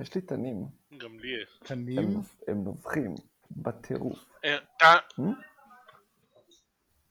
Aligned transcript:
יש 0.00 0.14
לי 0.14 0.20
תנים. 0.20 0.56
גם 0.98 1.18
לי 1.18 1.42
יש. 1.42 1.58
תנים? 1.64 2.20
הם, 2.48 2.64
נובחים 2.64 3.14
בטירוף. 3.50 4.24
אה, 4.44 4.58
ת- 4.58 5.20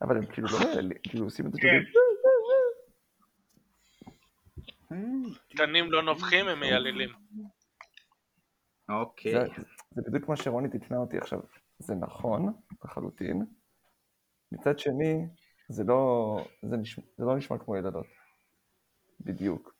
אבל 0.02 0.16
הם 0.16 0.26
כאילו 0.26 0.48
לא 0.48 0.58
כאילו 1.02 1.24
עושים 1.24 1.46
את 1.46 1.52
זה 1.52 1.60
כן. 1.60 1.68
תנים 5.56 5.92
לא 5.92 6.02
נובחים, 6.02 6.48
הם 6.48 6.60
מייללים. 6.60 7.08
אוקיי. 8.88 9.32
זה, 9.90 10.02
בדיוק 10.06 10.28
מה 10.28 10.36
שרוני 10.36 10.68
תיקנה 10.70 10.98
אותי 10.98 11.18
עכשיו. 11.18 11.38
זה 11.78 11.94
נכון, 11.94 12.52
לחלוטין. 12.84 13.42
מצד 14.52 14.78
שני, 14.78 15.26
זה 15.68 15.84
לא, 15.84 16.36
זה 16.62 16.76
נשמע, 16.76 17.04
זה 17.18 17.24
לא 17.24 17.36
נשמע 17.36 17.58
כמו 17.58 17.76
ילדות. 17.76 18.06
בדיוק. 19.20 19.73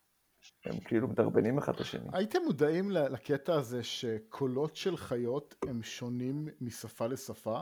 הם 0.65 0.81
כאילו 0.81 1.09
מדרבנים 1.09 1.59
אחד 1.59 1.75
את 1.75 1.81
השני. 1.81 2.09
הייתם 2.13 2.39
מודעים 2.45 2.91
לקטע 2.91 3.55
הזה 3.55 3.85
שקולות 3.85 4.77
של 4.77 4.97
חיות 4.97 5.55
הם 5.69 5.83
שונים 5.83 6.49
משפה 6.61 7.07
לשפה? 7.07 7.61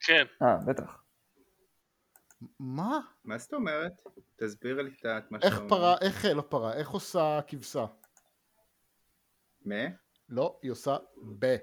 כן. 0.00 0.24
אה, 0.42 0.56
בטח. 0.66 1.02
מה? 2.60 2.98
מה 3.24 3.38
זאת 3.38 3.54
אומרת? 3.54 3.92
תסביר 4.36 4.82
לי 4.82 4.90
את 5.18 5.30
מה 5.30 5.38
איך 5.42 5.54
שאתה 5.54 5.64
אומר. 5.64 5.68
פרה, 5.68 5.96
איך 6.00 6.24
לא 6.34 6.42
פרה, 6.42 6.74
איך 6.74 6.90
עושה 6.90 7.40
כבשה? 7.48 7.86
מה? 9.64 9.74
לא, 10.28 10.58
היא 10.62 10.70
עושה 10.70 10.96
ב. 11.38 11.56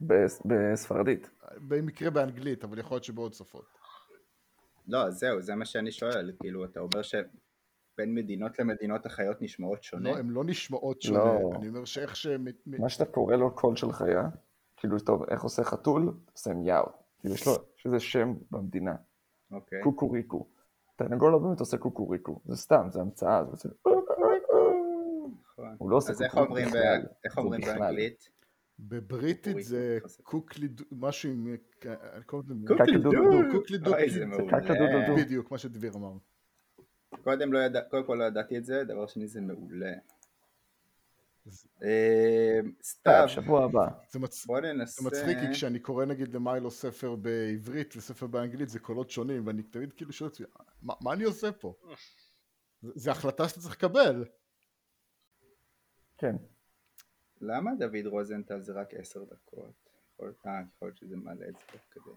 בס- 0.00 0.42
בספרדית. 0.46 1.30
במקרה 1.68 2.10
באנגלית, 2.10 2.64
אבל 2.64 2.78
יכול 2.78 2.94
להיות 2.94 3.04
שבעוד 3.04 3.32
שפות. 3.32 3.77
לא, 4.88 5.10
זהו, 5.10 5.42
זה 5.42 5.54
מה 5.54 5.64
שאני 5.64 5.92
שואל. 5.92 6.32
כאילו, 6.40 6.64
אתה 6.64 6.80
אומר 6.80 7.02
שבין 7.02 8.14
מדינות 8.14 8.58
למדינות 8.58 9.06
החיות 9.06 9.42
נשמעות 9.42 9.82
שונה? 9.82 10.10
לא, 10.10 10.16
הן 10.16 10.28
לא 10.30 10.44
נשמעות 10.44 11.02
שונה. 11.02 11.18
לא. 11.18 11.50
אני 11.54 11.68
אומר 11.68 11.84
שאיך 11.84 12.16
שהם... 12.16 12.46
מה 12.66 12.88
שאתה 12.88 13.04
קורא 13.04 13.36
לו 13.36 13.54
קול 13.54 13.76
של 13.76 13.92
חיה, 13.92 14.28
כאילו, 14.76 14.98
טוב, 14.98 15.22
איך 15.30 15.42
עושה 15.42 15.64
חתול? 15.64 16.12
עושה 16.32 16.54
מיהו. 16.54 16.86
כאילו, 17.20 17.34
יש 17.34 17.46
לו, 17.46 17.52
יש 17.78 17.86
לזה 17.86 18.00
שם 18.00 18.34
במדינה. 18.50 18.94
אוקיי. 19.50 19.82
קוקוריקו. 19.82 20.48
תרנגול 20.96 21.32
לא 21.32 21.38
באמת 21.38 21.60
עושה 21.60 21.76
קוקוריקו. 21.76 22.40
זה 22.44 22.56
סתם, 22.56 22.88
זה 22.90 23.00
המצאה. 23.00 23.44
זה 23.44 23.50
עושה... 23.50 23.68
נכון. 25.42 25.76
הוא 25.78 25.90
לא 25.90 25.96
עושה 25.96 26.12
אז 26.12 26.22
איך 26.22 26.34
קוקוריקו 26.34 26.68
בכלל. 26.68 27.06
איך 27.24 27.34
זה 27.34 27.40
אומרים. 27.40 27.60
באנגלית? 27.60 28.30
בבריטית 28.78 29.56
זה 29.60 29.98
קוקלי... 30.22 30.68
משהו 30.92 31.30
עם... 31.30 31.56
לזה- 32.64 32.84
קקדודו. 32.84 33.10
קוקלי 33.52 33.76
אוי, 33.86 34.10
זה 34.10 34.20
דוקלי. 34.20 34.26
מעולה. 34.26 34.52
בדיוק, 35.24 35.50
מה 35.50 35.58
שדביר 35.58 35.92
אמר. 35.94 36.12
קודם 37.22 37.52
לא 37.52 37.58
ידע, 37.58 37.80
קודם 37.90 38.06
כל 38.06 38.14
לא 38.14 38.24
ידעתי 38.24 38.58
את 38.58 38.64
זה, 38.64 38.84
דבר 38.84 39.06
שני 39.06 39.26
זה 39.28 39.40
מעולה. 39.40 39.92
אה, 41.82 42.60
סתיו, 42.82 43.24
שבוע 43.28 43.64
הבא. 43.64 43.86
זה 44.86 45.06
מצחיק, 45.06 45.38
כי 45.38 45.52
כשאני 45.52 45.78
קורא 45.80 46.04
נגיד 46.04 46.34
למיילו 46.34 46.70
ספר 46.70 47.16
בעברית 47.16 47.94
וספר 47.96 48.26
באנגלית 48.26 48.68
זה 48.68 48.78
קולות 48.78 49.10
שונים, 49.10 49.46
ואני 49.46 49.62
תמיד 49.62 49.92
כאילו 49.92 50.12
שואל 50.12 50.30
עצמי, 50.30 50.46
"מה- 50.82 51.12
אני 51.12 51.24
עושה 51.24 51.52
פה? 51.52 51.74
זה 52.82 53.10
החלטה 53.10 53.48
שאתה 53.48 53.60
צריך 53.60 53.74
לקבל. 53.74 54.24
כן. 56.18 56.36
למה 57.40 57.70
דוד 57.78 58.06
רוזנטל 58.06 58.60
זה 58.60 58.72
רק 58.72 58.94
עשר 58.94 59.20
דקות? 59.24 59.74
יכול- 60.14 60.32
אה, 60.46 60.52
יכול 60.76 60.88
להיות 60.88 60.96
שזה 60.98 61.16
מעלה 61.16 61.48
את 61.48 61.54
זה 61.56 61.64
תוך 61.72 61.80
כדי. 61.90 62.10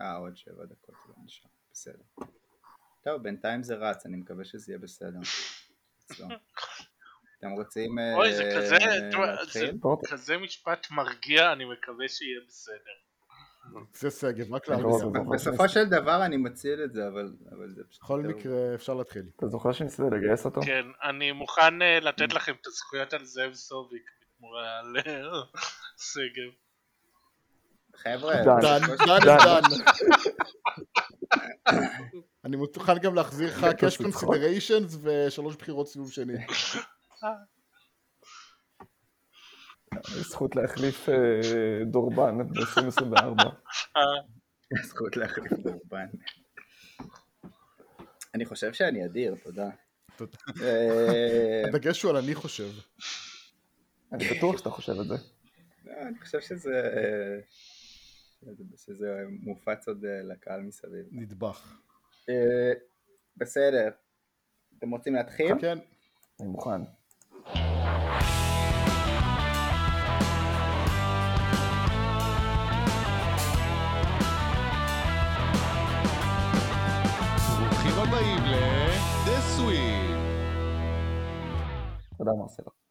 אה, 0.00 0.16
עוד 0.16 0.36
שבע 0.36 0.64
דקות 0.64 0.94
זה 1.06 1.12
לא 1.16 1.24
נשאר, 1.24 1.50
בסדר. 1.72 2.02
טוב, 3.04 3.22
בינתיים 3.22 3.62
זה 3.62 3.74
רץ, 3.74 4.06
אני 4.06 4.16
מקווה 4.16 4.44
שזה 4.44 4.72
יהיה 4.72 4.78
בסדר. 4.78 5.18
אתם 7.38 7.50
רוצים 7.50 7.98
אה, 7.98 8.14
אוי, 8.14 8.34
זה 8.34 8.52
כזה? 8.56 8.76
זה 9.52 9.70
כזה 10.10 10.38
משפט 10.38 10.86
מרגיע, 10.90 11.52
אני 11.52 11.64
מקווה 11.64 12.08
שיהיה 12.08 12.40
בסדר. 12.48 12.90
זה 13.94 14.10
שגב, 14.10 14.54
רק 14.54 14.68
אני 14.68 14.82
להרגיע. 14.82 15.04
לא. 15.14 15.30
בסופו 15.32 15.68
של 15.68 15.84
דבר 15.84 16.24
אני 16.24 16.36
מציל 16.36 16.84
את 16.84 16.92
זה, 16.92 17.08
אבל 17.08 17.32
זה 17.74 17.84
פשוט... 17.84 18.02
בכל 18.02 18.20
מקרה 18.20 18.74
אפשר 18.74 18.94
להתחיל. 18.94 19.22
אתה 19.36 19.48
זוכר 19.48 19.72
שניסית 19.72 20.04
לגייס 20.12 20.44
אותו? 20.44 20.60
כן, 20.62 20.86
אני 21.02 21.32
מוכן 21.32 21.82
אה, 21.82 22.00
לתת 22.00 22.32
לכם 22.32 22.52
את 22.60 22.66
הזכויות 22.66 23.12
על 23.12 23.24
זאב 23.24 23.54
סוביק 23.54 24.10
בתמורה 24.44 24.78
על 24.78 24.96
שגב. 26.12 26.52
חבר'ה, 27.96 28.34
דן. 28.44 28.80
דן, 29.06 29.36
דן. 29.44 29.60
אני 32.44 32.56
מוכן 32.56 32.98
גם 32.98 33.14
להחזיר 33.14 33.48
לך 33.48 33.66
צודק. 33.80 33.96
קונסידריישנס 34.02 34.96
ושלוש 35.02 35.56
בחירות 35.56 35.88
סיבוב 35.88 36.12
שני. 36.12 36.32
יש 40.08 40.26
זכות 40.28 40.56
להחליף 40.56 41.08
אה, 41.08 41.14
דורבן 41.86 42.38
ב-2024. 42.48 43.44
זכות 44.88 45.16
להחליף 45.16 45.52
דורבן. 45.52 46.06
אני 48.34 48.44
חושב 48.44 48.72
שאני 48.72 49.04
אדיר, 49.04 49.34
תודה. 49.44 49.70
תודה. 50.16 50.36
אה, 50.62 51.62
הדגש 51.68 52.02
הוא 52.02 52.10
על 52.10 52.16
אני 52.16 52.34
חושב. 52.34 52.68
אני 54.14 54.24
בטוח 54.36 54.58
שאתה 54.58 54.70
חושב 54.70 54.92
את 55.00 55.06
זה. 55.08 55.14
לא, 55.84 55.92
אני 56.02 56.18
חושב 56.20 56.40
שזה... 56.40 56.90
אה, 56.96 57.38
שזה- 58.76 59.22
מופץ 59.28 59.88
עוד 59.88 60.04
אה, 60.04 60.22
לקהל 60.22 60.60
מסביב. 60.60 61.06
נדבך. 61.12 61.76
אה, 62.28 62.72
בסדר. 63.36 63.90
אתם 64.78 64.90
רוצים 64.90 65.14
להתחיל? 65.14 65.52
כן. 65.60 65.78
אני 66.40 66.48
מוכן. 66.48 66.80
ברוכים 77.58 77.98
הבאים 78.02 78.38
ל-The 78.44 79.58
Sweep. 79.58 80.14
תודה 82.18 82.30
מרסלו. 82.38 82.83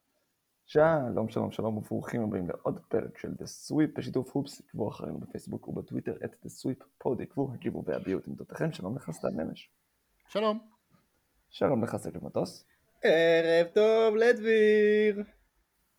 שלום 0.73 1.29
שלום 1.29 1.51
שלום 1.51 1.77
וברוכים 1.77 2.23
הבאים 2.23 2.47
לעוד 2.47 2.79
פרק 2.87 3.17
של 3.17 3.27
The 3.27 3.43
Sweep 3.43 3.97
בשיתוף 3.97 4.31
הופס, 4.31 4.61
עקבו 4.61 4.89
אחרינו 4.89 5.19
בפייסבוק 5.19 5.67
ובטוויטר 5.67 6.15
את 6.25 6.31
The 6.45 6.47
Sweep 6.47 6.83
פוד, 6.97 7.21
עקבו, 7.21 7.51
הגיבו 7.53 7.83
והביעו 7.85 8.19
את 8.19 8.27
עמדותיכם, 8.27 8.73
שלום 8.73 8.95
לך 8.95 9.11
סתיו 9.11 9.29
נמש. 9.29 9.69
שלום. 10.27 10.59
שלום 11.49 11.83
לך 11.83 11.95
סגל 11.95 12.19
מטוס, 12.21 12.65
ערב 13.03 13.67
טוב 13.73 14.15
לדביר! 14.15 15.23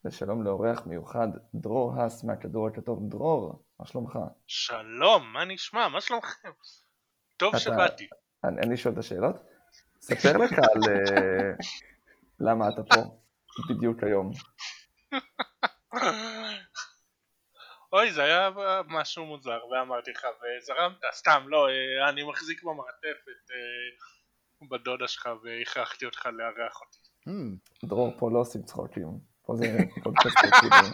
ושלום 0.04 0.42
לאורח 0.42 0.86
מיוחד 0.86 1.28
דרור 1.54 1.94
האס 1.94 2.24
מהכדור 2.24 2.66
הכתוב. 2.66 3.10
דרור, 3.10 3.62
מה 3.80 3.86
שלומך? 3.86 4.18
שלום, 4.46 5.32
מה 5.32 5.44
נשמע? 5.44 5.88
מה 5.88 6.00
שלומכם? 6.00 6.48
טוב 7.36 7.48
אתה- 7.48 7.58
שבאתי. 7.58 8.08
אני, 8.44 8.60
אני 8.60 8.76
שואל 8.76 8.94
את 8.94 8.98
השאלות? 8.98 9.36
ספר 10.00 10.36
לך 10.36 10.52
על 10.52 10.82
אה, 10.92 11.52
למה 12.40 12.68
אתה 12.68 12.82
פה 12.82 13.23
בדיוק 13.70 14.02
היום. 14.02 14.30
אוי, 17.92 18.12
זה 18.12 18.22
היה 18.22 18.50
משהו 18.88 19.26
מוזר, 19.26 19.58
ואמרתי 19.70 20.10
לך, 20.10 20.24
וזרמת, 20.24 20.96
סתם, 21.12 21.42
לא, 21.46 21.68
אה, 21.68 22.08
אני 22.08 22.22
מחזיק 22.24 22.62
במעטפת 22.62 23.50
אה, 23.50 24.68
בדודה 24.70 25.08
שלך, 25.08 25.28
והכרחתי 25.44 26.04
אותך 26.06 26.26
לארח 26.26 26.80
אותי. 26.80 26.98
Hmm, 27.28 27.88
דרור, 27.88 28.12
פה 28.18 28.30
לא 28.32 28.38
עושים 28.38 28.62
צחוקים. 28.62 29.08
פה 29.46 29.54
זה 29.56 29.66
פודקאסט 30.04 30.36
רציני. 30.44 30.88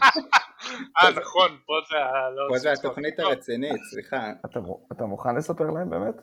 אה, 1.02 1.10
נכון, 1.20 1.58
פה 1.66 1.72
זה. 1.90 1.96
לא 2.36 2.48
פה 2.48 2.58
זה 2.58 2.72
התוכנית. 2.72 3.18
הרצינית, 3.18 3.80
סליחה. 3.90 4.16
אתה, 4.50 4.60
מו- 4.60 4.86
אתה 4.92 5.04
מוכן 5.04 5.36
לספר 5.36 5.64
להם 5.64 5.90
באמת? 5.90 6.14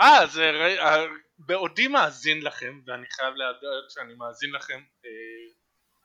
אה, 0.00 0.24
ראי- 0.36 0.78
אה, 0.78 1.04
בעודי 1.38 1.88
מאזין 1.88 2.42
לכם, 2.42 2.80
ואני 2.86 3.06
חייב 3.10 3.34
להודות 3.34 3.90
שאני 3.90 4.14
מאזין 4.14 4.52
לכם 4.52 4.82
אה, 5.04 5.10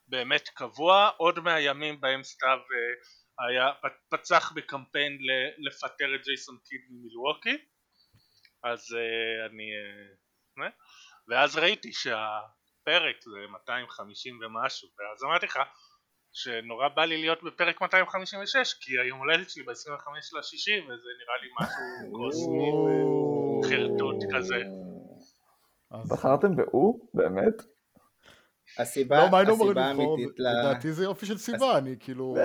באמת 0.08 0.50
קבוע, 0.50 1.10
עוד 1.18 1.40
מהימים 1.40 2.02
בהם 2.02 2.24
סתיו 2.24 2.58
אה, 2.58 3.48
היה 3.48 3.72
פצח 4.10 4.52
בקמפיין 4.56 5.14
ל- 5.14 5.68
לפטר 5.68 6.16
את 6.16 6.24
ג'ייסון 6.26 6.58
קיד 6.66 6.82
ממילווקי, 6.90 7.58
אז 8.64 8.96
אה, 8.98 9.46
אני... 9.46 9.64
אה, 9.64 10.64
אה, 10.64 10.70
ואז 11.28 11.58
ראיתי 11.58 11.94
שהפרק 11.94 13.16
זה 13.24 13.40
250 13.52 14.40
ומשהו, 14.42 14.90
ואז 15.00 15.24
אמרתי 15.24 15.46
לך 15.46 15.60
שנורא 16.34 16.88
בא 16.88 17.06
לי 17.06 17.18
להיות 17.18 17.44
בפרק 17.44 17.82
256 17.82 18.74
כי 18.74 19.00
היום 19.00 19.20
הולדת 19.20 19.50
שלי 19.50 19.64
ב-25 19.64 20.38
לשישי 20.40 20.80
וזה 20.80 21.10
נראה 21.20 21.38
לי 21.42 21.50
משהו 21.60 22.12
קוסמי 22.14 22.70
וחרטוט 23.60 24.16
כזה. 24.36 24.89
אז- 25.92 26.10
בחרתם 26.10 26.56
ב"או"? 26.56 27.00
באמת? 27.14 27.54
הסיבה, 28.78 29.18
לא, 29.18 29.32
מה 29.32 29.38
היינו 29.38 29.54
אומרים 29.54 29.78
הסיבה 29.78 29.92
לבחור? 29.94 30.12
האמיתית 30.18 30.40
ל... 30.40 30.44
לדעתי 30.48 30.94
זה 30.94 31.04
יופי 31.04 31.26
של 31.26 31.38
סיבה, 31.38 31.78
אני 31.78 31.96
כאילו, 32.00 32.36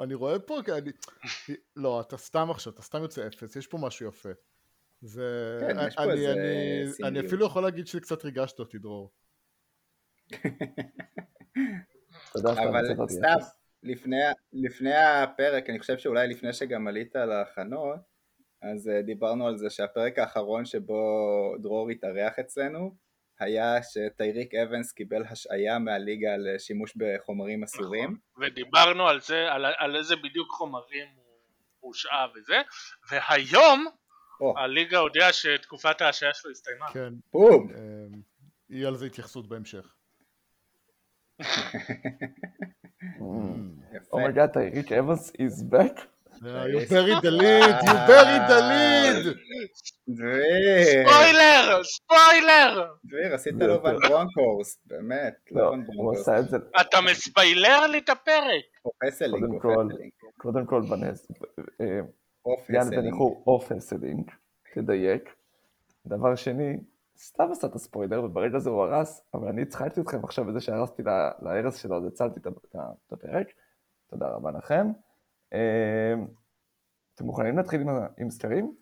אני 0.00 0.14
רואה 0.14 0.38
פה, 0.38 0.58
כי 0.64 0.72
אני, 0.72 0.90
לא, 1.76 2.00
אתה 2.00 2.16
סתם 2.16 2.50
עכשיו, 2.50 2.72
אתה 2.72 2.82
סתם 2.82 3.02
יוצא 3.02 3.26
אפס, 3.26 3.56
יש 3.56 3.66
פה 3.66 3.78
משהו 3.78 4.08
יפה. 4.08 4.28
זה, 5.00 5.58
כן, 5.60 5.76
יש 5.88 5.96
פה 5.96 6.02
אני- 6.02 6.12
איזה 6.12 6.32
אני- 7.06 7.18
אני. 7.18 7.26
אפילו 7.26 7.46
יכול 7.46 7.62
להגיד 7.62 7.86
שקצת 7.86 8.24
ריגשת 8.24 8.58
אותי, 8.58 8.78
דרור. 8.78 9.10
אבל. 12.36 13.06
סתם, 13.08 13.36
לפני, 13.82 14.16
לפני 14.52 14.94
הפרק, 14.94 15.70
אני 15.70 15.78
חושב 15.78 15.98
שאולי 15.98 16.28
לפני 16.28 16.52
שגם 16.52 16.88
עלית 16.88 17.14
להכנות, 17.16 17.96
אז 18.62 18.88
אה, 18.88 19.02
דיברנו 19.02 19.46
על 19.46 19.56
זה 19.56 19.70
שהפרק 19.70 20.18
האחרון 20.18 20.64
שבו 20.64 21.02
דרור 21.62 21.90
התארח 21.90 22.38
אצלנו, 22.38 22.94
היה 23.40 23.82
שטייריק 23.82 24.54
אבנס 24.54 24.92
קיבל 24.92 25.22
השעיה 25.30 25.78
מהליגה 25.78 26.34
על 26.34 26.48
אה, 26.48 26.58
שימוש 26.58 26.92
בחומרים 26.96 27.62
אסורים. 27.62 28.16
ודיברנו 28.38 29.08
על 29.08 29.20
זה, 29.20 29.52
על, 29.52 29.64
על 29.78 29.96
איזה 29.96 30.16
בדיוק 30.16 30.50
חומרים 30.50 31.06
הוא 31.80 31.88
הושעה 31.88 32.26
וזה, 32.34 32.56
והיום 33.10 33.86
או, 34.40 34.58
הליגה 34.58 34.98
הודיעה 34.98 35.32
שתקופת 35.32 36.00
ההשעיה 36.00 36.34
שלו 36.34 36.50
הסתיימה. 36.50 36.92
כן, 36.92 37.12
בום! 37.32 37.68
אה, 37.70 38.18
יהיה 38.70 38.88
על 38.88 38.96
זה 38.96 39.06
התייחסות 39.06 39.48
בהמשך. 39.48 39.94
יפה. 43.92 44.08
Oh 44.12 44.22
my 44.22 44.31
god, 44.31 44.50
טייריק 44.52 44.92
אבנס 44.92 45.30
is 45.30 45.72
back. 45.72 46.11
You 46.42 46.48
buried 46.90 47.22
the 47.22 47.30
lead, 47.30 47.76
you 47.86 47.94
buried 48.10 48.44
the 48.52 48.60
lead! 48.70 49.24
ספוילר! 50.82 51.82
ספוילר! 51.84 52.86
דביר, 53.04 53.34
עשית 53.34 53.54
זה 53.58 53.66
לו. 53.66 53.82
ון 53.84 53.96
ברונקורס, 54.08 54.78
באמת. 54.86 55.34
לא, 55.50 55.62
ון 55.62 55.78
הוא 55.78 55.94
ברונקורס. 55.94 56.20
עשה 56.28 56.38
את 56.38 56.48
זה, 56.48 56.56
אתה 56.80 56.96
מספיילר 57.10 57.86
לי 57.86 57.98
את 57.98 58.08
הפרק! 58.08 58.62
פרופסלינג, 58.82 59.40
קודם 59.40 59.58
כל, 59.60 59.68
פרופסלינג. 59.74 60.10
קודם 60.36 60.66
כל 60.66 60.82
בנס, 60.90 61.28
יאן 61.80 62.06
פסלינג. 62.80 62.98
וניחור 62.98 63.42
או 63.46 63.60
פסלינג, 63.60 64.30
תדייק. 64.74 65.34
דבר 66.06 66.34
שני, 66.34 66.76
סתם 67.18 67.48
עשה 67.52 67.66
את 67.66 67.74
הספוילר, 67.74 68.24
וברגע 68.24 68.58
זה 68.58 68.70
הוא 68.70 68.82
הרס, 68.82 69.22
אבל 69.34 69.48
אני 69.48 69.62
הצחקתי 69.62 70.00
אתכם 70.00 70.24
עכשיו 70.24 70.44
בזה 70.44 70.60
שהרסתי 70.60 71.02
לה- 71.02 71.30
להרס 71.42 71.82
שלו, 71.82 71.96
אז 71.96 72.06
הצלתי 72.06 72.40
את 72.40 72.46
הפרק. 73.12 73.46
תודה 74.10 74.26
רבה 74.28 74.50
לכם. 74.58 74.86
אה, 75.52 76.14
אתם 77.14 77.24
מוכנים 77.24 77.56
להתחיל 77.56 77.80
עם 77.80 77.88
עם 78.18 78.30
סקרים? 78.30 78.74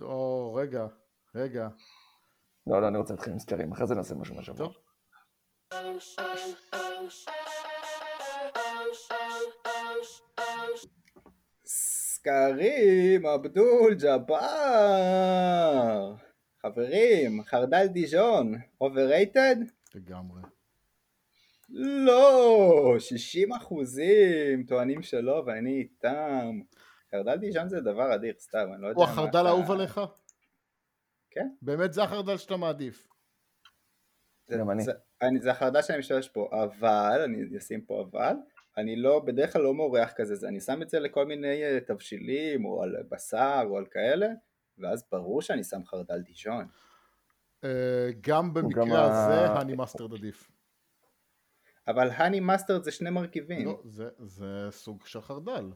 או, 0.00 0.54
רגע, 0.54 0.86
רגע. 1.34 1.68
לא, 2.66 2.82
לא, 2.82 2.88
אני 2.88 2.98
רוצה 2.98 3.14
להתחיל 3.14 3.32
עם 3.32 3.38
סקרים, 3.38 3.72
אחרי 3.72 3.86
זה 3.86 3.94
נעשה 3.94 4.14
משהו 4.14 4.34
מהשבוע. 4.34 4.56
טוב. 4.56 4.74
סקרים, 11.66 13.26
אבדול 13.26 13.94
ג'אבר. 13.94 14.46
חברים, 16.62 17.42
חרדל 17.42 17.86
דיז'ון, 17.86 18.54
overrated? 18.80 19.56
לגמרי. 19.94 20.55
לא, 21.78 22.94
60 22.98 23.52
אחוזים 23.52 24.62
טוענים 24.68 25.02
שלא 25.02 25.42
ואני 25.46 25.78
איתם. 25.78 26.60
חרדל 27.10 27.36
דיז'ון 27.36 27.68
זה 27.68 27.80
דבר 27.80 28.14
אדיר, 28.14 28.34
סתם, 28.38 28.68
אני 28.74 28.82
לא 28.82 28.86
יודע 28.88 29.00
הוא 29.00 29.04
החרדל 29.04 29.46
האהוב 29.46 29.70
עליך? 29.70 30.00
כן. 31.30 31.48
באמת 31.62 31.92
זה 31.92 32.02
החרדל 32.02 32.36
שאתה 32.36 32.56
מעדיף. 32.56 33.08
זה- 34.48 34.56
גם 34.58 34.70
אני. 34.70 34.82
זה- 34.82 34.92
אני- 35.22 35.40
זה 35.40 35.50
החרדל 35.50 35.82
שאני 35.82 35.98
משתמש 35.98 36.28
פה, 36.28 36.50
אבל, 36.52 37.20
אני 37.24 37.58
אשים 37.58 37.80
פה 37.80 38.06
אבל, 38.10 38.34
אני 38.76 38.96
לא, 38.96 39.18
בדרך 39.26 39.52
כלל 39.52 39.62
לא 39.62 39.74
מורח 39.74 40.12
כזה, 40.16 40.34
זה- 40.34 40.48
אני 40.48 40.60
שם 40.60 40.82
את 40.82 40.88
זה 40.90 41.00
לכל 41.00 41.26
מיני 41.26 41.62
אה, 41.64 41.78
תבשילים, 41.86 42.64
או 42.64 42.82
על 42.82 42.96
בשר, 43.10 43.62
או 43.66 43.76
על 43.78 43.86
כאלה, 43.90 44.28
ואז 44.78 45.04
ברור 45.12 45.42
שאני 45.42 45.64
שם 45.64 45.84
חרדל 45.84 46.18
דיז'ון. 46.20 46.66
אה, 47.64 48.08
גם 48.20 48.54
במקרה 48.54 48.82
הזה, 49.04 49.50
האני 49.50 49.74
מאסטרד 49.76 50.12
עדיף. 50.14 50.50
אבל 51.88 52.08
honey 52.10 52.40
mustard 52.40 52.84
זה 52.84 52.90
שני 52.92 53.10
מרכיבים, 53.10 53.66
לא, 53.66 53.80
זה- 53.84 54.08
זה 54.18 54.46
סוג 54.70 55.06
של 55.06 55.20
חרדל. 55.20 55.70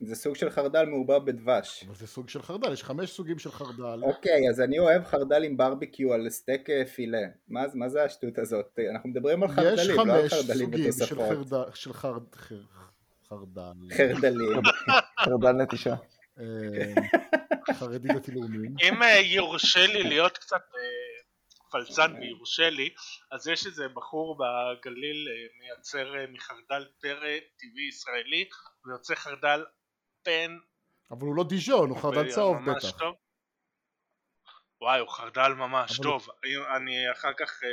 זה 0.00 0.14
סוג 0.14 0.36
של 0.36 0.50
חרדל 0.50 0.84
מעורבב 0.84 1.24
בדבש. 1.24 1.84
אבל 1.86 1.94
זה 1.94 2.06
סוג 2.06 2.28
של 2.28 2.42
חרדל, 2.42 2.72
יש 2.72 2.84
חמש 2.84 3.10
סוגים 3.12 3.38
של 3.38 3.50
חרדל. 3.50 4.00
אוקיי, 4.02 4.48
אז 4.50 4.60
אני 4.60 4.78
אוהב 4.78 5.04
חרדל 5.04 5.44
עם 5.44 5.56
ברביקיו 5.56 6.12
על 6.12 6.30
סטייק 6.30 6.70
אה, 6.70 6.86
פילה. 6.86 7.18
מה 7.48 7.62
מה 7.74 7.88
זה 7.88 8.04
השטות 8.04 8.38
הזאת? 8.38 8.78
אנחנו 8.90 9.08
מדברים 9.08 9.42
על 9.42 9.48
יש 9.48 9.54
חרדלים, 9.56 9.96
לא 10.08 10.14
על 10.14 10.20
חמש 10.28 10.32
חרדלים 10.34 10.66
סוגים 10.70 10.92
של 10.92 11.04
ותוספות. 11.14 11.28
חרדל, 11.28 11.70
של 11.74 11.92
חרד- 11.92 12.34
חר- 12.34 12.54
חרדל. 13.28 13.72
חרדלים. 13.96 14.60
חרדל 15.24 15.52
נטישה. 15.52 15.94
אה, 16.40 16.44
חרדי 17.74 18.08
דתי 18.08 18.32
לאומיים. 18.32 18.74
אם 18.82 19.02
אה, 19.02 19.18
יורשה 19.20 19.86
לי 19.86 20.02
להיות 20.02 20.38
קצת 20.38 20.60
פלצן 21.72 22.14
ויורשה 22.20 22.70
לי, 22.70 22.88
אז 23.30 23.48
יש 23.48 23.66
איזה 23.66 23.88
בחור 23.88 24.36
בגליל 24.38 25.28
אה, 25.28 25.58
מייצר 25.60 26.14
אה, 26.18 26.26
מחרדל 26.32 26.86
פרא 27.00 27.38
טבעי 27.56 27.88
ישראלי, 27.88 28.48
ויוצא 28.86 29.14
חרדל 29.14 29.64
פן 30.22 30.58
אבל 31.10 31.26
הוא 31.26 31.36
לא 31.36 31.44
דיז'ון, 31.44 31.90
הוא 31.90 31.98
חרדל 31.98 32.30
צהוב 32.30 32.56
בטח. 32.70 32.98
טוב. 32.98 33.14
וואי, 34.82 35.00
הוא 35.00 35.08
חרדל 35.08 35.48
ממש 35.48 36.00
אבל 36.00 36.02
טוב. 36.08 36.28
אני 36.76 37.10
אחר 37.12 37.32
כך 37.38 37.60
אה, 37.64 37.68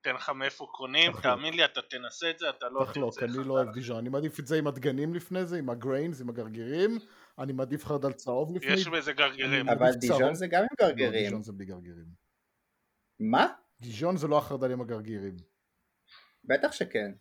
אתן 0.00 0.14
לך 0.14 0.30
מאיפה 0.30 0.66
קונים, 0.72 1.10
תחלוק. 1.10 1.22
תאמין 1.22 1.54
לי, 1.54 1.64
אתה 1.64 1.82
תנסה 1.82 2.30
את 2.30 2.38
זה, 2.38 2.50
אתה 2.50 2.66
לא 2.68 2.84
תחלוק, 2.84 3.14
תרצה 3.14 3.24
אני 3.26 3.34
חרדל. 3.34 3.48
לא 3.48 3.52
אוהב 3.52 3.72
דיז'ון, 3.72 3.96
אני 3.96 4.08
מעדיף 4.08 4.40
את 4.40 4.46
זה 4.46 4.58
עם 4.58 4.66
הדגנים 4.66 5.14
לפני 5.14 5.46
זה, 5.46 5.58
עם 5.58 5.70
הגריינס, 5.70 6.20
עם 6.20 6.28
הגרגירים, 6.28 6.98
אני 7.38 7.52
מעדיף 7.52 7.84
חרדל 7.84 8.12
צהוב 8.12 8.56
לפני. 8.56 8.72
יש 8.72 8.86
בזה 8.88 9.12
גרגירים. 9.12 9.68
אני- 9.68 9.78
אבל. 9.78 9.90
דיז'ון 10.00 10.34
זה 10.34 10.46
גם 10.46 10.60
עם 10.62 10.66
לא, 10.80 10.86
גרגירים. 10.88 11.24
דיז'ון 11.24 11.42
זה 11.42 11.52
בלי 11.52 11.64
גרגירים. 11.64 12.21
מה? 13.30 13.46
דיז'ון 13.80 14.16
זה 14.16 14.28
לא 14.28 14.38
החרדל 14.38 14.72
עם 14.72 14.80
הגרגירים. 14.80 15.36
בטח 16.44 16.72
שכן. 16.72 17.12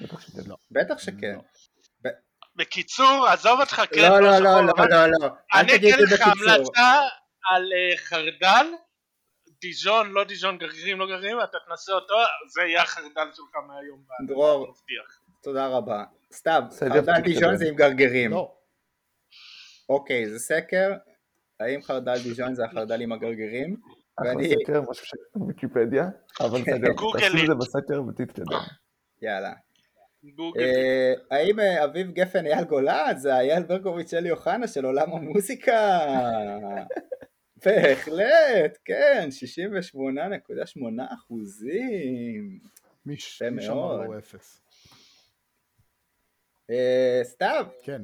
בטח 0.00 0.20
שכן. 0.20 0.42
לא. 0.46 0.56
בטח 0.70 0.98
שכן. 0.98 1.34
לא. 1.34 1.42
בקיצור, 2.56 3.26
עזוב 3.28 3.60
אותך, 3.60 3.82
כן, 3.92 4.10
לא, 4.10 4.20
לא, 4.20 4.32
שחור 4.32 4.44
לא, 4.44 4.66
לבן. 4.66 4.90
לא, 4.90 5.06
לא, 5.06 5.18
לא. 5.20 5.26
אל 5.26 5.60
אני 5.60 5.76
אתן 5.76 6.02
לך. 6.14 6.20
המלצה 6.26 7.00
על 7.50 7.72
אה, 7.72 7.96
חרדל, 7.96 8.66
דיז'ון, 9.60 10.10
לא 10.10 10.24
דיז'ון, 10.24 10.58
גרגירים, 10.58 10.98
לא 10.98 11.06
גרגירים, 11.06 11.36
אתה 11.44 11.58
תנסה 11.68 11.92
אותו, 11.92 12.14
זה 12.54 12.62
יהיה 12.62 12.82
החרדל 12.82 13.30
שלך 13.32 13.56
מהיום. 13.66 14.04
דרור. 14.26 14.74
תודה 15.42 15.66
רבה. 15.66 16.04
סתם, 16.32 16.60
חרדל. 16.78 17.20
דיז'ון 17.24 17.56
זה 17.56 17.68
עם 17.68 17.74
גרגירים. 17.74 18.30
לא. 18.30 18.54
אוקיי, 19.88 20.30
זה 20.30 20.38
סקר. 20.38 20.92
האם 21.60 21.82
חרדל 21.82 22.18
דיז'ון 22.22 22.54
זה 22.54 22.64
החרדל 22.64 23.00
עם 23.00 23.12
הגרגירים? 23.12 23.76
אחלה 24.16 24.30
ואני- 24.30 24.54
סקר, 24.64 24.80
משהו 24.90 25.06
שבוויקיפדיה, 25.06 26.04
אבל 26.40 26.60
בסדר, 26.62 26.92
גוגל 26.92 27.20
תעשו 27.20 27.42
את 27.42 27.46
זה. 27.46 27.54
בסקר 27.54 28.02
ותתקדם. 28.08 28.58
יאללה. 29.22 29.52
אה, 30.60 31.12
האם 31.30 31.60
אה, 31.60 31.84
אביב 31.84 32.10
גפן 32.12 32.46
אייל 32.46 32.64
גולן 32.64 33.12
זה 33.16 33.34
אייל 33.36 33.62
ברקוביץ' 33.62 34.14
אלי 34.14 34.30
אוחנה 34.30 34.68
של 34.68 34.84
עולם 34.84 35.12
המוזיקה? 35.12 35.98
בהחלט, 37.66 38.78
כן, 38.84 39.28
68.8 39.30 41.02
אחוזים. 41.14 42.58
שאמר 43.60 43.96
לו 43.96 44.18
אפס. 44.18 44.60
אה, 46.70 47.20
סתיו, 47.22 47.66
כן. 47.82 48.02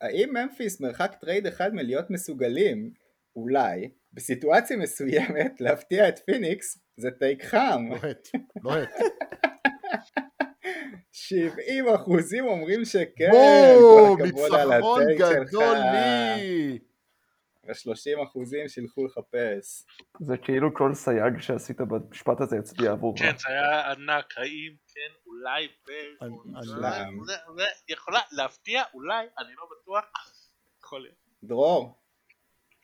האם 0.00 0.28
ממפיס 0.34 0.80
מרחק 0.80 1.14
טרייד 1.20 1.46
אחד 1.46 1.74
מלהיות 1.74 2.10
מסוגלים, 2.10 2.90
אולי, 3.36 3.90
בסיטואציה 4.12 4.76
מסוימת 4.76 5.60
להפתיע 5.60 6.08
את 6.08 6.18
פיניקס, 6.18 6.78
זה 6.96 7.10
take 7.10 7.44
חם. 7.44 7.84
לוהט. 7.90 8.28
לוהט. 8.62 8.90
70 11.12 11.88
אחוזים 11.88 12.44
אומרים 12.46 12.84
שכן, 12.84 13.30
על 13.34 14.26
ניצחון. 14.26 15.02
גדול 15.18 15.76
לי! 15.76 16.78
ו-30 17.66 18.22
אחוזים 18.22 18.68
שילכו 18.68 19.04
לחפש. 19.04 19.86
זה 20.20 20.36
כאילו 20.36 20.74
כל 20.74 20.94
סייג 20.94 21.40
שעשית 21.40 21.80
במשפט 21.80 22.40
הזה 22.40 22.56
יצביע 22.56 22.92
עבורך. 22.92 23.18
כן, 23.18 23.32
זה 23.36 23.48
היה 23.48 23.92
ענק, 23.92 24.34
האם 24.36 24.74
כן, 24.94 25.14
אולי, 25.26 25.68
יכולה 27.88 28.20
להפתיע, 28.32 28.82
אולי, 28.94 29.26
אני 29.38 29.54
לא 29.56 29.68
בטוח, 29.72 30.04
יכול 30.84 31.00
להיות. 31.00 31.16
דרור, 31.44 32.03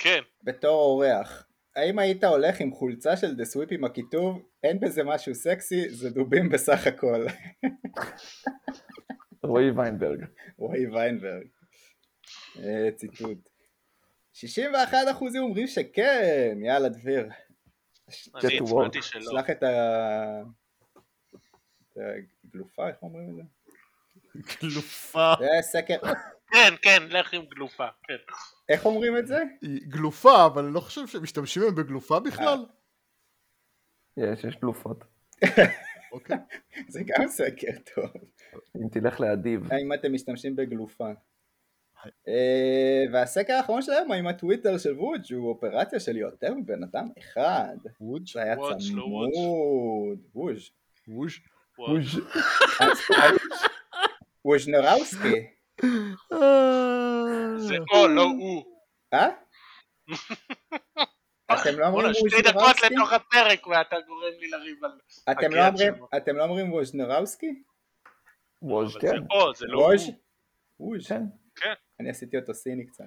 כן, 0.02 0.21
בתור 0.42 0.83
אורח, 0.83 1.47
האם 1.76 1.99
היית 1.99 2.25
הולך 2.25 2.61
עם 2.61 2.73
חולצה 2.73 3.16
של 3.16 3.37
דה 3.37 3.45
סוויפ 3.45 3.69
עם 3.73 3.85
הכיתוב 3.85 4.42
אין 4.62 4.80
בזה 4.80 5.04
משהו 5.04 5.35
סקסי, 5.35 5.88
זה 5.88 6.11
דובים 6.11 6.49
בסך 6.49 6.87
הכל. 6.87 7.26
רועי 9.42 9.71
ויינברג. 9.71 10.25
רועי 10.59 10.87
ויינברג. 10.87 11.47
אה, 12.59 12.88
ציטוט. 12.97 13.49
61 14.33 14.99
אחוזים 15.11 15.42
אומרים 15.42 15.66
שכן, 15.66 16.59
יאללה 16.64 16.88
דביר. 16.88 17.28
אני 18.35 18.59
הצבעתי. 18.59 19.02
שלא. 19.02 19.23
שלח 19.23 19.50
את 19.50 19.62
ה... 19.62 20.42
את 21.92 21.99
הגלופה, 22.45 22.88
איך 22.88 22.97
אומרים 23.02 23.30
את 23.30 23.35
זה? 23.35 23.42
גלופה. 24.61 25.35
זה 25.38 25.47
סקר, 25.62 25.97
כן, 26.52 26.75
כן, 26.83 27.02
לך 27.11 27.33
עם 27.33 27.45
גלופה, 27.45 27.87
כן. 28.02 28.16
איך 28.71 28.87
אומרים 28.87 29.17
את 29.19 29.27
זה? 29.27 29.43
היא 29.62 29.81
גלופה, 29.89 30.47
אבל 30.47 30.65
אני 30.65 30.75
לא 30.75 30.81
חושב 30.81 31.07
שמשתמשים 31.07 31.62
בהם 31.62 31.75
בגלופה 31.75 32.21
בכלל. 32.21 32.65
יש, 34.17 34.45
יש 34.45 34.57
גלופות. 34.57 35.05
אוקיי. 36.12 36.37
זה 36.89 37.00
גם 37.07 37.29
סקר 37.29 37.73
טוב. 37.95 38.11
אם 38.77 38.89
תלך 38.89 39.21
לאדיב. 39.21 39.73
האם 39.73 39.93
אתם 39.93 40.12
משתמשים 40.12 40.57
בגלופה? 40.57 41.11
אה, 42.29 43.05
והסקר 43.12 43.53
האחרון 43.53 43.83
של 43.83 43.93
היום, 43.93 44.12
האם 44.12 44.27
הטוויטר 44.27 44.79
של 44.79 44.93
וודג' 44.99 45.35
הוא 45.35 45.49
אופרציה 45.49 46.00
של 46.00 46.17
יותר 46.17 46.55
מבן 46.55 46.83
אדם 46.83 47.09
אחד. 47.19 47.77
וודג'? 48.00 48.33
זה 48.33 48.43
היה 48.43 48.59
וודג', 48.59 48.95
לא 48.95 49.03
וודג'. 49.05 49.33
צמוד. 49.35 50.19
וודג'. 50.35 50.61
וודג'? 51.09 51.33
וואו. 51.79 51.97
אוז'. 54.95 55.17
זה 57.61 57.76
או, 57.93 58.09
לא 58.09 58.23
הוא. 58.23 58.64
אה? 59.12 59.29
אתם 61.52 61.79
לא 61.79 61.87
אומרים 61.87 62.14
שתי 62.14 62.43
דקות? 62.43 62.83
לתוך 62.90 63.12
הפרק 63.12 63.67
ואתה 63.67 63.97
גורם 64.07 64.33
לי 64.40 64.49
לריב 64.49 64.85
על... 64.85 64.90
אתם 65.31 65.52
לא 65.52 65.67
אומרים-. 65.67 65.95
אתם 66.17 66.37
לא 66.37 66.45
אומרים 66.45 66.73
ווז'נראוסקי? 66.73 67.62
ווז' 68.62 68.97
כן. 68.97 69.09
זה 69.09 69.14
זה 69.57 69.67
לא 69.67 69.79
הוא. 69.79 69.87
ווז'? 69.87 70.11
ווז'. 70.81 71.09
כן. 71.57 71.73
אני 72.00 72.11
עשיתי 72.11 72.38
אותו 72.38 72.55
סיני 72.55 72.87
קצת. 72.87 73.05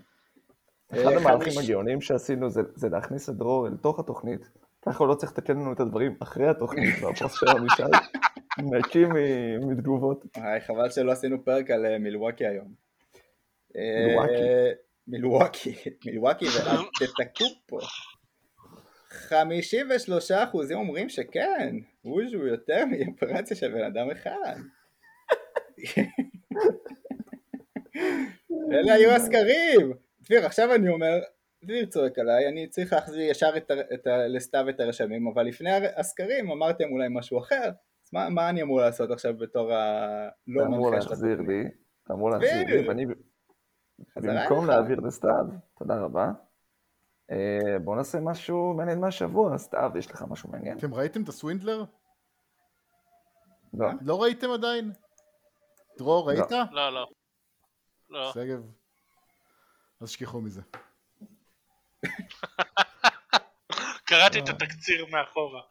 אחד 0.92 1.12
אה, 1.12 1.18
המהלכים 1.18 1.54
הגאוניים 1.64 2.02
שעשינו 2.02 2.50
זה, 2.50 2.62
זה 2.76 2.90
להכניס 2.90 3.30
את 3.30 3.36
דרור 3.36 3.68
אל 3.68 3.78
תוך 3.78 4.00
התוכנית. 4.00 4.50
ככה 4.82 5.00
הוא 5.00 5.08
לא 5.08 5.16
צריך 5.16 5.32
לתקן 5.32 5.54
לנו 5.54 5.74
את 5.74 5.80
הדברים 5.80 6.16
אחרי 6.20 6.48
התוכנית, 6.48 6.96
והפוסט 7.02 7.40
שלנו 7.40 7.66
נשאר 7.66 7.88
נקי 8.60 9.06
מתגובות. 9.68 10.26
חבל 10.68 10.90
שלא 10.90 11.12
עשינו 11.12 11.46
פרק 11.46 11.72
על 11.72 11.86
אה, 11.86 12.00
מילווקי 12.00 12.46
היום. 12.46 12.74
מילווקי. 13.76 14.34
אה, 14.34 14.72
מילווקי, 15.08 15.76
מילווקי, 16.06 16.46
ואל 16.46 16.78
תתקעו 17.00 17.48
פה. 17.66 17.80
53 19.10 20.32
אחוזים 20.32 20.78
אומרים 20.78 21.10
שכן, 21.10 21.76
ווז' 22.06 22.34
הוא 22.34 22.48
יותר 22.48 22.86
מאופרציה 22.86 23.58
של 23.58 23.72
בן 23.72 23.84
אדם 23.84 24.12
אחד. 24.12 24.56
אלה 28.72 28.94
היו 28.94 29.12
הסקרים! 29.12 29.94
דביר, 30.22 30.46
עכשיו 30.46 30.76
אני 30.76 30.90
אומר, 30.90 31.20
דביר 31.64 31.86
צועק 31.86 32.20
עליי, 32.20 32.48
אני 32.48 32.68
צריך 32.68 32.94
להחזיר 32.94 33.32
ישר 33.32 33.58
את 33.58 33.72
את 33.94 34.08
לסתיו 34.28 34.70
את 34.70 34.80
הרשמים, 34.80 35.28
אבל 35.28 35.44
לפני 35.44 35.70
הסקרים 35.96 36.52
אמרתם 36.52 36.92
אולי 36.92 37.08
משהו 37.10 37.40
אחר, 37.40 37.66
אז 38.06 38.10
מה, 38.14 38.30
מה 38.30 38.50
אני 38.50 38.62
אמור 38.62 38.82
לעשות 38.82 39.12
עכשיו 39.12 39.38
בתור 39.38 39.74
הלא 39.74 40.62
אתה 40.62 40.66
אמור 40.66 40.90
מנחה 40.90 41.02
של 41.02 41.10
להחזיר? 41.10 41.42
לי, 41.42 41.64
אתה 42.04 42.14
אמור 42.14 42.30
להחזיר 42.30 42.66
לי. 42.66 42.88
ואני 42.88 43.06
במקום. 44.16 44.68
להעביר 44.68 45.00
לסתיו, 45.00 45.46
תודה 45.78 46.00
רבה. 46.00 46.32
אה, 47.32 47.80
בוא 47.84 47.96
נעשה 47.96 48.20
משהו 48.20 48.74
מעניין 48.74 49.00
מהשבוע, 49.00 49.58
סתיו, 49.58 49.92
יש 49.96 50.12
לך 50.12 50.24
משהו 50.30 50.50
מעניין? 50.52 50.78
אתם 50.78 50.94
ראיתם 50.94 51.24
את 51.24 51.30
הסווינדלר? 51.30 51.84
לא. 53.74 53.88
לא 54.02 54.22
ראיתם 54.22 54.52
עדיין? 54.52 54.92
דרור, 55.98 56.30
ראית? 56.30 56.52
לא, 56.72 56.90
לא. 56.94 57.08
לא. 58.10 58.32
שגב. 58.34 58.64
אז 60.02 60.10
שכחו 60.10 60.42
מזה. 60.42 60.62
קראתי 64.06 64.40
את 64.40 64.50
התקציר 64.50 65.06
מאחורה. 65.12 65.62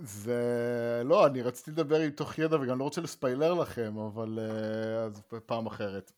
זה... 0.00 1.02
לא, 1.04 1.26
אני 1.26 1.42
רציתי 1.42 1.70
לדבר 1.70 2.00
עם 2.00 2.10
תוך 2.10 2.38
ידע 2.38 2.56
וגם 2.60 2.78
לא 2.78 2.84
רוצה 2.84 3.00
לספיילר 3.00 3.54
לכם, 3.54 3.98
אבל 3.98 4.38
אה, 4.38 5.04
אז 5.04 5.22
פעם 5.46 5.66
אחרת. 5.66 6.12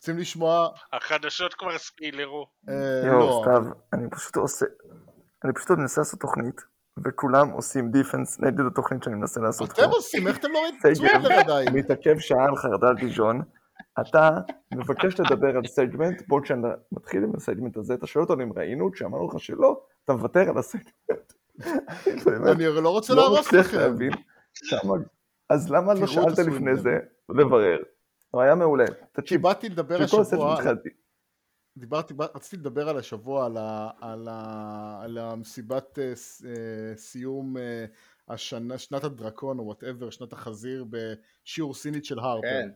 רוצים 0.00 0.18
לשמוע... 0.18 0.68
החדשות 0.92 1.54
כבר 1.54 1.78
ספילרו. 1.78 2.46
אה, 2.68 2.74
יואו, 3.06 3.18
לא, 3.18 3.42
סתיו, 3.42 3.72
אני 3.92 4.10
פשוט 4.10 4.36
עושה, 4.36 4.66
אני 5.44 5.52
פשוט 5.52 5.70
מנסה 5.70 6.00
לעשות 6.00 6.20
תוכנית, 6.20 6.60
וכולם 7.04 7.48
עושים 7.48 7.90
דיפנס 7.90 8.40
נגד 8.40 8.66
התוכנית 8.66 9.02
שאני 9.02 9.16
מנסה 9.16 9.40
לעשות 9.40 9.72
אתם 9.72 9.90
עושים, 9.90 10.28
איך 10.28 10.38
אתם 10.38 10.48
לא 10.52 10.58
ראיתם 10.58 10.78
את. 10.78 10.92
הסווינדלר 10.92 11.38
עדיין? 11.38 11.68
מתעכב 11.72 12.18
שעה 12.18 12.44
על 12.44 12.56
חרדל 12.56 12.94
דיז'ון, 12.94 13.42
אתה 14.00 14.30
מבקש 14.74 15.20
לדבר 15.20 15.56
על 15.56 15.66
סגמנט, 15.66 16.22
בוא 16.28 16.40
כשאתה 16.42 16.68
מתחיל 16.92 17.24
עם 17.24 17.30
הסגמנט 17.36 17.76
הזה, 17.76 17.94
אתה 17.94 18.06
שואל 18.06 18.24
אותנו 18.24 18.42
אם 18.42 18.52
ראינו, 18.56 18.92
כשאמרנו 18.92 19.28
לך 19.28 19.40
שלא, 19.40 19.82
אתה 20.04 20.12
מוותר 20.12 20.50
על 20.50 20.58
הסגמנט. 20.58 21.32
אני 22.52 22.64
לא 22.82 22.88
רוצה 22.88 23.14
לא 23.14 23.22
להרוס 23.22 23.46
מצליח 23.46 23.74
לכם. 23.74 23.96
אז 25.48 25.70
למה 25.70 25.94
לא 25.94 26.06
שאלת 26.06 26.38
לפני. 26.38 26.76
זה 26.76 26.98
לברר? 27.28 27.78
הוא 28.30 28.42
היה 28.42 28.54
מעולה. 28.54 28.84
תקשיב, 29.12 29.42
באתי 29.42 29.68
לדבר 29.68 30.02
השבוע. 30.02 30.56
דיברתי, 31.76 32.14
רציתי 32.34 32.56
לדבר 32.56 32.88
על 32.88 32.98
השבוע, 32.98 33.46
על, 33.46 33.56
ה, 33.56 33.90
על, 34.00 34.28
ה, 34.30 35.00
על 35.02 35.18
המסיבת 35.18 35.98
אה, 35.98 36.12
סיום 36.96 37.56
אה, 37.56 37.84
השנה, 38.28 38.78
שנת 38.78 39.04
הדרקון 39.04 39.58
או 39.58 39.64
whatever, 39.64 40.10
שנת 40.10 40.32
החזיר 40.32 40.84
בשיעור 40.90 41.74
סינית 41.74 42.04
של 42.04 42.18
הרפר. 42.18 42.48
כן. 42.48 42.68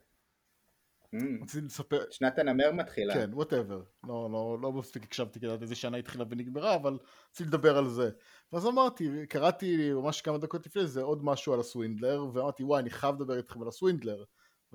Mm, 1.14 1.42
רציתי 1.42 1.66
לספר, 1.66 2.04
שנת 2.10 2.38
הנמר 2.38 2.72
מתחילה. 2.72 3.14
כן, 3.14 3.30
whatever. 3.32 3.82
לא, 4.04 4.28
לא, 4.32 4.58
לא 4.62 4.72
מספיק 4.72 5.04
הקשבתי 5.04 5.38
כדי 5.38 5.48
לדעת 5.48 5.62
איזה 5.62 5.74
שנה 5.74 5.96
התחילה 5.96 6.24
ונגמרה, 6.30 6.74
אבל 6.74 6.98
רציתי 7.30 7.48
לדבר 7.48 7.78
על 7.78 7.88
זה. 7.88 8.10
ואז 8.52 8.66
אמרתי, 8.66 9.26
קראתי 9.28 9.92
ממש 9.92 10.20
כמה 10.20 10.38
דקות 10.38 10.66
לפני 10.66 10.86
זה 10.86 11.02
עוד 11.02 11.24
משהו 11.24 11.52
על 11.52 11.60
ה 11.60 11.67
Swindler, 11.67 12.26
ואמרתי, 12.32 12.64
וואי, 12.64 12.80
אני 12.80 12.90
חייב 12.90 13.14
לדבר 13.14 13.36
איתכם 13.36 13.62
על 13.62 13.68
ה 13.68 13.74
Swindler. 13.74 14.24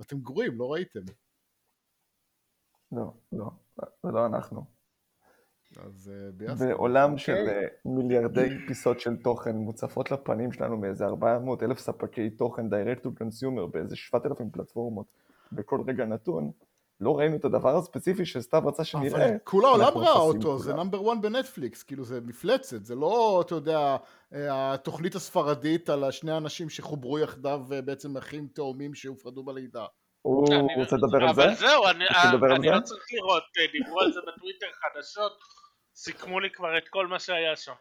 ואתם 0.00 0.20
גרועים, 0.20 0.58
לא 0.58 0.72
ראיתם. 0.72 1.00
לא, 2.92 3.12
לא, 3.32 3.50
זה 4.02 4.10
לא 4.12 4.26
אנחנו. 4.26 4.64
אז 5.76 6.12
אה, 6.14 6.30
ביאס. 6.32 6.62
בעולם 6.62 7.18
של 7.18 7.32
אוקיי. 7.32 7.64
אה, 7.64 7.68
מיליארדי 7.84 8.48
פיסות 8.66 9.00
של 9.00 9.16
תוכן 9.16 9.56
מוצפות 9.56 10.10
לפנים 10.10 10.52
שלנו 10.52 10.76
מאיזה 10.76 11.04
400 11.04 11.62
אלף 11.62 11.78
ספקי 11.78 12.30
תוכן 12.30 12.66
direct 12.66 13.00
to 13.04 13.08
consumer 13.08 13.66
באיזה 13.72 13.96
7,000 13.96 14.50
פלטפורמות 14.50 15.06
בכל 15.52 15.80
רגע 15.86 16.04
נתון, 16.04 16.50
לא 17.00 17.18
ראינו 17.18 17.36
את 17.36 17.44
הדבר 17.44 17.76
הספציפי 17.76 18.26
שסתיו 18.26 18.62
רצה 18.66 18.84
שנראה. 18.84 19.26
אבל 19.26 19.34
כל 19.44 19.64
העולם 19.64 19.98
ראה 19.98 20.12
אותו, 20.12 20.58
זה. 20.58 20.74
נאמבר 20.74 21.12
1 21.12 21.20
בנטפליקס, 21.22 21.82
כאילו 21.82 22.04
זה 22.04 22.20
מפלצת, 22.20 22.84
זה 22.84 22.94
לא, 22.94 23.42
אתה 23.46 23.54
יודע, 23.54 23.96
אה, 24.34 24.72
התוכנית 24.74 25.14
הספרדית 25.14 25.88
על 25.90 26.04
השני 26.04 26.36
אנשים 26.36 26.70
שחוברו 26.70 27.18
יחדיו 27.18 27.60
ובעצם 27.68 28.16
אחים 28.16 28.48
תאומים 28.54 28.94
שהופרדו 28.94 29.42
בלידה. 29.44 29.84
הוא 30.22 30.46
אני- 30.54 30.82
רוצה 30.82 30.96
לדבר 30.96 31.28
על 31.28 31.34
זה? 31.34 31.42
אבל 31.44 31.54
זהו, 31.54 31.86
אני-? 31.86 32.04
לא 32.70 32.80
צריך 32.80 33.04
לראות, 33.12 33.42
אה, 33.58 33.64
דיברו 33.72 34.00
על 34.00 34.12
זה 34.12 34.20
בטוויטר 34.20 34.66
חדשות, 34.72 35.32
סיכמו 35.94 36.40
לי 36.40 36.48
כבר 36.50 36.78
את 36.78 36.88
כל 36.88 37.06
מה 37.06 37.18
שהיה 37.18 37.56
שם. 37.56 37.72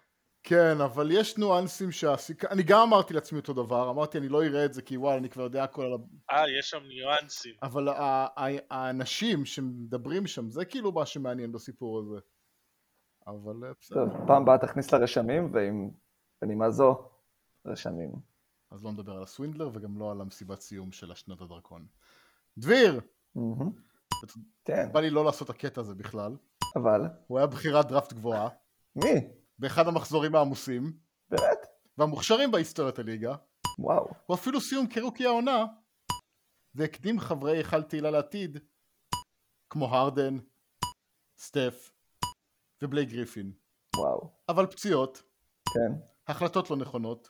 כן, 0.43 0.81
אבל 0.86 1.12
יש 1.12 1.38
ניואנסים 1.38 1.91
שהסיק... 1.91 2.46
אני 2.46 2.63
גם 2.63 2.79
אמרתי 2.81 3.13
לעצמי 3.13 3.39
אותו 3.39 3.53
דבר, 3.53 3.89
אמרתי 3.89 4.17
אני 4.17 4.29
לא 4.29 4.43
אראה 4.43 4.65
את 4.65 4.74
זה 4.74 4.81
כי 4.81 4.98
וואי, 4.98 5.17
אני 5.17 5.29
כבר 5.29 5.43
יודע 5.43 5.63
הכל 5.63 5.86
על 5.86 5.93
ה... 5.93 5.96
אה, 6.36 6.43
יש 6.60 6.69
שם 6.69 6.84
ניואנסים. 6.88 7.55
אבל 7.63 7.89
ה- 7.89 8.27
ה- 8.38 8.63
האנשים 8.69 9.46
שמדברים 9.46 10.27
שם, 10.27 10.50
זה 10.50 10.65
כאילו 10.65 10.91
מה 10.91 11.05
שמעניין 11.05 11.51
בסיפור 11.51 12.00
הזה. 12.00 12.19
אבל 13.27 13.65
אה, 13.65 13.72
בסדר, 13.81 14.05
טוב, 14.05 14.27
פעם 14.27 14.41
הבאה 14.41 14.58
תכניס 14.58 14.93
לרשמים, 14.93 15.53
ועם 15.53 15.91
בנימה 16.41 16.69
זו, 16.69 17.10
רשמים. 17.65 18.12
אז 18.72 18.84
לא 18.84 18.91
נדבר 18.91 19.12
על 19.12 19.24
הסווינדלר 19.24 19.69
וגם 19.74 20.00
לא 20.00 20.12
על 20.12 20.22
המסיבת 20.22 20.62
סיום 20.62 20.91
של 20.91 21.12
השנת 21.12 21.41
הדרקון. 21.41 21.86
דביר! 22.58 23.01
כן, 24.65 24.89
בא 24.91 25.00
לי 25.00 25.10
לא 25.10 25.25
לעשות 25.25 25.50
את 25.50 25.55
הקטע 25.55 25.81
הזה 25.81 25.96
בכלל. 25.96 26.36
אבל, 26.75 27.01
הוא 27.27 27.38
היה 27.38 27.48
בחירת 27.48 27.88
דראפט 27.88 28.13
גבוהה, 28.13 28.50
מי? 28.96 29.38
באחד 29.60 29.88
המחזורים 29.88 30.36
העמוסים, 30.36 30.94
באמת? 31.30 31.58
והמוכשרים 31.98 32.51
בהיסטוריית 32.51 33.00
הליגה. 33.00 33.36
וואו. 33.80 34.08
הוא 34.25 34.36
אפילו 34.36 34.62
סיום 34.62 34.88
כרוקי 34.88 35.25
העונה, 35.25 35.66
והקדים 36.75 37.20
חברי 37.20 37.58
היכל 37.58 37.84
תהילה 37.84 38.12
לעתיד, 38.12 38.58
כמו 39.70 39.86
הרדן, 39.86 40.38
סטף 41.38 41.92
ובלייק 42.82 43.10
גריפין. 43.10 43.51
וואו. 43.96 44.32
אבל 44.50 44.66
פציעות, 44.66 45.22
כן. 45.74 45.94
החלטות 46.28 46.70
לא 46.70 46.78
נכונות, 46.78 47.30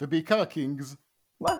ובעיקר 0.00 0.40
הקינגס, 0.40 0.96
מה? 1.40 1.50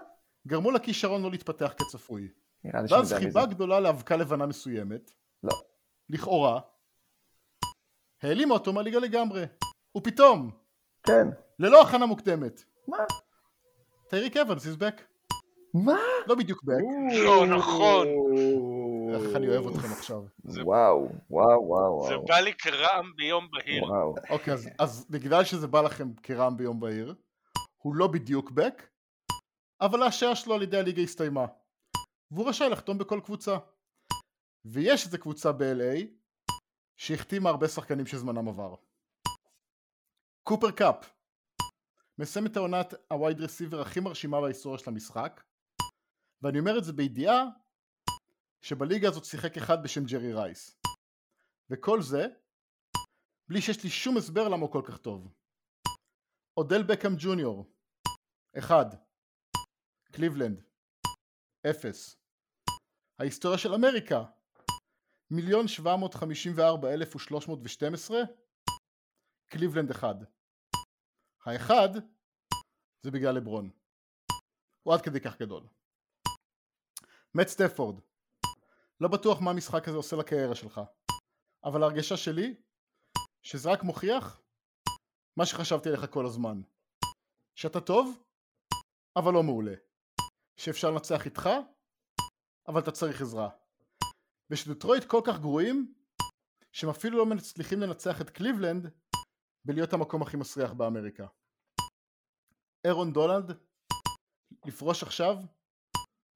גרמו 0.46 0.70
לכישרון 0.70 1.22
לא 1.22 1.30
להתפתח 1.30 1.72
כצפוי. 1.78 2.28
נראה 2.64 2.82
לי 2.82 2.88
ואז 2.90 3.02
מזה. 3.02 3.18
חיבה 3.18 3.46
גדולה 3.46 3.80
לאבקה 3.80 4.16
לבנה 4.16 4.46
מסוימת, 4.46 5.12
לא. 5.42 5.62
לכאורה, 6.08 6.60
העלימה 8.22 8.54
אותו 8.54 8.72
מהליגה 8.72 8.98
לגמרי. 8.98 9.44
ופתאום, 9.96 10.50
כן. 11.02 11.26
ללא 11.58 11.82
הכנה 11.82 12.06
מוקדמת, 12.06 12.64
מה? 12.88 12.96
טייריק 14.08 14.36
אבנס 14.36 14.66
is 14.66 14.78
back. 14.78 15.02
מה? 15.74 15.98
לא 16.26 16.34
בדיוק 16.34 16.62
back, 16.62 17.14
לא 17.24 17.46
נכון. 17.46 18.06
איך 19.14 19.36
אני 19.36 19.48
אוהב 19.48 19.66
אתכם 19.66 19.92
עכשיו. 19.92 20.22
וואו, 20.44 21.08
וואו, 21.30 21.68
וואו, 21.68 22.06
זה. 22.08 22.14
בא 22.28 22.40
לי 22.40 22.54
כרעם 22.58 23.12
ביום 23.16 23.48
בהיר. 23.50 23.84
וואו. 23.84 24.14
אוקיי, 24.30 24.54
אז, 24.78 25.06
בגלל 25.10 25.44
שזה 25.44 25.66
בא 25.66 25.80
לכם 25.80 26.12
כרעם 26.22 26.56
ביום 26.56 26.80
בהיר, 26.80 27.14
הוא 27.82 27.94
לא 27.94 28.06
בדיוק 28.06 28.50
back, 28.50 28.82
אבל 29.80 30.02
ההשעיה 30.02 30.36
שלו 30.36 30.54
על 30.54 30.62
ידי 30.62 30.78
הליגה 30.78 31.02
הסתיימה. 31.02 31.46
והוא 32.30 32.48
רשאי 32.48 32.68
לחתום 32.68 32.98
בכל 32.98 33.20
קבוצה. 33.24 33.56
ויש 34.64 35.06
איזה 35.06 35.18
קבוצה 35.18 35.52
ב-LA 35.52 36.06
שהחתימה 36.96 37.50
הרבה 37.50 37.68
שחקנים 37.68 38.06
שזמנם 38.06 38.48
עבר. 38.48 38.74
קופר 40.44 40.70
קאפ, 40.70 41.10
מסיים 42.18 42.46
את 42.46 42.56
העונת 42.56 42.94
ה 43.10 43.16
wide 43.16 43.40
receiver 43.40 43.80
הכי 43.80 44.00
מרשימה 44.00 44.40
בהיסטוריה 44.40 44.78
של 44.78 44.90
המשחק 44.90 45.42
ואני 46.42 46.58
אומר 46.58 46.78
את 46.78 46.84
זה 46.84 46.92
בידיעה 46.92 47.44
שבליגה 48.62 49.08
הזאת 49.08 49.24
שיחק 49.24 49.56
אחד 49.56 49.82
בשם 49.82 50.04
ג'רי 50.04 50.32
רייס. 50.32 50.80
וכל 51.70 52.02
זה 52.02 52.26
בלי 53.48 53.60
שיש 53.60 53.84
לי 53.84 53.90
שום 53.90 54.16
הסבר 54.16 54.48
למה 54.48 54.62
הוא 54.62 54.72
כל 54.72 54.82
כך 54.84 54.98
טוב. 54.98 55.34
אודל 56.56 56.82
בקאם 56.82 57.12
ג'וניור 57.18 57.72
אחד. 58.58 58.86
קליבלנד 60.12 60.62
אפס. 61.70 62.16
ההיסטוריה 63.18 63.58
של 63.58 63.74
אמריקה 63.74 64.24
מיליון 65.30 65.68
שבע 65.68 65.96
מאות 65.96 66.14
חמישים 66.14 66.52
וארבע 66.56 66.94
אלף 66.94 67.16
ושלוש 67.16 67.48
מאות 67.48 67.58
ושתים 67.62 67.94
עשרה 67.94 68.20
קליבלנד 69.52 69.90
אחד. 69.90 70.14
האחד 71.44 71.88
זה 73.02 73.10
בגלל 73.10 73.34
לברון. 73.34 73.70
הוא 74.82 74.94
עד 74.94 75.00
כדי 75.02 75.20
כך 75.20 75.40
גדול. 75.40 75.62
מאט 77.34 77.46
סטפורד 77.46 78.00
לא 79.00 79.08
בטוח 79.08 79.40
מה 79.40 79.50
המשחק 79.50 79.88
הזה 79.88 79.96
עושה 79.96 80.16
לקריירה 80.16 80.54
שלך 80.54 80.80
אבל 81.64 81.82
ההרגשה 81.82 82.16
שלי 82.16 82.54
שזה 83.42 83.72
רק 83.72 83.82
מוכיח 83.82 84.42
מה 85.36 85.46
שחשבתי 85.46 85.88
עליך 85.88 86.10
כל 86.10 86.26
הזמן. 86.26 86.62
שאתה 87.54 87.80
טוב 87.80 88.22
אבל 89.16 89.32
לא 89.32 89.42
מעולה. 89.42 89.74
שאפשר 90.56 90.90
לנצח 90.90 91.24
איתך 91.24 91.48
אבל 92.68 92.80
אתה 92.80 92.90
צריך 92.90 93.20
עזרה. 93.20 93.50
ושדטרויט 94.50 95.04
כל 95.04 95.20
כך 95.26 95.38
גרועים 95.40 95.94
שהם 96.72 96.90
אפילו 96.90 97.18
לא 97.18 97.26
מצליחים 97.26 97.80
לנצח 97.80 98.20
את 98.20 98.30
קליבלנד 98.30 99.01
בלהיות 99.64 99.92
המקום 99.92 100.22
הכי 100.22 100.36
מסריח 100.36 100.72
באמריקה. 100.72 101.26
אירון 102.86 103.12
דונלד, 103.12 103.58
לפרוש 104.66 105.02
עכשיו 105.02 105.36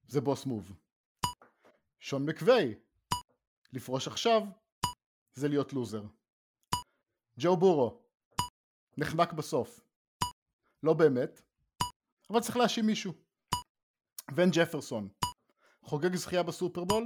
זה 0.09 0.21
בוס 0.21 0.47
מוב. 0.47 0.73
שון 2.01 2.27
מקווי, 2.27 2.75
לפרוש 3.73 4.09
עכשיו 4.09 4.43
זה 5.35 5.49
להיות 5.49 5.73
לוזר. 5.73 6.03
ג'ו 7.41 7.57
בורו, 7.57 8.03
נחנק 8.99 9.33
בסוף. 9.33 9.81
לא 10.83 10.95
באמת, 10.95 11.41
אבל 12.31 12.41
צריך 12.41 12.57
להאשים 12.57 12.87
מישהו. 12.87 13.13
ון 14.37 14.49
ג'פרסון, 14.53 15.09
חוגג 15.83 16.15
זכייה 16.15 16.43
בסופרבול, 16.43 17.05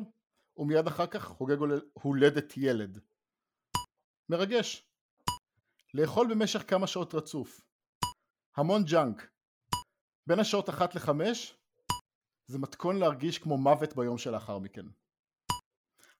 ומיד 0.56 0.86
אחר 0.86 1.06
כך 1.06 1.24
חוגג 1.24 1.56
הולדת 1.92 2.56
ילד. 2.56 2.98
מרגש. 4.28 4.89
לאכול 5.94 6.26
במשך 6.34 6.70
כמה 6.70 6.86
שעות 6.86 7.14
רצוף. 7.14 7.60
המון 8.56 8.84
ג'אנק. 8.84 9.30
בין 10.26 10.38
השעות 10.38 10.68
אחת 10.70 10.94
לחמש 10.94 11.56
זה 12.46 12.58
מתכון 12.58 12.96
להרגיש 12.96 13.38
כמו 13.38 13.58
מוות 13.58 13.96
ביום 13.96 14.18
שלאחר 14.18 14.58
מכן. 14.58 14.86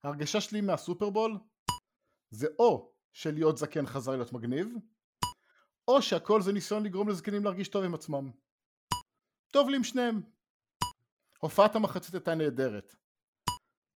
ההרגשה 0.03 0.41
שלי 0.41 0.61
מהסופרבול 0.61 1.39
זה 2.31 2.47
או 2.59 2.93
שלהיות 3.13 3.59
זקן 3.59 3.87
חזר 3.87 4.13
להיות 4.13 4.33
מגניב, 4.33 4.69
או 5.89 6.03
שהכל 6.03 6.43
זה 6.43 6.53
ניסיון 6.53 6.83
לגרום 6.85 7.09
לזקנים 7.09 7.45
להרגיש 7.45 7.69
טוב 7.69 7.85
עם 7.85 7.95
עצמם. 7.95 8.31
טוב 9.51 9.69
לי 9.69 9.77
עם 9.77 9.85
שניהם. 9.85 10.23
הופעת 11.39 11.77
המחצית 11.77 12.15
הייתה 12.15 12.35
נהדרת, 12.35 12.95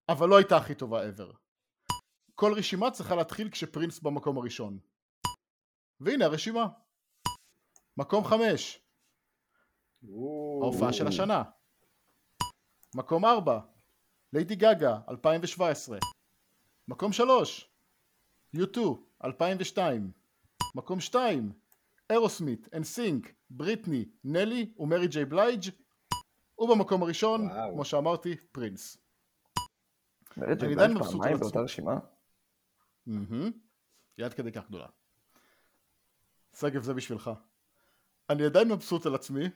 אבל 0.09 0.29
לא 0.29 0.37
הייתה 0.37 0.57
הכי 0.57 0.75
טובה 0.75 1.09
ever. 1.09 1.35
כל 2.35 2.53
רשימה 2.57 2.91
צריכה 2.91 3.15
להתחיל 3.15 3.49
כשפרינס 3.49 3.99
במקום 3.99 4.37
הראשון. 4.37 4.79
והנה 6.01 6.25
הרשימה. 6.25 6.67
מקום 7.97 8.23
חמש. 8.23 8.79
ההופעה 10.61 10.93
של 10.93 11.07
השנה. 11.07 11.43
מקום 12.95 13.25
ארבע. 13.25 13.59
ליידי 14.33 14.55
גגה, 14.55 14.99
2017. 15.09 15.97
מקום 16.87 17.13
שלוש. 17.13 17.71
U2, 18.55 18.79
2002. 19.23 20.11
מקום 20.75 20.99
שתיים. 20.99 21.51
אירוסמית, 22.09 22.73
אנסינק, 22.73 23.33
בריטני, 23.49 24.05
נלי 24.23 24.73
ומרי 24.77 25.07
ג'יי 25.07 25.25
בלייג' 25.25 25.63
ובמקום 26.59 27.03
הראשון, 27.03 27.41
וואו. 27.41 27.73
כמו 27.73 27.85
שאמרתי, 27.85 28.35
פרינס. 28.51 28.97
מרי 30.37 30.55
ג'יי 30.55 30.75
בלייג' 30.75 30.97
פעמיים 30.97 31.37
באותה 31.37 31.59
רשימה? 31.59 31.93
היא 34.17 34.25
עד 34.25 34.33
כדי 34.33 34.51
כך 34.51 34.67
גדולה. 34.67 34.87
שגב 36.59 36.83
זה 36.83 36.93
בשבילך. 36.93 37.31
אני 38.29 38.45
עדיין 38.45 38.71
מבסוט 38.71 39.05
על 39.05 39.15
עצמי 39.15 39.49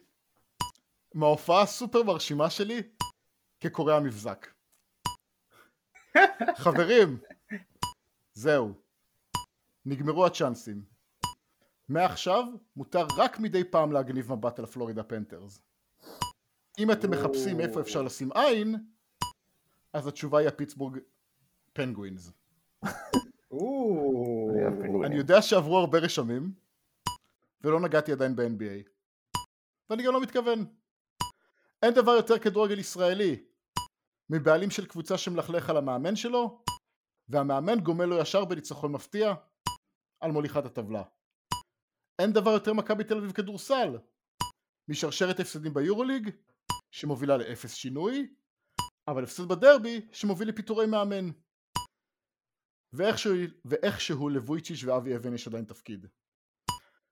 מההופעה 1.14 1.62
הסופר 1.62 2.04
מרשימה 2.04 2.50
שלי 2.50 2.82
כקורא 3.60 3.94
המבזק. 3.94 4.48
חברים, 6.64 7.18
זהו. 8.34 8.74
נגמרו 9.86 10.26
הצ'אנסים. 10.26 10.82
מעכשיו 11.90 12.44
מותר 12.76 13.08
רק 13.18 13.40
מדי 13.40 13.64
פעם 13.64 13.92
להגניב 13.92 14.34
מבט 14.34 14.60
על 14.60 14.66
הפלורידה 14.66 15.04
פנתרס. 15.04 15.62
אם 16.80 16.92
אתם 16.92 17.12
מחפשים 17.12 17.60
איפה 17.60 17.82
אפשר 17.82 18.02
לשים 18.02 18.32
עין, 18.32 18.76
אז 19.94 20.08
התשובה 20.08 20.40
היא 20.40 20.48
הפיטסבורג 20.48 20.98
פנגווינס. 21.74 22.32
אני 25.06 25.16
יודע 25.16 25.42
שעברו 25.42 25.78
הרבה 25.78 26.00
רשמים, 26.00 26.52
ולא 27.64 27.80
נגעתי 27.80 28.12
עדיין 28.12 28.36
ב-NBA. 28.36 28.90
ואני 29.90 30.04
גם 30.04 30.14
לא 30.14 30.22
מתכוון. 30.22 30.60
אין 31.84 31.94
דבר 31.94 32.12
יותר 32.12 32.40
כדורגל 32.40 32.80
ישראלי 32.80 33.46
מבעלים 34.30 34.70
של 34.70 34.86
קבוצה 34.86 35.18
שמלכלך 35.18 35.70
על 35.70 35.78
המאמן 35.78 36.16
שלו, 36.16 36.64
והמאמן 37.30 37.80
גומל 37.80 38.06
לו 38.06 38.20
ישר 38.20 38.46
בניצחון 38.46 38.92
מפתיע 38.92 39.34
על 40.20 40.32
מוליכת 40.32 40.66
הטבלה. 40.66 41.04
אין 42.22 42.34
דבר 42.34 42.52
יותר 42.52 42.74
מכבי 42.74 43.04
תל 43.04 43.18
אביב 43.18 43.32
כדורסל 43.32 43.98
משרשרת 44.90 45.40
הפסדים 45.40 45.74
ביורוליג 45.74 46.30
שמובילה 46.92 47.38
לאפס 47.38 47.74
שינוי, 47.74 48.36
אבל 49.08 49.24
הפסד 49.24 49.44
בדרבי 49.44 50.08
שמוביל 50.12 50.50
לפיטורי 50.50 50.86
מאמן. 50.88 51.30
ואיכשהו, 52.94 53.34
ואיכשהו 53.66 54.30
לבויצ'יץ' 54.30 54.84
ואבי 54.84 55.16
אבן 55.16 55.34
יש 55.34 55.48
עדיין 55.48 55.66
תפקיד. 55.66 56.06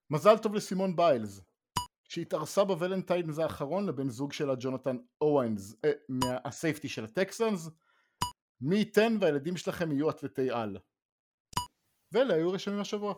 מזל 0.09 0.37
טוב 0.37 0.55
לסימון 0.55 0.95
ביילס, 0.95 1.41
שהתארסה 2.03 2.63
ב 2.63 2.69
Valentine's 2.69 3.39
האחרון 3.39 3.85
לבן 3.85 4.09
זוג 4.09 4.33
שלה 4.33 4.53
ג'ונתן 4.59 4.97
אוונס, 5.21 5.75
אה, 5.85 5.91
מה 6.09 6.29
safety 6.29 6.89
של 6.89 7.03
הטקסנס, 7.03 7.69
מי 8.61 8.75
ייתן 8.75 9.17
והילדים 9.21 9.57
שלכם 9.57 9.91
יהיו 9.91 10.09
אתלטי 10.09 10.51
על. 10.51 10.77
ואלה 12.11 12.33
היו 12.33 12.51
רשמים 12.51 12.79
השבוע. 12.79 13.13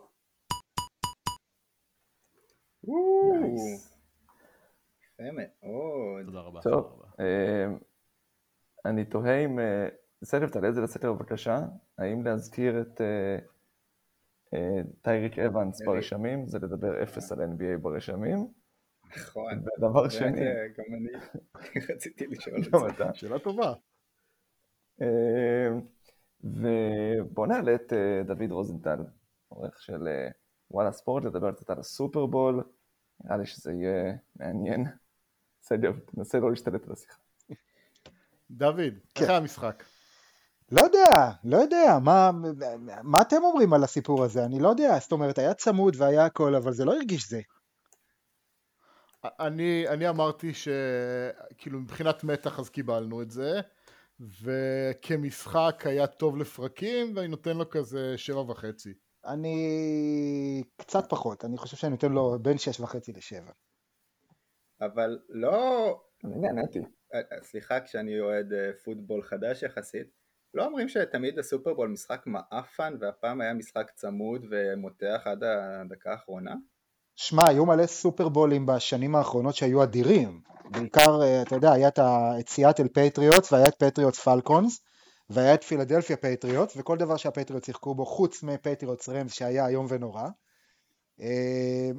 יפה 5.02 5.30
מאוד. 5.32 6.26
תודה 6.26 6.40
רבה. 6.40 6.60
טוב, 6.62 7.02
אה, 7.20 7.66
אני 8.84 9.04
תוהה 9.04 9.44
אם... 9.44 9.58
סטף, 10.24 10.50
תעלה 10.52 10.68
את 10.68 10.74
זה 10.74 10.80
לסדר 10.80 11.12
בבקשה. 11.12 11.58
האם 11.98 12.24
להזכיר 12.24 12.80
את 12.80 13.00
אה, 13.00 13.38
טייריק 15.02 15.38
אבנס 15.38 15.82
ברשמים, 15.82 16.46
זה 16.46 16.58
לדבר 16.58 17.02
אפס 17.02 17.32
על 17.32 17.38
NBA 17.38 17.78
ברשמים. 17.82 18.48
נכון. 19.16 19.52
ודבר 19.58 20.08
שני... 20.08 20.40
גם 20.78 20.84
אני 20.94 21.08
רציתי 21.94 22.26
לשאול 22.26 22.90
את 22.90 22.96
זה. 22.96 23.04
שאלה 23.14 23.38
טובה. 23.38 23.72
ובוא 26.40 27.46
נעלה 27.46 27.74
את 27.74 27.92
דוד 28.26 28.50
רוזנטל, 28.50 28.98
עורך 29.48 29.82
של 29.82 30.08
וואלה 30.70 30.92
ספורט, 30.92 31.24
לדבר 31.24 31.52
קצת 31.52 31.70
על 31.70 31.78
הסופרבול. 31.78 32.62
נראה 33.24 33.36
לי 33.36 33.46
שזה 33.46 33.72
יהיה 33.72 34.14
מעניין. 34.36 34.84
בסדר, 35.62 35.92
תנסה 36.06 36.38
לא 36.38 36.50
להשתלט 36.50 36.86
על 36.86 36.92
השיחה. 36.92 37.18
דוד, 38.50 38.94
כן. 39.14 39.20
איך 39.20 39.30
היה 39.30 39.38
המשחק? 39.38 39.84
לא 40.72 40.80
יודע, 40.80 41.30
לא 41.44 41.56
יודע, 41.56 41.98
מה, 42.04 42.30
מה 43.02 43.22
אתם 43.22 43.36
אומרים 43.42 43.72
על 43.72 43.84
הסיפור 43.84 44.24
הזה? 44.24 44.44
אני 44.44 44.60
לא 44.60 44.68
יודע, 44.68 44.98
זאת 44.98 45.12
אומרת, 45.12 45.38
היה 45.38 45.54
צמוד 45.54 45.96
והיה 45.98 46.24
הכל, 46.24 46.54
אבל 46.54 46.72
זה 46.72 46.84
לא 46.84 46.92
הרגיש 46.92 47.28
זה. 47.28 47.40
אני, 49.24 49.88
אני 49.88 50.08
אמרתי 50.08 50.52
שכאילו 50.54 51.80
מבחינת 51.80 52.24
מתח 52.24 52.58
אז 52.58 52.68
קיבלנו 52.68 53.22
את 53.22 53.30
זה, 53.30 53.60
וכמשחק 54.42 55.82
היה 55.86 56.06
טוב 56.06 56.36
לפרקים, 56.36 57.16
ואני 57.16 57.28
נותן 57.28 57.56
לו 57.56 57.70
כזה 57.70 58.18
שבע 58.18 58.40
וחצי. 58.40 58.94
אני 59.24 60.62
קצת 60.76 61.10
פחות, 61.10 61.44
אני 61.44 61.56
חושב 61.56 61.76
שאני 61.76 61.90
נותן 61.90 62.12
לו 62.12 62.38
בין 62.42 62.58
שש 62.58 62.80
וחצי 62.80 63.12
לשבע. 63.12 63.52
אבל 64.80 65.18
לא... 65.28 66.00
אני 66.24 66.34
נהניתי. 66.40 66.78
סליחה, 67.42 67.80
כשאני 67.80 68.20
אוהד 68.20 68.52
אה, 68.52 68.70
פוטבול 68.84 69.22
חדש 69.22 69.62
יחסית, 69.62 70.19
לא 70.54 70.64
אומרים 70.64 70.88
שתמיד 70.88 71.38
הסופרבול 71.38 71.88
משחק 71.88 72.22
מעפן 72.26 72.94
והפעם 73.00 73.40
היה 73.40 73.54
משחק 73.54 73.90
צמוד 73.94 74.46
ומותח 74.50 75.20
עד 75.24 75.44
הדקה 75.44 76.10
האחרונה? 76.10 76.54
שמע, 77.16 77.48
היו 77.48 77.66
מלא 77.66 77.86
סופרבולים 77.86 78.66
בשנים 78.66 79.14
האחרונות 79.14 79.54
שהיו 79.54 79.82
אדירים. 79.82 80.40
בעיקר, 80.70 81.22
אה, 81.22 81.42
אתה 81.42 81.54
יודע, 81.54 81.72
היה 81.72 81.88
את 81.88 81.98
ה- 81.98 82.32
את 82.40 82.48
סיאטל 82.48 82.88
פטריוטס 82.88 83.52
והיה 83.52 83.68
את 83.68 83.74
פטריוטס 83.74 84.20
פלקונס 84.20 84.84
והיה 85.30 85.54
את 85.54 85.64
פילדלפיה 85.64 86.16
פטריוטס 86.16 86.76
וכל 86.76 86.98
דבר 86.98 87.16
שהפטריוטס 87.16 87.66
שיחקו 87.66 87.94
בו 87.94 88.06
חוץ 88.06 88.42
מפטריוטס 88.42 89.08
רמס 89.08 89.32
שהיה 89.32 89.66
איום 89.66 89.86
ונורא. 89.88 90.28
אה, 91.20 91.90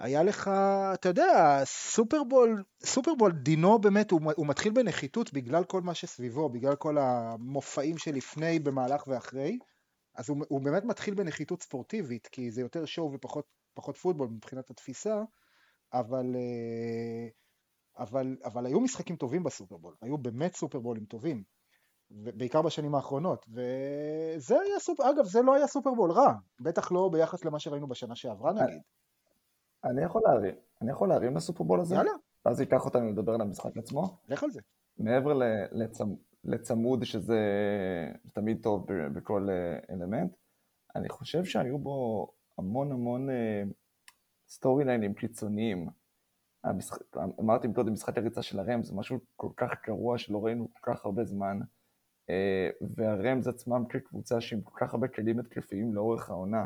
והיה 0.00 0.22
לך, 0.22 0.50
אתה 0.94 1.08
יודע, 1.08 1.62
סופרבול, 1.64 2.64
סופרבול 2.84 3.32
דינו 3.32 3.78
באמת, 3.78 4.10
הוא, 4.10 4.20
הוא 4.36 4.46
מתחיל 4.46 4.72
בנחיתות 4.72 5.32
בגלל 5.32 5.64
כל 5.64 5.80
מה 5.80 5.94
שסביבו, 5.94 6.48
בגלל 6.48 6.76
כל 6.76 6.98
המופעים 6.98 7.98
שלפני, 7.98 8.58
במהלך 8.58 9.04
ואחרי. 9.06 9.58
אז 10.14 10.28
הוא, 10.28 10.36
הוא 10.48 10.60
באמת 10.60 10.84
מתחיל 10.84 11.14
בנחיתות 11.14 11.62
ספורטיבית, 11.62 12.26
כי 12.26 12.50
זה 12.50 12.60
יותר 12.60 12.84
show 12.84 13.12
ופחות 13.12 13.44
פחות 13.74 13.96
פוטבול 13.96 14.28
מבחינת 14.28 14.70
התפיסה, 14.70 15.22
אבל, 15.92 16.36
אה, 16.36 17.28
אבל, 17.98 18.36
אבל 18.44 18.66
היו 18.66 18.80
משחקים 18.80 19.16
טובים 19.16 19.42
בסופרבול, 19.42 19.94
היו 20.02 20.18
באמת 20.18 20.56
סופרבולים 20.56 21.04
טובים, 21.04 21.42
בעיקר 22.10 22.62
בשנים 22.62 22.94
האחרונות, 22.94 23.46
וזה 23.48 24.60
היה 24.60 24.78
סופר, 24.78 25.10
אגב 25.10 25.24
זה 25.24 25.42
לא 25.42 25.54
היה 25.54 25.66
סופרבול 25.66 26.12
רע, 26.12 26.32
בטח 26.60 26.92
לא 26.92 27.08
ביחס 27.12 27.44
למה 27.44 27.58
שראינו 27.58 27.88
בשנה 27.88 28.16
שעברה 28.16 28.52
נגיד. 28.52 28.80
אני 29.84 30.02
יכול 30.02 30.22
להרים, 30.24 30.54
אני 30.82 30.90
יכול 30.90 31.08
להרים 31.08 31.36
לסופרבול 31.36 31.80
הזה? 31.80 31.94
יאללה, 31.94 32.12
ואז 32.44 32.60
ייקח 32.60 32.84
אותנו 32.84 33.10
לדבר 33.12 33.34
על 33.34 33.40
המשחק 33.40 33.76
עצמו. 33.76 34.18
לך 34.28 34.42
על 34.42 34.50
זה. 34.50 34.60
מעבר 34.98 35.32
לצמ... 35.72 36.14
לצמוד 36.44 37.04
שזה 37.04 37.38
תמיד 38.32 38.62
טוב 38.62 38.86
בכל 39.12 39.48
אה, 39.50 39.94
אלמנט, 39.94 40.32
אני 40.96 41.08
חושב 41.08 41.44
שהיו 41.44 41.78
בו 41.78 42.28
המון 42.58 42.92
המון 42.92 43.30
אה, 43.30 43.62
סטורי 44.48 44.84
ליינים 44.84 45.14
קיצוניים. 45.14 45.88
המשחק, 46.64 47.16
אמרתי 47.40 47.68
קודם, 47.74 47.92
משחק 47.92 48.18
הריצה 48.18 48.42
של 48.42 48.58
הרמז 48.58 48.86
זה 48.86 48.94
משהו 48.94 49.18
כל 49.36 49.48
כך 49.56 49.70
גרוע 49.86 50.18
שלא 50.18 50.44
ראינו 50.44 50.68
כל 50.72 50.92
כך 50.92 51.04
הרבה 51.04 51.24
זמן, 51.24 51.58
אה, 52.30 52.70
והרמז 52.96 53.48
עצמם 53.48 53.84
כקבוצה 53.88 54.40
שעם 54.40 54.60
כל 54.60 54.74
כך 54.80 54.94
הרבה 54.94 55.08
כלים 55.08 55.38
התקפיים 55.38 55.94
לאורך 55.94 56.30
העונה, 56.30 56.64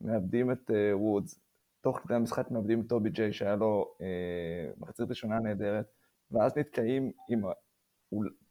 מאבדים 0.00 0.52
את 0.52 0.70
אה, 0.70 0.98
וודס, 0.98 1.40
תוך 1.84 1.98
כדי 1.98 2.14
המשחק 2.14 2.50
מאבדים 2.50 2.80
את 2.80 2.88
טובי 2.88 3.10
ג'יי 3.10 3.32
שהיה 3.32 3.56
לו 3.56 3.94
אה, 4.00 4.70
מחצית 4.78 5.08
ראשונה 5.08 5.40
נהדרת, 5.40 5.86
ואז 6.30 6.56
נתקעים 6.56 7.12
עם 7.28 7.42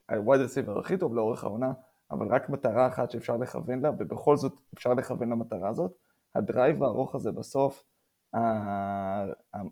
ה 0.09 0.16
wide 0.16 0.41
receiver 0.41 0.79
הכי 0.79 0.97
טוב 0.97 1.15
לאורך 1.15 1.43
העונה, 1.43 1.73
אבל 2.11 2.27
רק 2.27 2.49
מטרה 2.49 2.87
אחת 2.87 3.11
שאפשר 3.11 3.37
לכוון 3.37 3.79
לה, 3.81 3.91
ובכל 3.99 4.37
זאת 4.37 4.53
אפשר 4.73 4.93
לכוון 4.93 5.29
למטרה 5.29 5.69
הזאת. 5.69 5.91
ה 6.35 6.43
drive 6.43 6.83
הארוך 6.83 7.15
הזה 7.15 7.31
בסוף, 7.31 7.83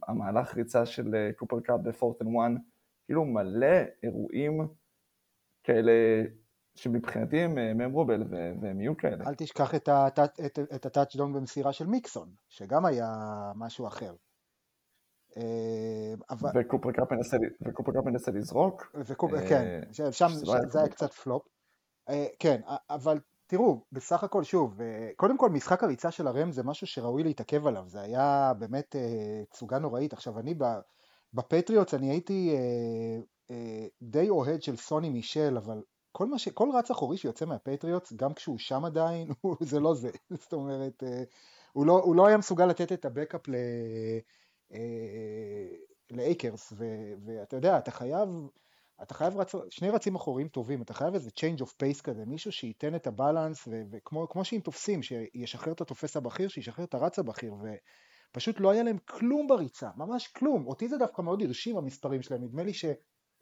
המהלך 0.07 0.55
ריצה 0.55 0.85
של 0.85 1.29
קופר 1.35 1.59
קאפ 1.59 1.79
ב 1.79 1.85
fourth 1.85 2.21
and 2.21 2.29
one, 2.33 2.55
כאילו 3.05 3.25
מלא 3.25 3.77
אירועים 4.03 4.67
כאלה 5.63 6.23
שמבחינתי 6.75 7.39
הם 7.39 7.57
אה, 7.57 7.73
memorable 7.73 8.23
והם 8.61 8.81
יהיו 8.81 8.97
כאלה. 8.97 9.23
אל 9.27 9.35
תשכח 9.35 9.75
את 9.75 9.87
ה- 9.87 10.07
את- 10.07 10.59
את 10.75 10.85
הטאצ'דאון 10.85 11.33
במסירה 11.33 11.73
של 11.73 11.87
מיקסון, 11.87 12.29
שגם 12.49 12.85
היה 12.85 13.07
משהו 13.55 13.87
אחר. 13.87 14.13
אה, 15.37 16.13
אבל, 16.29 16.49
וקופר 16.55 16.91
קאפ 16.91 17.11
מנסה, 17.11 17.37
מנסה 18.05 18.31
לזרוק. 18.31 18.95
וקוב... 19.05 19.35
אה, 19.35 19.49
כן, 19.49 19.81
שם 20.11 20.29
שזה 20.29 20.45
ש- 20.45 20.49
לא 20.49 20.55
זה 20.69 20.79
היה. 20.79 20.89
קצת 20.89 21.13
פלופ. 21.13 21.43
אה, 22.09 22.25
כן, 22.39 22.61
אבל 22.89 23.19
תראו, 23.47 23.81
בסך 23.91 24.23
הכל 24.23 24.43
שוב, 24.43 24.81
אה, 24.81 25.09
קודם 25.15 25.37
כל 25.37 25.49
משחק 25.49 25.83
הריצה 25.83 26.11
של 26.11 26.27
הרמס 26.27 26.51
זה 26.51 26.63
משהו 26.63 26.87
שראוי 26.87 27.23
להתעכב 27.23 27.67
עליו, 27.67 27.83
זה 27.87 28.01
היה 28.01 28.53
באמת 28.59 28.95
אה, 28.95 29.43
תצוגה 29.49 29.79
נוראית. 29.79 30.13
עכשיו 30.13 30.39
אני 30.39 30.55
בפטריוטס 31.33 31.93
אני 31.93 32.09
הייתי 32.09 32.55
אה, 32.55 33.21
אה, 33.55 33.85
די 34.01 34.29
אוהד 34.29 34.61
של 34.63 34.75
סוני 34.75 35.09
מישל, 35.09 35.57
אבל 35.57 35.81
כל 36.11 36.27
מה 36.27 36.39
ש... 36.39 36.49
כל 36.49 36.69
רץ 36.73 36.91
אחורי 36.91 37.17
שיוצא 37.17 37.45
מהפטריוטס, 37.45 38.13
גם 38.13 38.33
כשהוא 38.33 38.57
שם 38.57 38.85
עדיין, 38.85 39.27
זה 39.71 39.79
לא 39.79 39.93
זה. 39.93 40.11
זאת 40.41 40.53
אומרת, 40.53 41.03
אה, 41.03 41.23
הוא 41.73 41.85
לא, 41.85 41.99
הוא 41.99 42.15
לא 42.15 42.27
היה 42.27 42.37
מסוגל 42.37 42.65
לתת 42.65 42.91
את 42.91 43.05
ה 43.05 43.11
backup 43.11 43.47
ל... 43.47 43.55
אה, 44.73 45.67
לאייקרס, 46.11 46.73
ו- 46.77 47.13
ואתה 47.25 47.55
יודע, 47.55 47.77
אתה 47.77 47.91
חייב, 47.91 48.29
אתה 49.01 49.13
חייב 49.13 49.37
רצ... 49.37 49.51
שני 49.69 49.89
רצים 49.89 50.15
אחוריים 50.15 50.47
טובים, 50.47 50.81
אתה 50.81 50.93
חייב 50.93 51.13
איזה 51.13 51.29
change 51.39 51.61
of 51.61 51.67
pace 51.67 52.01
כזה, 52.03 52.25
מישהו 52.25 52.51
שייתן 52.51 52.95
את 52.95 53.07
הבלנס, 53.07 53.67
ו- 53.67 53.83
וכמו 53.91 54.29
כמו 54.29 54.45
שאם 54.45 54.59
תופסים, 54.59 55.03
שישחרר 55.03 55.73
את 55.73 55.81
התופס 55.81 56.17
הבכיר, 56.17 56.47
שישחרר 56.47 56.85
את 56.85 56.93
הרץ 56.93 57.19
הבכיר, 57.19 57.55
ופשוט 58.31 58.59
לא 58.59 58.71
היה 58.71 58.83
להם 58.83 58.97
כלום 58.97 59.47
בריצה, 59.47 59.89
ממש 59.95 60.27
כלום. 60.27 60.67
אותי 60.67 60.87
זה 60.87 60.97
דווקא 60.97 61.21
מאוד 61.21 61.41
הרשים 61.41 61.77
המספרים 61.77 62.21
שלהם, 62.21 62.43
נדמה 62.43 62.63
לי 62.63 62.73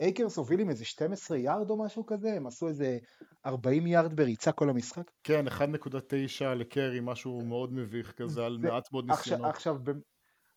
שאייקרס 0.02 0.38
הוביל 0.38 0.60
עם 0.60 0.70
איזה 0.70 0.86
12 0.86 1.38
יארד 1.38 1.70
או 1.70 1.78
משהו 1.78 2.06
כזה, 2.06 2.34
הם 2.34 2.48
עשו 2.48 2.68
איזה 2.68 2.98
40 3.46 3.88
יארד 3.88 4.16
בריצה 4.16 4.52
כל 4.52 4.70
המשחק. 4.70 5.12
כן, 5.24 5.48
1.9 5.48 6.46
לקרי, 6.56 7.00
משהו 7.02 7.42
מאוד 7.46 7.74
מביך 7.74 8.12
כזה, 8.12 8.46
על 8.46 8.58
מעט 8.58 8.92
מאוד 8.92 9.12
עכשיו, 9.12 9.34
ניסיונות. 9.34 9.56
עכשיו, 9.56 9.78
במ- 9.84 10.02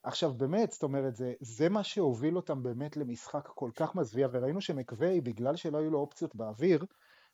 עכשיו 0.03 0.33
באמת, 0.33 0.73
זאת 0.73 0.83
אומרת, 0.83 1.17
זה, 1.17 1.33
זה 1.41 1.69
מה 1.69 1.85
שהוביל 1.85 2.37
אותם 2.37 2.63
באמת 2.63 2.97
למשחק 2.97 3.49
כל 3.55 3.71
כך 3.77 3.95
מזוויע, 3.95 4.29
וראינו 4.33 4.61
שמקווי, 4.61 5.21
בגלל 5.21 5.57
שלא 5.57 5.79
היו 5.79 5.91
לו 5.91 5.99
אופציות 5.99 6.37
באוויר, 6.37 6.85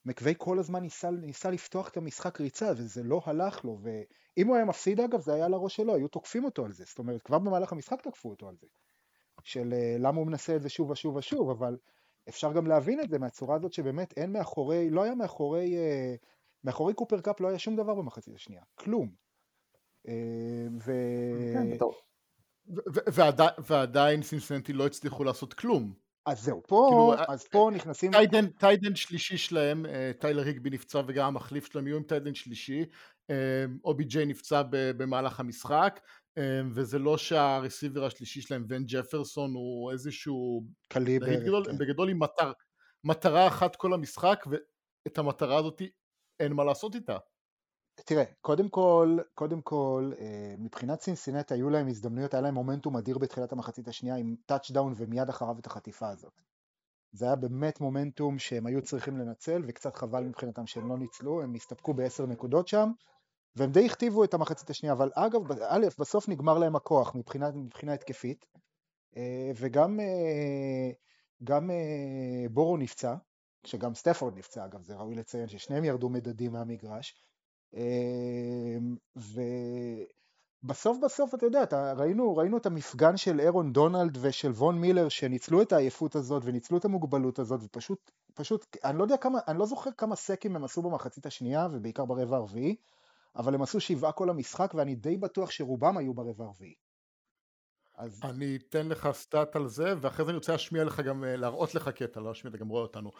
מקווי 0.04 0.34
כל 0.38 0.58
הזמן 0.58 0.80
ניסה, 0.80 1.10
ניסה 1.10 1.50
לפתוח 1.50 1.88
את 1.88 1.96
המשחק 1.96 2.40
ריצה, 2.40 2.72
וזה 2.76 3.02
לא 3.02 3.20
הלך 3.24 3.64
לו, 3.64 3.78
ואם 3.82 4.46
הוא 4.46 4.56
היה 4.56 4.64
מפסיד 4.64 5.00
אגב, 5.00 5.20
זה 5.20 5.34
היה 5.34 5.46
על 5.46 5.54
הראש 5.54 5.76
שלו, 5.76 5.94
היו 5.94 6.08
תוקפים 6.08 6.44
אותו 6.44 6.64
על 6.64 6.72
זה, 6.72 6.84
זאת 6.86 6.98
אומרת, 6.98 7.22
כבר 7.22 7.38
במהלך 7.38 7.72
המשחק 7.72 8.02
תקפו 8.02 8.30
אותו 8.30 8.48
על 8.48 8.54
זה, 8.60 8.66
של 9.44 9.72
אה, 9.72 9.96
למה 9.98 10.18
הוא 10.18 10.26
מנסה 10.26 10.56
את 10.56 10.62
זה 10.62 10.68
שוב 10.68 10.90
ושוב 10.90 11.16
ושוב, 11.16 11.50
אבל 11.50 11.76
אפשר 12.28 12.52
גם 12.52 12.66
להבין 12.66 13.00
את 13.00 13.10
זה 13.10 13.18
מהצורה 13.18 13.56
הזאת 13.56 13.72
שבאמת 13.72 14.14
אין 14.16 14.32
מאחורי, 14.32 14.90
לא 14.90 15.02
היה 15.02 15.14
מאחורי, 15.14 15.76
אה, 15.76 16.14
מאחורי 16.64 16.94
קופר 16.94 17.20
קאפ 17.20 17.40
לא 17.40 17.48
היה 17.48 17.58
שום 17.58 17.76
דבר 17.76 17.94
במחצית 17.94 18.34
השנייה, 18.34 18.62
כלום. 18.74 19.10
אה, 20.08 20.66
ו... 20.84 20.92
כן, 21.54 21.84
ועדיין 23.66 24.22
סינסנטי 24.22 24.72
לא 24.72 24.86
הצליחו 24.86 25.24
לעשות 25.24 25.54
כלום. 25.54 25.92
אז 26.26 26.42
זהו, 26.42 26.62
פה, 26.66 26.86
כאילו, 26.90 27.32
אז 27.34 27.44
פה 27.48 27.70
נכנסים, 27.74 28.12
tight 28.12 28.31
end, 28.31 28.46
tight 28.46 28.76
end 28.76 28.94
שלישי 28.94 29.38
שלהם, 29.38 29.86
אה, 29.86 30.10
טיילר 30.20 30.44
היגבי 30.44 30.70
נפצע 30.70 31.02
וגם 31.06 31.26
המחליף 31.26 31.72
שלהם 31.72 31.86
יהיו 31.86 31.96
עם 31.96 32.02
tight 32.02 32.22
end 32.22 32.34
שלישי, 32.34 32.84
אה, 33.30 33.64
OBJ 33.84 34.26
נפצע 34.26 34.62
ב- 34.62 34.90
במהלך 34.96 35.40
המשחק, 35.40 36.00
אה, 36.00 36.00
וזה 36.74 36.98
לא 36.98 37.18
שה 37.18 37.42
receiver 37.42 38.04
השלישי 38.04 38.40
שלהם, 38.40 38.64
ון 38.68 38.84
ג'פרסון, 38.86 39.54
הוא 39.54 39.92
איזשהו, 39.92 40.64
קליבר, 40.88 41.26
בגדול, 41.26 41.64
כן. 41.64 41.78
בגדול 41.78 42.10
עם 42.10 42.22
מטר, 42.22 42.52
מטרה 43.04 43.46
אחת 43.46 43.76
כל 43.76 43.94
המשחק, 43.94 44.44
ואת 44.50 45.18
המטרה 45.18 45.56
הזאת 45.56 45.82
אין 46.40 46.52
מה 46.52 46.64
לעשות 46.64 46.94
איתה. 46.94 47.18
תראה, 48.06 48.24
קודם 48.40 48.68
כל, 48.68 49.18
קודם 49.34 49.62
כל, 49.62 50.12
אה, 50.18 50.54
מבחינת 50.58 51.00
סינסינטי 51.00 51.52
היו 51.52 51.70
להם 51.70 51.88
הזדמנויות, 51.88 52.34
היה 52.34 52.40
להם 52.40 52.54
מומנטום 52.54 52.96
אדיר 52.96 53.18
בתחילת 53.18 53.52
המחצית 53.52 53.88
השנייה 53.88 54.16
עם 54.16 54.34
touchdown 54.46 54.94
ומיד 54.96 55.28
אחריו 55.28 55.58
את 55.58 55.66
החטיפה 55.66 56.08
הזאת. 56.08 56.32
זה 57.12 57.26
היה 57.26 57.36
באמת 57.36 57.80
מומנטום 57.80 58.38
שהם 58.38 58.66
היו 58.66 58.82
צריכים 58.82 59.18
לנצל, 59.18 59.62
וקצת 59.68 59.96
חבל 59.96 60.24
מבחינתם 60.24 60.66
שהם 60.66 60.88
לא 60.88 60.98
ניצלו, 60.98 61.42
הם 61.42 61.54
הסתפקו 61.54 61.94
בעשר 61.94 62.26
נקודות 62.26 62.68
שם, 62.68 62.90
והם 63.56 63.72
די 63.72 63.86
הכתיבו 63.86 64.24
את 64.24 64.34
המחצית 64.34 64.70
השנייה, 64.70 64.92
אבל 64.92 65.10
אגב, 65.14 65.52
א', 65.52 65.86
בסוף 65.98 66.28
נגמר 66.28 66.58
להם 66.58 66.76
הכוח 66.76 67.14
מבחינה, 67.14 67.50
מבחינה 67.50 67.92
התקפית, 67.92 68.46
אה, 69.16 69.50
וגם 69.56 70.00
אה, 70.00 70.90
גם 71.44 71.70
אה, 71.70 72.46
בורו 72.50 72.76
נפצע, 72.76 73.14
שגם 73.64 73.94
סטפורד 73.94 74.38
נפצע 74.38 74.64
אגב, 74.64 74.82
זה 74.82 74.96
ראוי 74.96 75.14
לציין 75.14 75.48
ששניהם 75.48 75.84
ירדו 75.84 76.08
מדדים 76.08 76.52
מהמגרש, 76.52 77.22
ובסוף 80.64 80.98
בסוף 81.02 81.34
אתה 81.34 81.46
יודע, 81.46 81.62
אתה, 81.62 81.92
ראינו, 81.92 82.36
ראינו 82.36 82.56
את 82.56 82.66
המפגן 82.66 83.16
של 83.16 83.40
אירון 83.40 83.72
דונלד 83.72 84.18
ושל 84.20 84.50
וון 84.50 84.78
מילר 84.78 85.08
שניצלו 85.08 85.62
את 85.62 85.72
העייפות 85.72 86.16
הזאת 86.16 86.42
וניצלו 86.44 86.78
את 86.78 86.84
המוגבלות 86.84 87.38
הזאת 87.38 87.60
ופשוט, 87.62 88.10
פשוט, 88.34 88.76
אני 88.84 88.98
לא 88.98 89.02
יודע 89.02 89.16
כמה, 89.16 89.38
אני 89.48 89.58
לא 89.58 89.66
זוכר 89.66 89.90
כמה 89.96 90.16
סקים 90.16 90.56
הם 90.56 90.64
עשו 90.64 90.82
במחצית 90.82 91.26
השנייה 91.26 91.68
ובעיקר 91.72 92.04
ברבע 92.04 92.36
הרביעי, 92.36 92.76
אבל 93.36 93.54
הם 93.54 93.62
עשו 93.62 93.80
שבעה 93.80 94.12
כל 94.12 94.30
המשחק 94.30 94.74
ואני 94.74 94.94
די 94.94 95.16
בטוח 95.16 95.50
שרובם 95.50 95.96
היו 95.96 96.14
ברבע 96.14 96.44
הרביעי. 96.44 96.74
אז 97.96 98.20
אני 98.24 98.56
אתן 98.56 98.88
לך 98.88 99.08
stat 99.12 99.56
על 99.56 99.68
זה, 99.68 99.94
ואחרי 100.00 100.24
זה 100.24 100.30
אני 100.30 100.36
רוצה 100.36 100.52
להשמיע 100.52 100.84
לך 100.84 101.00
גם, 101.00 101.24
אה, 101.24 101.36
להראות 101.36 101.74
לך 101.74 101.88
קטע, 101.88 102.20
לא 102.20 102.28
להשמיע, 102.28 102.50
אתה 102.50 102.58
גם 102.58 102.68
רואה 102.68 102.82
אותנו. 102.82 103.10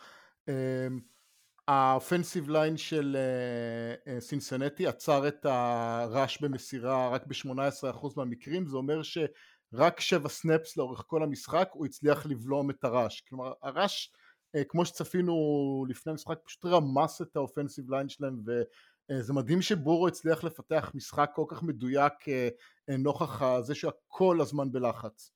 ה 1.68 1.77
offensive 1.77 2.48
line 2.48 2.77
של 2.77 3.16
אה, 3.16 4.12
אה, 4.12 4.21
סינסנטי 4.21 4.87
עצר 4.87 5.29
את 5.29 5.47
ה 5.46 5.66
rush 5.66 6.42
במסירה 6.42 7.09
רק 7.09 7.27
ב-18% 7.27 8.07
מהמקרים, 8.16 8.66
זה 8.66 8.77
אומר 8.77 9.03
שרק 9.03 10.01
7 10.01 10.29
snaps 10.29 10.77
לאורך 10.77 11.05
כל 11.07 11.23
המשחק 11.23 11.68
הוא 11.73 11.87
הצליח 11.87 12.27
לבלום 12.27 12.71
את 12.71 12.85
ה 12.85 12.90
rush. 12.90 13.20
כלומר, 13.21 13.53
ה 13.62 13.70
rush, 13.70 14.09
אה, 14.55 14.64
כמו 14.64 14.85
שצפינו 14.85 15.35
לפני 15.88 16.12
המשחק, 16.12 16.38
פשוט 16.44 16.64
רמס 16.64 17.23
את 17.23 17.37
ה 17.37 17.42
offensive 17.42 17.90
line 17.90 18.09
שלהם, 18.09 18.42
אה, 18.51 18.62
זה 19.21 19.33
מדהים 19.33 19.62
שבורו 19.62 20.09
הצליח 20.09 20.44
לפתח 20.44 20.90
משחק 20.94 21.31
כל 21.35 21.44
כך 21.49 21.62
מדויק 21.62 22.29
אה, 22.29 22.49
אה, 22.88 22.97
נוכח 22.97 23.61
זה 23.61 23.75
שכל 23.75 24.40
הזמן 24.40 24.73
בלחץ. 24.73 25.31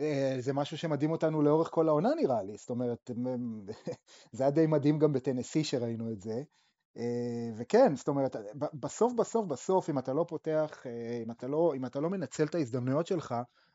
אה, 0.00 0.36
זה 0.38 0.52
משהו 0.52 0.78
שמדהים 0.78 1.10
אותנו 1.10 1.42
לאורך 1.42 1.68
כל 1.70 1.88
העונה 1.88 2.08
נראה 2.16 2.42
לי, 2.42 2.56
זאת 2.56 2.70
אומרת, 2.70 3.10
זה 4.32 4.42
היה 4.44 4.50
די 4.50 4.66
מדהים 4.66 4.98
גם 4.98 5.12
בטנסי 5.12 5.64
שראינו 5.64 6.12
את 6.12 6.20
זה, 6.20 6.42
אה, 6.96 7.50
וכן, 7.56 7.96
זאת 7.96 8.08
אומרת, 8.08 8.36
בסוף 8.74 9.12
בסוף 9.12 9.46
בסוף, 9.46 9.90
אם 9.90 9.98
אתה 9.98 10.12
לא 10.12 10.24
פותח, 10.28 10.86
אה, 10.86 11.22
אם 11.26 11.30
אתה 11.30 11.48
לא, 11.48 11.72
אם 11.76 11.86
אתה 11.86 12.00
לא 12.00 12.10
מנצל 12.10 12.44
את 12.44 12.54
ההזדמנויות 12.54 13.06
שלך, 13.06 13.34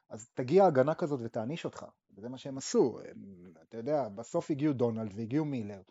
אז 0.10 0.30
תגיע 0.34 0.66
הגנה 0.66 0.96
כזאת 0.96 1.20
ותעניש 1.24 1.66
אותך, 1.66 1.86
וזה 2.18 2.30
מה 2.30 2.38
שהם 2.38 2.58
עשו, 2.58 3.00
אתה 3.70 3.78
יודע, 3.78 4.10
בסוף 4.10 4.52
הגיעו 4.52 4.74
דונלד 4.74 5.12
והגיעו 5.16 5.46
מילר, 5.46 5.82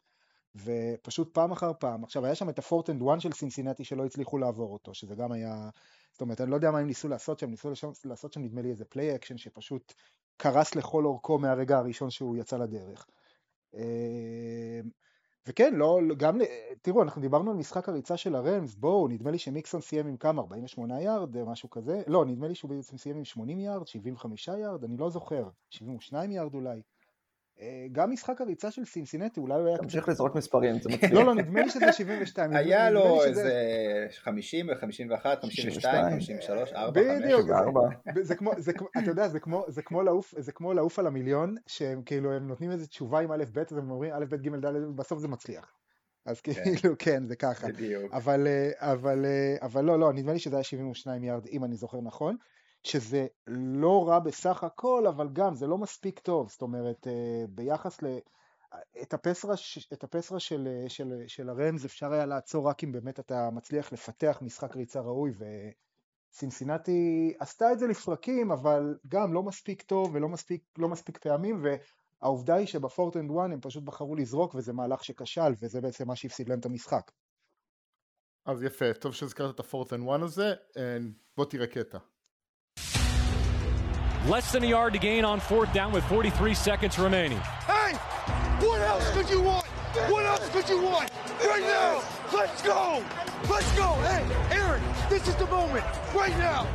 ופשוט 0.57 1.35
פעם 1.35 1.53
אחר 1.53 1.73
פעם, 1.79 2.05
עכשיו 2.05 2.25
היה 2.25 2.35
שם 2.35 2.49
את 2.49 2.59
ה 2.59 2.63
fourth 2.63 2.91
and 2.91 3.03
one 3.03 3.21
של 3.21 3.33
סינסינטי 3.33 3.85
שלא 3.85 4.05
הצליחו 4.05 4.39
לעבור 4.39 4.73
אותו, 4.73 4.95
שזה 4.95 5.15
גם 5.15 5.33
היה, 5.33 5.69
זאת 6.13 6.21
אומרת, 6.21 6.41
אני 6.41 6.51
לא 6.51 6.57
יודע 6.57 6.71
מה 6.71 6.79
הם 6.79 6.87
ניסו 6.87 7.09
לעשות 7.09 7.39
שם, 7.39 7.51
ניסו 7.51 7.71
לשם, 7.71 7.91
לעשות 8.05 8.33
שם 8.33 8.43
נדמה 8.43 8.63
לי 8.63 8.71
איזה 8.71 8.85
play 8.85 9.15
action 9.15 9.37
שפשוט 9.37 9.95
קרס 10.37 10.75
לכל 10.75 11.05
אורכו 11.05 11.39
מהרגע 11.39 11.79
הראשון 11.79 12.11
שהוא 12.11 12.37
יצא 12.37 12.57
לדרך. 12.57 13.07
אה, 13.75 14.81
וכן, 15.47 15.75
לא, 15.75 16.03
לא- 16.03 16.15
גם, 16.15 16.39
תראו, 16.83 17.03
אנחנו 17.03 17.21
דיברנו 17.21 17.51
על 17.51 17.57
משחק 17.57 17.89
הריצה 17.89 18.17
של 18.17 18.35
הרמס, 18.35 18.75
בואו, 18.75 19.09
נדמה 19.09 19.31
לי 19.31 19.39
שמיקסון 19.39 19.81
סיים 19.81 20.07
עם 20.07 20.17
כמה, 20.17 20.43
48 20.43 21.01
יארד, 21.03 21.37
אה, 21.37 21.45
משהו 21.45 21.71
כזה, 21.71 22.03
לא, 22.07 22.25
נדמה 22.25 22.49
לי 22.49 22.55
שהוא 22.55 22.71
בעצם 22.71 22.99
סיים 22.99 23.17
עם 23.17 23.25
80 23.25 23.61
יארד, 23.61 23.87
75 23.87 24.49
יארד, 24.49 24.85
אני 24.85 24.97
לא 24.97 25.11
זוכר, 25.11 25.49
72 25.71 26.31
יארד 26.31 26.55
אולי. 26.55 26.83
אה, 27.61 27.87
גם 27.93 28.11
משחק 28.11 28.41
הריצה 28.41 28.71
של 28.71 28.85
סינסינטי, 28.85 29.41
אולי 29.41 29.55
הוא 29.55 29.69
היה. 29.69 29.79
תמשיך 29.79 30.09
לזרוק 30.09 30.35
מספרים, 30.35 30.79
זה 30.81 30.89
מצחיק. 30.89 31.13
לא, 31.13 31.25
לא, 31.25 31.35
נדמה 31.35 31.63
לי 31.63 31.71
שזה 31.71 31.93
72. 31.93 32.47
נדמה- 32.51 32.59
היה 32.61 32.91
לו 32.91 33.25
איזה 33.25 33.53
50 34.23 34.69
ו-51, 34.69 35.27
52, 35.41 36.05
53, 36.11 36.73
4, 36.73 37.01
5. 37.01 37.23
בדיוק, 37.23 37.41
שבארבע. 37.43 37.81
זה 38.21 38.35
כמו, 38.35 38.53
אתה 39.03 39.11
יודע, 39.11 39.29
זה 39.69 39.83
כמו, 39.83 40.03
לעוף, 40.03 40.35
זה 40.39 40.53
כמו 40.53 40.73
לעוף 40.75 40.99
על 40.99 41.07
המיליון, 41.07 41.55
שהם 41.67 42.03
כאילו, 42.03 42.33
הם 42.33 42.49
נותנים 42.49 42.71
איזה 42.71 42.87
תשובה 42.87 43.21
עם 43.21 43.33
א' 43.33 43.45
ב', 43.53 43.59
אז 43.59 43.77
הם 43.77 43.91
אומרים 43.91 44.13
א' 44.15 44.25
ב' 44.29 44.35
ג' 44.37 44.67
ד', 44.67 44.97
בסוף 44.97 45.19
זה 45.19 45.29
מצליח. 45.29 45.73
אז 46.27 46.41
כאילו, 46.41 46.95
כן, 46.99 47.27
זה 47.27 47.37
ככה. 47.37 47.69
בדיוק. 47.69 48.15
אבל, 48.15 48.47
אה, 48.47 48.71
אה, 48.83 48.93
אבל 49.63 49.85
לא, 49.85 49.99
לא, 49.99 50.13
נדמה 50.13 50.33
לי 50.33 50.39
שזה 50.39 50.57
היה 50.57 50.63
72 50.63 51.25
יארד, 51.25 51.47
אם 51.47 51.65
אני 51.65 51.77
זוכר 51.77 52.01
נכון, 52.01 52.37
שזה 52.85 53.27
לא 53.47 54.09
רע 54.09 54.19
בסך 54.19 54.65
הכל, 54.65 55.07
אבל 55.09 55.29
גם 55.33 55.55
זה 55.55 55.67
לא 55.67 55.79
מספיק 55.79 56.19
טוב, 56.19 56.51
זאת 56.51 56.63
אומרת, 56.63 57.07
אה, 57.07 57.45
ביחס 57.49 58.03
ל... 58.03 58.07
את 59.03 59.15
ה 59.15 59.19
pass 59.19 59.35
rush, 59.35 59.55
את 59.93 60.05
ה 60.05 60.09
pass 60.09 60.25
rush 60.25 60.41
של, 60.41 60.69
אה, 60.71 60.89
של, 60.89 61.23
של 61.27 61.49
הרמס 61.49 61.87
אפשר 61.87 62.13
היה 62.13 62.27
לעצור 62.27 62.69
רק 62.69 62.85
אם 62.85 62.93
באמת 62.93 63.21
אתה 63.21 63.51
מצליח 63.53 63.93
לפתח 63.93 64.39
משחק 64.43 64.77
ריצה 64.77 65.01
ראוי, 65.01 65.33
וסינסינטי 66.33 67.35
עשתה 67.39 67.73
את 67.73 67.79
זה 67.79 67.87
לפרקים, 67.87 68.53
אבל 68.53 68.99
גם 69.09 69.35
לא 69.35 69.43
מספיק 69.43 69.83
טוב 69.83 70.15
ולא 70.15 70.29
מספיק, 70.29 70.63
לא 70.79 70.89
מספיק 70.89 71.19
פעמים, 71.19 71.63
והעובדה 71.63 72.55
היא 72.55 72.67
שב 72.67 72.83
fourth 72.83 73.17
and 73.17 73.31
one 73.31 73.53
הם 73.53 73.61
פשוט 73.61 73.85
בחרו 73.85 74.17
לזרוק, 74.17 74.55
וזה 74.55 74.73
מהלך 74.73 75.05
שכשל, 75.05 75.53
וזה 75.63 75.81
בעצם 75.81 76.09
מה 76.09 76.17
שהפסיד 76.17 76.49
להם 76.49 76.59
את 76.59 76.67
המשחק. 76.67 77.11
אז 78.47 78.63
יפה, 78.63 78.95
טוב 78.95 79.15
שהזכרת 79.15 79.55
את 79.55 79.61
ה 79.61 79.65
fourth 79.65 79.93
and 79.93 80.03
one 80.03 80.23
הזה, 80.23 80.55
אה, 80.77 80.97
בוא 81.37 81.45
תראה 81.45 81.67
קטע. 81.67 81.99
Less 84.27 84.53
than 84.53 84.65
a 84.65 84.67
yard 84.67 84.95
to 84.95 84.99
gain 84.99 85.23
on 85.23 85.39
fourth 85.39 85.71
down 85.75 85.93
with 85.93 86.03
43 86.05 86.55
seconds 86.55 86.99
remaining. 86.99 87.39
Hey, 87.67 87.93
what 88.65 88.81
else 88.81 89.11
could 89.11 89.29
you 89.29 89.43
want? 89.43 89.67
What 90.09 90.25
else 90.25 90.49
could 90.49 90.67
you 90.67 90.81
want? 90.81 91.11
Right 91.45 91.61
now, 91.61 92.03
let's 92.33 92.63
go! 92.63 93.05
Let's 93.51 93.71
go! 93.77 93.93
Hey, 93.93 94.25
Aaron, 94.51 94.83
this 95.11 95.29
is 95.29 95.37
the 95.37 95.45
moment. 95.49 95.85
Right 96.15 96.35
now. 96.39 96.67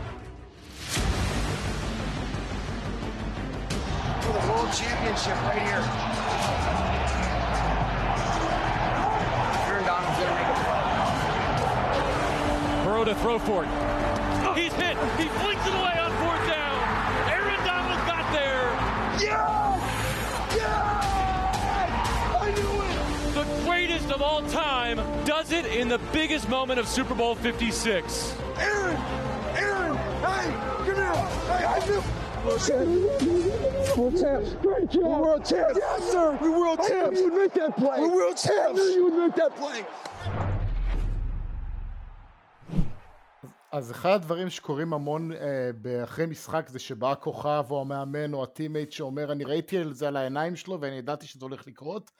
For 4.22 4.32
the 4.32 4.48
world 4.48 4.72
championship 4.72 5.42
right 5.42 5.64
here. 5.64 5.84
Aaron 9.66 9.86
Donald's 9.88 10.20
gonna 10.20 10.36
make 10.36 10.46
a 10.46 10.54
play. 12.76 12.84
Burrow 12.86 13.06
to 13.06 13.16
throw 13.16 13.40
for 13.40 13.64
it. 13.64 13.70
Oh, 14.46 14.54
he's 14.56 14.74
hit. 14.74 14.96
He 15.18 15.28
flings 15.40 15.66
it 15.66 15.74
away 15.74 16.00
does 25.25 25.51
it 25.51 25.65
in 25.65 25.88
the 25.88 25.99
biggest 26.12 26.49
moment 26.49 26.79
of 26.79 26.88
Super 26.88 27.15
Bowl 27.15 27.36
56. 27.36 28.36
Aaron! 28.58 28.97
Aaron! 29.55 29.95
Hey, 30.27 30.45
come 30.86 30.95
here! 30.95 31.13
Hey, 31.51 31.65
I 31.65 31.88
knew. 31.88 32.03
World 32.45 34.17
champs. 34.21 34.53
Great 34.62 34.89
job. 34.89 35.03
We're 35.03 35.21
world 35.21 35.45
champs. 35.45 35.77
Yes, 35.77 36.12
sir. 36.12 36.38
We're 36.41 36.58
world 36.58 36.79
champs. 36.88 37.08
I 37.08 37.10
knew 37.10 37.19
you 37.19 37.32
would 37.32 37.41
make 37.41 37.53
that 37.53 37.75
play. 37.77 37.99
We're 37.99 38.15
world 38.15 38.38
champs. 38.38 38.79
I 38.79 38.84
knew 38.84 38.91
you 38.97 39.03
would 39.05 39.17
make 39.23 39.36
that 39.36 39.55
play. 39.55 39.86
אז 43.71 43.91
אחד 43.91 44.10
הדברים 44.10 44.49
שקורים 44.49 44.93
המון 44.93 45.32
אה, 45.32 46.03
אחרי 46.03 46.25
משחק 46.25 46.69
זה 46.69 46.79
שבא 46.79 47.12
הכוכב 47.12 47.65
או 47.69 47.82
המאמן 47.82 48.34
או 48.34 48.43
הטימייט 48.43 48.91
שאומר 48.91 49.32
אני 49.32 49.43
ראיתי 49.43 49.77
על 49.77 49.93
זה 49.93 50.08
על 50.08 50.17
העיניים 50.17 50.55
שלו 50.55 50.82
ואני 50.82 50.95
ידעתי 50.95 51.27
שזה 51.27 51.45
הולך 51.45 51.67
לקרות 51.67 52.12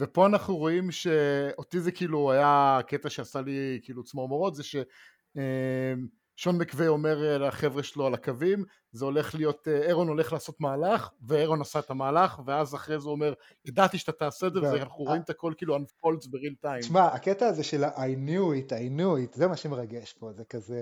ופה 0.00 0.26
אנחנו 0.26 0.56
רואים 0.56 0.90
שאותי 0.90 1.80
זה 1.80 1.92
כאילו 1.92 2.32
היה 2.32 2.80
קטע 2.86 3.10
שעשה 3.10 3.40
לי 3.40 3.80
כאילו 3.82 4.04
צמרמורות 4.04 4.54
זה 4.54 4.62
ששון 4.62 6.58
מקווי 6.58 6.88
אומר 6.88 7.24
אה, 7.24 7.38
לחבר'ה 7.38 7.82
שלו 7.82 8.06
על 8.06 8.14
הקווים 8.14 8.64
זה 8.92 9.04
הולך 9.04 9.34
להיות 9.34 9.68
אה, 9.68 9.82
אירון 9.82 10.08
הולך 10.08 10.32
לעשות 10.32 10.60
מהלך 10.60 11.10
ואירון 11.26 11.60
עשה 11.60 11.78
את 11.78 11.90
המהלך 11.90 12.40
ואז 12.46 12.74
אחרי 12.74 13.00
זה 13.00 13.04
הוא 13.04 13.12
אומר 13.12 13.32
ידעתי 13.64 13.98
שאתה 13.98 14.12
תעשה 14.12 14.46
את 14.46 14.52
זה 14.52 14.60
ואנחנו 14.60 15.04
רואים 15.04 15.22
את 15.22 15.30
הכל 15.30 15.52
כאילו 15.56 15.76
unfolds 15.76 16.30
בריל 16.30 16.54
טיים 16.60 16.80
תשמע, 16.80 17.06
הקטע 17.06 17.46
הזה 17.46 17.64
של 17.64 17.84
I 17.84 18.16
knew 18.26 18.68
it, 18.68 18.70
I 18.70 18.98
knew 18.98 19.32
it, 19.32 19.36
זה 19.36 19.46
מה 19.46 19.56
שמרגש 19.56 20.12
פה, 20.12 20.32
זה 20.32 20.44
כזה... 20.44 20.80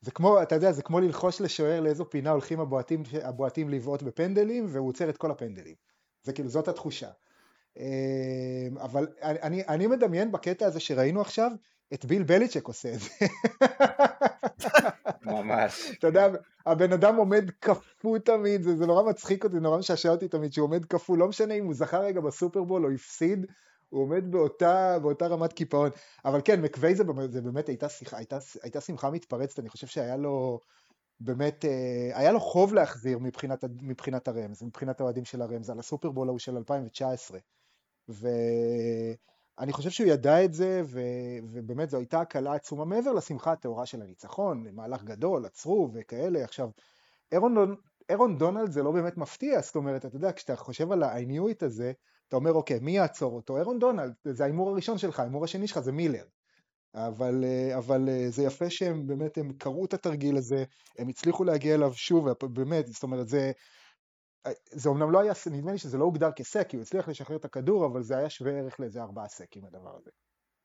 זה 0.00 0.10
כמו, 0.10 0.42
אתה 0.42 0.54
יודע, 0.54 0.72
זה 0.72 0.82
כמו 0.82 1.00
ללחוש 1.00 1.40
לשוער 1.40 1.80
לאיזו 1.80 2.10
פינה 2.10 2.30
הולכים 2.30 2.60
הבועטים, 2.60 3.02
הבועטים 3.22 3.68
לבעוט 3.68 4.02
בפנדלים, 4.02 4.66
והוא 4.68 4.88
עוצר 4.88 5.10
את 5.10 5.16
כל 5.16 5.30
הפנדלים. 5.30 5.74
זה 6.22 6.32
כאילו, 6.32 6.48
זאת 6.48 6.68
התחושה. 6.68 7.10
אמ, 7.76 8.78
אבל 8.78 9.06
אני, 9.22 9.62
אני, 9.68 9.86
מדמיין 9.86 10.32
בקטע 10.32 10.66
הזה 10.66 10.80
שראינו 10.80 11.20
עכשיו, 11.20 11.50
את 11.94 12.04
ביל 12.04 12.22
בליצ'ק 12.22 12.66
עושה 12.66 12.92
את 12.94 12.98
זה. 13.00 13.08
ממש. 15.22 15.92
אתה 15.98 16.06
יודע, 16.06 16.28
הבן 16.66 16.92
אדם 16.92 17.16
עומד 17.16 17.50
קפוא 17.60 18.18
תמיד, 18.18 18.62
זה, 18.62 18.76
זה 18.76 18.86
נורא 18.86 19.02
מצחיק 19.02 19.44
אותי, 19.44 19.60
נורא 19.60 19.78
משעשע 19.78 20.10
אותי 20.10 20.28
תמיד 20.28 20.52
שהוא 20.52 20.64
עומד 20.64 20.84
קפוא, 20.84 21.16
לא 21.16 21.28
משנה 21.28 21.54
אם 21.54 21.64
הוא 21.64 21.74
זכה 21.74 21.98
רגע 21.98 22.20
בסופרבול 22.20 22.86
או 22.86 22.90
הפסיד, 22.90 23.46
הוא 23.88 24.02
עומד 24.02 24.30
באותה, 24.30 24.98
באותה 24.98 25.26
רמת 25.26 25.52
קיפאון. 25.52 25.90
אבל 26.24 26.40
כן, 26.44 26.60
מקווי 26.60 26.94
זה, 26.94 27.04
זה 27.30 27.42
באמת 27.42 27.68
הייתה, 27.68 27.88
שיחה, 27.88 28.16
הייתה, 28.16 28.38
הייתה 28.62 28.80
שמחה 28.80 29.10
מתפרצת, 29.10 29.58
אני 29.58 29.68
חושב 29.68 29.86
שהיה 29.86 30.16
לו 30.16 30.60
באמת, 31.20 31.64
אה, 31.64 32.18
היה 32.18 32.32
לו 32.32 32.40
חוב 32.40 32.74
להחזיר 32.74 33.18
מבחינת, 33.18 33.64
מבחינת 33.82 34.28
הרמז, 34.28 34.62
מבחינת 34.62 35.00
האוהדים 35.00 35.24
של 35.24 35.42
הרמז, 35.42 35.70
על 35.70 35.78
הסופרבול 35.78 36.28
ההוא 36.28 36.38
של 36.38 36.56
2019. 36.56 37.38
ואני 38.08 39.72
חושב 39.72 39.90
שהוא 39.90 40.08
ידע 40.08 40.44
את 40.44 40.54
זה, 40.54 40.82
ו... 40.84 41.00
ובאמת 41.52 41.90
זו 41.90 41.96
הייתה 41.96 42.20
הקלה 42.20 42.54
עצומה 42.54 42.84
מעבר 42.84 43.12
לשמחה 43.12 43.52
הטהורה 43.52 43.86
של 43.86 44.02
הניצחון, 44.02 44.66
מהלך 44.72 45.04
גדול, 45.04 45.46
עצרו 45.46 45.90
וכאלה. 45.94 46.44
עכשיו, 46.44 46.68
אירון, 47.32 47.74
אירון 48.08 48.38
דונלד 48.38 48.70
זה 48.70 48.82
לא 48.82 48.92
באמת 48.92 49.16
מפתיע, 49.16 49.60
זאת 49.60 49.76
אומרת, 49.76 50.06
אתה 50.06 50.16
יודע, 50.16 50.32
כשאתה 50.32 50.56
חושב 50.56 50.92
על 50.92 51.02
it 51.02 51.64
הזה, 51.64 51.92
אתה 52.28 52.36
אומר, 52.36 52.52
אוקיי, 52.52 52.78
מי 52.80 52.96
יעצור 52.96 53.32
אותו? 53.32 53.56
אירון 53.56 53.78
דונלד, 53.78 54.12
זה 54.24 54.44
ההימור 54.44 54.70
הראשון 54.70 54.98
שלך, 54.98 55.20
ההימור 55.20 55.44
השני 55.44 55.68
שלך 55.68 55.78
זה 55.78 55.92
מילר. 55.92 56.24
אבל, 56.94 57.44
אבל 57.76 58.08
זה 58.28 58.42
יפה 58.42 58.70
שהם 58.70 59.06
באמת, 59.06 59.38
הם 59.38 59.52
קראו 59.52 59.84
את 59.84 59.94
התרגיל 59.94 60.36
הזה, 60.36 60.64
הם 60.98 61.08
הצליחו 61.08 61.44
להגיע 61.44 61.74
אליו 61.74 61.94
שוב, 61.94 62.28
באמת, 62.52 62.86
זאת 62.86 63.02
אומרת, 63.02 63.28
זה, 63.28 63.52
זה 64.70 64.88
אומנם 64.88 65.10
לא 65.10 65.20
היה, 65.20 65.32
נדמה 65.52 65.72
לי 65.72 65.78
שזה 65.78 65.98
לא 65.98 66.04
הוגדר 66.04 66.32
כסק, 66.32 66.68
כי 66.68 66.76
הוא 66.76 66.82
הצליח 66.82 67.08
לשחרר 67.08 67.36
את 67.36 67.44
הכדור, 67.44 67.86
אבל 67.86 68.02
זה 68.02 68.16
היה 68.16 68.30
שווה 68.30 68.52
ערך 68.52 68.80
לאיזה 68.80 69.02
ארבעה 69.02 69.28
סקים 69.28 69.64
הדבר 69.64 69.96
הזה. 69.96 70.10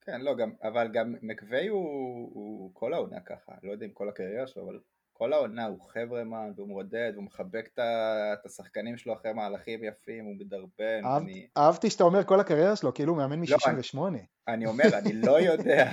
כן, 0.01 0.21
לא, 0.21 0.35
גם, 0.35 0.51
אבל 0.63 0.89
גם 0.93 1.15
מקווי 1.21 1.67
הוא, 1.67 2.29
הוא 2.33 2.71
כל 2.73 2.93
העונה 2.93 3.19
ככה, 3.19 3.51
לא 3.63 3.71
יודע 3.71 3.85
אם 3.85 3.91
כל 3.91 4.09
הקריירה 4.09 4.47
שלו, 4.47 4.63
אבל 4.63 4.79
כל 5.13 5.33
העונה 5.33 5.65
הוא 5.65 5.79
חברמן, 5.81 6.51
והוא 6.55 6.67
מרודד, 6.67 7.11
והוא 7.13 7.23
מחבק 7.23 7.69
את 7.73 8.45
השחקנים 8.45 8.97
שלו 8.97 9.13
אחרי 9.13 9.33
מהלכים 9.33 9.83
יפים, 9.83 10.25
הוא 10.25 10.35
מדרבן, 10.39 11.05
אהב, 11.05 11.21
אני, 11.21 11.47
אהבתי 11.57 11.89
שאתה 11.89 12.03
אומר 12.03 12.23
כל 12.23 12.39
הקריירה 12.39 12.75
שלו, 12.75 12.93
כאילו 12.93 13.13
הוא 13.13 13.17
מאמן 13.17 13.39
לא, 13.39 13.57
מ-68. 13.73 14.17
אני 14.47 14.65
אומר, 14.65 14.83
אני 14.93 15.13
לא 15.13 15.41
יודע, 15.41 15.91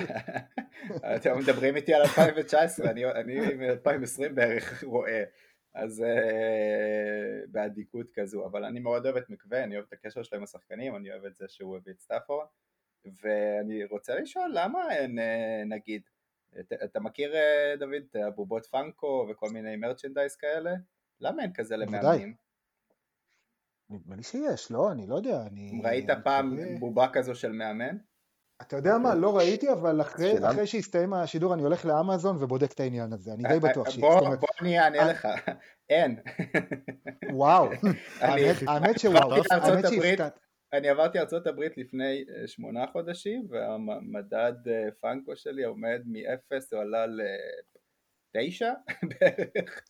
אתם 1.16 1.38
מדברים 1.38 1.76
איתי 1.76 1.94
על 1.94 2.02
2019, 2.02 2.90
אני, 2.90 3.04
אני 3.04 3.54
מ-2020 3.54 4.32
בערך 4.34 4.84
רואה, 4.84 5.24
אז 5.78 6.00
אה, 6.00 7.48
באדיקות 7.50 8.10
כזו, 8.10 8.46
אבל 8.46 8.64
אני 8.64 8.80
מאוד 8.80 9.06
אוהב 9.06 9.16
את 9.16 9.30
מקווי, 9.30 9.64
אני 9.64 9.74
אוהב 9.74 9.86
את 9.88 9.92
הקשר 9.92 10.22
שלו 10.22 10.38
עם 10.38 10.44
השחקנים, 10.44 10.96
אני 10.96 11.10
אוהב 11.12 11.24
את 11.24 11.36
זה 11.36 11.44
שהוא 11.48 11.76
הביא 11.76 11.92
את 11.92 12.00
סטאפורד, 12.00 12.46
ואני 13.22 13.84
רוצה 13.84 14.14
לשאול 14.14 14.50
למה 14.54 14.92
אין 14.94 15.18
אה, 15.18 15.62
נגיד, 15.66 16.02
אתה, 16.60 16.74
אתה 16.84 17.00
מכיר 17.00 17.34
אה, 17.36 17.74
דוד 17.78 18.02
את 18.10 18.16
הבובות 18.16 18.66
Funko 18.66 19.26
וכל 19.30 19.46
מיני 19.52 19.76
merchandise 19.76 20.36
כאלה? 20.36 20.74
למה 21.20 21.42
אין 21.42 21.52
כזה. 21.52 21.76
למאמנים? 21.76 22.34
נדמה 23.90 24.16
לי 24.16 24.22
שיש, 24.22 24.70
לא? 24.70 24.92
אני 24.92 25.06
לא 25.06 25.14
יודע, 25.14 25.42
אני... 25.46 25.80
ראית 25.84 26.10
אני 26.10 26.22
פעם 26.24 26.54
מקווה- 26.54 26.78
בובה 26.78 27.08
כזו 27.12 27.34
של 27.34 27.52
מאמן? 27.52 27.96
אתה 28.62 28.76
יודע 28.76 28.98
מה, 28.98 29.14
לא 29.14 29.36
ראיתי, 29.36 29.72
אבל 29.72 30.00
אחרי, 30.00 30.34
אחרי 30.50 30.66
שהסתיים 30.66 31.14
השידור 31.14 31.54
אני 31.54 31.62
הולך 31.62 31.84
לאמזון 31.84 32.36
ובודק 32.40 32.72
את 32.72 32.80
העניין 32.80 33.12
הזה, 33.12 33.32
אני 33.32 33.42
די 33.48 33.60
בטוח 33.60 33.90
שיש. 33.90 34.00
בוא, 34.00 34.20
בוא 34.20 34.48
אני 34.60 34.80
אענה 34.80 34.98
אה, 34.98 35.10
לך, 35.10 35.28
אין. 35.90 36.16
וואו, 37.32 37.68
האמת, 38.20 38.98
שוואו, 38.98 39.34
האמת 39.50 39.84
שהפתעת. 39.90 40.38
אני 40.72 40.88
עברתי 40.88 41.18
ארצות 41.18 41.46
הברית 41.46 41.78
לפני 41.78 42.24
אה, 42.28 42.48
שמונה 42.48 42.86
חודשים 42.92 43.46
והמדד 43.50 44.52
אה, 44.68 44.88
פאנקו 45.00 45.36
שלי 45.36 45.64
עומד 45.64 46.00
מ-0 46.06 46.56
הוא 46.72 46.80
עלה 46.80 47.06
ל-9 47.06 48.64
בערך, 49.02 49.82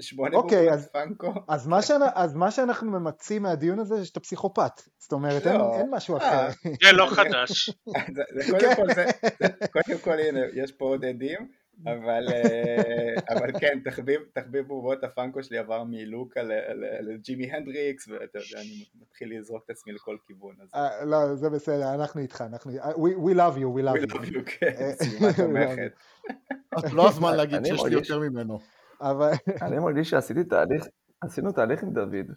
שמונה 0.00 0.36
אוקיי, 0.36 0.70
אז- 0.72 0.88
פאנקו. 0.88 1.32
אז 1.48 1.66
מה, 1.66 1.82
שאנ... 1.82 2.00
אז 2.14 2.34
מה 2.34 2.50
שאנחנו 2.50 2.90
ממצים 2.90 3.42
מהדיון 3.42 3.78
הזה 3.78 3.96
זה 3.96 4.04
שאתה 4.04 4.20
פסיכופת, 4.20 4.72
זאת 4.98 5.12
אומרת 5.12 5.46
אין, 5.46 5.56
לא. 5.56 5.74
אין 5.78 5.90
משהו 5.90 6.16
אה. 6.16 6.20
אחר. 6.48 6.48
זה 6.84 6.92
לא 6.92 7.06
חדש. 7.10 7.70
זה- 8.16 8.22
זה 8.34 8.52
קודם 8.52 8.76
כל 8.76 8.94
זה, 8.94 9.04
זה- 9.40 9.66
קודם 9.72 9.98
כל 10.04 10.18
הנה 10.18 10.40
יש 10.54 10.72
פה 10.72 10.84
עוד 10.84 11.04
עדים 11.04 11.48
אבל, 11.86 12.24
אה, 12.32 13.14
אבל 13.34 13.58
כן 13.60 13.78
תחביב, 13.84 14.20
תחביב 14.34 14.66
בובות 14.66 15.04
הפאנקו 15.04 15.42
שלי 15.42 15.58
עבר 15.58 15.84
מלוקה 15.84 16.42
ל- 16.42 16.52
ל- 16.52 17.12
לג'ימי 17.12 17.52
הנדריקס 17.52 18.08
ואתה 18.08 18.38
יודע 18.38 18.60
אני 18.60 18.84
מתחיל 19.02 19.38
לזרוק 19.38 19.62
את 19.64 19.70
עצמי 19.70 19.92
לכל 19.92 20.16
כיוון 20.26 20.54
אז 20.62 20.68
אה, 20.74 21.04
לא, 21.04 21.34
זה 21.34 21.50
בסדר, 21.50 21.94
אנחנו 21.94 22.20
איתך, 22.20 22.44
אנחנו... 22.52 22.72
We, 22.72 23.16
we 23.26 23.34
love 23.36 23.56
you, 23.56 23.76
we 23.76 23.82
we 23.82 23.84
love 23.84 24.10
you. 24.10 24.14
love 24.14 24.26
you, 24.26 24.42
כן, 24.58 24.90
we 25.00 25.22
love 25.22 25.36
תומכת. 25.36 25.92
לא 26.92 27.08
הזמן 27.08 27.36
להגיד 27.36 27.64
שיש 27.64 27.84
לי 27.84 27.92
יותר 27.92 28.18
ממנו. 28.18 28.58
אבל 29.00 29.30
אני 29.66 29.78
מרגיש 29.78 30.10
שעשיתי 30.10 30.44
תהליך, 30.44 30.84
עשינו 31.20 31.52
תהליך 31.52 31.82
עם 31.82 31.92
דוד. 31.92 32.32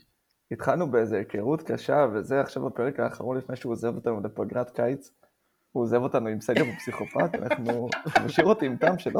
התחלנו 0.51 0.91
באיזה 0.91 1.17
היכרות 1.17 1.61
קשה, 1.61 2.05
וזה 2.13 2.41
עכשיו 2.41 2.65
בפרק 2.65 2.99
האחרון 2.99 3.37
לפני 3.37 3.55
שהוא 3.55 3.71
עוזב 3.71 3.95
אותנו 3.95 4.21
לפגרת 4.23 4.69
קיץ. 4.69 5.11
הוא 5.71 5.83
עוזב 5.83 6.01
אותנו 6.01 6.27
עם 6.27 6.41
סגר 6.41 6.63
ופסיכופת, 6.73 7.35
אנחנו... 7.41 7.87
משאיר 8.25 8.47
אותי 8.47 8.65
עם 8.65 8.77
טעם 8.77 8.99
שלו. 8.99 9.19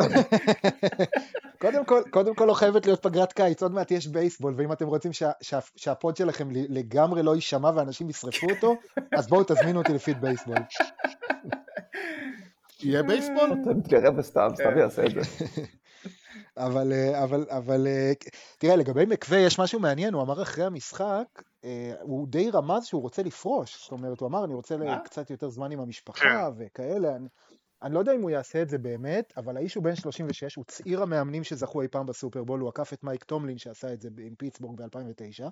קודם 1.62 1.86
כל, 1.86 2.02
קודם 2.10 2.36
כל 2.36 2.46
לא 2.46 2.54
חייבת 2.54 2.86
להיות 2.86 3.04
פגרת 3.04 3.34
קיץ, 3.34 3.64
עוד 3.64 3.74
מעט 3.74 3.92
יש 3.92 4.08
בייסבול, 4.08 4.54
ואם 4.58 4.72
אתם 4.72 4.88
רוצים 4.88 5.14
שה, 5.14 5.32
שה, 5.42 5.60
שהפוד 5.76 6.18
שלכם 6.18 6.48
לגמרי 6.52 7.24
לא 7.24 7.36
יישמע 7.36 7.72
ואנשים 7.76 8.10
ישרפו 8.10 8.48
אותו, 8.50 8.76
אז 9.18 9.28
בואו 9.28 9.44
תזמינו 9.44 9.80
אותי 9.80 9.94
לפיד 9.94 10.22
בייסבול. 10.22 10.58
יהיה 12.84 13.04
בייסבול? 13.04 13.54
אתה 13.62 13.74
מתקרב 13.74 14.18
וסתם, 14.18 14.48
סתם 14.56 14.78
יעשה 14.78 15.06
את 15.06 15.12
זה. 15.12 15.22
אבל, 16.58 16.94
אה, 16.94 17.24
אבל, 17.24 17.46
אבל, 17.50 17.88
אה, 17.88 18.12
תראה, 18.58 18.76
לגבי 18.76 19.06
מקווה 19.06 19.40
יש 19.40 19.60
משהו 19.60 19.80
מעניין, 19.80 20.14
הוא 20.14 20.24
אמר 20.24 20.42
אחרי 20.42 20.66
המשחק, 20.66 21.42
אה, 21.64 21.94
הוא 22.02 22.28
די 22.28 22.52
רמז 22.52 22.86
שהוא 22.86 23.02
רוצה 23.02 23.24
לפרוש, 23.24 23.84
זאת 23.84 23.92
אומרת, 23.92 24.20
הוא 24.20 24.28
אמר, 24.28 24.46
אני 24.46 24.54
רוצה? 24.54 24.76
קצת 25.04 25.30
יותר 25.30 25.50
זמן 25.50 25.72
עם 25.72 25.80
המשפחה 25.80 26.50
וכאלה, 26.58 27.16
אני, 27.16 27.28
אני 27.82 27.94
לא 27.94 28.00
יודע 28.00 28.16
אם 28.16 28.22
הוא 28.22 28.30
יעשה 28.30 28.62
את 28.62 28.70
זה 28.70 28.78
באמת, 28.78 29.34
אבל 29.38 29.58
האיש 29.58 29.76
הוא 29.76 29.84
בן 29.84 29.96
36, 29.96 30.56
הוא 30.56 30.66
צעיר 30.68 31.02
המאמנים 31.02 31.44
שזכו 31.44 31.82
אי 31.82 31.88
פעם 31.88 32.06
בסופרבול, 32.06 32.60
הוא 32.60 32.70
עקף 32.70 32.94
את 32.94 33.04
מייק 33.04 33.24
טומלין 33.24 33.58
שעשה 33.58 33.94
את 33.94 34.02
זה 34.02 34.10
עם 34.20 34.36
פיטסבורג 34.36 34.82
ב-2009, 34.82 35.44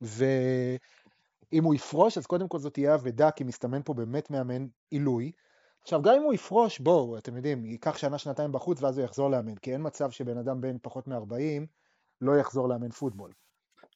ואם 0.00 1.64
הוא 1.64 1.74
יפרוש, 1.74 2.18
אז 2.18 2.26
קודם 2.26 2.48
כל 2.48 2.58
זאת 2.58 2.72
תהיה 2.72 2.94
אבדה, 2.94 3.30
כי 3.30 3.44
מסתמן 3.44 3.82
פה 3.82 3.94
באמת 3.94 4.30
מאמן 4.30 4.66
עילוי. 4.90 5.32
עכשיו, 5.86 6.02
גם 6.02 6.14
אם 6.14 6.22
הוא 6.22 6.34
יפרוש, 6.34 6.78
בואו, 6.78 7.18
אתם 7.18 7.36
יודעים, 7.36 7.64
ייקח 7.64 7.96
שנה, 7.96 8.18
שנתיים 8.18 8.52
בחוץ 8.52 8.82
ואז 8.82 8.98
הוא 8.98 9.04
יחזור 9.04 9.30
לאמן, 9.30 9.54
כי 9.54 9.72
אין 9.72 9.86
מצב 9.86 10.10
שבן 10.10 10.38
אדם 10.38 10.60
בן 10.60 10.76
פחות 10.82 11.08
מ-40 11.08 11.66
לא 12.20 12.38
יחזור 12.38 12.68
לאמן 12.68 12.90
פוטבול. 12.90 13.30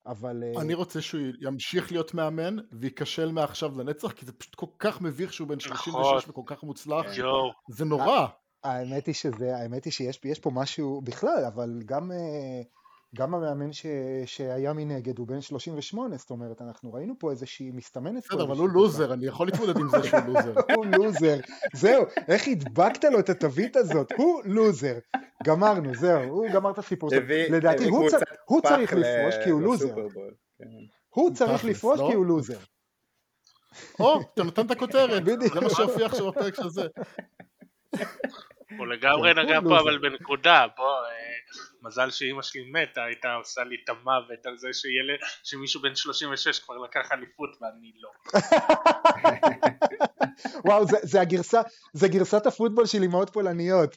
אבל... 0.07 0.43
אה, 0.43 0.61
אני 0.61 0.75
רוצה 0.75 1.03
שהוא 1.03 1.21
ימשיך 1.41 1.93
להיות 1.93 2.15
מאמן 2.15 2.57
וייכשל 2.73 3.33
מעכשיו 3.33 3.79
לנצח, 3.79 4.13
כי 4.13 4.27
זה 4.27 4.33
פשוט 4.33 4.55
כל 4.55 4.67
כך 4.79 5.01
מביך 5.01 5.33
שהוא 5.33 5.49
בן 5.49 5.61
36 5.61 5.89
נכון. 5.89 6.19
וכל 6.29 6.43
כך 6.47 6.63
מוצלח. 6.63 7.07
יואו. 7.17 7.51
זה 7.69 7.85
נורא. 7.85 8.27
האמת 8.65 9.07
היא 9.07 9.15
שזה, 9.15 9.57
האמת 9.57 9.85
היא 9.85 9.93
שיש 9.93 10.21
יש 10.25 10.39
פה 10.39 10.51
משהו 10.55 11.01
בכלל, 11.05 11.45
אבל 11.47 11.83
גם, 11.85 12.13
אה, 12.13 12.63
גם 13.17 13.35
המאמן 13.35 13.73
ש, 13.73 13.87
שהיה 14.27 14.73
מנגד 14.73 15.19
הוא 15.19 15.27
בן 15.27 15.41
38, 15.41 16.17
זאת 16.17 16.31
אומרת, 16.31 16.63
אנחנו 16.63 16.93
ראינו 16.93 17.15
פה 17.19 17.31
איזושהי 17.31 17.71
מסתמנת 17.71 18.25
בסדר, 18.25 18.43
אבל 18.43 18.57
הוא. 18.57 18.69
לוזר, 18.69 19.13
אני 19.13 19.27
יכול 19.27 19.47
להתמודד 19.47 19.77
עם 19.77 19.89
זה 19.89 20.03
שהוא 20.03 20.21
לוזר. 20.27 20.55
הוא 20.77 20.87
לוזר, 20.87 21.37
זהו, 21.75 22.05
איך 22.29 22.49
הדבקת 22.49 23.05
לו 23.05 23.19
את 23.19 23.29
התווית 23.29 23.77
הזאת, 23.77 24.13
הוא 24.17 24.43
לוזר, 24.45 24.99
גמרנו, 25.43 25.95
זהו, 25.95 26.23
הוא 26.23 26.47
גמר 26.55 26.71
את 26.71 26.79
הסיפור 26.79 27.11
שלו, 27.11 27.21
לדעתי 27.57 27.89
הוא, 27.89 28.61
צריך 28.63 28.93
לפרוש 28.93 29.35
כי 29.45 29.51
הוא 29.51 29.63
לוזר, 29.63 29.95
כן. 30.59 30.65
הוא 31.09 31.35
צריך 31.35 31.65
לפרוש? 31.65 32.01
כי 32.11 32.15
הוא 32.15 32.27
לוזר, 32.27 32.59
או, 34.01 34.21
אתה 34.35 34.43
נותן 34.43 34.67
את 34.67 34.71
הכותרת. 34.71 35.25
זה 35.25 35.61
מה 35.61 35.71
שהופיע 35.71 36.07
עכשיו 36.07 36.33
בפרק 36.33 36.55
של 36.55 36.69
זה. 36.69 36.87
הוא 38.79 38.87
לגמרי 38.87 39.35
כן, 39.35 39.39
נגע 39.41 39.61
פה. 39.61 39.81
אבל 39.81 39.99
בנקודה, 39.99 40.67
בוא, 40.77 40.85
אה, 40.85 41.40
מזל 41.83 42.11
שאימא 42.11 42.43
שלי 42.43 42.71
מתה, 42.71 43.05
הייתה 43.05 43.35
עושה 43.35 43.65
לי 43.65 43.77
את 43.85 43.89
המוות 43.89 44.47
על 44.47 44.59
זה 44.59 44.69
שילד, 44.73 45.19
שמישהו 45.45 45.83
בן 45.83 45.95
36 45.95 46.59
כבר 46.59 46.79
לקח 46.79 47.13
אליפות 47.13 47.51
ואני 47.61 47.93
לא. 48.01 48.11
וואו, 50.65 50.87
זה, 50.87 50.97
זה 51.03 51.21
הגרסה, 51.21 51.61
זה 51.93 52.09
גרסת 52.09 52.47
הפוטבול 52.47 52.87
של 52.87 53.03
אמהות 53.03 53.31
פולניות. 53.31 53.97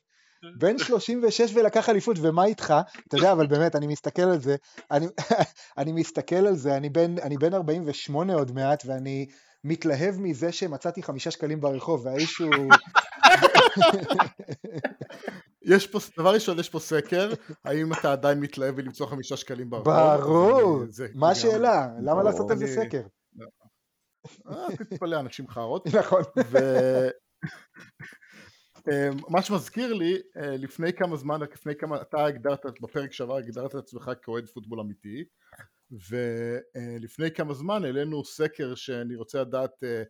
בן 0.57 0.77
36 0.77 1.51
ולקח 1.53 1.89
אליפות, 1.89 2.17
ומה 2.21 2.45
איתך? 2.45 2.73
אתה 3.07 3.17
יודע, 3.17 3.31
אבל 3.31 3.47
באמת, 3.47 3.75
אני 3.75 3.87
מסתכל 3.87 4.21
על 4.21 4.39
זה, 4.39 4.55
אני, 4.91 5.07
אני 5.77 5.91
מסתכל 5.91 6.35
על 6.35 6.55
זה, 6.55 6.77
אני 6.77 6.89
בן, 6.89 7.19
אני 7.19 7.37
בן 7.37 7.53
48 7.53 8.33
עוד 8.33 8.51
מעט, 8.51 8.83
ואני 8.85 9.25
מתלהב 9.63 10.15
מזה 10.19 10.51
שמצאתי 10.51 11.03
חמישה 11.03 11.31
שקלים 11.31 11.61
ברחוב, 11.61 12.05
והאיש 12.05 12.37
הוא... 12.37 12.53
יש 15.63 15.87
פה, 15.87 15.99
דבר 16.17 16.33
ראשון, 16.33 16.59
יש 16.59 16.69
פה 16.69 16.79
סקר, 16.79 17.33
האם 17.65 17.93
אתה 17.93 18.11
עדיין 18.11 18.39
מתלהב 18.39 18.75
בלמצוא 18.75 19.07
חמישה 19.07 19.37
שקלים 19.37 19.69
ברחוב? 19.69 19.93
ברור, 19.93 20.83
מה. 21.15 21.31
השאלה? 21.31 21.87
למה. 22.01 22.23
לעשות 22.23 22.51
על 22.51 22.57
זה 22.57 22.67
סקר? 22.67 23.01
אה, 24.49 24.77
תתפלא, 24.77 25.19
אנשים 25.19 25.47
חארות. 25.47 25.87
נכון. 25.87 26.23
אה, 28.91 29.09
מה 29.29 29.41
שמזכיר 29.41 29.93
לי, 29.93 30.17
אה, 30.37 30.57
לפני 30.57 30.93
כמה 30.93 31.15
זמן, 31.15 31.41
לפני 31.41 31.75
כמה, 31.75 32.01
אתה 32.01 32.25
הגדרת, 32.25 32.65
בפרק 32.81 33.11
שעבר 33.11 33.35
הגדרת 33.35 33.69
את 33.69 33.75
עצמך 33.75 34.11
כאוהד 34.21 34.47
פוטבול 34.49 34.79
אמיתי, 34.79 35.23
ולפני 36.09 37.31
כמה 37.31 37.53
זמן 37.53 37.85
העלינו 37.85 38.25
סקר 38.25 38.75
שאני 38.75 39.15
רוצה 39.15 39.41
לדעת 39.41 39.83
אה, 39.83 40.03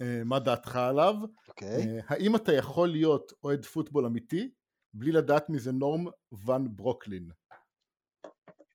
אה, 0.00 0.22
מה 0.24 0.38
דעתך 0.38 0.76
עליו. 0.76 1.14
אוקיי. 1.48 1.68
אה, 1.68 2.00
האם 2.06 2.36
אתה 2.36 2.52
יכול 2.52 2.88
להיות 2.88 3.32
אוהד 3.44 3.64
פוטבול 3.64 4.06
אמיתי 4.06 4.50
בלי 4.98 5.12
לדעת 5.12 5.50
מי 5.50 5.58
זה 5.58 5.72
נורם 5.72 6.06
ון 6.46 6.76
ברוקלין? 6.76 7.30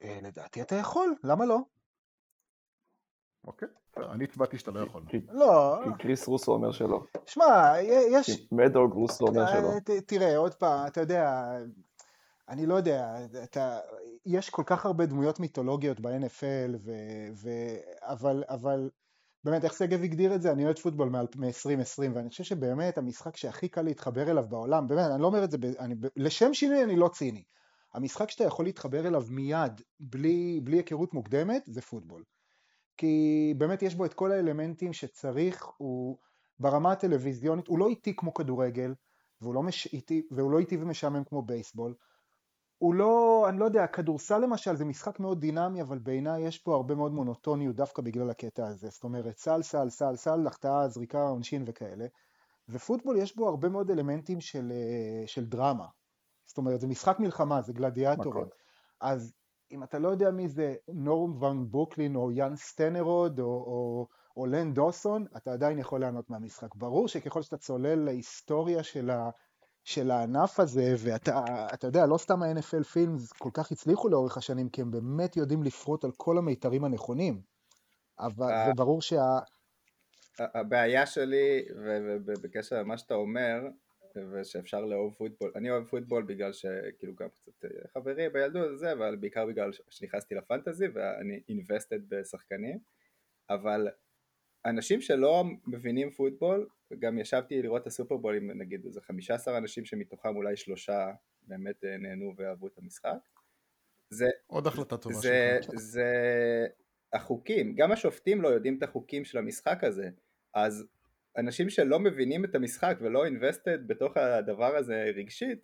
אה, 0.03 0.19
לדעתי 0.21 0.61
אתה 0.61 0.75
יכול, 0.75 1.15
למה 1.23 1.45
לא? 1.45 1.59
אוקיי? 3.47 3.67
אני 3.97 4.23
הצבעתי 4.23 4.57
שאתה 4.57 4.71
לא 4.71 4.79
יכול. 4.79 5.03
כי 5.07 5.17
לא, 5.29 5.79
כי 5.83 5.89
קריס 6.03 6.27
רוסו 6.27 6.51
אומר 6.51 6.71
שלא. 6.71 7.03
שמע, 7.25 7.73
יש... 8.11 8.47
מדוג 8.51 8.93
רוסו 8.93 9.27
אומר 9.27 9.47
שלא. 9.47 9.69
אה, 9.69 10.01
תראה, 10.01 10.37
עוד 10.37 10.53
פעם, 10.53 10.87
אתה 10.87 11.01
יודע, 11.01 11.51
אני 12.49 12.65
לא 12.65 12.75
יודע, 12.75 13.15
אתה, 13.43 13.79
יש 14.25 14.49
כל 14.49 14.63
כך 14.65 14.85
הרבה 14.85 15.05
דמויות 15.05 15.39
מיתולוגיות 15.39 15.99
ב-NFL, 15.99 16.77
ו, 16.79 16.91
ו, 17.33 17.49
אבל, 18.01 18.43
אבל 18.49 18.89
באמת, 19.43 19.63
איך 19.63 19.73
שגב 19.73 20.03
הגדיר 20.03 20.35
את 20.35 20.41
זה? 20.41 20.51
אני 20.51 20.65
אוהד 20.65 20.79
פוטבול 20.79 21.09
מ-2020, 21.09 22.11
ואני 22.13 22.29
חושב 22.29 22.43
שבאמת 22.43 22.97
המשחק 22.97 23.37
שהכי 23.37 23.67
קל 23.67 23.81
להתחבר 23.81 24.31
אליו 24.31 24.45
בעולם, 24.49 24.87
באמת, 24.87 25.11
אני 25.13 25.21
לא 25.21 25.27
אומר 25.27 25.43
את 25.43 25.51
זה, 25.51 25.57
אני, 25.79 25.95
לשם 26.15 26.53
שינוי 26.53 26.83
אני 26.83 26.95
לא 26.95 27.07
ציני. 27.07 27.43
המשחק 27.93 28.31
שאתה 28.31 28.43
יכול 28.43 28.65
להתחבר 28.65 29.07
אליו 29.07 29.23
מיד, 29.29 29.81
בלי, 29.99 30.59
בלי 30.63 30.77
היכרות 30.77 31.13
מוקדמת, 31.13 31.63
זה 31.65 31.81
פוטבול. 31.81 32.23
כי 32.97 33.53
באמת 33.57 33.81
יש 33.81 33.95
בו 33.95 34.05
את 34.05 34.13
כל 34.13 34.31
האלמנטים 34.31 34.93
שצריך, 34.93 35.65
הוא 35.77 36.17
ברמה 36.59 36.91
הטלוויזיונית, 36.91 37.67
הוא 37.67 37.79
לא 37.79 37.87
איטי 37.87 38.15
כמו 38.15 38.33
כדורגל, 38.33 38.93
והוא 39.41 39.55
לא, 39.55 39.63
מש... 39.63 39.93
איטי, 39.93 40.27
והוא 40.31 40.51
לא 40.51 40.59
איטי 40.59 40.77
ומשעמם 40.77 41.23
כמו 41.23 41.41
בייסבול. 41.41 41.93
הוא 42.83 42.95
לא, 42.95 43.45
אני 43.49 43.59
לא 43.59 43.65
יודע, 43.65 43.87
כדורסל 43.87 44.37
למשל 44.37 44.75
זה 44.75 44.85
משחק 44.85 45.19
מאוד 45.19 45.39
דינמי, 45.39 45.81
אבל 45.81 45.97
בעיניי 45.97 46.41
יש 46.41 46.59
פה 46.59 46.75
הרבה 46.75 46.95
מאוד 46.95 47.11
מונוטוניות 47.11 47.75
דווקא 47.75 48.01
בגלל 48.01 48.29
הקטע 48.29 48.67
הזה. 48.67 48.87
זאת 48.89 49.03
אומרת, 49.03 49.37
סל, 49.37 49.61
סל, 49.61 49.89
סל, 49.89 50.15
סל, 50.15 50.47
החטאה, 50.47 50.87
זריקה, 50.87 51.21
עונשין 51.21 51.63
וכאלה. 51.67 52.05
ופוטבול 52.69 53.17
יש 53.17 53.35
בו 53.35 53.49
הרבה 53.49 53.69
מאוד 53.69 53.91
אלמנטים 53.91 54.41
של, 54.41 54.71
אה, 54.71 55.27
של 55.27 55.45
דרמה. 55.45 55.87
זאת 56.45 56.57
אומרת, 56.57 56.81
זה 56.81 56.87
משחק 56.87 57.19
מלחמה, 57.19 57.61
זה 57.61 57.73
גלדיאטורים. 57.73 58.29
מכות. 58.29 58.55
אז 59.01 59.33
אם 59.71 59.83
אתה 59.83 59.99
לא 59.99 60.09
יודע 60.09 60.31
מי 60.31 60.49
זה 60.49 60.75
נורם 60.87 61.43
ון 61.43 61.71
ברוקלין 61.71 62.15
או 62.15 62.31
יאן 62.31 62.55
סטנרוד 62.55 63.39
או, 63.39 63.45
או, 63.45 64.07
או 64.37 64.45
לן 64.45 64.73
דוסון, 64.73 65.25
אתה 65.37 65.53
עדיין 65.53 65.79
יכול 65.79 65.99
ליהנות 65.99 66.29
מהמשחק. 66.29 66.75
ברור 66.75 67.07
שככל 67.07 67.41
שאתה 67.41 67.57
צולל 67.57 67.95
להיסטוריה 67.95 68.83
של, 68.83 69.09
ה, 69.09 69.29
של 69.83 70.11
הענף 70.11 70.59
הזה, 70.59 70.95
ואתה 70.97 71.45
אתה 71.73 71.87
יודע, 71.87 72.05
לא 72.05 72.17
סתם 72.17 72.43
ה-NFL 72.43 72.83
Films 72.83 73.31
כל 73.31 73.49
כך 73.53 73.71
הצליחו 73.71 74.09
לאורך 74.09 74.37
השנים, 74.37 74.69
כי 74.69 74.81
הם 74.81 74.91
באמת 74.91 75.37
יודעים 75.37 75.63
לפרוט 75.63 76.03
על 76.03 76.11
כל 76.17 76.37
המיתרים 76.37 76.83
הנכונים. 76.83 77.41
אבל 78.19 78.51
אה. 78.51 78.65
זה 78.65 78.71
ברור 78.75 79.01
שה... 79.01 79.39
הבעיה 80.39 81.05
שלי, 81.05 81.65
ובקשר 82.25 82.79
למה 82.79 82.97
שאתה 82.97 83.13
אומר, 83.13 83.67
ושאפשר 84.15 84.81
לאהוב 84.85 85.13
פוטבול, 85.13 85.51
אני 85.55 85.71
אוהב 85.71 85.83
פוטבול 85.83 86.23
בגלל 86.23 86.53
שכאילו 86.53 87.15
גם 87.15 87.27
קצת 87.29 87.65
אה, 87.65 87.69
חברי 87.93 88.29
בילדות 88.29 88.71
וזה, 88.71 88.91
אבל 88.91 89.15
בעיקר 89.15 89.45
בגלל 89.45 89.71
שנכנסתי 89.89 90.35
לפנטזי 90.35 90.87
ואני 90.87 91.41
invested 91.51 92.01
בשחקנים, 92.09 92.79
אבל 93.49 93.87
אנשים 94.65 95.01
שלא 95.01 95.43
מבינים 95.67 96.11
פוטבול, 96.11 96.67
גם 96.99 97.19
ישבתי 97.19 97.61
לראות 97.61 97.81
את 97.81 97.87
הסופרבול 97.87 98.35
עם 98.35 98.61
נגיד 98.61 98.85
איזה 98.85 99.01
15 99.01 99.57
אנשים 99.57 99.85
שמתוכם 99.85 100.35
אולי 100.35 100.55
שלושה 100.55 101.11
באמת 101.41 101.83
אה, 101.83 101.97
נהנו 101.97 102.33
ואהבו 102.37 102.67
את 102.67 102.77
המשחק, 102.77 103.17
זה, 104.09 104.29
עוד 104.47 104.67
החלטה 104.67 104.97
טובה 104.97 105.15
זה, 105.15 105.57
שלך. 105.61 105.75
זה 105.75 106.11
החוקים, 107.13 107.75
גם 107.75 107.91
השופטים 107.91 108.41
לא 108.41 108.47
יודעים 108.47 108.77
את 108.77 108.83
החוקים 108.83 109.25
של 109.25 109.37
המשחק 109.37 109.83
הזה, 109.83 110.09
אז 110.53 110.85
אנשים 111.37 111.69
שלא 111.69 111.99
מבינים 111.99 112.45
את 112.45 112.55
המשחק 112.55 112.97
ולא 113.01 113.27
invested 113.27 113.79
בתוך 113.87 114.17
הדבר 114.17 114.75
הזה 114.75 115.03
רגשית, 115.15 115.59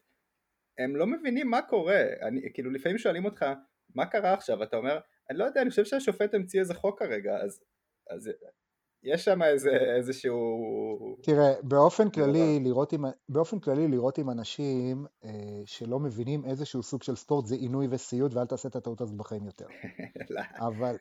הם 0.77 0.95
לא 0.95 1.07
מבינים 1.07 1.49
מה 1.49 1.61
קורה, 1.61 2.03
אני, 2.21 2.41
כאילו 2.53 2.71
לפעמים 2.71 2.97
שואלים 2.97 3.25
אותך 3.25 3.45
מה 3.95 4.05
קרה 4.05 4.33
עכשיו, 4.33 4.63
אתה 4.63 4.77
אומר, 4.77 4.99
אני 5.29 5.37
לא 5.37 5.45
יודע, 5.45 5.61
אני 5.61 5.69
חושב 5.69 5.85
שהשופט 5.85 6.33
המציא 6.33 6.59
איזה 6.59 6.73
חוק 6.73 6.99
כרגע, 6.99 7.37
אז, 7.37 7.63
אז 8.09 8.31
יש 9.03 9.25
שם 9.25 9.43
איזה, 9.43 9.69
איזשהו... 9.97 10.35
תראה, 11.21 11.53
באופן 11.63 12.09
כללי. 12.09 12.59
לראות 12.59 12.93
עם, 12.93 13.05
באופן 13.29 13.59
כללי 13.59 13.87
לראות 13.87 14.17
עם 14.17 14.29
אנשים 14.29 15.05
אה, 15.25 15.31
שלא 15.65 15.99
מבינים 15.99 16.45
איזשהו 16.45 16.83
סוג 16.83 17.03
של 17.03 17.15
ספורט 17.15 17.45
זה 17.45 17.55
עינוי 17.55 17.87
וסיוט, 17.89 18.33
ואל 18.33 18.45
תעשה 18.45 18.69
את 18.69 18.75
הטעות 18.75 19.01
הזאת 19.01 19.15
בחיים 19.15 19.45
יותר. 19.45 19.65
לא. 20.29 20.41
אבל, 20.57 20.95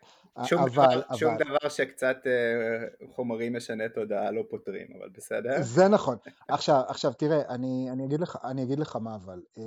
שום, 0.44 0.58
אבל, 0.58 0.70
דבר, 0.70 0.84
אבל, 1.08 1.16
שום 1.16 1.36
דבר 1.36 1.68
שקצת 1.68 2.16
אה, 2.26 3.06
חומרים 3.14 3.56
משנה 3.56 3.88
תודעה 3.88 4.30
לא 4.30 4.42
פותרים, 4.50 4.86
אבל 4.98 5.08
בסדר? 5.16 5.62
זה 5.62 5.88
נכון. 5.88 6.16
עכשיו, 6.48 6.82
עכשיו 6.88 7.12
תראה, 7.12 7.42
אני, 7.48 7.88
אני, 7.92 8.04
אגיד 8.04 8.20
לך, 8.20 8.38
אני 8.44 8.62
אגיד 8.62 8.78
לך 8.78 8.96
מה 8.96 9.14
אבל. 9.14 9.42
אה, 9.58 9.62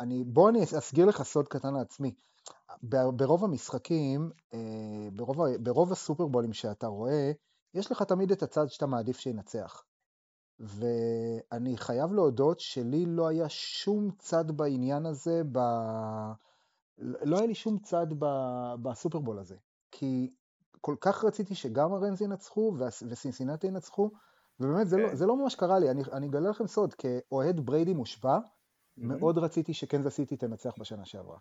אני, 0.00 0.24
בוא 0.26 0.50
אני 0.50 0.62
אסגיר 0.64 1.06
לך 1.06 1.22
סוד 1.22 1.48
קטן 1.48 1.74
לעצמי. 1.74 2.12
ברוב 3.12 3.44
המשחקים, 3.44 4.30
אה, 4.54 4.58
ברוב, 5.12 5.56
ברוב 5.56 5.92
הסופרבולים 5.92 6.52
שאתה 6.52 6.86
רואה, 6.86 7.32
יש 7.78 7.92
לך 7.92 8.02
תמיד 8.02 8.32
את 8.32 8.42
הצד 8.42 8.66
שאתה 8.68 8.86
מעדיף 8.86 9.18
שינצח. 9.18 9.84
ואני 10.60 11.76
חייב 11.76 12.12
להודות 12.12 12.60
שלי 12.60 13.06
לא 13.06 13.28
היה 13.28 13.48
שום 13.48 14.10
צד 14.18 14.50
בעניין 14.50 15.06
הזה, 15.06 15.42
ב... 15.52 15.58
לא 16.98 17.36
היה 17.36 17.46
לי 17.46 17.54
שום 17.54 17.78
צד 17.78 18.06
ב... 18.18 18.26
בסופרבול 18.82 19.38
הזה. 19.38 19.56
כי 19.90 20.34
כל 20.80 20.96
כך 21.00 21.24
רציתי 21.24 21.54
שגם 21.54 21.92
הרמס 21.92 22.22
ינצחו 22.22 22.74
וסינסינטי 22.78 23.66
ינצחו, 23.66 24.10
ובאמת 24.60 24.88
זה, 24.88 24.96
לא, 24.96 25.08
כן. 25.08 25.16
זה 25.16 25.26
לא 25.26 25.36
ממש 25.36 25.54
קרה 25.54 25.78
לי. 25.78 25.90
אני, 25.90 26.02
אני 26.12 26.26
אגלה 26.26 26.50
לכם 26.50 26.66
סוד, 26.66 26.94
כאוהד 26.94 27.60
בריידי 27.60 27.94
מושבע, 27.94 28.38
מהמם. 28.96 29.20
מאוד 29.20 29.38
רציתי 29.38 29.74
שקנזס 29.74 30.14
סיטי 30.14 30.36
תנצח 30.36 30.74
בשנה 30.78 31.04
שעברה. 31.04 31.38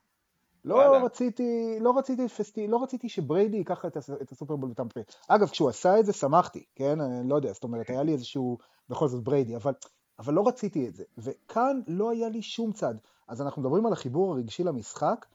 לא 0.65 0.75
וואלה. 0.75 1.05
רציתי, 1.05 1.77
לא 1.81 1.97
רציתי 1.97 2.27
פסטי, 2.27 2.67
לא 2.67 2.83
רציתי 2.83 3.09
שבריידי 3.09 3.57
ייקח 3.57 3.85
את 4.21 4.31
הסופרבול 4.31 4.69
בטמפה. 4.69 4.99
אגב, 5.27 5.47
כשהוא 5.49 5.69
עשה 5.69 5.99
את 5.99 6.05
זה 6.05 6.13
שמחתי, 6.13 6.65
כן? 6.75 7.01
אני 7.01 7.29
לא 7.29 7.35
יודע, 7.35 7.53
זאת 7.53 7.63
אומרת, 7.63 7.89
היה 7.89 8.03
לי 8.03 8.13
איזשהו, 8.13 8.57
בכל 8.89 9.07
זאת 9.07 9.23
בריידי, 9.23 9.55
אבל, 9.55 9.73
אבל 10.19 10.33
לא 10.33 10.47
רציתי 10.47 10.87
את 10.87 10.95
זה. 10.95 11.03
וכאן 11.17 11.79
לא 11.87 12.11
היה 12.11 12.29
לי 12.29 12.41
שום 12.41 12.71
צד. 12.71 12.95
אז 13.27 13.41
אנחנו 13.41 13.61
מדברים 13.61 13.85
על 13.85 13.93
החיבור 13.93 14.33
הרגשי 14.33 14.63
למשחק, 14.63 15.25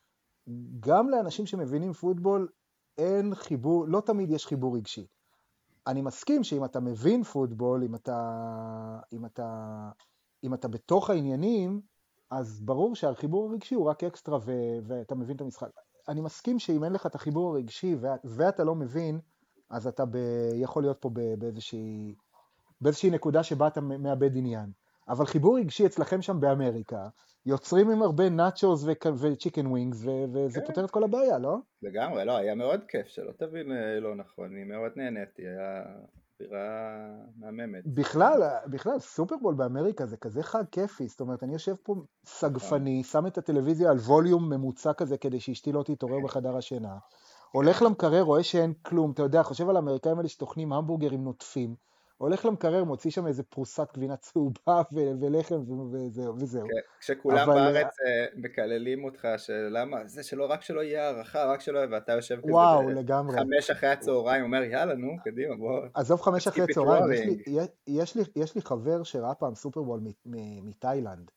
גם 0.81 1.09
לאנשים 1.09 1.47
שמבינים 1.47 1.93
פוטבול, 1.93 2.49
אין 2.99 3.35
חיבור, 3.35 3.87
לא 3.89 4.01
תמיד 4.01 4.31
יש 4.31 4.47
חיבור 4.47 4.77
רגשי. 4.77 5.07
אני 5.87 6.03
מסכים 6.03 6.45
שאם 6.45 6.65
אתה 6.65 6.81
מבין 6.81 7.23
פוטבול, 7.23 7.85
אם 7.85 7.95
אתה, 7.95 8.99
אם 9.13 9.27
אתה, 9.27 9.89
אם 10.45 10.55
אתה 10.55 10.69
בתוך 10.69 11.11
העניינים, 11.11 11.81
אז 12.33 12.61
ברור 12.61 12.95
שהחיבור 12.95 13.51
הרגשי 13.51 13.75
הוא 13.75 13.91
רק 13.91 14.05
אקסטרה 14.05 14.39
ו, 14.43 14.53
ואתה 14.87 15.15
מבין 15.15 15.37
את 15.37 15.41
המשחק. 15.41 15.69
אני 16.09 16.21
מסכים 16.21 16.59
שאם 16.59 16.85
אין 16.85 16.93
לך 16.93 17.07
את 17.07 17.15
החיבור 17.15 17.55
הרגשי 17.55 17.97
ואת, 18.01 18.21
ואתה 18.25 18.65
לא 18.65 18.75
מבין, 18.75 19.21
אז 19.71 19.87
אתה 19.87 20.05
ב, 20.05 20.17
יכול 20.55 20.83
להיות 20.83 20.99
פה 21.01 21.11
ב, 21.13 21.21
באיזושהי, 21.39 22.15
באיזושהי 22.81 23.11
נקודה 23.11 23.43
שבה 23.43 23.67
אתה 23.67 23.81
מאבד 23.81 24.37
עניין. 24.37 24.71
אבל 25.09 25.27
חיבור 25.27 25.59
רגשי 25.59 25.87
אצלכם 25.87 26.23
שם 26.23 26.41
באמריקה, 26.41 27.09
יוצרים 27.47 27.91
עם 27.91 28.03
הרבה 28.03 28.29
נאצ'וס 28.29 28.85
ו 29.21 29.26
chicken 29.26 29.67
wings, 29.67 30.05
ו- 30.05 30.25
וזה 30.33 30.61
כן. 30.61 30.67
פותר 30.67 30.85
את 30.85 30.91
כל 30.91 31.05
הבעיה, 31.05 31.39
לא? 31.39 31.57
לגמרי, 31.83 32.25
לא, 32.25 32.37
היה 32.37 32.55
מאוד 32.55 32.81
כיף, 32.89 33.07
שלא 33.07 33.33
תבין 33.33 33.73
אה, 33.73 34.01
לא 34.01 34.15
נכון, 34.15 34.53
אני 34.53 34.65
מאוד 34.65 34.93
נהניתי, 34.97 35.43
היה 35.43 35.83
אווירה 36.45 36.99
מהממת. 37.37 37.83
בכלל, 37.87 38.43
בכלל, 38.67 38.99
סופרבול 38.99 39.55
באמריקה 39.55 40.07
זה 40.07 40.17
כזה 40.17 40.43
חג 40.43 40.65
כיפי, 40.71 41.09
זאת 41.09 41.21
אומרת, 41.21 41.43
אני 41.43 41.53
יושב 41.53 41.75
פה 41.83 41.95
סגפני, 42.25 43.05
שם 43.05 43.27
את 43.27 43.39
הטלוויזיה 43.39 43.91
על 43.91 43.97
ווליום 43.97 44.53
ממוצע 44.53 44.93
כזה 44.93 45.17
כדי 45.17 45.41
שאשתי 45.41 45.73
לא 45.73 45.83
תתעורר 45.83 46.21
בחדר 46.25 46.57
השינה, 46.57 46.97
הולך 47.53 47.83
למקרר, 47.83 48.23
רואה 48.23 48.43
שאין 48.43 48.73
כלום, 48.83 49.11
אתה 49.11 49.23
יודע, 49.23 49.43
חושב 49.43 49.69
על 49.69 49.77
האמריקאים 49.77 50.17
האלה 50.17 50.29
שטוחנים 50.29 50.73
המבורגרים 50.73 51.25
נוטפים, 51.25 51.75
הולך 52.19 52.45
למקרר, 52.45 52.85
מוציא 52.85 53.11
שם 53.11 53.27
איזה 53.27 53.43
פרוסת 53.43 53.89
גבינה 53.95 54.17
צהובה 54.17 54.83
ו- 54.95 55.21
ולחם 55.21 55.55
וזהו. 55.93 56.35
וזהו. 56.39 56.67
כן, 56.67 56.75
כשכולם 57.01 57.39
אבל- 57.39 57.55
בארץ 57.55 57.97
אה, 58.07 58.27
מקללים 58.37 59.05
אותך 59.05 59.29
שלמה, 59.37 60.07
זה 60.07 60.23
שלא, 60.23 60.47
רק 60.51 60.63
שלא 60.63 60.81
יהיה 60.81 61.05
הערכה, 61.07 61.45
רק 61.45 61.61
שלא, 61.61 61.81
ואתה 61.91 62.13
יושב 62.13 62.41
כזה 62.43 62.53
וואו, 62.53 62.87
ב- 62.87 62.91
לגמרי. 62.91 63.37
חמש 63.39 63.71
אחרי 63.71 63.89
הצהריים, 63.89 64.45
אומר 64.45 64.63
יאללה 64.63 64.95
נו, 64.95 65.09
קדימה 65.25 65.57
בוא, 65.57 65.81
עזוב 65.95 66.21
חמש 66.21 66.49
אחרי 66.49 66.65
הצהריים, 66.65 67.13
יש 67.13 67.21
לי. 67.21 67.43
יש, 67.87 68.17
לי, 68.17 68.23
יש 68.37 68.55
לי 68.55 68.63
חבר 68.63 69.03
שראה 69.03 69.35
פעם 69.35 69.55
סופרבול 69.55 70.01
מ- 70.01 70.07
מ- 70.37 70.69
מתאילנד, 70.69 71.31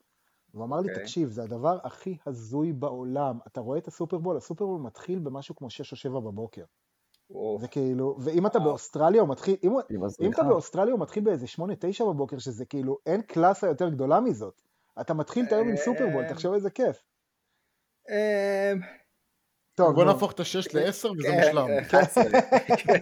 והוא 0.53 0.65
אמר 0.65 0.79
לי, 0.81 0.89
אוקיי. 0.89 1.03
תקשיב, 1.03 1.29
זה 1.29 1.43
הדבר 1.43 1.77
הכי 1.83 2.17
הזוי 2.25 2.73
בעולם, 2.73 3.37
אתה 3.47 3.59
רואה 3.61 3.77
את 3.77 3.87
הסופרבול, 3.87 4.37
הסופרבול 4.37 4.81
מתחיל 4.81 5.19
במשהו 5.19 5.55
כמו 5.55 5.69
6 5.69 5.91
או 5.91 5.97
7 5.97 6.19
בבוקר, 6.19 6.63
או, 7.29 7.57
זה 7.61 7.67
כאילו, 7.67 8.15
ואם 8.19 8.45
אתה. 8.45 8.59
באוסטרליה 8.59 9.21
הוא 9.21 9.29
מתחיל, 9.29 9.55
אם, 9.63 9.71
אם 10.21 10.31
אתה. 10.31 10.43
באוסטרליה 10.43 10.93
הוא 10.93 11.01
מתחיל 11.01 11.23
באיזה 11.23 11.45
8-9 11.45 11.59
בבוקר, 12.03 12.37
שזה 12.37 12.65
כאילו, 12.65 12.97
אין 13.05 13.21
קלאסה 13.21 13.67
יותר 13.67 13.89
גדולה 13.89 14.19
מזאת, 14.19 14.61
אתה 15.01 15.13
מתחיל 15.13 15.45
את 15.45 15.51
היום 15.51 15.69
עם 15.69 15.77
סופרבול, 15.77 16.23
אה, 16.23 16.29
תחשוב 16.29 16.53
איזה 16.53 16.69
כיף. 16.69 17.03
טוב, 19.75 19.95
בוא. 19.95 20.03
נהפוך 20.03 20.31
את 20.31 20.39
השש 20.39 20.75
לעשר 20.75 21.11
וזה 21.11 21.27
כן, 21.27 21.37
מושלם. 21.37 21.67
11, 21.81 22.23
כן, 22.77 22.99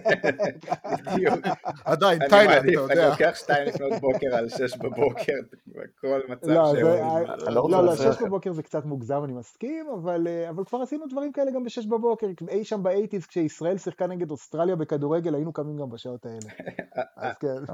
בדיוק. 1.06 1.46
עדיין, 1.84 2.22
אני 2.22 2.30
תאילנד, 2.30 2.50
אתה 2.52 2.60
אני 2.60 2.72
יודע. 2.72 3.08
לוקח 3.08 3.32
שתיים 3.34 3.68
לפנות 3.68 3.92
בוקר 4.00 4.36
על 4.36 4.48
שש 4.48 4.76
בבוקר, 4.76 5.32
בכל 5.66 6.20
מצב 6.28 6.48
לא, 6.48 6.74
שהוא. 6.74 6.90
לא 7.38 7.54
לא, 7.54 7.70
לא, 7.70 7.84
לעשות 7.84 8.14
שש 8.14 8.22
בבוקר 8.22 8.52
זה 8.52 8.62
קצת 8.62 8.84
מוגזם, 8.84 9.24
אני 9.24 9.32
מסכים, 9.32 9.86
אבל, 9.94 10.26
אה, 10.26 10.50
אבל 10.50 10.64
כבר 10.64 10.78
עשינו 10.82 11.06
דברים 11.06 11.32
כאלה 11.32 11.50
גם 11.50 11.64
בשש 11.64 11.86
בבוקר, 11.86 12.26
אי 12.48 12.64
שם 12.64 12.82
באייטיז, 12.82 13.26
כשישראל 13.26 13.78
שיחקה 13.78 14.06
נגד 14.06 14.30
אוסטרליה 14.30 14.76
בכדורגל, 14.76 15.34
היינו 15.34 15.52
קמים 15.52 15.76
גם 15.76 15.90
בשעות 15.90 16.26
האלה. 16.26 16.38
אז 17.16 17.34
כן. 17.40 17.64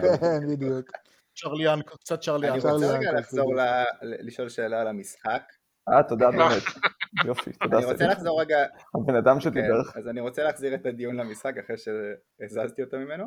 כן, 0.20 0.48
בדיוק. 0.48 0.90
צ'רלי 1.36 1.72
אנקו, 1.72 1.98
קצת 1.98 2.20
צ'רלי 2.20 2.48
אני 2.48 2.58
רוצה 2.58 2.98
רגע 2.98 3.12
לחזור 3.12 3.54
לשאול 4.00 4.48
שאלה 4.48 4.80
על 4.80 4.88
המשחק. 4.88 5.42
אה, 5.88 6.02
תודה 6.08 6.30
באמת. 6.36 6.62
יופי, 7.24 7.52
תודה 7.52 7.78
אני 7.78 7.86
רוצה. 7.86 8.06
לחזור 8.06 8.40
רגע, 8.40 8.56
הבן 8.94 9.14
אדם 9.14 9.34
כן, 9.34 9.40
שדיבר. 9.40 9.80
אז 9.94 10.08
אני 10.08 10.20
רוצה 10.20 10.44
להחזיר 10.44 10.74
את 10.74 10.86
הדיון 10.86 11.16
למשחק 11.16 11.54
אחרי 11.64 11.76
שהזזתי 11.76 12.82
אותו 12.82 12.98
ממנו. 12.98 13.24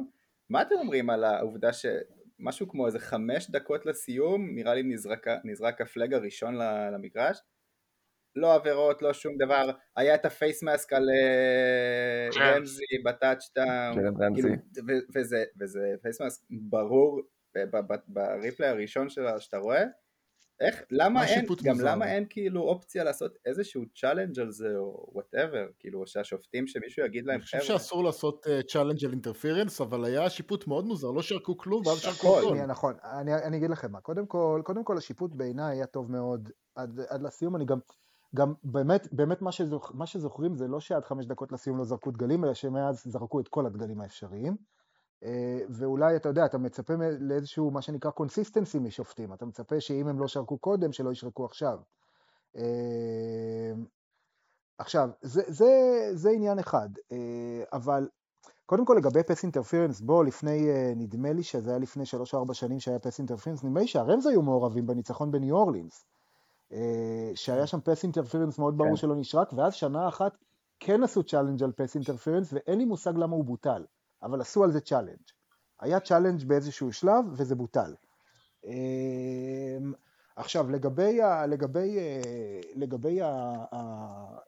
מה 0.50 0.62
אתם 0.62 0.76
אומרים 0.76 1.10
על 1.10 1.24
העובדה 1.24 1.70
שמשהו 1.74 2.70
כמו 2.70 2.88
איזה 2.88 3.00
חמש 3.00 3.52
דקות 3.52 3.86
לסיום, 3.86 4.56
נראה 4.56 4.74
לי 4.74 4.84
נזרק, 4.84 5.28
נזרק 5.44 5.82
ה 5.82 5.88
flag 5.88 6.14
הראשון 6.14 6.56
למגרש? 6.94 7.40
לא 8.36 8.56
עבירות, 8.56 9.02
לא 9.02 9.14
שום 9.14 9.38
דבר, 9.38 9.70
היה 9.96 10.16
את 10.16 10.26
ה 10.26 10.33
face 10.33 10.64
mask 10.64 10.94
על 10.94 11.10
אה, 11.10 12.30
כן. 12.32 12.40
רמזי 12.40 12.84
ב 13.06 13.14
touchdown, 13.14 13.96
קרן 13.96 14.24
רמזי. 14.24 14.42
כאילו, 14.42 14.98
וזה, 15.16 15.44
וזה 15.60 15.80
face 16.02 16.22
mask 16.22 16.42
ברור 16.50 17.22
ב 18.08 18.16
replay 18.16 18.68
הראשון 18.68 19.10
שלה 19.10 19.40
שאתה 19.40 19.58
רואה, 19.58 19.84
איך, 20.60 20.84
למה 20.92 21.10
מה 21.10 21.28
אין, 21.28 21.46
גם 21.64 21.76
מוזר. 21.76 21.86
למה 21.86 22.12
אין 22.12 22.26
כאילו 22.30 22.62
אופציה 22.62 23.04
לעשות 23.04 23.38
איזשהו 23.46 23.84
challenge 23.96 24.40
על 24.40 24.52
זה 24.52 24.78
או 24.78 25.10
whatever, 25.14 25.68
כאילו 25.80 26.08
שהשופטים 26.08 26.68
שמישהו 26.68 27.06
יגיד 27.06 27.26
להם 27.26 27.36
אני 27.36 27.44
חושב 27.44 27.58
חבר'ה, 27.58 27.80
שאסור 27.80 28.04
לעשות 28.04 28.48
challenge 28.68 29.06
על 29.06 29.12
interference, 29.12 29.82
אבל 29.82 30.06
היה 30.06 30.30
שיפוט 30.30 30.68
מאוד 30.68 30.86
מוזר, 30.86 31.12
לא 31.12 31.22
שרקו 31.22 31.58
כלום 31.58 31.88
ואז 31.88 31.98
שרקו 32.00 32.40
נכון. 32.40 32.58
הכל. 32.58 32.66
נכון, 32.66 32.94
אני, 33.04 33.34
אני 33.34 33.58
אגיד 33.58 33.70
לכם 33.70 33.92
מה, 33.92 34.02
קודם 34.02 34.26
כל, 34.26 34.62
קודם 34.66 34.84
כל 34.84 34.98
השיפוט 34.98 35.32
בעיניי 35.34 35.78
היה 35.78 35.86
טוב 35.86 36.12
מאוד 36.12 36.50
עד, 36.76 37.00
עד 37.10 37.22
לסיום, 37.22 37.56
אני 37.56 37.66
גם, 37.66 37.80
גם 38.36 38.54
באמת, 38.64 39.08
באמת 39.12 39.42
מה, 39.42 39.52
שזוכ, 39.52 39.92
מה 39.96 40.06
שזוכרים 40.06 40.56
זה 40.56 40.68
לא 40.68 40.80
שעד 40.80 41.06
חמש 41.06 41.26
דקות 41.26 41.52
לסיום 41.52 41.78
לא 41.78 41.84
זרקו 41.84 42.12
דגלים, 42.12 42.44
אלא 42.46 42.54
שמאז 42.54 43.04
זרקו 43.06 43.40
את 43.40 43.48
כל 43.48 43.66
הדגלים 43.66 44.02
האפשריים. 44.02 44.58
אה, 45.24 45.60
ואולי, 45.70 46.16
אתה 46.16 46.30
יודע, 46.30 46.46
אתה 46.46 46.58
מצפה 46.58 46.94
לאיזשהו, 47.20 47.72
מה 47.72 47.82
שנקרא 47.82 48.12
consistency 48.12 48.80
משופטים, 48.80 49.34
אתה 49.34 49.46
מצפה 49.46 49.80
שאם 49.80 50.08
הם 50.08 50.20
לא 50.20 50.28
שרקו 50.28 50.58
קודם, 50.58 50.92
שלא 50.92 51.12
ישרקו 51.12 51.46
עכשיו. 51.46 51.80
אה, 52.58 53.72
עכשיו, 54.78 55.10
זה, 55.22 55.42
זה, 55.48 55.66
זה 56.14 56.30
עניין 56.30 56.60
אחד, 56.60 56.90
אה, 57.12 57.64
אבל 57.74 58.08
קודם 58.66 58.86
כל 58.86 58.96
לגבי 58.98 59.24
pass 59.24 59.44
interference, 59.44 60.02
בוא, 60.02 60.24
לפני, 60.24 60.68
נדמה 60.96 61.34
לי 61.34 61.44
שזה 61.44 61.70
היה 61.70 61.80
לפני 61.80 62.06
3 62.06 62.34
או 62.34 62.40
4 62.40 62.54
שנים 62.54 62.80
שהיה 62.80 63.00
pass 63.00 63.20
interference, 63.20 63.64
נדמה 63.64 63.80
לי 63.80 63.88
שה 63.88 64.05
Rams 64.05 64.28
היו 64.28 64.42
מעורבים 64.42 64.88
בניצחון 64.88 65.32
בניו 65.32 65.56
אורלינס, 65.56 66.06
שהיה 67.36 67.68
שם 67.68 67.80
pass 67.82 68.04
interference 68.04 68.60
מאוד 68.60 68.78
ברור 68.78 68.90
כן. 68.90 68.96
שלא 68.96 69.16
נשרק, 69.16 69.54
ואז 69.54 69.74
שנה 69.74 70.08
אחת 70.08 70.38
כן 70.80 71.04
עשו 71.04 71.24
challenge 71.24 71.64
על 71.64 71.72
pass 71.72 71.96
interference, 71.96 72.54
ואין 72.54 72.78
לי 72.78 72.86
מושג 72.86 73.18
למה 73.18 73.36
הוא 73.36 73.46
בוטל, 73.46 73.84
אבל 74.24 74.42
עשו 74.42 74.64
על 74.64 74.72
זה 74.72 74.80
challenge. 74.82 75.32
היה 75.82 76.00
challenge 76.00 76.44
באיזשהו 76.44 76.94
שלב, 76.94 77.26
וזה 77.38 77.56
בוטל. 77.56 77.94
אמ, 78.66 79.94
עכשיו, 80.36 80.70
לגבי, 80.72 81.22
ה, 81.22 81.46
לגבי, 81.46 81.98
אה, 81.98 82.60
לגבי 82.76 83.22
ה, 83.22 83.28
ה, 83.72 83.80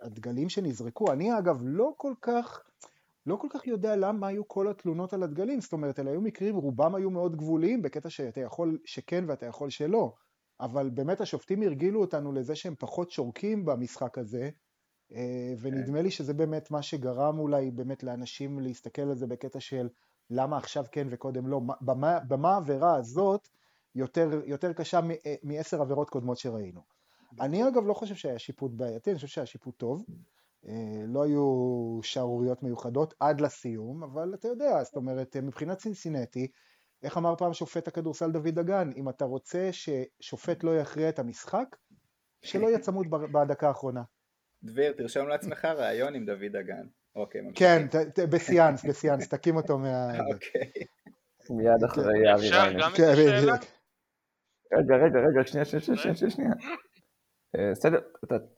הדגלים 0.02 0.50
שנזרקו, 0.50 1.12
אני 1.12 1.38
אגב 1.38 1.60
לא 1.64 1.94
כל 1.98 2.14
כך, 2.22 2.64
לא 3.26 3.36
כל 3.36 3.48
כך 3.52 3.68
יודע 3.68 3.96
למה 3.96 4.28
היו 4.28 4.48
כל 4.48 4.68
התלונות 4.68 5.14
על 5.14 5.24
הדגלים, 5.24 5.62
זאת 5.62 5.74
אומרת, 5.74 6.00
אלה 6.00 6.12
היו 6.12 6.22
מקרים, 6.22 6.56
רובם 6.56 6.96
היו 6.96 7.10
מאוד 7.10 7.36
גבוליים, 7.36 7.82
בקטע 7.82 8.10
שאתה 8.10 8.42
יכול 8.42 8.80
שכן 8.86 9.26
ואתה 9.28 9.46
יכול 9.46 9.70
שלא, 9.70 10.14
אבל 10.60 10.90
באמת 10.90 11.22
השופטים 11.22 11.62
הרגילו 11.62 12.02
אותנו 12.02 12.32
לזה 12.32 12.56
שהם 12.56 12.76
פחות 12.80 13.12
שורקים 13.12 13.66
במשחק 13.66 14.18
הזה, 14.18 14.50
ונדמה 15.60 16.02
לי 16.02 16.12
שזה 16.12 16.34
באמת 16.34 16.72
מה 16.72 16.82
שגרם 16.82 17.40
אולי 17.40 17.72
באמת 17.72 18.04
לאנשים 18.04 18.60
להסתכל 18.60 19.02
על 19.02 19.16
זה 19.16 19.28
בקטע 19.28 19.60
של 19.60 19.90
למה 20.30 20.58
עכשיו 20.58 20.86
כן 20.92 21.08
וקודם 21.10 21.48
לא, 21.48 21.62
מה- 21.62 21.74
במה, 21.82 22.20
במה 22.20 22.54
העבירה 22.54 22.96
הזאת 22.96 23.48
יותר, 23.96 24.42
יותר 24.46 24.74
קשה 24.74 25.00
אה, 25.26 25.36
מעשר 25.44 25.82
עבירות 25.82 26.10
קודמות 26.10 26.38
שראינו. 26.38 26.82
אני 27.42 27.68
אגב 27.68 27.86
לא 27.86 27.94
חושב 27.94 28.16
שהיה 28.16 28.40
שיפוט 28.40 28.72
בעייתי, 28.72 29.10
אני 29.10 29.16
חושב 29.16 29.28
שהיה 29.28 29.46
שיפוט 29.46 29.78
טוב. 29.78 30.06
אה, 30.68 31.04
לא 31.08 31.24
היו 31.24 32.00
שערוריות 32.04 32.64
מיוחדות 32.64 33.14
עד 33.20 33.42
לסיום, 33.42 34.04
אבל 34.04 34.34
אתה 34.34 34.48
יודע, 34.48 34.84
זאת 34.84 34.96
אומרת, 34.96 35.36
אה, 35.36 35.42
מבחינת 35.42 35.78
צינסינטי, 35.78 36.48
איך 37.04 37.18
אמר 37.18 37.36
פעם 37.36 37.54
שופט 37.54 37.88
הכדורסל 37.88 38.32
דוד 38.32 38.48
דגן, 38.48 38.90
אם 38.96 39.10
אתה 39.10 39.26
רוצה 39.26 39.70
ששופט 39.72 40.64
לא 40.64 40.80
יכריע 40.80 41.10
את 41.10 41.20
המשחק, 41.20 41.76
שלא 42.42 42.68
יהיה 42.68 42.80
צמוד 42.80 43.10
בדקה 43.10 43.68
האחרונה. 43.68 44.04
דביר, 44.64 44.92
תרשום 44.98 45.28
לעצמך 45.28 45.66
ראיון 45.66 46.16
עם 46.16 46.26
דוד 46.26 46.44
דגן. 46.52 46.86
אוקיי, 47.16 47.42
כן, 47.56 47.82
ממשיכים. 47.82 47.88
ת- 48.12 48.20
ת- 48.20 48.30
בסיאנס, 48.30 48.86
בסיאנס, 48.86 49.30
תקים 49.30 49.56
אותו 49.56 49.78
מה... 49.78 50.12
אוקיי. 50.34 50.72
מיד 51.50 51.84
אחרי 51.86 52.04
ארי 52.32 52.36
אפשר 52.36 52.62
ריינר. 52.62 52.82
גם 52.84 52.92
את 52.92 52.98
כן, 52.98 53.04
השאלה? 53.14 53.54
רגע, 54.74 54.96
רגע, 54.96 55.20
רגע, 55.20 55.48
שנייה, 55.48 55.66
שנייה, 55.66 55.82
שנייה, 55.98 56.32
שנייה. 56.32 56.52
אה, 57.56 57.72
בסדר, 57.72 58.00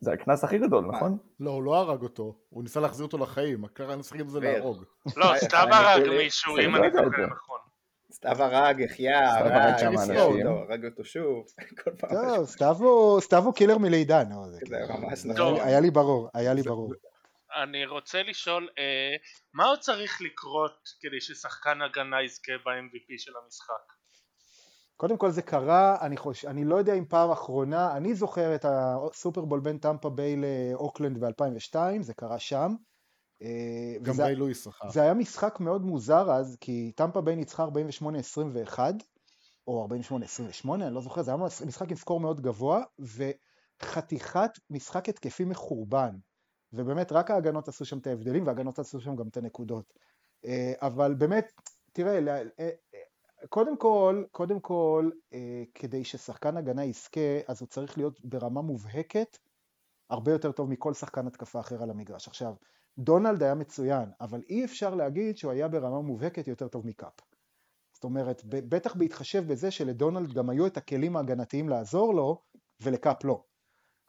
זה 0.01 0.11
הקנס 0.11 0.43
הכי 0.43 0.57
גדול, 0.57 0.85
נכון? 0.85 1.17
לא, 1.39 1.51
הוא 1.51 1.63
לא 1.63 1.75
הרג 1.77 2.01
אותו, 2.01 2.39
הוא 2.49 2.63
ניסה 2.63 2.79
להחזיר 2.79 3.05
אותו 3.05 3.17
לחיים, 3.17 3.65
הכלל 3.65 3.91
המשחקים 3.91 4.27
זה 4.29 4.39
דביר. 4.39 4.53
להרוג. 4.53 4.83
לא, 5.17 5.25
סתיו 5.37 5.63
אני 5.63 5.75
הרג 5.75 6.09
מישהו, 6.17 6.55
זה 6.55 6.61
אם 6.65 6.75
לא 6.75 6.79
אני 6.79 6.87
את 6.87 6.93
זוכר 6.93 7.09
זה. 7.09 7.25
נכון. 7.27 7.56
סתיו 8.11 8.43
הרג, 8.43 8.83
החיה, 8.83 9.29
סתיו 9.31 9.45
הרג, 9.53 9.79
כמה 9.79 9.89
ניסו 9.89 10.03
אנשים. 10.03 10.47
הרג 10.47 10.85
אותו 10.85 11.05
שוב, 11.05 11.45
כל 11.83 11.91
פעם. 11.99 12.09
טוב, 12.09 12.45
סתיו 12.47 12.75
הוא- 12.79 13.19
סתיו 13.21 13.43
הוא 13.43 13.53
killer 13.53 13.77
מלידה, 13.77 14.23
נו, 14.23 14.45
זה 14.45 14.51
זה 14.51 14.59
כאילו- 14.59 14.97
ממש 14.99 15.25
נכון. 15.25 15.59
היה 15.59 15.79
לי 15.79 15.91
ברור, 15.91 16.29
היה 16.33 16.53
לי 16.53 16.61
ברור. 16.61 16.93
אני 17.63 17.85
רוצה 17.85 18.23
לשאול, 18.23 18.69
אה, 18.79 19.15
מה 19.53 19.65
עוד 19.65 19.79
צריך 19.79 20.21
לקרות 20.21 20.77
כדי 20.99 21.21
ששחקן 21.21 21.81
הגנה 21.81 22.23
יזכה 22.23 22.51
ב-MVP 22.65 23.13
של 23.17 23.31
המשחק? 23.43 23.93
קודם 24.97 25.17
כל 25.17 25.29
זה 25.31 25.41
קרה, 25.41 25.97
אני, 26.01 26.17
חוש... 26.17 26.45
אני 26.45 26.65
לא 26.65 26.75
יודע 26.75 26.93
אם 26.93 27.05
פעם 27.05 27.31
אחרונה, 27.31 27.97
אני 27.97 28.13
זוכר 28.15 28.55
את 28.55 28.65
הסופרבול 28.69 29.59
בין 29.59 29.77
טמפה 29.77 30.09
ביי 30.09 30.35
לאוקלנד 30.35 31.17
ב-2002, 31.25 31.75
זה 32.01 32.13
קרה 32.13 32.39
שם. 32.39 32.71
אה, 33.41 33.95
גם 34.01 34.13
וזה- 34.13 34.29
לואיס 34.35 34.63
שכר. 34.63 34.89
זה 34.89 35.01
היה 35.01 35.13
משחק 35.13 35.59
מאוד 35.59 35.81
מוזר 35.81 36.31
אז, 36.31 36.57
כי 36.61 36.91
טמפה 36.95 37.21
ביי 37.21 37.35
ניצחה 37.35 37.63
48-21, 37.63 38.79
או 39.67 39.87
48-28, 39.87 40.85
אני 40.85 40.93
לא 40.93 41.01
זוכר, 41.01 41.21
זה 41.21 41.31
היה 41.31 41.39
משחק 41.65 41.89
עם 41.89 41.95
סקור 41.97 42.19
מאוד 42.19 42.41
גבוה, 42.41 42.83
וחתיכת 42.99 44.51
משחק 44.69 45.09
התקפי 45.09 45.45
מחורבן. 45.45 46.15
ובאמת 46.73 47.11
רק 47.11 47.31
ההגנות 47.31 47.67
עשו 47.67 47.85
שם 47.85 47.97
את 47.97 48.07
ההבדלים, 48.07 48.47
וההגנות 48.47 48.79
עשו 48.79 49.01
שם 49.01 49.15
גם 49.15 49.27
את 49.27 49.37
הנקודות. 49.37 49.93
אה, 50.45 50.73
אבל 50.81 51.13
באמת, 51.13 51.51
תראה, 51.93 52.41
אה, 52.59 52.69
קודם 53.49 53.77
כל, 53.77 54.23
קודם 54.31 54.59
כל, 54.59 55.09
כדי 55.73 56.03
ששחקן 56.03 56.57
הגנה 56.57 56.85
יזכה, 56.85 57.39
אז 57.47 57.61
הוא 57.61 57.67
צריך 57.67 57.97
להיות 57.97 58.19
ברמה 58.23 58.61
מובהקת 58.61 59.37
הרבה 60.09 60.31
יותר 60.31 60.51
טוב 60.51 60.69
מכל 60.69 60.93
שחקן 60.93 61.27
התקפה 61.27 61.59
אחר 61.59 61.83
על 61.83 61.89
המגרש. 61.89 62.27
עכשיו, 62.27 62.53
דונלד 62.99 63.43
היה 63.43 63.55
מצוין, 63.55 64.09
אבל 64.21 64.41
אי 64.49 64.65
אפשר 64.65 64.95
להגיד 64.95 65.37
שהוא 65.37 65.51
היה 65.51 65.67
ברמה 65.67 66.01
מובהקת 66.01 66.47
יותר 66.47 66.67
טוב 66.67 66.87
מקאפ. 66.87 67.13
זאת 67.93 68.03
אומרת, 68.03 68.41
בטח 68.45 68.95
בהתחשב 68.95 69.47
בזה 69.47 69.71
שלדונלד 69.71 70.33
גם 70.33 70.49
היו 70.49 70.67
את 70.67 70.77
הכלים 70.77 71.15
ההגנתיים 71.15 71.69
לעזור 71.69 72.13
לו, 72.13 72.41
ולקאפ 72.81 73.23
לא. 73.23 73.43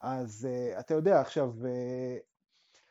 אז 0.01 0.49
uh, 0.51 0.81
אתה 0.81 0.95
יודע, 0.95 1.21
עכשיו, 1.21 1.53
uh, 1.63 2.21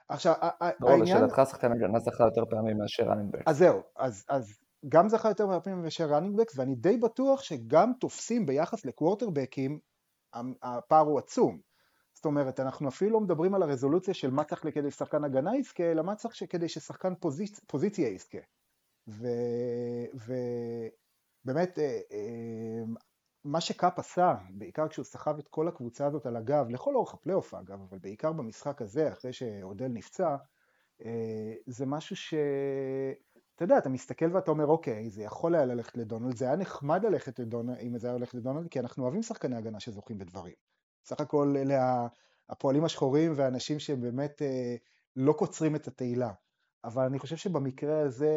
עכשיו, 0.09 0.33
לא, 0.41 0.89
העניין, 0.89 1.01
לשאלתך 1.01 1.41
שחקן 1.49 1.71
הגנה 1.71 1.99
זכה 1.99 2.23
יותר 2.23 2.45
פעמים 2.49 2.77
מאשר 2.77 3.03
ראנינגבק. 3.03 3.47
אז 3.47 3.57
זהו, 3.57 3.81
אז, 3.95 4.25
אז 4.29 4.59
גם 4.89 5.09
זכה 5.09 5.29
יותר 5.29 5.59
פעמים 5.63 5.81
מאשר 5.81 6.05
ראנינגבקס, 6.13 6.57
ואני 6.57 6.75
די 6.75 6.97
בטוח 6.97 7.41
שגם 7.41 7.91
תופסים 7.99 8.45
ביחס 8.45 8.85
לקוורטרבקים, 8.85 9.79
הפער 10.61 11.05
הוא 11.05 11.19
עצום. 11.19 11.59
אומרת, 12.27 12.59
אנחנו 12.59 12.89
אפילו 12.89 13.11
לא 13.11 13.19
מדברים 13.19 13.55
על 13.55 13.63
הרזולוציה 13.63 14.13
של 14.13 14.31
מה 14.31 14.43
צריך 14.43 14.63
כדי 14.73 14.91
ששחקן 14.91 15.23
הגנה 15.23 15.57
יזכה, 15.57 15.91
אלא 15.91 16.03
מה 16.03 16.15
צריך 16.15 16.35
כדי 16.49 16.69
ששחקן 16.69 17.15
פוזיצ... 17.15 17.59
פוזיציה 17.59 18.07
יזכה. 18.07 18.37
ובאמת, 21.43 21.79
אה, 21.79 21.99
אה, 22.11 22.83
מה 23.43 23.61
שקאפ 23.61 23.99
עשה, 23.99 24.35
בעיקר 24.49 24.87
כשהוא 24.87 25.05
סחב 25.05 25.39
את 25.39 25.47
כל 25.47 25.67
הקבוצה 25.67 26.05
הזאת 26.05 26.25
על 26.25 26.35
הגב, 26.35 26.69
לכל 26.69 26.95
אורך 26.95 27.13
הפלייאוף 27.13 27.53
אגב, 27.53 27.81
אבל 27.89 27.97
בעיקר 27.97 28.31
במשחק 28.31 28.81
הזה, 28.81 29.11
אחרי 29.11 29.33
שאודל 29.33 29.87
נפצע, 29.87 30.35
אה, 31.05 31.53
זה 31.65 31.85
משהו 31.85 32.15
ש... 32.15 32.33
אתה 33.55 33.63
יודע, 33.63 33.77
אתה 33.77 33.89
מסתכל 33.89 34.35
ואתה 34.35 34.51
אומר, 34.51 34.65
אוקיי, 34.65 35.09
זה 35.09 35.23
יכול 35.23 35.55
היה 35.55 35.65
ללכת 35.65 35.97
לדונלד, 35.97 36.37
זה 36.37 36.45
היה 36.45 36.55
נחמד 36.55 37.03
ללכת 37.05 37.39
לדונלד, 37.39 37.77
אם 37.77 37.97
זה 37.97 38.07
היה 38.07 38.13
הולך 38.13 38.35
לדונלד, 38.35 38.67
כי 38.67 38.79
אנחנו 38.79 39.03
אוהבים 39.03 39.21
שחקני 39.21 39.55
הגנה 39.55 39.79
שזוכים 39.79 40.17
בדברים. 40.17 40.53
סך 41.03 41.19
הכל 41.19 41.55
אלה 41.57 42.07
הפועלים 42.49 42.85
השחורים 42.85 43.33
והאנשים 43.35 43.79
שבאמת 43.79 44.41
אה, 44.41 44.75
לא 45.15 45.33
קוצרים 45.33 45.75
את 45.75 45.87
התהילה. 45.87 46.33
אבל 46.83 47.03
אני 47.05 47.19
חושב 47.19 47.35
שבמקרה 47.35 47.99
הזה, 47.99 48.33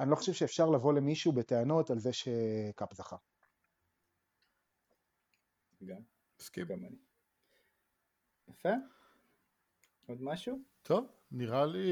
אני 0.00 0.10
לא 0.10 0.16
חושב 0.16 0.32
שאפשר 0.32 0.70
לבוא 0.70 0.92
למישהו 0.92 1.32
בטענות 1.32 1.90
על 1.90 1.98
זה 1.98 2.12
שקאפ 2.12 2.94
זכה. 2.94 3.16
גם, 5.84 6.00
מסכים. 6.40 6.66
גם 6.66 6.84
אני. 6.84 6.96
יפה. 8.48 8.72
עוד 10.06 10.22
משהו? 10.22 10.58
טוב, 10.82 11.06
נראה 11.30 11.66
לי 11.66 11.88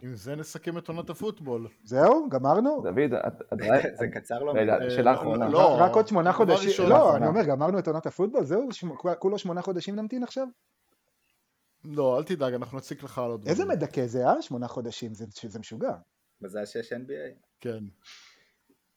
שעם 0.00 0.14
זה 0.14 0.36
נסכם 0.36 0.78
את 0.78 0.88
עונת 0.88 1.10
הפוטבול. 1.10 1.68
זהו? 1.84 2.28
גמרנו? 2.28 2.82
דוד, 2.82 3.20
זה 3.98 4.08
קצר 4.08 4.42
לו 4.42 4.52
רגע, 4.52 4.76
מדי. 4.80 4.90
שאלה 4.90 5.14
אחרונה. 5.14 5.48
לא, 5.48 5.76
רק 5.80 5.94
עוד 5.94 6.08
שמונה 6.08 6.32
חודשים, 6.32 6.88
לא. 6.88 7.16
אני 7.16 7.26
אומר, 7.26 7.44
גמרנו 7.44 7.78
את 7.78 7.88
עונת 7.88 8.06
הפוטבול, 8.06 8.44
זהו? 8.44 8.68
כולה 9.18 9.38
שמונה 9.38 9.62
חודשים 9.62 9.96
נמתין 9.96 10.22
עכשיו? 10.22 10.46
לא, 11.84 12.18
אל 12.18 12.24
תדאג, 12.24 12.54
אנחנו 12.54 12.78
נציק 12.78 13.02
לך 13.02 13.18
על 13.18 13.30
עוד 13.30 13.48
איזה. 13.48 13.64
מדכא 13.64 14.06
זה, 14.06 14.28
אה? 14.28 14.42
שמונה 14.42 14.68
חודשים, 14.68 15.14
זה, 15.14 15.24
זה 15.42 15.58
משוגע. 15.58 15.94
מזל 16.40 16.64
שיש 16.64 16.92
NBA. 16.92 17.34
כן. 17.60 17.84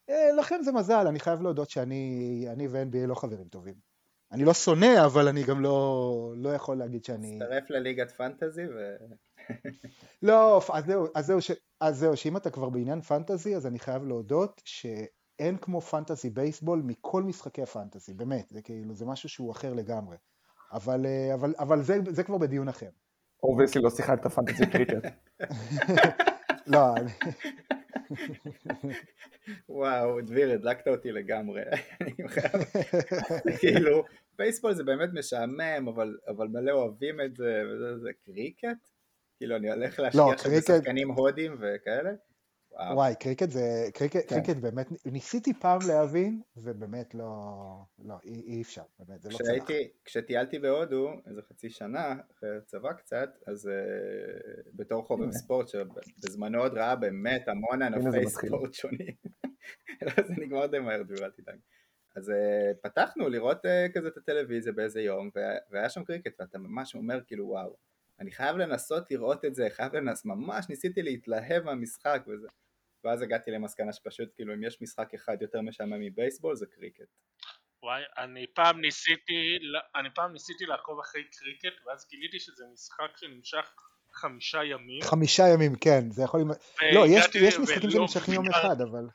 אה, 0.10 0.32
לכם 0.40 0.62
זה 0.62 0.72
מזל, 0.72 1.08
אני 1.08 1.20
חייב 1.20 1.42
להודות 1.42 1.70
שאני 1.70 2.46
אני 2.50 2.68
ו-NBA 2.68 3.08
לא 3.08 3.16
חברים 3.16 3.48
טובים. 3.48 3.76
אני 4.32 4.46
לא 4.46 4.54
שונא, 4.54 5.06
אבל 5.06 5.28
אני 5.28 5.44
גם 5.44 5.62
לא, 5.62 6.34
לא 6.38 6.50
יכול 6.50 6.78
להגיד 6.78 7.06
שאני... 7.06 7.40
הצטרף 7.42 7.70
לליגת 7.70 8.12
פנטזי 8.12 8.66
ו... 8.66 8.96
לא, 10.22 10.62
אז 10.74 10.86
זהו, 10.86 11.08
אז 11.16 11.26
זהו, 11.26 11.42
ש... 11.42 11.52
אז 11.80 11.98
זהו, 11.98 12.18
שאם 12.18 12.38
אתה 12.38 12.50
כבר 12.50 12.70
בעניין 12.70 13.02
פנטזי, 13.02 13.56
אז 13.56 13.68
אני 13.68 13.80
חייב 13.80 14.04
להודות 14.06 14.62
שאין 14.66 15.58
כמו 15.62 15.82
פנטזי 15.82 16.30
בייסבול 16.30 16.82
מכל 16.86 17.24
משחקי 17.24 17.62
הפנטזי, 17.62 18.14
באמת, 18.14 18.50
זה 18.50 18.62
כאילו, 18.62 18.94
זה 18.94 19.06
משהו 19.06 19.30
שהוא 19.30 19.52
אחר 19.52 19.74
לגמרי. 19.74 20.18
אבל, 20.72 21.06
אה, 21.06 21.34
אבל, 21.34 21.54
אבל 21.60 21.82
זה, 21.82 21.98
זה 22.10 22.24
כבר 22.24 22.38
בדיון 22.38 22.68
אחר. 22.68 22.90
obviously 23.44 23.82
לא 23.82 23.90
שיחקת 23.90 24.28
fantasy 24.28 24.66
cricket. 24.66 25.06
לא, 26.68 26.96
אני- 26.98 27.12
וואו, 29.70 30.22
דביר, 30.22 30.52
הדלקת 30.52 30.88
אותי 30.88 31.12
לגמרי. 31.12 31.62
כאילו, 33.60 34.04
בייסבול 34.38 34.74
זה 34.74 34.84
באמת 34.84 35.10
משעמם, 35.14 35.88
אבל, 35.88 36.18
אבל 36.28 36.48
מלא 36.48 36.72
אוהבים 36.72 37.22
את 37.22 37.36
זה, 37.36 37.62
וזה 37.66 37.98
זה 38.00 38.10
קריקט? 38.26 38.88
כאילו 39.38 39.56
אני 39.56 39.72
הולך 39.72 40.00
להשקיע 40.00 40.22
לא, 40.22 40.32
עכשיו 40.32 40.52
קריקט- 40.52 40.72
בשחקנים 40.72 41.12
הודים 41.12 41.56
וכאלה? 41.60 42.12
וואו. 42.72 42.96
וואי, 42.96 43.16
קריקט 43.20 43.50
זה, 43.50 43.62
קריקט, 43.94 44.16
כן. 44.16 44.42
קריקט 44.44 44.62
באמת, 44.62 44.88
ניסיתי 45.06 45.54
פעם 45.54 45.80
להבין, 45.88 46.42
ובאמת 46.58 47.16
לא, 47.16 47.28
לא, 48.00 48.16
אי, 48.24 48.42
אי 48.48 48.62
אפשר, 48.62 48.82
באמת, 49.00 49.22
זה 49.22 49.30
לא 49.30 49.38
צלח. 49.38 49.46
כשהייתי, 49.48 49.90
כשטיילתי 50.06 50.60
בהודו, 50.60 51.10
איזה 51.28 51.42
חצי 51.42 51.70
שנה, 51.70 52.16
אחרי 52.38 52.58
הצבא 52.58 52.94
קצת, 52.94 53.30
אז 53.48 53.66
uh, 53.70 53.72
בתור 54.74 55.04
חובב. 55.04 55.32
ספורט, 55.32 55.68
שבזמנו 55.68 56.62
עוד 56.62 56.74
ראה 56.74 56.96
באמת 56.96 57.48
המון 57.48 57.82
ענפי. 57.82 58.30
ספורט 58.30 58.74
שונים, 58.74 59.14
לא, 60.02 60.12
זה 60.28 60.34
נגמר 60.38 60.66
די 60.68 60.80
מהר, 60.80 61.04
דביר, 61.04 61.26
אל 61.26 61.32
תדאג. 61.32 61.60
אז 62.16 62.30
uh, 62.30 62.34
פתחנו 62.84 63.30
לראות 63.30 63.66
uh, 63.66 63.70
כזה 63.94 64.08
את 64.08 64.18
הטלוויזיה 64.18 64.74
באיזה 64.74 65.02
יום, 65.02 65.30
וה- 65.36 65.58
והיה 65.72 65.90
שם 65.90 66.04
קריקט, 66.04 66.42
ואתה 66.42 66.58
ממש 66.58 66.96
אומר 66.96 67.20
כאילו 67.28 67.46
וואו, 67.48 67.76
אני 68.20 68.32
חייב 68.32 68.58
לנסות 68.58 69.12
לראות 69.12 69.46
את 69.46 69.56
זה, 69.56 69.68
חייב 69.72 69.96
לנס... 69.96 70.26
ממש 70.26 70.66
ניסיתי 70.70 71.02
להתלהב 71.02 71.64
מהמשחק 71.64 72.22
וזה. 72.28 72.48
ואז 73.04 73.22
הגעתי 73.22 73.52
למסקנה 73.52 73.94
שפשוט 73.94 74.30
כאילו 74.36 74.54
אם 74.54 74.64
יש 74.64 74.82
משחק 74.82 75.14
אחד 75.14 75.42
יותר 75.42 75.62
משעמם 75.62 76.00
מבייסבול 76.00 76.56
זה 76.56 76.66
קריקט. 76.66 77.08
וואי, 77.84 78.02
אני 78.18 78.46
פעם 78.54 78.82
ניסיתי, 78.82 79.58
אני 79.96 80.10
פעם 80.16 80.34
ניסיתי 80.34 80.66
לעקוב 80.66 81.00
אחרי 81.00 81.24
קריקט, 81.24 81.86
ואז 81.86 82.08
גיליתי 82.10 82.40
שזה 82.40 82.64
משחק 82.74 83.18
שנמשך 83.18 83.74
חמישה 84.14 84.64
ימים. 84.64 85.02
חמישה 85.02 85.44
ימים, 85.54 85.76
כן, 85.76 86.12
זה 86.12 86.24
יכול... 86.24 86.42
לא, 86.94 87.06
יש, 87.08 87.26
יש 87.36 87.60
משחקים 87.60 87.92
שנמשכים 87.92 88.34
יום. 88.34 88.50
אחד, 88.50 88.82
אבל... 88.82 89.08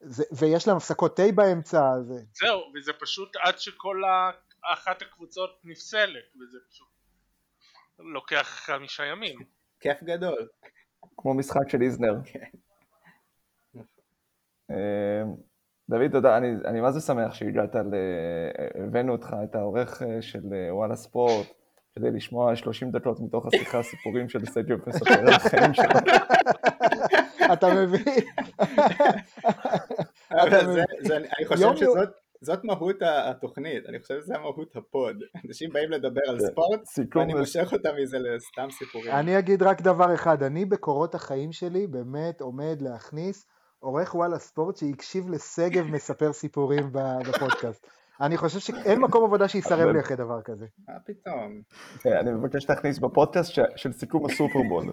זה, 0.00 0.24
ויש 0.38 0.68
להם 0.68 0.76
הפסקות 0.76 1.16
תה 1.16 1.22
באמצע, 1.34 1.80
זה... 2.02 2.14
זהו, 2.32 2.72
וזה 2.74 2.92
פשוט 2.92 3.36
עד 3.36 3.58
שכל 3.58 4.04
ה... 4.04 4.30
אחת 4.62 5.02
הקבוצות 5.02 5.60
נפסלת, 5.64 6.36
וזה 6.40 6.58
פשוט 6.70 6.88
לוקח 8.02 8.46
חמישה 8.66 9.04
ימים. 9.06 9.38
כיף 9.80 10.02
גדול. 10.02 10.48
כמו 11.16 11.34
משחק 11.34 11.68
של 11.68 11.82
איזנר. 11.82 12.14
כן. 12.24 12.44
אה, 14.70 15.22
דוד, 15.88 16.10
תודה, 16.12 16.36
אני, 16.36 16.48
אני 16.64 16.80
מה 16.80 16.92
זה 16.92 17.00
שמח 17.00 17.34
שהגעת, 17.34 17.74
ל... 17.74 17.94
הבאנו 18.84 19.12
אותך, 19.12 19.36
את 19.44 19.54
העורך 19.54 20.02
אה, 20.02 20.22
של 20.22 20.40
אה, 20.52 20.74
וואלה 20.74 20.96
ספורט, 20.96 21.46
כדי 21.94 22.10
לשמוע 22.10 22.56
30 22.56 22.90
דקות 22.90 23.20
מתוך 23.20 23.46
השיחה 23.46 23.82
סיפורים 23.90 24.28
של 24.28 24.46
סג'יו 24.46 24.76
מספר 24.86 25.14
על 25.18 25.28
החיים 25.28 25.74
שלו. 25.74 25.84
אתה 27.52 27.66
מבין? 27.74 28.04
אני 30.30 31.46
חושב 31.46 31.62
יום- 31.62 31.76
שזאת 31.76 32.08
זאת 32.42 32.64
מהות 32.64 32.96
התוכנית, 33.02 33.86
אני 33.88 34.00
חושב 34.00 34.20
שזה 34.20 34.38
מהות 34.38 34.76
הפוד. 34.76 35.16
אנשים 35.46 35.70
באים 35.72 35.90
לדבר 35.90 36.20
על 36.28 36.38
כן. 36.38 36.46
ספורט, 36.46 36.80
ואני 37.16 37.34
מושך 37.34 37.72
אותם 37.72 37.90
מזה 38.02 38.18
לסתם 38.18 38.70
סיפורים. 38.70 39.10
אני 39.12 39.38
אגיד 39.38 39.62
רק 39.62 39.82
דבר 39.82 40.14
אחד, 40.14 40.42
אני 40.42 40.64
בקורות 40.64 41.14
החיים 41.14 41.52
שלי 41.52 41.86
באמת 41.86 42.40
עומד 42.40 42.82
להכניס 42.82 43.46
עורך 43.78 44.14
וואלה 44.14 44.38
ספורט 44.38 44.76
שהקשיב 44.76 45.28
לשגב 45.30 45.84
מספר 45.94 46.32
סיפורים 46.32 46.92
בפודקאסט. 46.92 47.86
אני 48.20 48.36
חושב 48.36 48.58
שאין 48.58 49.00
מקום 49.00 49.24
עבודה 49.24 49.48
שיסרב 49.48 49.88
לי 49.88 50.00
אחרי 50.00 50.16
דבר 50.16 50.42
כזה. 50.42 50.66
מה 50.88 50.94
פתאום? 51.06 51.62
כן, 52.00 52.16
אני 52.16 52.32
מבקש 52.32 52.70
להכניס 52.70 52.98
בפודקאסט 52.98 53.52
של 53.76 53.92
סיכום 53.92 54.26
הסופרבול. 54.26 54.92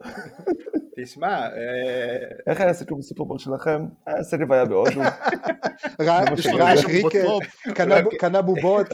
תשמע, 0.96 1.28
אה, 1.42 2.16
איך 2.46 2.60
היה 2.60 2.72
סיכום 2.74 2.98
הסופרבול 2.98 3.38
שלכם? 3.38 3.82
סג'יו 4.22 4.54
היה 4.54 4.64
בהודו, 4.64 5.00
ראה 6.00 6.22
יודע. 6.24 6.82
קריקט, 6.82 7.16
קנה- 7.74 7.94
קנה 8.18 8.42
בובות. 8.42 8.86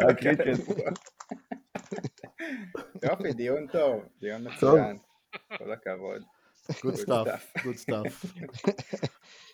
יופי, 3.03 3.33
דיון 3.33 3.67
טוב, 3.67 4.03
דיון 4.21 4.49
מצוין. 4.49 4.99
כל 5.59 5.73
הכבוד. 5.73 6.23
Good 6.71 6.99
stuff, 7.07 7.59
good 7.59 7.79
stuff. 7.91 8.27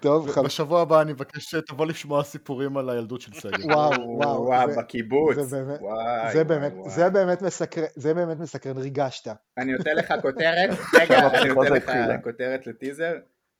טוב, 0.00 0.30
חב- 0.30 0.44
בשבוע 0.44 0.82
הבא 0.82 1.00
אני 1.02 1.12
מבקש 1.12 1.44
שתבוא 1.50 1.86
לשמוע 1.86 2.24
סיפורים 2.24 2.76
על 2.76 2.90
הילדות 2.90 3.20
של 3.20 3.32
סגל. 3.34 3.72
וואו, 3.72 3.90
וואו, 4.18 4.42
וואו, 4.46 4.68
בקיבוץ. 4.78 5.36
זה 5.40 5.64
באמת- 5.64 5.80
וואי, 5.80 6.32
זה 6.32 6.38
וואי, 6.38 6.44
באמת, 6.44 6.72
וואי. 6.76 6.90
זה 6.90 7.10
באמת 7.10 7.42
מסקרן, 7.42 7.84
זה 7.94 8.14
באמת 8.14 8.38
מסקרן, 8.38 8.78
ריגשת. 8.78 9.28
אני 9.58 9.72
נותן 9.72 9.96
לך 9.96 10.14
כותרת, 10.22 10.70
רגע, 11.00 11.18
אני 11.40 11.48
נותן 11.48 11.72
לך. 11.72 11.90
כותרת 12.24 12.66
לטיזר, 12.66 13.12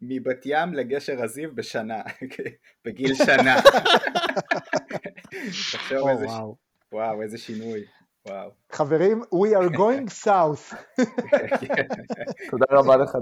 מבת 0.02 0.42
ים 0.44 0.74
לגשר 0.74 1.22
הזיו 1.22 1.54
בשנה, 1.54 2.00
בגיל 2.84 3.14
שנה. 3.14 3.56
וואו, 6.92 7.22
איזה 7.22 7.38
שינוי, 7.38 7.84
וואו. 8.26 8.50
חברים, 8.72 9.22
we 9.22 9.48
are 9.58 9.72
going 9.76 10.24
south. 10.24 10.74
תודה 12.50 12.66
רבה 12.70 12.96
לך, 12.96 13.16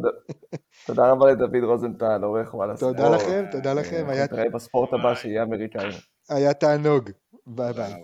תודה 0.87 1.11
רבה 1.11 1.31
לדוד 1.33 1.65
רוזנטל, 1.65 2.21
עורך 2.25 2.55
וואלה 2.55 2.77
ספורט. 2.77 2.97
תודה 2.97 3.17
לכם, 3.17 3.45
תודה 3.51 3.75
לכם, 3.75 4.05
אה, 4.09 4.13
היה- 4.13 4.25
נתראה 4.25 4.51
בספורט 4.51 4.93
הבא 4.93 5.15
שיהיה 5.15 5.43
אמריקאי. 5.43 5.91
היה 6.29 6.55
תענוג. 6.55 7.11
ביי 7.47 7.73
ביי. 7.73 7.95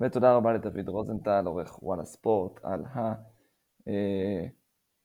ותודה 0.00 0.34
רבה 0.36 0.52
לדוד 0.52 0.88
רוזנטל, 0.88 1.42
עורך 1.46 1.82
וואלה 1.82 2.04
ספורט, 2.04 2.60
על 2.62 2.84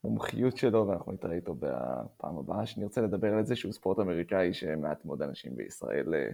המומחיות 0.03 0.57
שלו, 0.57 0.88
ואנחנו 0.88 1.11
נתראה 1.11 1.36
איתו 1.36 1.55
בפעם 1.59 2.38
הבאה, 2.38 2.66
שנרצה 2.66 3.01
לדבר 3.01 3.34
על 3.34 3.39
איזשהו 3.39 3.74
ספורט 3.74 3.99
אמריקאי 3.99 4.53
שמעט 4.53 5.05
מאוד 5.05 5.22
אנשים 5.22 5.55
בישראל 5.55 6.13
אה, 6.16 6.30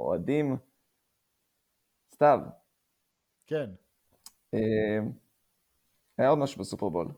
אוהדים. 0.00 0.56
סתיו, 2.14 2.38
כן. 3.46 3.70
אה, 4.54 4.98
היה 6.18 6.28
עוד 6.28 6.38
משהו 6.38 6.60
בסופרבול. 6.60 7.08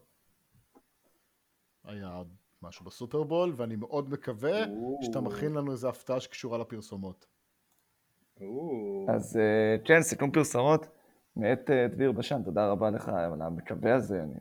היה 1.84 2.08
עוד 2.08 2.28
משהו 2.62 2.84
בסופרבול, 2.84 3.52
ואני 3.56 3.76
מאוד 3.76 4.10
מקווה. 4.10 4.64
שאתה 5.02 5.20
מכין 5.20 5.52
לנו 5.52 5.72
איזה 5.72 5.88
הפתעה 5.88 6.20
שקשורה 6.20 6.58
לפרסומות. 6.58 7.26
אז 9.08 9.36
אה, 9.36 9.76
כן, 9.84 10.02
סיכום 10.02 10.30
פרסומות 10.30 10.86
מאת 11.36 11.70
אה, 11.70 11.88
דביר 11.88 12.12
בשן, 12.12 12.42
תודה 12.42 12.66
רבה 12.66 12.90
לך 12.90 13.08
על 13.08 13.42
המבוא 13.42 13.94
הזה, 13.94 14.22
אני... 14.22 14.34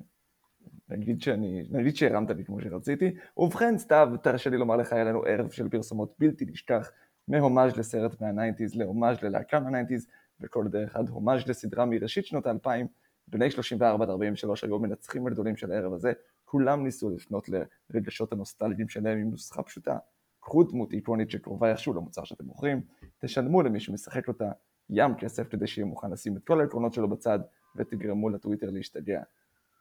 נגיד 0.89 1.21
שאני, 1.21 1.63
נגיד 1.71 1.95
שהרמת 1.95 2.29
לי 2.29 2.45
כמו 2.45 2.61
שרציתי. 2.61 3.15
ובכן, 3.37 3.77
סתיו, 3.77 4.09
תרשה 4.23 4.49
לי 4.49 4.57
לומר 4.57 4.75
לך, 4.75 4.93
היה 4.93 5.03
לנו 5.03 5.23
ערב 5.23 5.51
של 5.51 5.69
פרסומות 5.69 6.15
בלתי 6.19 6.45
נשכח, 6.45 6.91
מהומאז' 7.27 7.77
לסרט 7.77 8.21
מה 8.21 8.31
nineties, 8.31 8.75
להומאז' 8.75 9.21
ללהקה 9.21 9.59
מה 9.59 9.68
nineties, 9.68 10.07
וכל 10.43 10.67
דרך 10.67 10.95
עד 10.95 11.09
הומאז' 11.09 11.47
לסדרה 11.47 11.85
מראשית 11.85 12.25
שנות 12.25 12.47
האלפיים. 12.47 12.87
בני 13.27 13.51
34 13.51 14.03
עד 14.03 14.09
43 14.09 14.63
היו 14.63 14.75
המנצחים 14.75 15.27
הגדולים 15.27 15.55
של 15.55 15.71
הערב 15.71 15.93
הזה, 15.93 16.13
כולם 16.45 16.83
ניסו 16.83 17.09
לפנות 17.09 17.49
לרגשות 17.93 18.31
הנוסטלגיים 18.31 18.89
שלהם 18.89 19.17
עם 19.17 19.29
נוסחה 19.29 19.63
פשוטה. 19.63 19.97
קחו 20.39 20.63
דמות 20.63 20.93
איקונית 20.93 21.31
שקרובה 21.31 21.71
איכשהו 21.71 21.93
למוצר 21.93 22.23
שאתם 22.23 22.45
מוכרים, 22.45 22.81
תשלמו 23.19 23.61
למי 23.61 23.79
שמשחק 23.79 24.27
אותה 24.27 24.51
ים 24.89 25.15
כסף 25.15 25.47
כדי 25.49 25.67
שיהיה 25.67 25.85
מוכן 25.85 26.11
לשים 26.11 26.37
את 26.37 26.43
כל 26.43 26.61
העקרונות 26.61 26.93
שלו 26.93 27.09
בצד 27.09 27.39
ותגרמו 27.75 28.29
לטוויטר 28.29 28.69
להשתגע. 28.69 29.21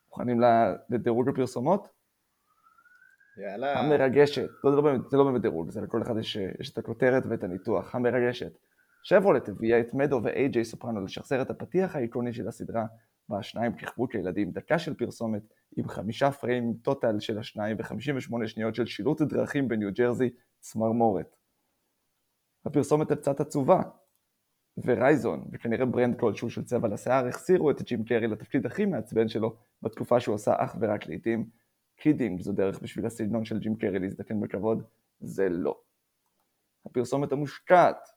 מוכנים 0.08 0.40
לדירוג 0.90 1.28
הפרסומות? 1.28 1.88
יאללה. 3.36 3.80
המרגשת, 3.80 4.48
לא, 4.64 4.70
זה, 4.70 4.76
לא 4.76 4.82
באמת, 4.82 5.10
זה 5.10 5.16
לא 5.16 5.24
באמת 5.24 5.42
דירוג, 5.42 5.70
זה 5.70 5.80
לכל 5.80 6.02
אחד 6.02 6.18
יש, 6.18 6.36
יש 6.60 6.70
את 6.70 6.78
הכותרת 6.78 7.22
ואת 7.28 7.44
הניתוח. 7.44 7.94
המרגשת. 7.94 8.52
שברולט 9.03 9.48
הביאה 9.48 9.80
את 9.80 9.94
מדו 9.94 10.20
ואיי-ג'יי 10.22 10.64
סופרנו 10.64 11.05
לשחזר 11.05 11.42
את 11.42 11.50
הפתיח 11.50 11.96
האיקוני 11.96 12.32
של 12.32 12.48
הסדרה, 12.48 12.86
בה 13.28 13.38
השניים 13.38 13.72
כיכבו 13.76 14.09
כילדים, 14.09 14.50
דקה 14.50 14.78
של 14.78 14.94
פרסומת 14.94 15.42
עם 15.76 15.88
חמישה 15.88 16.30
פריים 16.30 16.74
total 16.82 17.20
של 17.20 17.38
השניים 17.38 17.76
ו-58 17.76 18.46
שניות 18.46 18.74
של 18.74 18.86
שילוט 18.86 19.22
דרכים 19.22 19.68
בניו 19.68 19.92
ג'רזי, 19.92 20.30
צמרמורת. 20.61 21.36
הפרסומת 22.64 23.12
קצת 23.12 23.40
עצובה, 23.40 23.80
Verizon, 24.84 25.44
וכנראה 25.53 25.86
brand 25.86 26.20
כלשהו 26.20 26.50
של 26.50 26.64
צבע 26.64 26.88
לשיער, 26.88 27.26
החזירו 27.26 27.70
את 27.70 27.82
ג'ים 27.82 28.05
קרי 28.05 28.26
לתפקיד 28.26 28.66
הכי 28.66 28.84
מעצבן 28.84 29.28
שלו 29.28 29.57
בתקופה 29.82 30.20
שהוא 30.20 30.34
עשה 30.34 30.53
אך 30.59 30.76
ורק 30.80 31.07
לעיתים. 31.07 31.46
Kidding 31.96 32.40
זו 32.40 32.53
דרך 32.53 32.82
בשביל 32.82 33.07
הסגנון 33.07 33.44
של 33.44 33.59
ג'ים 33.59 33.76
קרי 33.76 33.98
להזדקן 33.98 34.40
בכבוד, 34.40 34.82
זה 35.20 35.48
לא. 35.48 35.80
הפרסומת 36.86 37.32
המושקעת. 37.32 38.09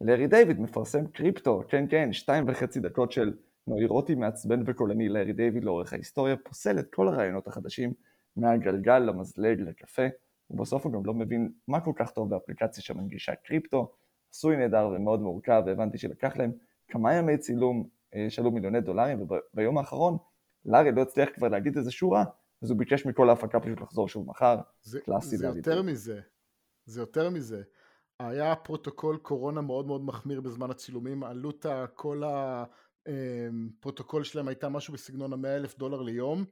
לארי 0.00 0.26
דיוויד 0.26 0.60
מפרסם 0.60 1.06
קריפטו, 1.06 1.62
כן 1.68 1.84
כן, 1.90 2.12
שתיים 2.12 2.44
וחצי 2.48 2.80
דקות 2.80 3.12
של 3.12 3.34
נוירוטי 3.66 4.14
מעצבן 4.14 4.62
וקולני 4.66 5.08
לארי 5.08 5.32
דיוויד 5.32 5.64
לאורך 5.64 5.92
ההיסטוריה, 5.92 6.36
פוסל 6.36 6.78
את 6.78 6.94
כל 6.94 7.08
הרעיונות 7.08 7.46
החדשים, 7.46 7.92
מהגלגל 8.36 8.98
למזלג 8.98 9.60
לקפה, 9.60 10.02
ובסוף 10.50 10.84
הוא 10.84 10.92
גם 10.92 11.00
לא 11.04 11.14
מבין 11.14 11.52
מה 11.68 11.80
כל 11.80 11.92
כך 11.96 12.10
טוב 12.10 12.30
באפליקציה 12.30 12.82
שמנגישה 12.82 13.34
קריפטו, 13.34 13.92
עשוי 14.32 14.56
נהדר 14.56 14.88
ומאוד 14.94 15.20
מורכב, 15.20 15.62
והבנתי 15.66 15.98
שלקח 15.98 16.36
להם 16.36 16.52
כמה 16.88 17.14
ימי 17.14 17.38
צילום, 17.38 17.88
אה, 18.14 18.26
שעלו 18.30 18.50
מיליוני 18.50 18.80
דולרים, 18.80 19.26
וביום 19.54 19.78
האחרון 19.78 20.16
לארי 20.64 20.92
לא 20.92 21.02
הצליח 21.02 21.28
כבר 21.34 21.48
להגיד 21.48 21.76
איזה 21.76 21.90
שורה, 21.90 22.24
אז 22.62 22.70
הוא 22.70 22.78
ביקש 22.78 23.06
מכל 23.06 23.30
ההפקה 23.30 23.60
פשוט 23.60 23.80
לחזור 23.80 24.08
שוב 24.08 24.26
מחר. 24.26 24.56
זה, 24.82 25.00
קלאסי 25.00 25.36
זה 25.36 25.46
יותר. 25.46 25.82
מזה. 25.82 26.20
זה 26.84 27.00
יותר 27.00 27.30
מזה. 27.30 27.62
היה 28.22 28.56
פרוטוקול 28.56 29.16
קורונה 29.16 29.60
מאוד 29.60 29.86
מאוד 29.86 30.04
מחמיר 30.04 30.40
בזמן 30.40 30.70
הצילומים, 30.70 31.24
עלות 31.24 31.66
כל 31.94 32.22
הפרוטוקול 33.08 34.24
שלהם 34.24 34.48
הייתה 34.48 34.68
משהו 34.68 34.94
בסגנון 34.94 35.32
המאה 35.32 35.56
אלף 35.56 35.78
דולר 35.78 36.02
ליום, 36.02 36.44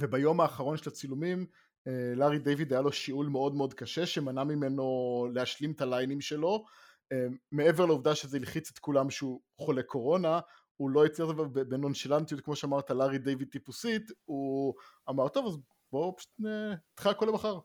וביום 0.00 0.40
האחרון 0.40 0.76
של 0.76 0.90
הצילומים 0.90 1.46
אה, 1.86 2.14
לארי 2.16 2.38
דיוויד 2.38 2.72
היה 2.72 2.82
לו 2.82 2.92
שיעול 2.92 3.26
מאוד 3.26 3.54
מאוד 3.54 3.74
קשה 3.74 4.06
שמנע 4.06 4.44
ממנו 4.44 5.26
להשלים 5.34 5.72
את 5.72 5.80
הליינים 5.80 6.20
שלו, 6.20 6.64
אה, 7.12 7.26
מעבר 7.52 7.86
לעובדה 7.86 8.14
שזה 8.14 8.36
הלחיץ 8.36 8.70
את 8.70 8.78
כולם 8.78 9.10
שהוא 9.10 9.40
חולה 9.60 9.82
קורונה, 9.82 10.40
הוא 10.76 10.90
לא 10.90 11.06
הצליח 11.06 11.28
בנונשלנטיות 11.68 12.40
כמו 12.40 12.56
שאמרת 12.56 12.90
לארי 12.90 13.18
דיוויד 13.18 13.48
טיפוסית, 13.48 14.10
הוא 14.24 14.74
אמר 15.10 15.28
טוב 15.28 15.46
אז 15.46 15.58
בואו 15.92 16.16
פשוט 16.16 16.30
אה, 16.46 16.74
נדחה 16.92 17.10
הכל 17.10 17.26
למחר. 17.26 17.58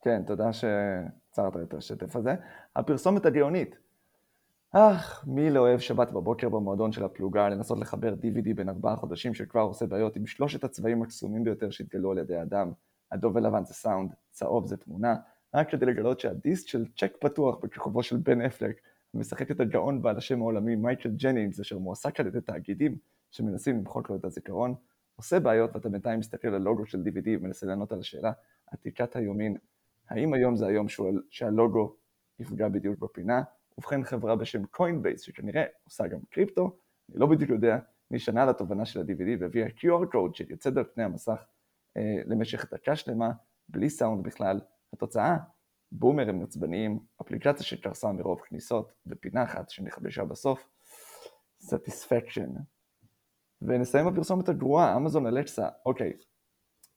כן, 0.00 0.22
תודה 0.26 0.52
שעצרת 0.52 1.56
את 1.62 1.74
השטף 1.74 2.16
הזה. 2.16 2.34
הפרסומת 2.76 3.26
הגאונית. 3.26 3.76
אך, 4.72 5.24
מי 5.26 5.50
לא 5.50 5.60
אוהב 5.60 5.78
שבת 5.78 6.10
בבוקר 6.10 6.48
במועדון 6.48 6.92
של 6.92 7.04
הפלוגה 7.04 7.48
לנסות 7.48 7.78
לחבר 7.78 8.14
DVD 8.14 8.54
בן 8.54 8.68
ארבעה 8.68 8.96
חודשים 8.96 9.34
שכבר 9.34 9.60
עושה 9.60 9.86
בעיות 9.86 10.16
עם 10.16 10.26
שלושת 10.26 10.64
הצבעים 10.64 11.02
הקסומים 11.02 11.44
ביותר 11.44 11.70
שהתגלו 11.70 12.10
על 12.12 12.18
ידי 12.18 12.42
אדם. 12.42 12.72
אדום 13.10 13.36
ולבן 13.36 13.64
זה 13.64 13.74
סאונד, 13.74 14.12
צהוב 14.30 14.66
זה 14.66 14.76
תמונה, 14.76 15.16
רק 15.54 15.70
כדי 15.70 15.86
לגלות 15.86 16.20
שהדיסק 16.20 16.68
של 16.68 16.84
צ'ק 16.96 17.12
פתוח 17.20 17.56
בכיכובו 17.62 18.02
של 18.02 18.16
בן 18.16 18.40
אפלק, 18.40 18.80
המשחק 19.14 19.50
את 19.50 19.60
הגאון 19.60 20.02
בעל 20.02 20.16
השם 20.16 20.40
העולמי 20.40 20.76
מייקל 20.76 21.10
ג'נינגס, 21.10 21.60
אשר 21.60 21.78
מועסק 21.78 22.20
על 22.20 22.26
ידי 22.26 22.40
תאגידים 22.40 22.96
שמנסים 23.30 23.78
למחוק 23.78 24.10
לו 24.10 24.16
את 24.16 24.24
הזיכרון, 24.24 24.74
עושה 25.16 25.40
בעיות 25.40 25.70
ואתה 25.74 25.88
בינתיים 25.88 26.18
מסתכל 26.18 26.48
על 26.48 26.62
לוגו 26.62 26.86
של 26.86 27.02
DVD 27.06 27.28
ומנסה 27.38 27.66
לענות 27.66 27.92
על 27.92 27.98
השאלה 27.98 28.32
עתיקת 28.66 29.16
היומין, 29.16 29.56
האם 30.08 30.34
היום 30.34 30.56
זה 30.56 30.66
היום 30.66 30.88
שהוא- 30.88 31.20
שהלוגו 31.30 31.96
יפגע 32.38 32.68
בדיוק 32.68 32.98
בפינה? 32.98 33.42
ובכן 33.78 34.04
חברה 34.04 34.36
בשם 34.36 34.66
Coinbase 34.66 35.20
שכנראה 35.20 35.64
עושה 35.84 36.06
גם 36.06 36.18
קריפטו, 36.30 36.78
אני 37.10 37.20
לא 37.20 37.26
בדיוק 37.26 37.50
יודע, 37.50 37.78
נשענה 38.10 38.42
על 38.42 38.48
התובנה 38.48 38.84
של 38.84 39.00
ה-DVD 39.00 39.40
והביאה 39.40 39.68
QR 39.68 40.10
code 40.12 40.34
שיוצא 40.34 40.70
על 40.76 40.84
פני 40.94 41.04
המסך 41.04 41.44
אה, 41.96 42.16
למשך 42.26 42.74
דקה 42.74 42.96
שלמה, 42.96 43.30
בלי 43.68 43.90
סאונד 43.90 44.22
בכלל. 44.26 44.60
התוצאה, 44.92 45.36
בומרים 45.92 46.42
עצבניים, 46.42 46.98
אפליקציה 47.22 47.66
שקרסה 47.66 48.12
מרוב 48.12 48.40
כניסות, 48.40 48.92
ופינה 49.06 49.44
אחת 49.44 49.70
שנכבשה 49.70 50.24
בסוף, 50.24 50.68
Satisfaction. 51.62 52.58
ונסיים 53.62 54.06
בפרסומת 54.06 54.48
הגרועה, 54.48 54.96
אמזון 54.96 55.26
אלקסה, 55.26 55.68
אוקיי, 55.86 56.12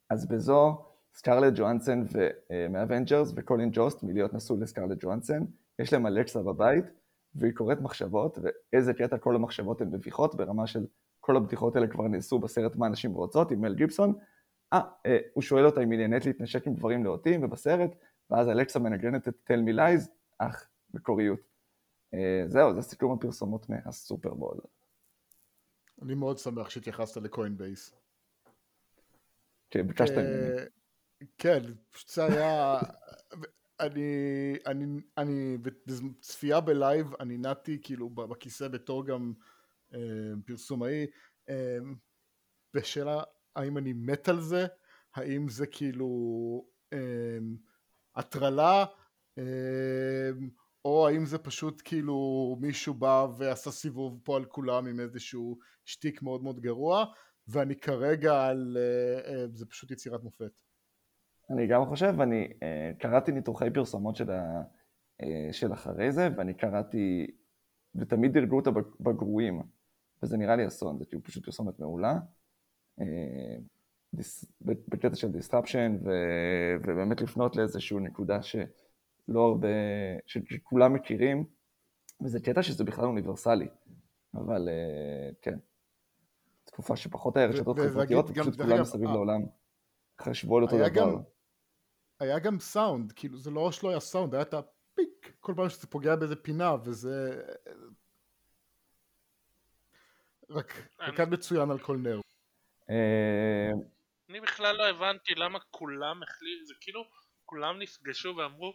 אז 0.10 0.28
בזו 0.28 0.86
סקרלט 1.14 1.54
ג'ואנסן 1.56 2.04
מהאבנג'רס 2.70 3.34
וקולין 3.36 3.70
ג'וסט 3.74 4.04
מלהיות 4.04 4.34
נשוי 4.34 4.58
לסקרלט 4.60 5.04
ג'ואנסן, 5.04 5.44
יש 5.80 5.94
להם 5.94 6.08
אלקסה 6.08 6.42
בבית, 6.42 6.86
והיא 7.36 7.54
קוראת 7.54 7.82
מחשבות, 7.82 8.38
ואיזה 8.42 8.94
קטע 8.94 9.18
כל 9.18 9.36
המחשבות 9.36 9.82
הן 9.82 9.88
מביכות, 9.88 10.36
ברמה 10.36 10.68
של 10.68 10.86
כל 11.20 11.38
הבדיחות 11.38 11.76
האלה 11.76 11.88
כבר 11.88 12.08
נעשו 12.08 12.40
בסרט 12.40 12.76
מה 12.76 12.90
נשים 12.90 13.14
רוצות 13.14 13.52
עם 13.52 13.62
מל 13.62 13.76
גיבסון. 13.76 14.14
אה, 14.74 14.82
אה, 15.06 15.18
הוא 15.34 15.42
שואל 15.42 15.66
אותה 15.66 15.84
אם 15.84 15.92
היא 15.92 16.00
נהנית 16.00 16.26
להתנשק 16.26 16.68
עם 16.68 16.76
גברים 16.76 17.04
נאותים, 17.04 17.44
ובסרט, 17.44 17.96
ואז 18.30 18.50
אלקסה 18.50 18.80
מנגנת 18.80 19.28
את 19.28 19.52
tell 19.52 19.70
me 19.70 19.76
lies, 19.78 20.10
אך, 20.38 20.70
מקוריות. 20.94 21.40
אה, 22.14 22.44
זהו, 22.48 22.74
זה 22.74 22.82
סיכום 22.82 23.12
הפרסומות 23.12 23.70
מהסופרבול. 23.70 24.58
אני 26.02 26.16
מאוד 26.16 26.38
שמח 26.38 26.70
שהתייחסת 26.70 27.18
לקוינבייס. 27.18 27.96
כן, 29.70 29.88
ביקשת 29.88 30.12
ממני. 30.12 30.62
אה, 31.22 31.26
כן, 31.38 31.62
פשוט 31.92 32.10
זה 32.10 32.26
היה... 32.26 32.80
אני, 33.80 34.54
אני, 34.66 34.86
אני, 35.18 35.58
בצפייה 35.58 36.60
בלייב, 36.60 37.08
אני 37.20 37.38
נעתי 37.38 37.80
כאילו 37.84 38.10
בכיסא 38.10 38.68
בתור 38.68 39.06
גם 39.06 39.34
אה, 39.94 40.34
פרסומאי, 40.46 41.06
אה, 41.50 41.78
בשאלה 42.74 43.24
האם 43.56 43.78
אני 43.78 43.94
מת 43.94 44.30
על 44.30 44.42
זה, 44.42 44.66
האם 45.16 45.50
זה 45.50 45.68
כאילו 45.68 46.08
אה, 46.94 47.38
הטרלה, 48.16 48.86
אה, 49.38 50.30
או 50.86 51.08
האם 51.08 51.26
זה 51.26 51.38
פשוט 51.38 51.82
כאילו 51.86 52.58
מישהו 52.60 52.94
בא 52.94 53.28
ועשה 53.38 53.72
סיבוב 53.72 54.22
פה 54.24 54.38
על 54.38 54.46
כולם 54.46 54.88
עם 54.88 55.00
איזשהו 55.00 55.60
שטיק 55.86 56.22
מאוד 56.22 56.44
מאוד 56.44 56.60
גרוע, 56.60 57.06
ואני 57.48 57.76
כרגע 57.76 58.48
על... 58.48 58.78
אה, 58.78 59.34
אה, 59.34 59.46
זה 59.54 59.66
פשוט 59.66 59.92
יצירת 59.92 60.24
מופת. 60.24 60.52
אני 61.52 61.68
גם 61.68 61.86
חושב, 61.86 62.14
ואני 62.18 62.48
uh, 62.48 63.00
קראתי 63.00 63.32
ניתוחי 63.32 63.70
פרסומות 63.74 64.16
של, 64.16 64.32
ה, 64.32 64.62
uh, 65.22 65.26
של 65.52 65.74
אחרי 65.74 66.12
זה, 66.12 66.30
ואני 66.38 66.54
קראתי, 66.54 67.28
ותמיד 67.96 68.34
דירגו 68.34 68.56
אותה 68.56 68.72
בגרועים, 69.00 69.62
וזה 70.24 70.38
נראה 70.38 70.56
לי 70.56 70.68
אסון, 70.68 70.98
זה 70.98 71.06
כאילו 71.06 71.24
פשוט 71.24 71.46
פרסומת 71.46 71.80
מעולה, 71.80 72.20
דיס, 74.14 74.46
בקטע 74.62 75.16
של 75.16 75.28
disruption, 75.28 76.06
ו, 76.06 76.10
ובאמת 76.84 77.22
לפנות 77.22 77.56
לאיזושהי 77.56 78.00
נקודה 78.00 78.42
שלא 78.42 79.40
הרבה, 79.48 79.68
שכולם 80.26 80.94
מכירים, 80.94 81.46
וזה 82.22 82.40
קטע 82.40 82.64
שזה 82.64 82.84
בכלל 82.84 83.06
אוניברסלי, 83.06 83.68
אבל 84.34 84.70
כן, 85.42 85.58
תקופה 86.66 86.96
שפחות 86.96 87.38
היה 87.38 87.46
רשתות 87.46 87.80
חברתיות, 87.80 88.30
ופשוט 88.30 88.62
כולם 88.62 88.82
מסביב 88.82 89.10
לעולם. 89.10 89.42
חשבו 90.22 90.58
על 90.58 90.64
אותו 90.64 90.78
דבר. 90.78 91.18
היה 92.22 92.40
גם 92.40 92.60
סאונד, 92.60 93.12
כאילו 93.12 93.38
זה 93.38 93.52
לא 93.52 93.72
שלא 93.72 93.90
היה 93.90 94.00
סאונד, 94.00 94.36
היה 94.36 94.42
את 94.42 94.54
הפיק 94.54 95.34
כל 95.40 95.54
פעם 95.56 95.70
שזה 95.70 95.88
פוגע 95.88 96.16
באיזה 96.16 96.36
פינה 96.36 96.76
וזה... 96.84 97.42
רק 100.50 100.74
רקד 101.00 101.30
מצוין 101.30 101.72
על 101.72 101.80
כל 101.80 101.98
נר. 101.98 102.20
אה, 102.90 103.72
אני 104.30 104.42
בכלל 104.42 104.76
לא 104.76 104.90
הבנתי 104.90 105.36
למה 105.36 105.60
כולם 105.72 106.24
החליטו, 106.24 106.66
זה 106.66 106.74
כאילו 106.82 107.04
כולם 107.46 107.80
נפגשו 107.80 108.36
ואמרו 108.38 108.74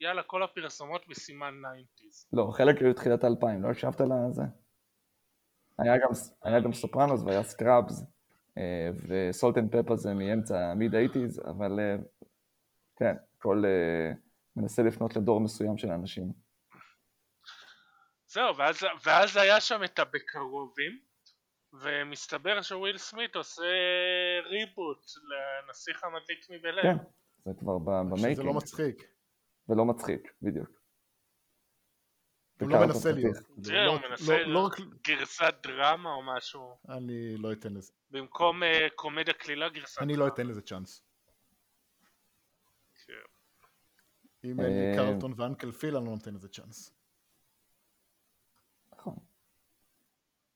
יאללה 0.00 0.22
כל 0.22 0.42
הפרסומות 0.42 1.08
בסימן 1.08 1.54
90's. 1.64 2.26
לא, 2.32 2.50
חלק 2.52 2.78
היו 2.78 2.94
תחילת 2.94 3.24
האלפיים, 3.24 3.62
לא 3.62 3.68
הקשבת 3.68 4.00
לזה? 4.00 4.42
היה 5.78 5.98
גם, 5.98 6.10
היה 6.42 6.60
גם 6.60 6.72
Sopranos 6.72 7.22
והיה 7.22 7.42
Scrubs. 7.42 8.02
ו 9.08 9.58
Salt-N-Pepa 9.58 9.96
זה 9.96 10.14
מאמצע 10.14 10.74
mid 10.74 10.94
eighties, 10.94 11.42
אבל 11.46 11.80
אה, 11.80 11.96
כן, 13.00 13.14
הכל 13.38 13.62
אה, 13.66 14.12
מנסה 14.56 14.82
לפנות 14.82 15.16
לדור 15.16 15.40
מסוים 15.40 15.78
של 15.78 15.88
אנשים. 15.90 16.32
זהו, 18.26 18.56
ואז, 18.56 18.76
ואז 19.06 19.36
היה 19.36 19.60
שם 19.60 19.84
את 19.84 19.98
הבקרובים, 19.98 21.00
ומסתבר 21.72 22.62
שוויל 22.62 22.98
סמית 22.98 23.36
עושה 23.36 23.62
reboot 24.44 25.04
לנסיך 25.30 26.04
המדליק 26.04 26.50
מבל 26.50 26.62
אייר. 26.62 26.82
כן, 26.82 26.96
זה 27.44 27.50
כבר 27.58 27.78
ב 27.78 27.85
making. 27.85 28.36
זה 28.36 28.42
לא 28.42 28.54
מצחיק. 28.54 29.02
ולא 29.68 29.84
מצחיק, 29.84 30.32
בדיוק. 30.42 30.68
הוא 32.60 32.70
לא 32.70 32.86
מנסה 32.86 33.12
להיות. 33.12 33.36
זהו, 33.56 33.92
הוא 33.92 34.00
מנסה 34.10 34.42
להיות 34.42 34.72
גרסת 35.08 35.54
דרמה 35.62 36.12
או 36.12 36.22
משהו. 36.22 36.76
אני 36.88 37.36
לא 37.36 37.52
אתן 37.52 37.74
לזה. 37.74 37.92
במקום 38.10 38.62
קומדיה 38.94 39.34
קלילה 39.34 39.68
גרסת 39.68 40.02
אני 40.02 40.16
לא 40.16 40.28
אתן 40.28 40.46
לזה 40.46 40.62
צ'אנס. 40.62 41.09
בלי 44.44 44.92
קרלטון 44.96 45.32
ואנקל 45.36 45.72
פיל 45.72 45.96
אני 45.96 46.06
לא 46.06 46.10
נותן 46.10 46.34
לזה 46.34 46.48
צ'אנס. 46.48 46.94
נכון. 48.92 49.14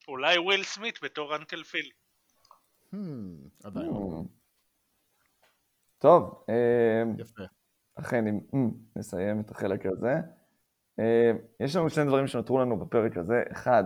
אולי 0.08 0.38
וויל 0.38 0.64
סמית 0.64 0.98
בתור 1.02 1.36
אנקל 1.36 1.64
פיל. 1.64 1.90
עדיין. 3.64 3.90
טוב. 5.98 6.44
יפה. 7.18 7.42
אכן, 7.94 8.24
אם 8.26 8.70
נסיים 8.96 9.40
את 9.40 9.50
החלק 9.50 9.86
הזה. 9.86 10.14
יש 11.60 11.76
לנו 11.76 11.90
שני 11.90 12.04
דברים 12.04 12.26
שנותרו 12.26 12.58
לנו 12.58 12.78
בפרק 12.78 13.16
הזה. 13.16 13.42
אחד, 13.52 13.84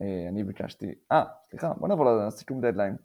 אני 0.00 0.44
ביקשתי, 0.44 0.94
אה, 1.12 1.24
סליחה, 1.50 1.74
בוא 1.74 1.88
נעבור 1.88 2.06
לסיכום 2.26 2.60
דדליין. 2.60 2.96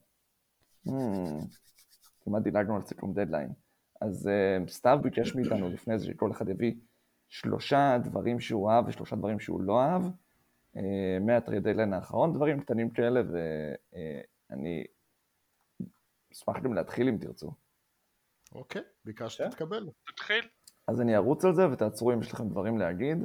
כמעט 2.22 2.44
דילגנו 2.44 2.76
על 2.76 2.82
סיכום 2.86 3.14
דדליין. 3.14 3.54
אז 4.02 4.30
סתיו 4.68 5.00
ביקש 5.04 5.36
מאיתנו 5.36 5.70
לפני 5.70 6.00
זה 6.00 6.06
שכל 6.06 6.32
אחד 6.32 6.50
יביא 6.50 6.76
שלושה 7.28 7.98
דברים 8.04 8.40
שהוא 8.40 8.72
אהב 8.72 8.88
ושלושה 8.88 9.16
דברים 9.16 9.40
שהוא 9.40 9.62
לא 9.62 9.82
אהב, 9.82 10.02
מהטרי 11.22 11.60
דדליין 11.60 11.94
האחרון, 11.94 12.34
דברים 12.34 12.60
קטנים 12.60 12.90
כאלה, 12.90 13.22
ואני 14.50 14.84
אשמח 16.34 16.60
גם 16.64 16.74
להתחיל 16.74 17.08
אם 17.08 17.18
תרצו. 17.18 17.52
אוקיי, 18.56 18.82
ביקשת 19.06 19.40
להתקבל. 19.40 19.90
תתחיל. 20.08 20.48
אז 20.88 21.02
אני 21.02 21.16
ארוץ 21.16 21.46
על 21.46 21.54
זה 21.54 21.72
ותעצרו 21.72 22.14
אם 22.14 22.20
יש 22.20 22.34
לכם 22.34 22.50
דברים 22.50 22.78
להגיד. 22.78 23.18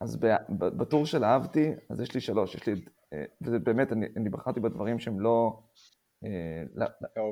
אז 0.00 0.16
בטור 0.58 1.06
של 1.06 1.24
אהבתי, 1.24 1.72
אז 1.90 2.00
יש 2.00 2.14
לי 2.14 2.20
שלוש, 2.20 2.54
יש 2.54 2.66
לי, 2.66 2.84
ובאמת, 3.40 3.92
אני, 3.92 4.06
אני 4.16 4.28
בחרתי 4.28 4.60
בדברים 4.60 4.98
שהם 4.98 5.20
לא, 5.20 5.62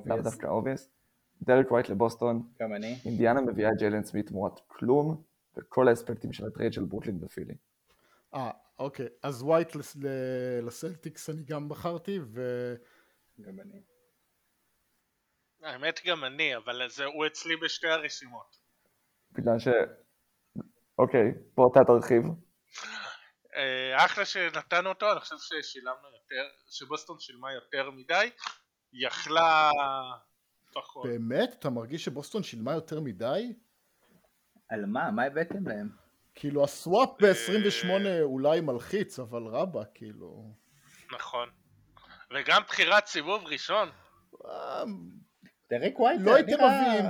לאו 0.07 0.22
דווקא 0.22 0.47
obvious. 0.47 0.97
דרק 1.43 1.70
ווייט 1.70 1.89
לבוסטון, 1.89 2.53
גם 2.61 2.74
אני. 2.74 2.99
אינדיאנה 3.05 3.41
מביאה 3.41 3.70
את 3.72 3.76
ג'יילן 3.78 4.03
סמית 4.05 4.26
תמורת 4.26 4.61
כלום, 4.66 5.22
וכל 5.57 5.89
האספקטים 5.89 6.32
של 6.32 6.47
הטרייד 6.47 6.72
של 6.72 6.84
ברוקלין 6.84 7.18
ופילי. 7.24 7.55
אה, 8.34 8.51
אוקיי. 8.78 9.07
אז 9.22 9.43
ווייט 9.43 9.74
לס- 9.74 9.97
ל- 9.97 10.66
לסלטיקס 10.66 11.30
אני 11.30 11.43
גם 11.43 11.68
בחרתי, 11.68 12.18
ו... 12.24 12.41
גם 13.41 13.61
אני. 13.61 13.82
האמת 15.62 16.01
גם 16.07 16.24
אני, 16.24 16.57
אבל 16.57 16.89
זה, 16.89 17.05
הוא 17.05 17.26
אצלי 17.26 17.57
בשתי 17.57 17.89
הרשימות. 17.89 18.57
בגלל 19.32 19.59
ש... 19.59 19.68
אוקיי, 20.99 21.32
פה 21.55 21.68
אתה 21.72 21.80
תרחיב. 21.86 22.22
אה, 23.55 24.05
אחלה 24.05 24.24
שנתנו 24.24 24.89
אותו, 24.89 25.12
אני 25.12 25.20
חושב 25.20 25.36
ששילמנו 25.39 26.09
יותר, 26.14 26.49
שבוסטון 26.70 27.16
שילמה 27.20 27.53
יותר 27.53 27.91
מדי, 27.91 28.30
יכלה 28.93 29.70
פחות. 30.82 31.06
באמת? 31.06 31.54
אתה 31.58 31.70
מרגיש 31.70 32.04
שבוסטון 32.04 32.42
שילמה 32.42 32.72
יותר 32.72 33.00
מדי? 33.00 33.52
על 34.68 34.86
מה? 34.86 35.10
מה 35.10 35.24
הבאתם 35.24 35.68
להם? 35.68 35.88
כאילו 36.34 36.64
ה 36.64 36.73
swap 36.73 37.09
ב-28 37.20 37.88
אולי 38.22 38.60
מלחיץ, 38.60 39.18
אבל 39.18 39.42
רבאק, 39.42 39.84
כאילו... 39.94 40.54
נכון. 41.12 41.48
וגם 42.34 42.62
בחירת 42.68 43.06
סיבוב 43.06 43.44
ראשון. 43.46 43.88
אה, 44.44 44.84
דרק 45.70 46.00
ווייט 46.00 46.20
לא 46.24 46.34
הייתם 46.34 46.52
מביאים 46.52 47.04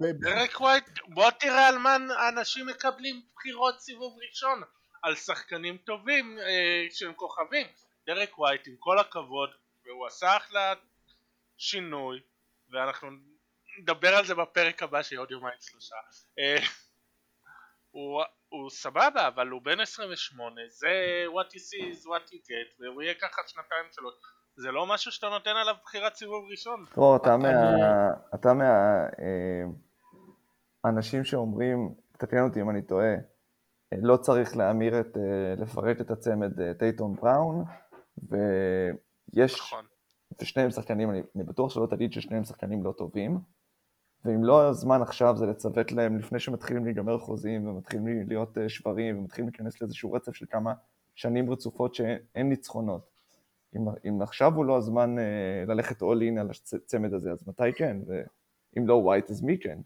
ב- 0.00 0.24
דרק 0.24 0.60
ווייט, 0.60 0.84
בוא 1.08 1.30
תראה 1.30 1.68
על 1.68 1.78
מה 1.78 1.96
אנשים 2.28 2.66
מקבלים 2.66 3.22
בחירות 3.34 3.80
סיבוב 3.80 4.18
ראשון. 4.28 4.62
על 5.02 5.14
שחקנים 5.14 5.76
טובים 5.76 6.38
אה, 6.38 6.86
שהם 6.90 7.12
כוכבים. 7.12 7.66
דרק 8.06 8.38
ווייט, 8.38 8.68
עם 8.68 8.74
כל 8.78 8.98
הכבוד, 8.98 9.50
והוא 9.86 10.06
עשה 10.06 10.36
אחלה 10.36 10.74
שינוי, 11.56 12.20
ואנחנו 12.70 13.08
נדבר 13.80 14.14
על 14.16 14.24
זה 14.24 14.34
בפרק 14.34 14.82
הבא 14.82 15.02
שיהיה 15.02 15.20
עוד 15.20 15.30
יומיים 15.30 15.58
שלושה. 15.60 15.96
אה, 16.38 16.56
הוא, 17.90 18.22
הוא 18.48 18.70
סבבה, 18.70 19.28
אבל 19.28 19.48
הוא 19.48 19.62
בן 19.62 19.80
28, 19.80 20.60
זה 20.68 20.88
what 21.26 21.52
you 21.52 21.58
see 21.58 21.94
is 21.94 22.06
what 22.06 22.32
you 22.32 22.36
get, 22.36 22.82
והוא 22.82 23.02
יהיה 23.02 23.14
ככה 23.14 23.42
שנתיים 23.46 23.84
שלוש. 23.92 24.14
זה 24.56 24.70
לא 24.70 24.86
משהו 24.86 25.12
שאתה 25.12 25.28
נותן 25.28 25.50
עליו 25.50 25.74
בחירת 25.82 26.14
סיבוב 26.14 26.44
ראשון. 26.50 26.84
דרור, 26.94 27.16
אתה 27.16 27.36
מה... 27.36 27.50
אתה 28.34 28.54
מה... 28.54 28.64
אה, 29.18 29.64
אנשים 30.84 31.24
שאומרים, 31.24 31.94
תקן 32.18 32.44
אותי 32.48 32.60
אם 32.60 32.70
אני 32.70 32.82
טועה, 32.82 33.14
לא 34.02 34.16
צריך 34.16 34.56
להמיר 34.56 35.00
את... 35.00 35.16
אה, 35.16 35.54
לפרק 35.62 36.00
את 36.00 36.10
הצמד 36.10 36.72
טייטון 36.78 37.14
בראון, 37.14 37.64
ויש... 38.28 39.54
נכון. 39.54 39.86
ושניהם 40.42 40.70
שחקנים, 40.70 41.10
אני, 41.10 41.22
אני 41.36 41.44
בטוח 41.44 41.70
שלא 41.70 41.86
תגיד 41.90 42.12
ששניהם 42.12 42.44
שחקנים 42.44 42.84
לא 42.84 42.92
טובים, 42.92 43.38
ואם 44.24 44.44
לא 44.44 44.68
הזמן 44.68 45.02
עכשיו 45.02 45.36
זה 45.36 45.46
לצוות 45.46 45.92
להם 45.92 46.18
לפני 46.18 46.40
שמתחילים 46.40 46.84
להיגמר 46.84 47.18
חוזים 47.18 47.66
ומתחילים 47.66 48.28
להיות 48.28 48.58
אה, 48.58 48.68
שברים 48.68 49.18
ומתחילים 49.18 49.48
להיכנס 49.48 49.80
לאיזשהו 49.80 50.12
רצף 50.12 50.34
של 50.34 50.46
כמה 50.50 50.72
שנים 51.14 51.52
רצופות 51.52 51.94
שאין 51.94 52.48
ניצחונות. 52.48 53.10
אם, 53.76 53.80
אם 54.08 54.22
עכשיו 54.22 54.54
הוא 54.54 54.64
לא 54.64 54.76
הזמן 54.76 55.18
אה, 55.18 55.64
ללכת 55.66 56.02
all 56.02 56.36
in 56.36 56.40
על 56.40 56.50
הצמד 56.50 57.14
הזה, 57.14 57.32
אז 57.32 57.48
מתי 57.48 57.72
כן? 57.76 57.96
ואם 58.06 58.86
לא 58.86 58.94
ווייט 58.94 59.30
אז 59.30 59.42
מי 59.42 59.58
כן? 59.60 59.78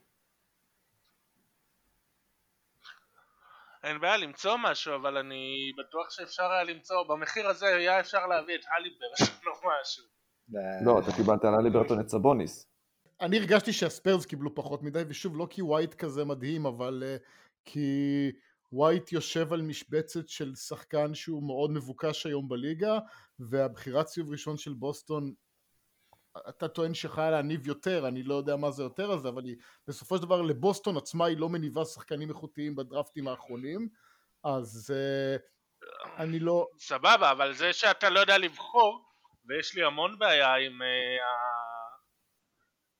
אין 3.84 4.00
בעיה 4.00 4.16
למצוא 4.16 4.56
משהו, 4.62 4.94
אבל 4.94 5.16
אני 5.16 5.72
בטוח 5.78 6.10
שאפשר 6.10 6.52
היה 6.52 6.64
למצוא, 6.64 7.02
במחיר 7.08 7.48
הזה 7.48 7.66
היה 7.66 8.00
אפשר 8.00 8.26
להביא 8.26 8.54
את 8.54 8.64
הליברטון 8.76 9.46
או 9.46 9.70
משהו. 9.80 10.21
לא, 10.84 10.98
אתה 10.98 11.12
קיבלת 11.12 11.44
על 11.44 11.54
הליברטון 11.54 12.00
את 12.00 12.08
סבוניס. 12.08 12.66
אני 13.20 13.38
הרגשתי 13.38 13.72
שהספיירס 13.72 14.26
קיבלו 14.26 14.54
פחות 14.54 14.82
מדי, 14.82 15.02
ושוב, 15.08 15.36
לא 15.36 15.46
כי 15.50 15.62
ווייט 15.62 15.94
כזה 15.94 16.24
מדהים, 16.24 16.66
אבל 16.66 17.02
אה, 17.02 17.22
כי 17.64 18.30
ווייט 18.72 19.12
יושב 19.12 19.52
על 19.52 19.62
משבצת 19.62 20.28
של 20.28 20.54
שחקן 20.54 21.14
שהוא 21.14 21.42
מאוד 21.42 21.70
מבוקש 21.70 22.26
היום 22.26 22.48
בליגה, 22.48 22.98
והבחירת 23.38 24.08
סיבוב 24.08 24.32
ראשון 24.32 24.56
של 24.56 24.72
בוסטון, 24.72 25.34
אתה 26.48 26.68
טוען 26.68 26.94
שיכולה 26.94 27.30
להניב 27.30 27.66
יותר, 27.66 28.08
אני 28.08 28.22
לא 28.22 28.34
יודע 28.34 28.56
מה 28.56 28.70
זה 28.70 28.82
יותר 28.82 29.10
הזה, 29.10 29.28
אבל 29.28 29.44
היא, 29.44 29.56
בסופו 29.88 30.16
של 30.16 30.22
דבר 30.22 30.42
לבוסטון 30.42 30.96
עצמה 30.96 31.26
היא 31.26 31.38
לא 31.38 31.48
מניבה 31.48 31.84
שחקנים 31.84 32.28
איכותיים 32.28 32.76
בדרפטים 32.76 33.28
האחרונים, 33.28 33.88
אז 34.44 34.94
אה, 34.94 35.42
אני 36.18 36.38
לא... 36.38 36.66
סבבה, 36.78 37.30
אבל 37.30 37.52
זה 37.52 37.72
שאתה 37.72 38.10
לא 38.10 38.20
יודע 38.20 38.38
לבחור, 38.38 39.11
ויש 39.48 39.74
לי 39.74 39.82
המון 39.84 40.18
בעיה 40.18 40.54
עם 40.54 40.82
אה, 40.82 40.86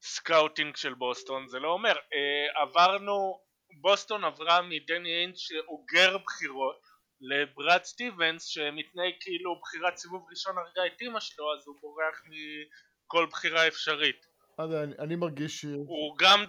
ה 0.02 0.11
scouting 0.11 0.76
של 0.76 0.94
בוסטון, 0.94 1.48
זה 1.48 1.58
לא 1.58 1.68
אומר, 1.68 1.92
אה, 1.92 2.60
עברנו, 2.62 3.40
בוסטון 3.80 4.24
עברה 4.24 4.62
מדני 4.62 5.08
איינג' 5.08 5.36
שאוגר 5.36 6.18
בחירות 6.18 6.82
לברד 7.20 7.84
סטיבנס 7.84 8.44
שמתנהג 8.44 9.12
כאילו 9.20 9.60
בחירת 9.60 9.96
סיבוב 9.96 10.26
ראשון 10.30 10.58
הרגה 10.58 10.86
את 10.86 11.00
אימא 11.00 11.20
שלו 11.20 11.54
אז 11.54 11.66
הוא 11.66 11.76
בורח 11.80 12.22
מכל 12.26 13.26
בחירה 13.26 13.68
אפשרית. 13.68 14.26
אני, 14.58 14.94
אני 14.98 15.16
מרגיש 15.16 15.60
ש... 15.60 15.64
הוא 15.64 16.16
גם 16.18 16.44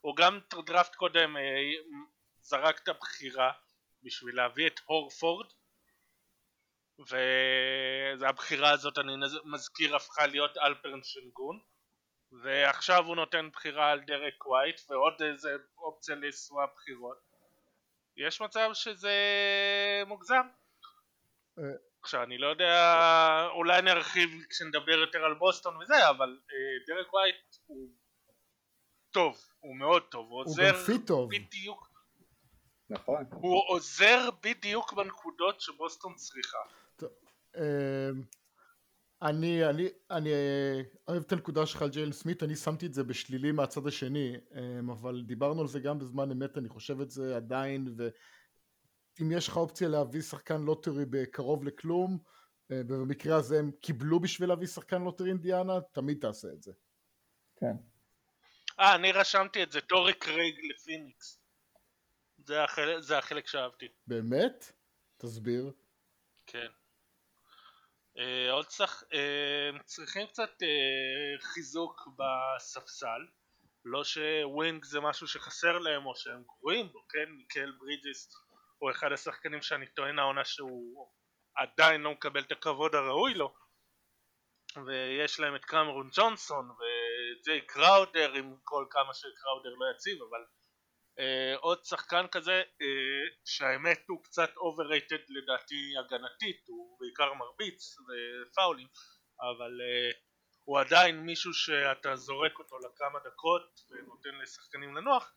הוא 0.00 0.16
גם 0.16 0.38
דראפט 0.66 0.94
קודם 0.94 1.36
אה, 1.36 1.42
זרק 2.40 2.82
את 2.82 2.88
הבחירה 2.88 3.52
בשביל 4.02 4.36
להביא 4.36 4.66
את 4.66 4.80
הורפורד 4.84 5.46
והבחירה 8.18 8.70
הזאת 8.70 8.98
אני 8.98 9.12
מזכיר 9.44 9.96
הפכה 9.96 10.26
להיות 10.26 10.56
אלפרן 10.56 11.02
שנגון 11.02 11.60
ועכשיו 12.42 13.04
הוא 13.06 13.16
נותן 13.16 13.48
בחירה 13.52 13.90
על 13.90 14.00
דרק 14.00 14.46
ווייט 14.46 14.80
ועוד 14.90 15.22
איזה 15.22 15.56
אופציה 15.78 16.14
לסוואפ 16.14 16.70
בחירות 16.76 17.18
יש 18.16 18.40
מצב 18.40 18.70
שזה 18.72 19.12
מוגזם 20.06 20.46
אה. 21.58 21.64
עכשיו 22.02 22.22
אני 22.22 22.38
לא 22.38 22.46
יודע 22.46 23.48
אולי 23.54 23.82
נרחיב 23.82 24.30
כשנדבר 24.50 24.98
יותר 24.98 25.24
על 25.24 25.34
בוסטון 25.34 25.76
וזה 25.76 26.08
אבל 26.10 26.38
אה, 26.50 26.94
דרק 26.94 27.12
ווייט 27.12 27.56
הוא 27.66 27.88
טוב 29.10 29.36
הוא 29.60 29.76
מאוד 29.76 30.02
טוב 30.10 30.30
הוא 30.30 30.40
עוזר 30.40 30.72
טוב. 31.06 31.30
בדיוק 31.30 31.94
נכון. 32.90 33.24
הוא 33.30 33.62
עוזר 33.68 34.30
בדיוק 34.42 34.92
בנקודות 34.92 35.60
שבוסטון 35.60 36.14
צריכה 36.14 36.58
אני, 39.22 39.64
אני, 39.64 39.88
אני 40.10 40.32
אה, 40.32 40.82
אוהב 41.08 41.22
את 41.22 41.32
הנקודה 41.32 41.66
שלך 41.66 41.82
על 41.82 41.90
ג'יילן 41.90 42.12
סמית, 42.12 42.42
אני 42.42 42.56
שמתי 42.56 42.86
את 42.86 42.94
זה 42.94 43.04
בשלילי 43.04 43.52
מהצד 43.52 43.86
השני, 43.86 44.36
אמ, 44.54 44.90
אבל 44.90 45.22
דיברנו 45.26 45.60
על 45.60 45.66
זה 45.66 45.80
גם 45.80 45.98
בזמן 45.98 46.30
אמת, 46.30 46.58
אני 46.58 46.68
חושב 46.68 47.00
את 47.00 47.10
זה 47.10 47.36
עדיין, 47.36 47.94
ואם 47.96 49.32
יש 49.32 49.48
לך 49.48 49.56
אופציה 49.56 49.88
להביא 49.88 50.20
שחקן 50.20 50.60
lottery 50.62 51.04
בקרוב 51.10 51.64
לכלום, 51.64 52.18
אה, 52.70 52.80
ובמקרה 52.88 53.36
הזה 53.36 53.58
הם 53.58 53.70
קיבלו 53.80 54.20
בשביל 54.20 54.48
להביא 54.48 54.66
שחקן 54.66 55.02
lottery 55.02 55.28
אינדיאנה, 55.28 55.80
תמיד 55.92 56.18
תעשה 56.20 56.48
את 56.48 56.62
זה. 56.62 56.72
כן. 57.56 57.74
אה 58.80 58.94
אני 58.94 59.12
רשמתי 59.12 59.62
את 59.62 59.72
זה 59.72 59.80
טורי 59.80 60.14
קרייג 60.14 60.54
לפיניקס 60.70 61.44
זה 62.38 62.64
החלק, 62.64 63.00
זה 63.00 63.18
החלק 63.18 63.46
שאהבתי 63.46 63.88
באמת? 64.06 64.72
תסביר. 65.16 65.72
כן. 66.46 66.68
אה, 68.18 68.52
עוד 68.52 68.70
שח... 68.70 69.02
אה, 69.12 69.70
צריכים 69.84 70.26
קצת 70.26 70.62
אה, 70.62 71.40
חיזוק 71.40 72.08
בספסל 72.18 73.26
לא 73.84 74.04
ש 74.04 74.31
wing 74.31 74.84
זה 74.84 75.00
משהו 75.00 75.26
שחסר 75.28 75.78
להם 75.78 76.06
או 76.06 76.16
שהם 76.16 76.42
גרועים 76.42 76.92
בו, 76.92 77.08
כן? 77.08 77.30
מיקל 77.30 77.72
ברידג'ס 77.78 78.28
הוא 78.78 78.90
אחד 78.90 79.12
השחקנים 79.12 79.62
שאני 79.62 79.86
טוען 79.86 80.18
העונה 80.18 80.44
שהוא 80.44 81.08
עדיין 81.56 82.00
לא 82.00 82.12
מקבל 82.12 82.40
את 82.40 82.52
הכבוד 82.52 82.94
הראוי 82.94 83.34
לו 83.34 83.54
ויש 84.86 85.40
להם 85.40 85.56
את 85.56 85.64
קמרון 85.64 86.10
ג'ונסון 86.12 86.70
וג'יי 86.70 87.60
קראודר 87.60 88.32
עם 88.32 88.56
כל 88.64 88.86
כמה 88.90 89.14
שקראודר 89.14 89.74
לא 89.78 89.86
יציב 89.94 90.18
אבל 90.22 90.44
אה, 91.18 91.56
עוד 91.56 91.84
שחקן 91.84 92.26
כזה 92.32 92.52
אה, 92.82 92.86
שהאמת 93.44 94.04
הוא 94.08 94.22
קצת 94.22 94.50
overrated 94.50 95.22
לדעתי 95.28 95.94
הגנתית 95.98 96.64
הוא 96.68 96.98
בעיקר 97.00 97.34
מרביץ 97.34 97.96
ופאולים 97.98 98.88
אבל 99.40 99.80
אה, 99.80 100.10
הוא 100.64 100.80
עדיין 100.80 101.20
מישהו 101.20 101.54
שאתה 101.54 102.16
זורק 102.16 102.58
אותו 102.58 102.78
לכמה 102.78 103.18
דקות 103.24 103.80
ונותן 103.90 104.34
לשחקנים 104.42 104.94
לנוח 104.94 105.32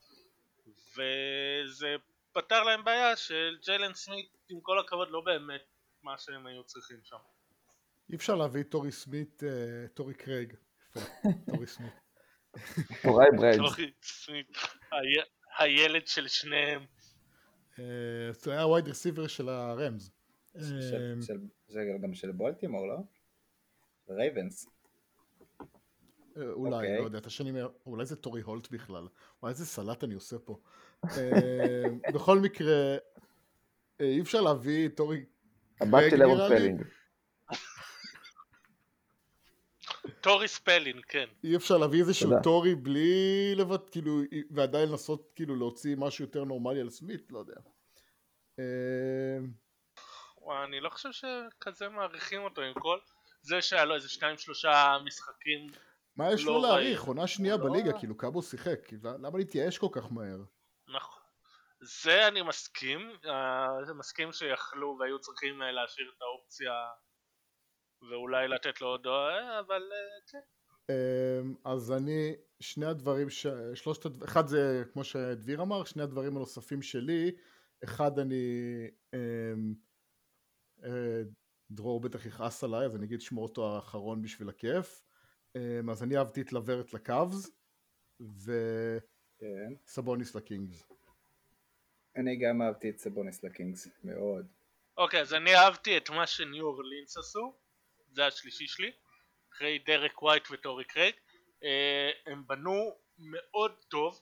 וזה 0.95 1.95
פתר 2.31 2.63
להם 2.63 2.83
בעיה 2.83 3.15
של 3.15 3.57
ג'יילן 3.65 3.93
סמית 3.93 4.31
עם 4.49 4.61
כל 4.61 4.79
הכבוד 4.79 5.11
לא 5.11 5.21
באמת 5.21 5.61
מה 6.03 6.17
שהם 6.17 6.47
היו 6.47 6.63
צריכים 6.63 6.97
שם 7.03 7.17
אי 8.09 8.15
אפשר 8.15 8.35
להביא 8.35 8.61
את 8.61 8.69
טורי 8.71 8.91
סמית, 8.91 9.43
אה, 9.43 9.87
טורי 9.93 10.13
קרייג, 10.13 10.53
טורי 11.49 11.67
סמית. 11.67 11.93
טורי 13.03 13.27
ברידג'ס. 13.37 13.57
טורי 13.57 13.91
סמית, 14.01 14.47
הי- 14.91 15.36
הילד 15.59 16.07
של 16.07 16.27
שניהם 16.27 16.85
אה, 17.79 17.83
זה 18.31 18.51
היה 18.51 18.67
wide 18.67 18.87
receiver 18.87 19.27
של 19.27 19.49
הראמס. 19.49 20.11
אה, 20.55 20.61
זה 21.67 21.83
גם 22.03 22.13
של 22.13 22.31
בולטימור, 22.31 22.87
לא? 22.87 22.97
רייבנס. 24.09 24.67
אה, 26.37 26.43
אולי, 26.51 26.75
אוקיי. 26.75 26.97
לא 26.97 27.03
יודע, 27.03 27.17
את 27.17 27.25
השנים, 27.25 27.55
אולי 27.85 28.05
זה 28.05 28.15
טורי 28.15 28.41
הולט 28.41 28.71
בכלל. 28.71 29.07
וואי, 29.41 29.51
איזה 29.51 29.65
סלט 29.65 30.03
אני 30.03 30.13
עושה 30.13 30.39
פה. 30.39 30.59
בכל 32.13 32.39
מקרה, 32.39 32.97
אי 33.99 34.21
אפשר 34.21 34.41
להביא 34.41 34.89
טורי 34.89 35.25
הבת 35.81 36.03
של 36.09 36.25
לי. 36.25 36.57
פלינג. 36.57 36.83
טורי 40.21 40.47
ספלין, 40.47 41.01
כן. 41.07 41.25
אי 41.43 41.55
אפשר 41.55 41.77
להביא 41.77 41.99
איזשהו. 41.99 42.31
טורי 42.43 42.75
בלי 42.75 43.55
לבט, 43.55 43.89
כאילו, 43.91 44.21
ועדיין 44.51 44.89
לנסות 44.89 45.31
כאילו 45.35 45.55
להוציא 45.55 45.95
משהו 45.97 46.25
יותר 46.25 46.43
נורמלי 46.43 46.81
על 46.81 46.89
סמית, 46.89 47.31
לא 47.31 47.39
יודע. 47.39 47.55
אה, 48.59 49.37
וואי, 50.41 50.63
אני 50.63 50.79
לא 50.79 50.89
חושב 50.89 51.09
שכזה 51.11 51.89
מעריכים 51.89 52.41
אותו 52.41 52.61
עם 52.61 52.73
כל 52.73 52.99
זה 53.41 53.61
שהיה 53.61 53.85
לו 53.85 53.95
איזה 53.95 54.09
שניים 54.09 54.37
שלושה 54.37 54.97
משחקים. 55.05 55.67
מה 56.15 56.31
יש 56.33 56.45
לא 56.45 56.53
לו 56.53 56.61
להעריך? 56.61 57.01
עונה 57.03 57.27
שנייה 57.27 57.57
לא- 57.57 57.63
בליגה, 57.63 57.99
כאילו 57.99 58.17
קאבו 58.17 58.41
שיחק, 58.41 58.79
למה 59.03 59.37
להתייאש 59.37 59.77
כל 59.77 59.87
כך 59.91 60.11
מהר? 60.11 60.39
נכון. 60.87 61.21
זה 61.81 62.27
אני 62.27 62.41
מסכים, 62.41 63.11
אה, 63.25 63.93
מסכים 63.95 64.31
שיכלו 64.31 64.97
והיו 64.99 65.19
צריכים 65.19 65.61
אה, 65.61 65.71
להשאיר 65.71 66.11
את 66.17 66.21
האופציה 66.21 66.71
ואולי 68.01 68.47
לתת 68.47 68.81
לו 68.81 68.87
עוד 68.87 69.07
אה, 69.07 69.59
אבל 69.59 69.81
אה, 69.91 70.31
כן. 70.31 70.39
אמ, 70.89 71.55
אז 71.65 71.91
אני, 71.91 72.35
שני 72.59 72.85
הדברים, 72.85 73.29
ש... 73.29 73.47
שלושת 73.75 74.05
הדברים, 74.05 74.29
אחד 74.29 74.47
זה 74.47 74.83
כמו 74.93 75.03
שדביר 75.03 75.61
אמר, 75.61 75.83
שני 75.83 76.03
הדברים 76.03 76.37
הנוספים 76.37 76.81
שלי, 76.81 77.31
אחד 77.83 78.19
אני, 78.19 78.35
אמ, 79.13 79.73
אה, 80.83 81.21
דרור 81.71 81.99
בטח 81.99 82.25
יכעס 82.25 82.63
עליי, 82.63 82.85
אז 82.85 82.95
אני 82.95 83.05
אגיד 83.05 83.21
אשמור 83.21 83.47
אותו 83.47 83.75
האחרון 83.75 84.21
בשביל 84.21 84.49
הכיף, 84.49 85.03
אמ, 85.55 85.89
אז 85.89 86.03
אני 86.03 86.17
אהבתי 86.17 86.41
את 86.41 86.53
לברט 86.53 86.93
לקאבס, 86.93 87.51
כן. 89.39 89.73
וסבוניס 89.85 90.35
לקינגס. 90.35 90.83
אני 92.15 92.37
גם 92.37 92.61
אהבתי 92.61 92.89
את 92.89 92.99
סבוניס 92.99 93.43
לקינגס, 93.43 93.87
מאוד. 94.03 94.47
אוקיי 94.97 95.21
אז 95.21 95.33
אני 95.33 95.55
אהבתי 95.55 95.97
את 95.97 96.09
מה 96.09 96.27
שניו 96.27 96.65
אורלינס 96.65 97.17
עשו, 97.17 97.53
זה 98.17 98.25
השלישי 98.25 98.67
שלי, 98.67 98.91
אחרי 99.53 99.79
דרק 99.79 100.21
ווייט 100.21 100.51
וטורי 100.51 100.83
קרייג, 100.83 101.15
אה, 101.63 102.09
הם 102.25 102.47
בנו 102.47 102.97
מאוד 103.17 103.71
טוב, 103.89 104.21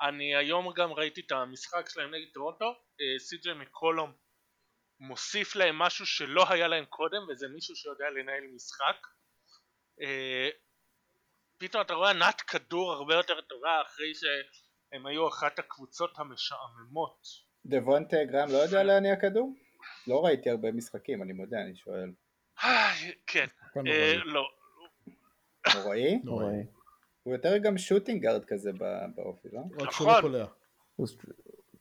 אני 0.00 0.36
היום 0.36 0.72
גם 0.76 0.92
ראיתי 0.92 1.20
את 1.20 1.32
המשחק 1.32 1.88
שלהם 1.88 2.14
נגד 2.14 2.26
טורונטו, 2.34 2.64
אה, 3.00 3.18
סי.ג'יי 3.18 3.54
מקולום 3.54 4.12
מוסיף 5.00 5.56
להם 5.56 5.78
משהו 5.78 6.06
שלא 6.06 6.44
היה 6.50 6.68
להם 6.68 6.84
קודם 6.84 7.22
וזה 7.28 7.48
מישהו 7.48 7.76
שיודע 7.76 8.10
לנהל 8.10 8.44
משחק. 8.54 9.06
אה, 10.00 10.48
פתאום 11.58 11.82
אתה 11.82 11.94
רואה 11.94 12.10
ענת 12.10 12.40
כדור 12.40 12.92
הרבה 12.92 13.14
יותר 13.14 13.40
טובה 13.40 13.82
אחרי 13.82 14.12
שהם 14.14 15.06
היו 15.06 15.28
אחת 15.28 15.58
הקבוצות 15.58 16.18
המשעממות. 16.18 17.20
דוונטה 17.66 18.16
גרם 18.24 18.48
לא 18.52 18.56
יודע 18.56 18.82
להניע 18.82 19.16
כדור? 19.16 19.54
לא 20.06 20.24
ראיתי 20.24 20.50
הרבה 20.50 20.72
משחקים, 20.72 21.22
אני 21.22 21.32
מודה, 21.32 21.60
אני 21.60 21.76
שואל. 21.76 22.23
איי, 22.62 23.12
כן, 23.26 23.46
אה. 23.86 24.14
לא, 24.24 24.50
נוראי? 25.74 26.20
נוראי. 26.24 26.66
הוא 27.22 27.34
יותר 27.34 27.58
גם 27.58 27.78
shooting 27.78 28.19
guard 28.19 28.44
כזה 28.44 28.72
ב- 28.72 29.06
באופי, 29.14 29.48
לא? 29.52 29.60
רק 29.80 29.88
נכון. 29.88 30.22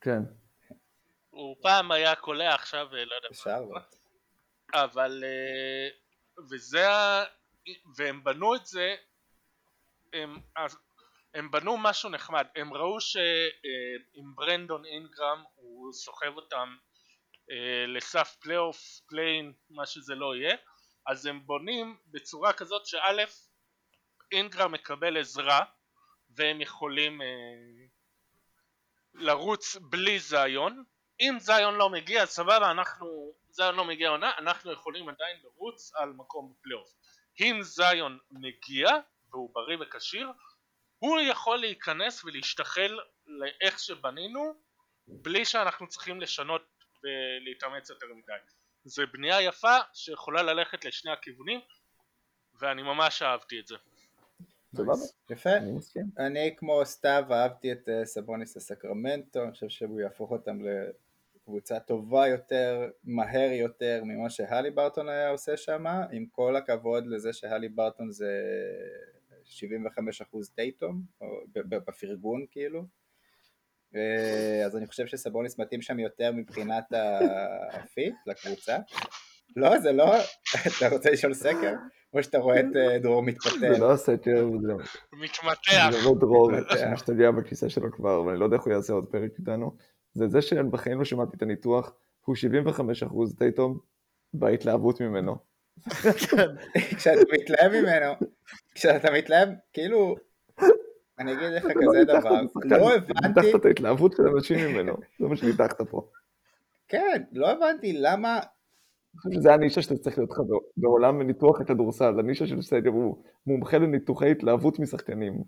כן. 0.02 0.20
הוא 1.30 1.56
פעם 1.62 1.92
היה 1.92 2.16
קולע 2.16 2.56
עכשיו 2.56 2.88
אה, 2.96 3.06
לא 3.06 3.16
יודע 3.16 3.60
מה. 3.74 3.80
אבל 4.74 5.24
אה, 5.24 5.90
וזה 6.50 6.90
ה... 6.90 7.24
והם 7.98 8.24
בנו 8.24 8.56
את 8.56 8.66
זה 8.66 8.96
הם, 10.14 10.38
הם 11.34 11.52
בנו 11.52 11.78
משהו 11.78 12.10
נחמד 12.10 12.46
הם 12.56 12.74
ראו 12.74 13.02
שעם 13.02 14.36
ברנדון 14.36 14.86
אינגרם 14.86 15.44
הוא 15.56 15.94
סוחב 15.94 16.36
אותם 16.36 16.76
אה, 16.80 16.93
לסף 17.88 18.36
פלייאוף 18.40 19.00
play-in 19.08 19.54
מה 19.70 19.86
שזה 19.86 20.16
לא 20.16 20.36
יהיה. 20.36 20.56
אז 21.08 21.26
הם 21.26 21.46
בונים 21.46 21.98
בצורה 22.08 22.54
כזאת 22.54 22.86
שא' 22.86 23.26
אינגרם 24.32 24.72
מקבל 24.72 25.18
עזרה 25.18 25.66
והם 26.30 26.62
יכולים 26.62 27.22
אה, 27.22 27.28
לרוץ 29.14 29.76
בלי 29.76 30.20
זיון. 30.20 30.84
אם 31.20 31.38
זיון 31.40 31.76
לא 31.76 31.90
מגיע 31.90 32.26
סבבה 32.26 32.72
אנחנו 32.72 33.34
זיון 33.50 33.76
לא 33.76 33.86
מגיע 33.86 34.10
עונה 34.10 34.32
אנחנו 34.38 34.72
יכולים 34.72 35.10
עדיין 35.10 35.38
לרוץ 35.44 35.92
על 35.96 36.10
מקום 36.10 36.54
בפלייאוף. 36.54 36.90
אם 37.40 37.60
זיון 37.62 38.20
מגיע 38.32 38.90
והוא 39.32 39.54
בריא 39.54 39.78
וכשיר 39.80 40.32
הוא 41.00 41.20
יכול 41.22 41.58
להיכנס 41.58 42.26
ולהשתחל 42.26 43.00
לאיך 43.26 43.80
שבנינו 43.80 44.54
בלי 45.08 45.46
שאנחנו 45.46 45.88
צריכים 45.88 46.22
לשנות 46.22 46.73
ולהתאמץ 47.04 47.90
יותר 47.90 48.08
מדי. 48.14 48.34
זה 48.86 49.06
בנייה 49.14 49.42
יפה 49.42 49.78
שיכולה 49.94 50.44
ללכת 50.44 50.86
לשני 50.86 51.12
הכיוונים 51.12 51.60
ואני 52.60 52.82
ממש 52.82 53.22
אהבתי 53.22 53.60
את 53.60 53.68
זה. 53.68 53.76
יפה. 55.30 55.50
אני 56.18 56.56
כמו 56.58 56.86
סתיו 56.86 57.24
אהבתי 57.32 57.72
את 57.72 57.90
אה, 57.90 58.06
סבוניס 58.06 58.58
לסקרמנטו, 58.58 59.44
אני 59.44 59.52
חושב 59.52 59.70
שהוא 59.70 60.02
יהפוך 60.02 60.32
אותם 60.32 60.60
לקבוצה 61.36 61.80
טובה 61.80 62.28
יותר, 62.28 62.90
מהר 63.04 63.52
יותר 63.52 64.02
ממה 64.06 64.30
שהלי 64.30 64.72
ברטון 64.72 65.10
היה 65.10 65.30
עושה 65.30 65.58
שם, 65.58 65.86
עם 66.12 66.26
כל 66.32 66.56
הכבוד 66.56 67.08
לזה 67.08 67.34
שהלי 67.34 67.70
ברטון 67.70 68.12
זה 68.12 68.42
75% 69.46 69.56
טייטום, 70.56 71.02
או 71.22 71.28
ב- 71.54 71.76
ב- 71.76 71.84
בפרגון 71.88 72.46
כאילו. 72.52 72.86
אה, 73.96 74.66
אז 74.66 74.78
אני 74.78 74.88
חושב 74.88 75.08
שסבוניס 75.08 75.60
מתאים 75.60 75.82
שם 75.82 76.00
יותר 76.00 76.32
מבחינת 76.32 76.84
הפיט 77.74 78.16
לקבוצה. 78.26 78.78
לא, 79.56 79.80
זה 79.80 79.92
לא, 79.92 80.16
אתה 80.68 80.88
רוצה 80.90 81.12
לשאול 81.12 81.34
סקר? 81.34 81.74
או 82.14 82.24
שאתה 82.24 82.38
רואה 82.38 82.60
את 82.60 82.76
אה, 82.76 83.00
דרור 83.00 83.24
מתפתל? 83.24 83.74
זה 83.74 83.80
לא 83.80 83.92
הסקר, 83.92 84.48
זה 84.62 84.74
מתמתח 85.14 85.92
זה 85.92 86.10
לא 86.10 86.16
דרור 86.20 86.52
מתפתח. 86.52 86.76
שמשתגע 86.78 87.32
בכיסא 87.32 87.70
שלו 87.70 87.92
כבר, 87.92 88.22
ואני 88.22 88.40
לא 88.40 88.46
יודע 88.46 88.58
איך 88.58 88.66
הוא 88.66 88.74
יעשה 88.74 88.94
עוד 88.94 89.06
פרק 89.12 89.32
איתנו. 89.40 89.78
זה 90.14 90.28
זה 90.28 90.42
שבחיים 90.42 91.00
לא 91.00 91.06
שמעתי 91.06 91.38
את 91.38 91.42
הניתוח, 91.42 91.94
הוא 92.22 92.36
75% 92.36 93.38
טייטום 93.38 93.80
בהתלהבות 94.34 95.02
ממנו. 95.02 95.36
כשאתה 96.98 97.22
מתלהב 97.34 97.72
ממנו, 97.72 98.14
כשאתה 98.76 99.12
מתלהב, 99.12 99.50
כאילו, 99.74 100.16
אני 101.20 101.34
אגיד 101.34 101.50
לך 101.50 101.64
כזה 101.64 102.04
דבר, 102.04 102.42
לא 102.66 102.96
הבנתי, 102.96 103.28
ניתחת 103.28 103.56
את 103.56 103.66
ההתלהבות 103.66 104.14
של 104.18 104.28
אנשים 104.28 104.58
ממנו, 104.70 104.94
זה 105.20 105.28
מה 105.28 105.36
שניתחת 105.36 105.82
פה. 105.82 106.08
כן, 106.88 107.24
לא 107.32 107.52
הבנתי 107.52 107.94
למה, 107.94 108.40
אני 109.14 109.20
חושב 109.22 109.40
שזה 109.40 109.54
הנישה 109.54 109.82
שאתה 109.82 109.98
צריך 109.98 110.18
להיות 110.18 110.32
לך 110.32 110.40
בעולם 110.78 111.22
ניתוח 111.22 111.62
הכדורסל, 111.62 112.20
הנישה 112.20 112.48
של 112.48 112.62
סגר 112.62 112.90
הוא 112.90 113.24
מומחה 113.48 113.78
לניתוחי 113.78 114.32
התלהבות 114.32 114.80
משחקנים. 114.80 115.44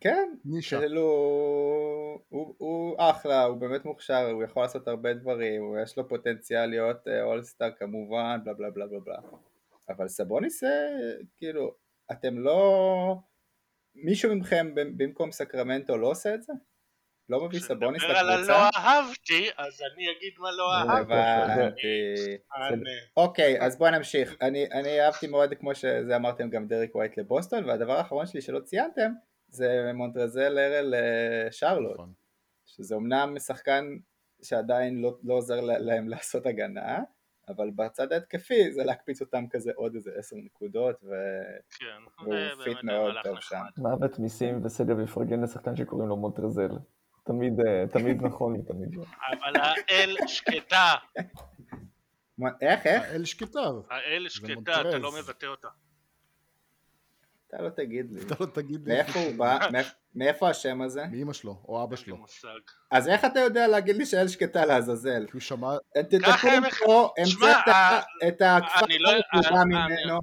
כן, 0.00 0.28
נישה. 0.44 0.78
כאילו, 0.78 1.02
הוא, 2.28 2.54
הוא 2.58 2.96
אחלה, 2.98 3.44
הוא 3.44 3.56
באמת 3.56 3.84
מוכשר, 3.84 4.30
הוא 4.30 4.42
יכול 4.42 4.62
לעשות 4.62 4.88
הרבה 4.88 5.14
דברים, 5.14 5.62
הוא 5.62 5.78
יש 5.78 5.98
לו 5.98 6.08
פוטנציאל 6.08 6.66
להיות 6.66 7.08
אולסטאר 7.22 7.70
כמובן, 7.78 8.40
בלה 8.44 8.54
בלה 8.54 8.70
בלה 8.70 8.86
בלה 8.86 9.00
בלה, 9.00 9.18
אבל 9.88 10.08
סבוניס, 10.08 10.64
אה, 10.64 10.68
כאילו, 11.36 11.74
אתם 12.12 12.38
לא, 12.38 13.16
מישהו 13.96 14.36
מכם 14.36 14.74
ב- 14.74 15.02
במקום 15.02 15.32
סקרמנטו 15.32 15.96
לא 15.96 16.06
עושה 16.06 16.34
את 16.34 16.42
זה? 16.42 16.52
לא 17.28 17.44
מביא 17.44 17.60
סבוניס 17.60 18.02
כשנדבר 18.02 18.18
על 18.18 18.34
לקבוצה? 18.34 18.52
הלא 18.56 18.68
אהבתי 18.76 19.48
אז 19.58 19.82
אני 19.94 20.04
אגיד 20.10 20.32
מה 20.38 20.48
לא 20.52 20.74
אהבתי 20.74 21.12
הבנתי. 21.14 22.36
אני- 22.56 22.90
אוקיי, 23.16 23.60
אז 23.60 23.78
בואו 23.78 23.90
נמשיך. 23.90 24.36
אני, 24.42 24.66
אני 24.72 25.00
אהבתי 25.00 25.26
מאוד, 25.26 25.54
כמו 25.54 25.74
שזה 25.74 26.16
אמרתם, 26.16 26.50
גם 26.50 26.66
דריק 26.68 26.94
ווייט 26.94 27.18
לבוסטון, 27.18 27.64
והדבר 27.64 27.92
האחרון 27.92 28.26
שלי 28.26 28.40
שלא 28.40 28.60
ציינתם, 28.60 29.12
זה 29.48 29.90
מונטרזל 29.94 30.58
הארל 30.58 30.94
לשרלוט, 30.96 31.94
נכון. 31.94 32.12
שזה 32.66 32.94
אמנם 32.96 33.38
שחקן 33.38 33.84
שעדיין 34.42 35.00
לא, 35.02 35.18
לא 35.24 35.34
עוזר 35.34 35.60
לה- 35.60 35.78
להם 35.78 36.08
לעשות 36.08 36.46
הגנה, 36.46 36.98
אבל 37.48 37.70
בצד 37.70 38.12
ההתקפי 38.12 38.72
זה 38.72 38.84
להקפיץ 38.84 39.20
אותם 39.20 39.44
כזה 39.50 39.70
עוד 39.74 39.94
איזה 39.94 40.10
עשר 40.18 40.36
נקודות, 40.36 40.96
ו... 41.04 41.08
כן, 41.78 41.86
והוא 42.22 42.34
זה 42.56 42.64
fit 42.64 42.82
מאוד 42.82 43.14
טוב. 43.24 43.40
שם. 43.40 43.62
מוות 43.78 44.18
מיסים 44.18 44.64
וסגל 44.64 45.00
יפרגן 45.04 45.42
לשחקן 45.42 45.76
שקוראים 45.76 46.08
לו 46.08 46.16
מונטרזל. 46.16 46.68
תמיד, 47.24 47.60
אה, 47.60 47.84
תמיד 47.92 48.22
נכון 48.22 48.52
ותמיד 48.60 48.94
לא. 48.94 49.02
אבל 49.32 49.52
האל 49.60 50.16
שקטה 50.26 50.94
מה- 52.38 52.50
איך, 52.60 52.86
איך? 52.86 53.02
האל 53.02 53.24
שקטה. 53.24 53.60
האל 53.90 54.28
שקטה. 54.28 54.80
אתה 54.80 54.98
לא 54.98 55.12
מבטא 55.18 55.46
אותה 55.46 55.68
אתה 57.56 57.64
לא 57.64 57.68
תגיד 57.70 58.06
לי. 58.12 58.20
אתה 58.22 58.34
לא 58.40 58.46
תגיד 58.46 58.88
לי. 58.88 58.94
מאיפה 58.94 59.18
הוא 59.20 59.34
בא? 59.36 59.58
מאיפ- 59.74 59.94
מאיפה 60.14 60.50
השם 60.50 60.82
הזה? 60.82 61.02
מאמא 61.12 61.32
שלו, 61.32 61.56
או 61.68 61.84
אבא 61.84 61.96
שלו. 61.96 62.16
אז 62.90 63.08
איך 63.08 63.24
אתה 63.24 63.40
יודע 63.40 63.68
להגיד 63.68 63.96
לי 63.96 64.06
שאל 64.06 64.28
שקטה 64.28 64.66
לעזאזל? 64.66 65.26
כי 65.26 65.32
הוא 65.32 65.40
שמע, 65.40 65.76
הם- 66.56 66.62
פה, 66.86 67.08
המצאת 67.18 67.68
אה, 67.68 68.00
את 68.28 68.42
הכפר 68.42 68.86
לא- 69.00 69.10
בא 69.50 69.56
אה, 69.56 69.64
ממנו, 69.64 70.20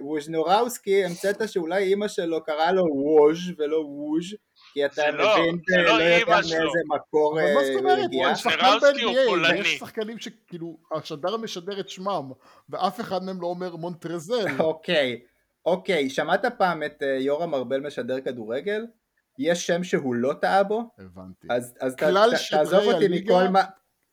וווז'נוראוסקי 0.00 1.04
המצאת 1.04 1.48
שאולי 1.48 1.82
אימא 1.84 2.08
שלו 2.08 2.44
קרא 2.44 2.70
לו 2.70 2.82
ווז' 2.84 3.38
ולא 3.58 3.76
ווז' 3.76 4.34
כי 4.78 4.86
אתה 4.86 4.94
זה 4.94 5.10
לא, 5.10 5.34
מבין, 5.38 5.60
לא 5.68 5.82
לא 5.82 6.02
יודע. 6.02 6.26
מאיזה 6.26 6.80
מקור 6.88 7.40
אבל 7.40 7.54
מה 7.54 7.64
זאת 7.64 7.72
אה, 7.72 7.78
אומרת? 7.78 8.10
הוא 8.12 8.34
שחקן 8.34 8.78
ב-NBA, 8.82 9.28
פולני. 9.28 9.58
יש 9.58 9.78
שחקנים 9.78 10.18
שכאילו, 10.18 10.76
השדר 10.92 11.36
משדר 11.36 11.80
את 11.80 11.88
שמם, 11.88 12.30
ואף 12.68 13.00
אחד 13.00 13.22
מהם 13.22 13.40
לא 13.40 13.46
אומר 13.46 13.76
מונטרזל. 13.76 14.46
אוקיי, 14.60 15.20
אוקיי, 15.66 16.10
שמעת 16.10 16.44
פעם 16.58 16.82
את 16.82 17.02
אה, 17.02 17.08
יורם 17.08 17.54
ארבל 17.54 17.80
משדר 17.80 18.20
כדורגל? 18.20 18.86
יש 19.38 19.66
שם 19.66 19.84
שהוא 19.84 20.14
לא 20.14 20.32
טעה 20.40 20.62
בו? 20.62 20.82
הבנתי. 20.98 21.48
אז 21.50 21.74
תעזוב 22.50 22.84
אותי 22.84 23.08
מכל 23.08 23.48
מה... 23.48 23.64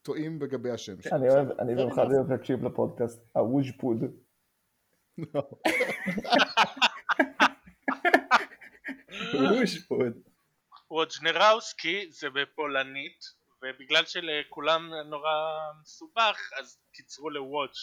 טועים 0.02 0.42
לגבי 0.42 0.72
השם 0.72 1.02
שלו. 1.02 1.18
אני 1.18 1.30
אוהב, 1.30 1.48
אני 1.60 1.76
במיוחד. 1.76 2.12
אוהב 2.12 2.32
להקשיב 2.32 2.66
לפודקאסט, 2.66 3.22
הווז' 3.36 3.72
פוד. 3.80 4.04
ווג'נראוסקי 10.92 12.12
זה 12.12 12.30
בפולנית, 12.30 13.20
ובגלל 13.62 14.06
שלכולם 14.06 14.90
נורא 15.10 15.32
מסובך, 15.82 16.52
אז 16.60 16.78
קיצרו 16.94 17.30
לווג', 17.30 17.74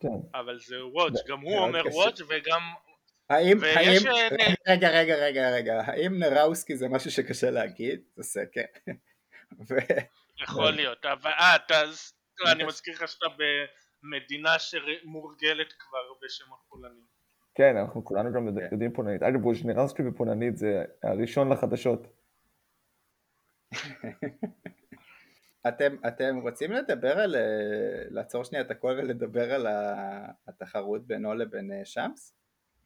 כן. 0.00 0.38
אבל 0.38 0.58
זה 0.58 0.86
ווג', 0.86 1.14
גם 1.28 1.40
הוא 1.40 1.58
אומר. 1.58 1.82
ווג' 1.92 2.20
וגם... 2.28 2.62
האם, 3.30 3.58
האם, 3.76 4.06
אה, 4.06 4.54
רגע, 4.68 4.88
רגע, 4.90 5.14
רגע, 5.14 5.50
רגע, 5.50 5.82
האם 5.86 6.18
נראוסקי 6.18 6.76
זה 6.76 6.88
משהו 6.88 7.10
שקשה 7.10 7.50
להגיד? 7.50 8.00
זה 8.16 8.22
סקר. 8.22 8.60
יכול 10.42 10.70
להיות, 10.70 11.04
אבל 11.04 11.30
אה, 11.30 11.56
אז- 11.74 12.12
אני 12.52 12.64
מזכיר 12.64 12.94
לך 12.94 13.08
שאתה 13.08 13.26
במדינה 14.02 14.58
שמורגלת 14.58 15.72
כבר 15.72 16.12
בשם 16.22 16.44
הפולנים. 16.52 17.04
כן, 17.54 17.76
אנחנו 17.76 18.04
כולנו 18.04 18.32
גם 18.32 18.48
כן. 18.58 18.68
יודעים 18.72 18.92
פולנית. 18.92 19.22
אגב, 19.22 19.46
ווז'נרסקי 19.46 20.02
בפולנית 20.02 20.56
זה 20.56 20.84
הראשון 21.02 21.52
לחדשות. 21.52 22.06
אתם, 25.68 25.96
אתם 26.08 26.36
רוצים 26.42 26.72
לדבר 26.72 27.18
על, 27.18 27.34
אה, 27.36 27.40
לעצור 28.10 28.44
שנייה 28.44 28.64
את 28.64 28.70
הכל 28.70 28.94
ולדבר 28.98 29.54
על 29.54 29.66
התחרות 30.48 31.06
בינו 31.06 31.34
לבין 31.34 31.72
אה, 31.72 31.84
שמס? 31.84 32.32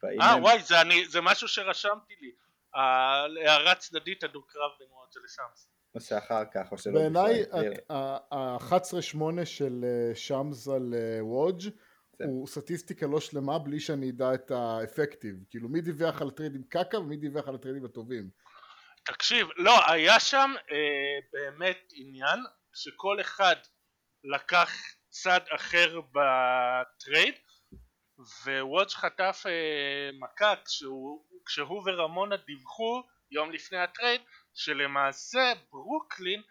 אה 0.03 0.31
הם- 0.33 0.41
וואי, 0.43 0.61
זה 0.63 0.81
אני- 0.81 1.05
זה 1.07 1.21
משהו 1.21 1.47
שרשמתי 1.47 2.13
לי. 2.21 2.31
הערה 2.73 3.75
צדדית 3.75 4.23
הדו-קרב 4.23 4.71
בין 4.79 4.87
ווג' 4.91 5.15
לשמס. 5.25 5.67
או 5.95 6.01
שאחר 6.01 6.43
כך, 6.53 6.71
או 6.71 6.77
שלא 6.77 6.93
בעיניי 6.99 7.43
בכלל, 7.43 7.61
תראה. 7.73 8.17
ה-11-8 8.31 9.45
של 9.45 9.85
אה, 9.87 10.15
שמס 10.15 10.67
על 10.67 10.93
וודג' 11.21 11.69
הוא 12.25 12.47
סטטיסטיקה 12.47 13.07
לא 13.07 13.19
שלמה 13.19 13.59
בלי 13.59 13.79
שאני 13.79 14.09
אדע 14.09 14.33
את 14.33 14.51
ה 14.51 14.59
effective. 14.59 15.35
כאילו 15.49 15.69
מי 15.69 15.81
דיווח 15.81 16.21
על 16.21 16.31
טריידים 16.31 16.63
קקה 16.63 16.99
ומי 16.99 17.17
דיווח 17.17 17.47
על 17.47 17.55
הטריידים 17.55 17.85
הטובים. 17.85 18.29
תקשיב, 19.03 19.47
לא, 19.57 19.91
היה 19.91 20.19
שם 20.19 20.51
אה, 20.71 21.19
באמת 21.33 21.89
עניין 21.93 22.39
שכל 22.73 23.21
אחד 23.21 23.55
לקח 24.23 24.71
צד 25.09 25.39
אחר 25.55 26.01
בטרייד 26.01 27.35
ווודג' 28.45 28.89
חטף 28.89 29.43
אה, 29.45 30.09
מכה 30.19 30.53
כשהוא, 30.65 31.25
כשהוא 31.45 31.83
ורמונה 31.85 32.37
דיווחו 32.37 33.03
יום 33.31 33.51
לפני 33.51 33.77
הטרייד 33.77 34.21
שלמעשה 34.53 35.53
ברוקלין 35.71 36.41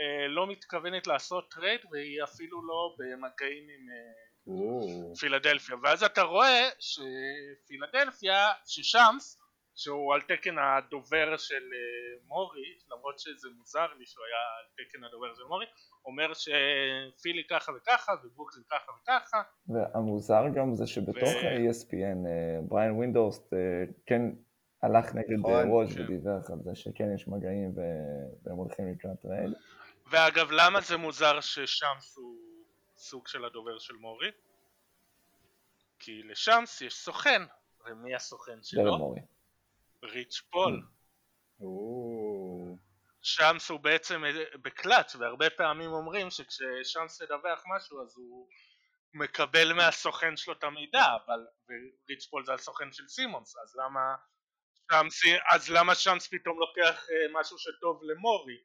אה, 0.00 0.28
לא 0.28 0.46
מתכוונת 0.46 1.06
לעשות 1.06 1.50
טרייד 1.50 1.80
והיא 1.90 2.24
אפילו 2.24 2.66
לא 2.66 2.96
במגעים 2.98 3.64
עם 3.68 3.86
אה, 3.90 5.16
פילדלפיה. 5.20 5.76
ואז 5.82 6.04
אתה 6.04 6.22
רואה 6.22 6.68
שפילדלפיה 6.78 8.52
ששמס 8.66 9.38
שהוא 9.76 10.14
על 10.14 10.20
תקן 10.20 10.58
הדובר 10.58 11.36
של 11.36 11.54
אה, 11.54 12.18
מורי 12.26 12.78
למרות 12.90 13.18
שזה 13.18 13.48
מוזר 13.58 13.86
לי 13.98 14.06
שהוא 14.06 14.24
היה 14.24 14.38
על 14.58 14.86
תקן 14.86 15.04
הדובר 15.04 15.34
של 15.34 15.42
מורי 15.48 15.66
אומר 16.04 16.32
שפילי 16.34 17.44
ככה 17.50 17.72
וככה 17.76 18.12
וברוקלין 18.24 18.64
ככה 18.70 18.92
וככה 19.02 19.42
והמוזר 19.68 20.42
גם 20.54 20.74
זה 20.74 20.86
שבתוך 20.86 21.28
ו- 21.28 21.46
ה-ESPN, 21.46 22.26
אה, 22.26 22.60
בריאן 22.68 22.90
ווינדורסט 22.90 23.52
אה, 23.54 23.58
כן 24.06 24.22
הלך 24.82 25.14
נגד 25.14 25.38
נכון, 25.38 25.70
ווז' 25.70 25.96
כן. 25.96 26.02
ודיווח 26.02 26.50
על 26.50 26.58
זה 26.64 26.74
שכן 26.74 27.14
יש 27.14 27.28
מגעים 27.28 27.72
ו- 27.76 28.44
והם 28.44 28.56
הולכים 28.56 28.92
לקראת 28.92 29.20
טרייד. 29.22 29.50
ואגב 30.10 30.50
למה 30.50 30.80
זה 30.80 30.96
מוזר 30.96 31.40
ששמס 31.40 32.16
הוא 32.16 32.36
סוג 32.96 33.28
של 33.28 33.44
הדובר 33.44 33.78
של 33.78 33.94
מורי? 33.94 34.30
כי 35.98 36.22
לשמס 36.22 36.82
יש 36.82 36.94
סוכן 36.94 37.42
ומי 37.86 38.14
הסוכן 38.14 38.52
דרן 38.52 38.62
שלו? 38.62 38.98
מורי. 38.98 39.20
ריץ' 40.02 40.40
פול. 40.50 40.82
או, 41.60 42.78
שמס 43.22 43.70
הוא 43.70 43.80
בעצם 43.80 44.22
בקלאץ' 44.62 45.16
והרבה 45.16 45.50
פעמים 45.50 45.90
אומרים 45.90 46.30
שכששמס 46.30 47.20
ידווח 47.20 47.64
משהו 47.76 48.02
אז 48.02 48.16
הוא 48.16 48.48
מקבל 49.14 49.72
מהסוכן 49.72 50.36
שלו 50.36 50.54
את 50.54 50.64
המידע 50.64 51.04
אבל 51.24 51.46
וריץ' 51.68 52.26
פול 52.30 52.44
זה 52.44 52.54
הסוכן 52.54 52.92
של 52.92 53.08
סימונס 53.08 53.56
אז 53.56 53.76
למה 53.76 54.14
שמס, 54.92 55.22
אז 55.52 55.70
למה 55.70 55.94
שמס 55.94 56.28
פתאום 56.28 56.58
לוקח 56.58 57.06
אה, 57.10 57.40
משהו 57.40 57.58
שטוב 57.58 58.00
למורי? 58.02 58.58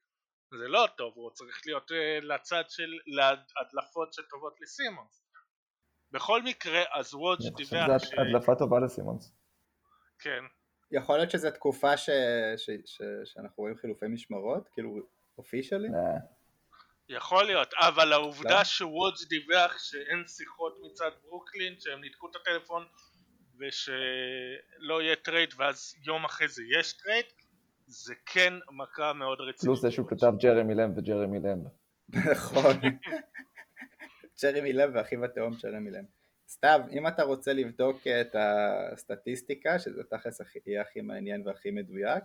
זה 0.52 0.68
לא 0.68 0.88
טוב 0.98 1.14
הוא 1.16 1.32
צריך 1.32 1.62
להיות 1.66 1.92
אה, 1.92 2.20
לצד 2.22 2.64
של 2.70 2.90
להדלפות 3.08 4.14
שטובות 4.14 4.62
לסימונס. 4.62 5.24
בכל 6.12 6.42
מקרה 6.44 6.84
אז 6.94 7.14
וודג' 7.14 7.42
אני 7.42 7.52
חושב 7.52 7.76
דיווח 7.76 8.04
שזו 8.04 8.22
הדלפה 8.22 8.56
טובה 8.56 8.80
לסימונס. 8.86 9.36
כן 10.20 10.44
יכול 10.92 11.18
להיות 11.18 11.32
שזו 11.32 11.52
תקופה 11.52 11.98
ש... 11.98 12.10
ש... 12.58 12.70
ש... 12.86 13.02
שאנחנו 13.26 13.64
רואים 13.64 13.76
חילופי 13.76 14.06
משמרות? 14.08 14.70
כאילו, 14.74 15.00
officially? 15.38 15.88
אה, 15.88 16.20
יכול 17.10 17.44
להיות, 17.44 17.74
אבל? 17.80 18.14
העובדה 18.14 18.66
שוודג' 18.66 19.28
דיווח 19.30 19.78
שאין 19.78 20.24
שיחות 20.28 20.78
מצד 20.82 21.12
ברוקלין, 21.24 21.76
שהם 21.80 22.02
ניתקו 22.02 22.30
את 22.30 22.36
הטלפון 22.36 22.86
ושלא 23.60 25.02
יהיה 25.02 25.16
טרייד 25.16 25.54
ואז 25.58 25.96
יום 26.06 26.26
אחרי 26.26 26.48
זה 26.48 26.64
יש 26.80 26.94
טרייד, 26.94 27.26
זה 27.88 28.14
כן 28.26 28.54
מכה 28.72 29.14
מאוד 29.14 29.42
רצינית. 29.42 29.62
פלוס 29.62 29.82
זה 29.82 29.92
שהוא 29.92 30.08
כתב 30.10 30.34
ג'רמי 30.40 30.76
למב 30.76 30.98
וג'רמי 30.98 31.40
למב. 31.40 31.68
נכון. 32.32 32.76
ג'רמי 34.44 34.74
לב 34.74 34.92
ואחיו 34.94 35.26
התאום 35.26 35.54
ג'רמי 35.64 35.92
לב. 35.92 36.06
סתיו, 36.52 36.82
אם 36.92 37.08
אתה 37.08 37.24
רוצה 37.24 37.54
לבדוק 37.54 38.08
את 38.08 38.36
הסטטיסטיקה, 38.40 39.80
שזה 39.80 40.04
תכלס 40.04 40.42
יהיה 40.66 40.82
הכי 40.82 41.02
מעניין 41.02 41.48
והכי 41.48 41.72
מדויק, 41.72 42.24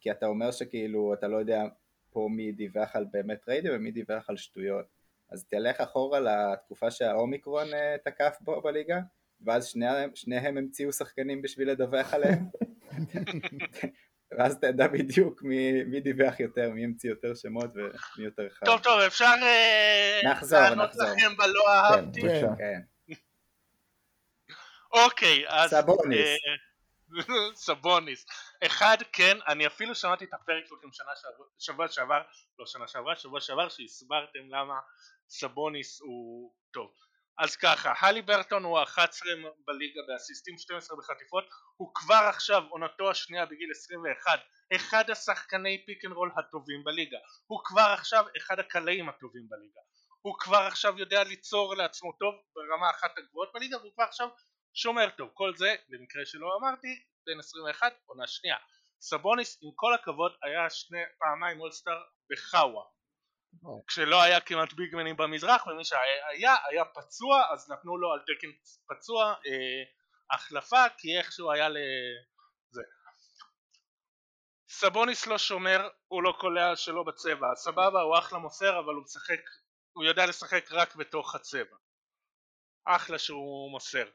כי 0.00 0.10
אתה 0.10 0.26
אומר 0.26 0.50
שכאילו 0.50 1.14
אתה 1.14 1.28
לא 1.28 1.36
יודע 1.36 1.62
פה 2.10 2.28
מי 2.30 2.52
דיווח 2.52 2.96
על 2.96 3.06
באמת 3.12 3.48
ריידים 3.48 3.72
ומי 3.74 3.90
דיווח 3.90 4.30
על 4.30 4.36
שטויות. 4.36 4.86
אז 5.30 5.44
תלך 5.44 5.80
אחורה 5.80 6.20
לתקופה 6.20 6.90
שהאומיקרון 6.90 7.74
אה, 7.74 7.96
תקף 8.04 8.36
בו 8.40 8.60
בליגה, 8.60 9.00
ואז 9.46 9.66
שניהם, 9.66 10.10
שניהם 10.14 10.58
המציאו 10.58 10.92
שחקנים 10.92 11.42
בשביל 11.42 11.70
לדווח 11.70 12.14
עליהם. 12.14 12.44
ואז 14.38 14.58
תדע 14.58 14.88
בדיוק 14.88 15.42
מי, 15.42 15.84
מי 15.84 16.00
דיווח 16.00 16.40
יותר, 16.40 16.70
מי 16.70 16.84
המציא 16.84 17.10
יותר 17.10 17.34
שמות 17.34 17.70
ומי 17.74 18.24
יותר 18.24 18.48
חד. 18.50 18.66
טוב 18.66 18.80
טוב 18.80 19.00
אפשר 19.00 19.34
אה, 19.42 20.30
נחזור, 20.30 20.60
לענות 20.60 20.88
נחזור. 20.88 21.06
לכם 21.06 21.36
בלא 21.36 21.64
כן, 21.66 21.70
אהבתי. 21.70 22.20
בבקשה. 22.20 22.56
כן. 22.58 22.80
אוקיי 24.92 25.44
אז 25.48 25.70
סבוניס. 25.70 26.28
אה, 26.28 26.54
סבוניס. 27.66 28.26
אחד 28.66 28.96
כן 29.12 29.38
אני 29.48 29.66
אפילו 29.66 29.94
שמעתי 29.94 30.24
את 30.24 30.34
הפרק 30.34 30.64
שלכם 30.66 30.92
שנה 30.92 31.12
שעבר, 31.16 31.44
שבוע 31.58 31.88
שעבר 31.88 32.22
לא 32.58 32.66
שנה 32.66 32.88
שעברה 32.88 33.16
שבוע 33.16 33.40
שעבר 33.40 33.68
שהסברתם 33.68 34.48
למה 34.48 34.74
סבוניס 35.28 36.00
הוא 36.00 36.52
טוב. 36.72 36.90
אז 37.38 37.56
ככה 37.56 37.92
הלי 38.00 38.22
ברטון 38.22 38.64
הוא 38.64 38.78
ה-11 38.78 39.22
בליגה 39.66 40.00
באסיסטים 40.08 40.58
12 40.58 40.96
בחטיפות. 40.98 41.44
הוא 41.76 41.94
כבר 41.94 42.24
עכשיו 42.28 42.62
עונתו 42.68 43.10
השנייה 43.10 43.46
בגיל 43.46 43.70
21 43.70 44.40
אחד 44.76 45.10
השחקני 45.10 45.82
pick 45.86 46.04
and 46.04 46.12
roll 46.12 46.30
הטובים 46.36 46.84
בליגה. 46.84 47.18
הוא 47.46 47.60
כבר 47.64 47.94
עכשיו 47.98 48.24
אחד 48.36 48.58
הקלעים 48.58 49.08
הטובים 49.08 49.48
בליגה. 49.48 49.80
הוא 50.22 50.34
כבר 50.38 50.58
עכשיו 50.58 50.98
יודע 50.98 51.24
ליצור 51.24 51.74
לעצמו 51.74 52.12
טוב 52.12 52.34
ברמה 52.54 52.90
אחת 52.90 53.18
הגבוהות 53.18 53.52
בליגה 53.54 53.78
והוא 53.78 53.92
כבר 53.94 54.04
עכשיו 54.04 54.28
שומר 54.74 55.10
טוב. 55.10 55.30
כל 55.34 55.52
זה 55.56 55.74
במקרה 55.88 56.26
שלא 56.26 56.56
אמרתי 56.60 57.02
בן 57.26 57.38
21 57.38 57.92
עונה 58.06 58.26
שנייה. 58.26 58.56
סבוניס 59.00 59.58
עם 59.62 59.70
כל 59.74 59.94
הכבוד 59.94 60.32
היה 60.42 60.70
שני 60.70 60.98
פעמיים 61.18 61.60
אולסטאר 61.60 62.02
בחאווה. 62.30 62.82
כשלא 63.86 64.22
היה 64.22 64.40
כמעט 64.40 64.72
ביגמנים 64.72 65.16
במזרח 65.16 65.66
ומי 65.66 65.84
שהיה 65.84 66.56
היה 66.70 66.84
פצוע 66.84 67.42
אז 67.52 67.70
נתנו 67.70 67.98
לו 67.98 68.12
על 68.12 68.20
תקן 68.20 68.48
פצוע 68.86 69.24
אה, 69.24 69.82
החלפה 70.30 70.84
כי 70.98 71.18
איכשהו 71.18 71.52
היה 71.52 71.68
לזה 71.68 72.82
סבוניס 74.68 75.26
לא 75.26 75.38
שומר 75.38 75.88
הוא 76.08 76.22
לא 76.22 76.34
קולע 76.40 76.76
שלא 76.76 77.02
בצבע. 77.02 77.54
סבבה 77.54 78.00
הוא 78.00 78.18
אחלה 78.18 78.38
מוסר 78.38 78.78
אבל 78.78 78.94
הוא 78.94 79.02
משחק 79.02 79.40
הוא 79.92 80.04
יודע 80.04 80.26
לשחק 80.26 80.64
רק 80.72 80.96
בתוך 80.96 81.34
הצבע. 81.34 81.76
אחלה 82.84 83.18
שהוא 83.18 83.70
מוסר. 83.70 84.08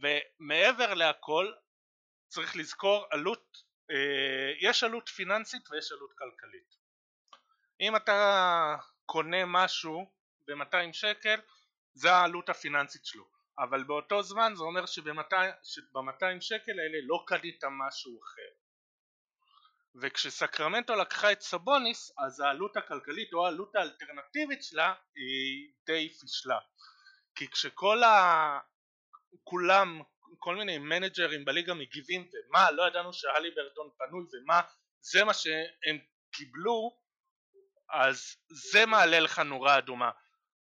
ומעבר 0.00 0.94
להכל 0.94 1.52
צריך 2.28 2.56
לזכור 2.56 3.06
עלות, 3.10 3.62
אה, 3.90 4.52
יש 4.60 4.84
עלות 4.84 5.08
פיננסית 5.08 5.70
ויש 5.70 5.92
עלות 5.92 6.12
כלכלית. 6.18 6.76
אם 7.80 7.96
אתה 7.96 8.76
קונה 9.06 9.46
משהו 9.46 10.12
ב-200 10.46 10.92
שקל 10.92 11.40
זה 11.94 12.12
העלות 12.12 12.48
הפיננסית 12.48 13.04
שלו 13.04 13.24
אבל 13.58 13.84
באותו 13.84 14.22
זמן 14.22 14.52
זה 14.56 14.62
אומר 14.62 14.86
שב-200 14.86 16.40
שקל 16.40 16.72
האלה 16.80 16.98
לא 17.02 17.24
קנית 17.26 17.64
משהו 17.70 18.20
אחר 18.22 18.50
וכשסקרמנטו 20.02 20.96
לקחה 20.96 21.32
את 21.32 21.40
סבוניס 21.40 22.12
אז 22.18 22.40
העלות 22.40 22.76
הכלכלית 22.76 23.32
או 23.32 23.46
העלות 23.46 23.76
האלטרנטיבית 23.76 24.62
שלה 24.62 24.94
היא 25.14 25.72
די 25.86 26.08
פישלה 26.08 26.58
כי 27.34 27.50
כשכל. 27.50 28.02
כולם 29.44 30.00
כל 30.38 30.56
מיני 30.56 30.78
מנג'רים 30.78 31.44
בליגה 31.44 31.74
מגיבים 31.74 32.30
ומה 32.32 32.70
לא 32.70 32.88
ידענו 32.88 33.12
שהלי 33.12 33.50
ברטון 33.50 33.90
פנוי 33.98 34.24
ומה 34.32 34.60
זה 35.00 35.24
מה 35.24 35.34
שהם 35.34 35.98
קיבלו 36.32 36.98
אז 37.90 38.36
זה 38.48 38.86
מעלה 38.86 39.20
לך 39.20 39.38
נורה 39.38 39.78
אדומה. 39.78 40.10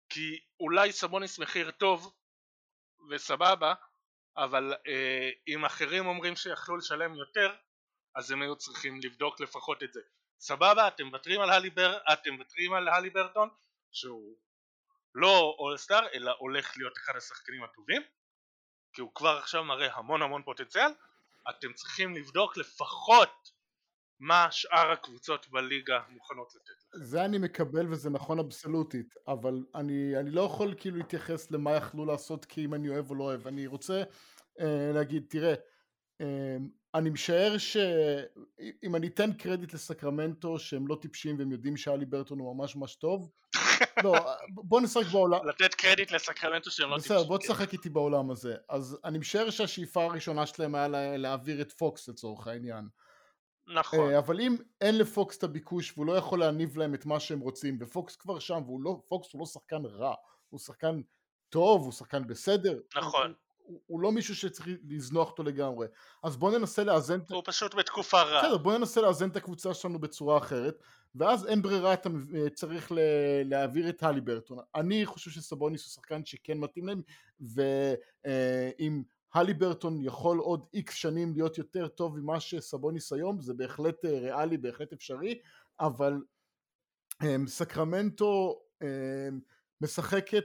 כי 0.08 0.40
אולי 0.60 0.92
סבוניס 0.92 1.38
מחיר 1.38 1.70
טוב 1.70 2.14
וסבבה 3.10 3.74
אבל 4.36 4.74
אה, 4.86 5.30
אם 5.48 5.64
אחרים 5.64 6.06
אומרים 6.06 6.36
שיכלו 6.36 6.76
לשלם 6.76 7.14
יותר 7.14 7.54
אז 8.14 8.30
הם 8.30 8.42
היו 8.42 8.56
צריכים 8.56 9.00
לבדוק 9.02 9.40
לפחות 9.40 9.82
את 9.82 9.92
זה. 9.92 10.00
סבבה 10.40 10.88
אתם 10.88 11.04
מוותרים 11.06 11.40
על 11.40 11.50
הליבר 11.50 11.98
אתם 12.12 12.32
מוותרים 12.32 12.72
על 12.72 12.88
הלי 12.88 13.10
ברטון 13.10 13.48
שהוא 13.92 14.36
לא 15.14 15.56
אולסטאר 15.58 16.08
אלא 16.14 16.32
הולך 16.38 16.76
להיות 16.76 16.98
אחד 16.98 17.16
השחקנים 17.16 17.64
הטובים 17.64 18.02
כי 18.96 19.00
הוא 19.00 19.10
כבר 19.14 19.38
עכשיו 19.42 19.64
מראה 19.64 19.96
המון 19.96 20.22
המון 20.22 20.42
פוטנציאל 20.42 20.90
אתם 21.50 21.72
צריכים 21.72 22.14
לבדוק 22.14 22.56
לפחות 22.56 23.52
מה 24.20 24.48
שאר 24.50 24.90
הקבוצות 24.92 25.48
בליגה 25.50 26.00
מוכנות 26.08 26.54
לתת. 26.54 27.04
זה 27.04 27.24
אני 27.24 27.38
מקבל 27.38 27.92
וזה 27.92 28.10
נכון 28.10 28.38
אבסולוטית, 28.38 29.14
אבל 29.28 29.64
אני, 29.74 30.16
אני 30.20 30.30
לא 30.30 30.40
יכול 30.40 30.74
כאילו 30.78 30.96
להתייחס 30.96 31.50
למה 31.50 31.76
יכלו 31.76 32.04
לעשות 32.04 32.44
כי 32.44 32.64
אם 32.64 32.74
אני 32.74 32.88
אוהב 32.88 33.10
או 33.10 33.14
לא 33.14 33.24
אוהב, 33.24 33.46
אני 33.46 33.66
רוצה 33.66 34.02
אה, 34.60 34.90
להגיד, 34.94 35.26
תראה, 35.28 35.54
אה, 36.20 36.56
אני 36.94 37.10
משער 37.10 37.58
שאם 37.58 38.96
אני 38.96 39.06
אתן 39.06 39.32
קרדיט 39.32 39.74
לסקרמנטו 39.74 40.58
שהם 40.58 40.88
לא 40.88 40.98
טיפשים 41.00 41.38
והם 41.38 41.52
יודעים 41.52 41.76
שאלי 41.76 42.06
ברטון 42.06 42.38
הוא 42.38 42.56
ממש 42.56 42.76
ממש 42.76 42.96
טוב, 42.96 43.30
לא, 44.04 44.14
בוא 44.48 44.80
נשחק 44.80 45.06
בעולם. 45.12 45.46
לתת 45.48 45.74
קרדיט 45.74 46.10
לסקרמנטו 46.10 46.70
שהם 46.70 46.90
לא 46.90 46.96
טיפשים. 46.96 47.16
בסדר, 47.16 47.28
בוא 47.28 47.38
תשחק 47.38 47.72
איתי 47.72 47.88
בעולם 47.88 48.30
הזה. 48.30 48.56
אז 48.68 48.98
אני 49.04 49.18
משער 49.18 49.50
שהשאיפה 49.50 50.04
הראשונה 50.04 50.46
שלהם 50.46 50.74
היה 50.74 50.88
להעביר 51.16 51.60
את 51.60 51.72
פוקס 51.72 52.08
לצורך 52.08 52.46
העניין. 52.46 52.88
נכון. 53.66 54.12
אה, 54.12 54.18
אבל 54.18 54.40
אם 54.40 54.56
אין 54.80 54.98
לפוקס 54.98 55.38
את 55.38 55.44
הביקוש 55.44 55.92
והוא 55.92 56.06
לא 56.06 56.12
יכול 56.12 56.40
להניב 56.40 56.78
להם 56.78 56.94
את 56.94 57.06
מה 57.06 57.20
שהם 57.20 57.40
רוצים 57.40 57.78
ופוקס 57.80 58.16
כבר 58.16 58.38
שם 58.38 58.62
ופוקס 58.68 59.32
הוא 59.32 59.40
לא 59.40 59.46
שחקן 59.46 59.84
רע 59.84 60.14
הוא 60.48 60.60
שחקן 60.60 61.00
טוב 61.48 61.82
הוא 61.82 61.92
שחקן 61.92 62.26
בסדר 62.26 62.80
נכון 62.96 63.34
הוא, 63.66 63.80
הוא, 63.86 64.00
לא 64.00 64.12
מישהו 64.12 64.36
שצריך 64.36 64.68
לזנוח 64.88 65.30
אותו 65.30 65.42
לגמרי. 65.42 65.86
אז 66.22 66.36
בוא 66.36 66.58
ננסה 66.58 66.84
לאזן 66.84 67.18
הוא 67.30 67.42
פשוט 67.44 67.74
בתקופה 67.74 68.22
רעה 68.22 68.42
בסדר 68.42 68.56
בוא 68.56 68.78
ננסה 68.78 69.00
לאזן 69.00 69.28
את 69.28 69.36
הקבוצה 69.36 69.74
שלנו 69.74 69.98
בצורה 69.98 70.38
אחרת 70.38 70.78
ואז 71.14 71.46
אין 71.46 71.62
ברירה 71.62 71.94
אתה 71.94 72.08
אה, 72.34 72.50
צריך 72.50 72.92
ל- 72.92 72.98
להעביר 73.44 73.88
את 73.88 74.02
הליברטון 74.02 74.58
אני 74.74 75.06
חושב 75.06 75.30
שסבוניס 75.30 75.84
הוא 75.84 75.90
שחקן 75.90 76.24
שכן 76.24 76.58
מתאים 76.58 76.86
להם 76.88 77.02
ואם 77.40 79.02
אה, 79.34 79.40
הליברטון 79.40 79.98
יכול 80.02 80.38
עוד 80.38 80.66
איקס 80.74 80.94
שנים 80.94 81.32
להיות 81.34 81.58
יותר 81.58 81.88
טוב 81.88 82.18
ממה 82.18 82.40
שסבוניס 82.40 83.12
היום, 83.12 83.40
זה 83.40 83.54
בהחלט 83.54 84.04
אה, 84.04 84.10
ריאלי, 84.10 84.56
בהחלט 84.56 84.92
אפשרי, 84.92 85.40
אבל 85.80 86.14
סקרמנטו 87.46 88.60
משחקת, 89.80 90.44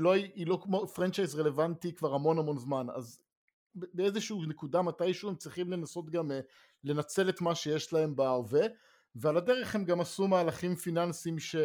לא, 0.00 0.12
היא 0.12 0.46
לא 0.46 0.58
כמו 0.62 0.86
franchise 0.86 1.34
רלוונטי 1.34 1.92
כבר 1.92 2.14
המון 2.14 2.38
המון 2.38 2.58
זמן, 2.58 2.86
אז 2.94 3.20
באיזשהו 3.74 4.44
נקודה 4.44 4.82
מתישהו 4.82 5.28
הם 5.28 5.36
צריכים 5.36 5.72
לנסות 5.72 6.10
גם 6.10 6.30
אה, 6.30 6.34
לנצל 6.84 7.28
את 7.28 7.40
מה 7.40 7.54
שיש 7.54 7.92
להם 7.92 8.16
בהווה, 8.16 8.66
ועל 9.14 9.36
הדרך 9.36 9.74
הם 9.74 9.84
גם 9.84 10.00
עשו 10.00 10.28
מהלכים 10.28 10.76
פיננסיים 10.76 11.38
של 11.38 11.62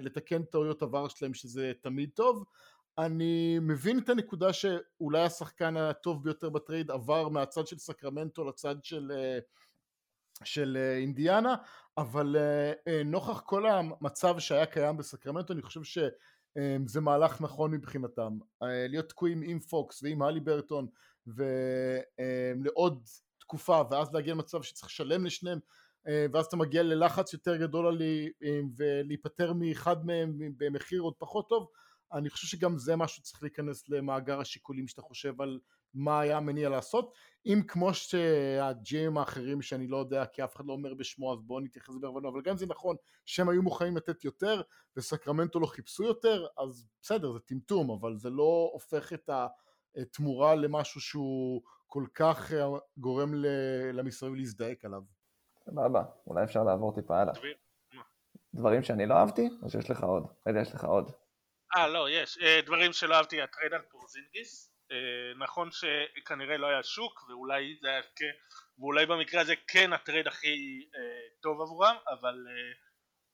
לתקן 0.00 0.42
טעויות 0.42 0.82
עבר 0.82 1.08
שלהם 1.08 1.34
שזה 1.34 1.72
תמיד 1.80 2.10
טוב, 2.14 2.44
אני 2.98 3.58
מבין 3.58 3.98
את 3.98 4.08
הנקודה 4.08 4.52
שאולי 4.52 5.22
השחקן 5.22 5.76
הטוב 5.76 6.24
ביותר 6.24 6.50
בטרייד 6.50 6.90
עבר 6.90 7.28
מהצד 7.28 7.66
של 7.66 7.78
סקרמנטו 7.78 8.48
לצד 8.48 8.76
של, 8.82 9.12
אה, 9.14 9.38
של 10.44 10.78
אה, 10.80 10.96
אינדיאנה, 10.96 11.54
אבל 11.98 12.36
אה, 12.86 13.02
נוכח 13.04 13.40
כל 13.40 13.66
המצב 13.66 14.38
שהיה 14.38 14.66
קיים 14.66 14.96
בסקרמנטו 14.96 15.52
אני 15.52 15.62
חושב 15.62 15.82
שזה 16.88 17.00
מהלך 17.00 17.40
נכון 17.40 17.70
מבחינתם. 17.70 18.38
להיות 18.62 19.08
תקועים 19.08 19.42
עם 19.42 19.60
פוקס 19.60 20.02
ועם 20.02 20.22
הליברטון 20.22 20.86
ולעוד 21.26 23.08
תקופה 23.38 23.82
ואז 23.90 24.14
להגיע 24.14 24.34
למצב 24.34 24.62
שצריך 24.62 24.88
לשלם 24.88 25.26
לשניהם 25.26 25.58
ואז 26.06 26.46
אתה 26.46 26.56
מגיע 26.56 26.82
ללחץ 26.82 27.32
יותר 27.32 27.56
גדול 27.56 27.86
עלי 27.86 28.30
ולהיפטר 28.76 29.52
מאחד 29.52 30.06
מהם 30.06 30.38
במחיר 30.56 31.00
עוד 31.00 31.14
פחות 31.18 31.48
טוב 31.48 31.68
אני 32.12 32.30
חושב 32.30 32.46
שגם 32.46 32.78
זה 32.78 32.96
משהו 32.96 33.16
שצריך 33.16 33.42
להיכנס 33.42 33.88
למאגר 33.88 34.40
השיקולים 34.40 34.88
שאתה 34.88 35.02
חושב 35.02 35.42
על 35.42 35.58
מה 35.94 36.20
היה 36.20 36.36
המניע 36.36 36.68
לעשות 36.68 37.14
אם 37.46 37.62
כמו 37.68 37.94
שהג'ים 37.94 39.18
האחרים 39.18 39.62
שאני 39.62 39.86
לא 39.86 39.96
יודע 39.96 40.26
כי 40.26 40.44
אף 40.44 40.56
אחד 40.56 40.66
לא 40.66 40.72
אומר 40.72 40.94
בשמו 40.94 41.32
אז 41.32 41.42
בואו 41.42 41.60
נתייחס 41.60 41.94
בערבנו 42.00 42.28
אבל 42.28 42.42
גם 42.42 42.50
אם 42.50 42.56
זה 42.56 42.66
נכון 42.66 42.96
שהם 43.26 43.48
היו 43.48 43.62
מוכנים 43.62 43.96
לתת 43.96 44.24
יותר 44.24 44.62
וסקרמנטו 44.96 45.60
לא 45.60 45.66
חיפשו 45.66 46.04
יותר 46.04 46.46
אז 46.58 46.86
בסדר 47.02 47.32
זה 47.32 47.40
טמטום 47.40 47.90
אבל 47.90 48.16
זה 48.16 48.30
לא 48.30 48.70
הופך 48.72 49.12
את 49.12 49.30
התמורה 49.96 50.54
למשהו 50.54 51.00
שהוא 51.00 51.62
כל 51.86 52.04
כך 52.14 52.52
אה, 52.52 52.66
גורם 52.96 53.34
למסביב 53.92 54.34
להזדעק 54.34 54.84
עליו. 54.84 55.02
סבבה, 55.64 56.02
אולי 56.26 56.44
אפשר 56.44 56.62
לעבור 56.62 56.94
טיפה 56.94 57.20
הלאה. 57.20 57.34
דברים 58.54 58.82
שאני 58.82 59.06
לא 59.06 59.14
אהבתי 59.14 59.48
או 59.62 59.70
שיש 59.70 59.90
לך 59.90 60.04
עוד? 60.04 60.26
רגע 60.46 60.60
יש 60.60 60.74
לך 60.74 60.84
עוד. 60.84 61.12
אה 61.76 61.88
לא 61.88 62.10
יש 62.10 62.38
אה, 62.42 62.60
דברים 62.66 62.92
שלא 62.92 63.14
אהבתי 63.14 63.42
הטרייד 63.42 63.72
על 63.72 63.82
פורזינגיס 63.90 64.73
נכון 65.38 65.68
שכנראה 65.70 66.56
לא 66.56 66.66
היה 66.66 66.82
שוק 66.82 67.24
ואולי 67.28 67.76
זה 67.80 67.88
היה 67.88 68.02
כן 68.02 68.32
ואולי 68.78 69.06
במקרה 69.06 69.40
הזה 69.40 69.54
כן 69.66 69.92
הטרייד 69.92 70.26
הכי 70.26 70.86
אה, 70.96 71.00
טוב 71.40 71.60
עבורם 71.60 71.96
אבל 72.08 72.46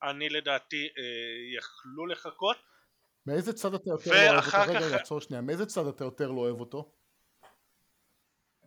אני 0.02 0.28
לדעתי 0.28 0.88
יכלו 1.56 2.06
לחכות 2.06 2.56
מאיזה 3.26 3.52
צד 3.52 3.74
אתה 3.74 3.90
יותר 3.90 4.10
לא 4.10 4.30
אוהב 4.30 4.44
אותו? 4.44 4.86
רגע, 4.86 4.96
עצור 4.96 5.20
שנייה, 5.20 5.42
מאיזה 5.42 5.66
צד 5.66 5.86
אתה 5.86 6.04
יותר 6.04 6.30
לא 6.30 6.40
אוהב 6.40 6.60
אותו? 6.60 6.92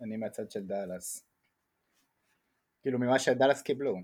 אני 0.00 0.16
מהצד 0.16 0.50
של 0.50 0.60
דאלאס. 0.60 1.26
כאילו 2.82 2.98
ממה 2.98 3.18
שדאלאס 3.18 3.62
קיבלו. 3.62 3.96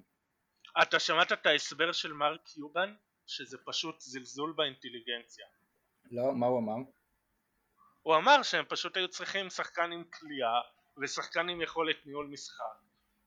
אתה 0.82 0.98
שמעת 0.98 1.32
את 1.32 1.47
ההסבר 1.47 1.93
של 1.93 2.12
מרק 2.12 2.57
יובן? 2.57 2.94
שזה 3.27 3.59
פשוט 3.65 4.01
זלזול 4.01 4.52
באינטליגנציה. 4.57 5.47
לא, 6.11 6.35
מה 6.35 6.47
הוא 6.47 6.59
אמר? 6.59 6.90
הוא 8.03 8.17
אמר 8.17 8.43
שהם 8.43 8.65
פשוט 8.69 8.97
היו 8.97 9.09
צריכים 9.09 9.51
שחקן 9.51 9.93
עם 9.93 10.05
כליאה 10.05 10.61
ושחקן 11.03 11.49
עם 11.49 11.61
יכולת 11.61 11.97
ניהול 12.07 12.27
משחק 12.27 12.65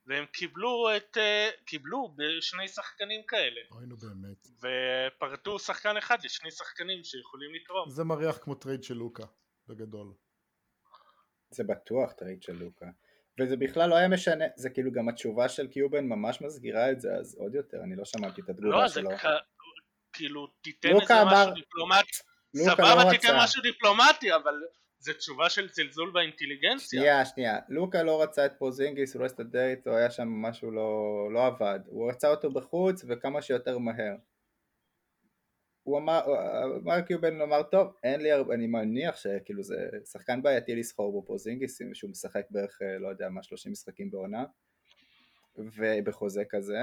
והם 0.06 0.26
קיבלו 0.26 0.90
את 0.98 1.18
uh, 1.18 1.64
קיבלו 1.66 2.16
בשני 2.16 2.68
שחקנים 2.68 3.22
כאלה. 3.28 3.62
אוי 3.72 3.86
נו 3.86 3.96
באמת. 3.98 4.48
ופרטו 4.58 5.60
שחקן 5.60 5.98
אחד 5.98 6.18
לשני 6.24 6.52
שחקנים 6.52 7.04
שיכולים 7.04 7.56
לתרום. 7.56 7.90
זה 7.90 8.04
מריח 8.04 8.38
כמו 8.38 8.56
טרייד 8.56 8.84
של 8.84 8.94
לוקה 8.94 9.24
בגדול. 9.68 10.14
זה 11.50 11.64
בטוח 11.64 12.12
טרייד 12.12 12.44
של 12.44 12.54
לוקה. 12.54 12.86
וזה 13.40 13.58
בכלל 13.58 13.90
לא 13.90 13.96
היה 13.96 14.08
משנה, 14.08 14.46
זה 14.56 14.70
כאילו 14.70 14.92
גם 14.92 15.10
התשובה 15.10 15.50
של 15.50 15.68
קיובן 15.68 16.06
ממש 16.06 16.42
מסגירה 16.42 16.92
את 16.92 17.02
זה, 17.02 17.10
אז 17.20 17.36
עוד 17.40 17.56
יותר, 17.56 17.78
אני 17.84 17.96
לא 17.96 18.06
שמעתי 18.06 18.42
את 18.42 18.50
התגובה 18.50 18.82
לא, 18.82 18.88
שלו. 18.88 19.12
לא, 19.12 19.18
זה 19.18 19.28
כאילו 20.14 20.48
תיתן 20.48 20.90
איזה 21.02 21.22
אמר... 21.22 21.32
משהו 21.32 21.54
דיפלומטי, 21.54 22.18
סבבה 22.56 22.96
לא 22.96 23.10
תיתן 23.10 23.36
משהו 23.38 23.62
דיפלומטי 23.62 24.36
אבל 24.36 24.54
זה 25.00 25.14
תשובה 25.14 25.50
של 25.50 25.70
זלזול 25.70 26.12
באינטליגנציה. 26.12 27.00
שנייה 27.00 27.26
שנייה, 27.26 27.60
לוקה 27.70 28.04
לא 28.04 28.22
רצה 28.24 28.46
את 28.46 28.54
פורזינגיס, 28.58 29.14
הוא 29.14 29.20
לא 29.20 29.26
הסתדר 29.26 29.66
איתו, 29.66 29.96
היה 29.96 30.12
שם 30.12 30.28
משהו 30.28 30.72
לא, 30.72 31.30
לא 31.34 31.46
עבד, 31.46 31.80
הוא 31.88 32.10
רצה 32.10 32.30
אותו 32.30 32.52
בחוץ 32.52 33.06
וכמה 33.08 33.42
שיותר 33.42 33.78
מהר. 33.78 34.16
הוא 35.84 35.98
אמר, 35.98 36.22
מרק 36.84 37.10
יובן 37.10 37.42
אמר 37.42 37.64
טוב, 37.64 37.94
אין 38.04 38.22
לי 38.22 38.32
הרבה, 38.32 38.54
אני 38.54 38.68
מניח 38.68 39.16
שכאילו 39.16 39.64
זה 39.64 39.90
שחקן 40.12 40.42
בעייתי 40.42 40.76
לסחור 40.76 41.12
בו 41.12 41.26
פוזינגיס, 41.28 41.82
שהוא 41.94 42.12
משחק 42.12 42.46
בערך 42.50 42.80
לא 43.00 43.08
יודע 43.08 43.30
מה 43.30 43.44
30 43.44 43.72
משחקים 43.72 44.12
בעונה 44.12 44.46
ובחוזה 45.56 46.44
כזה. 46.50 46.80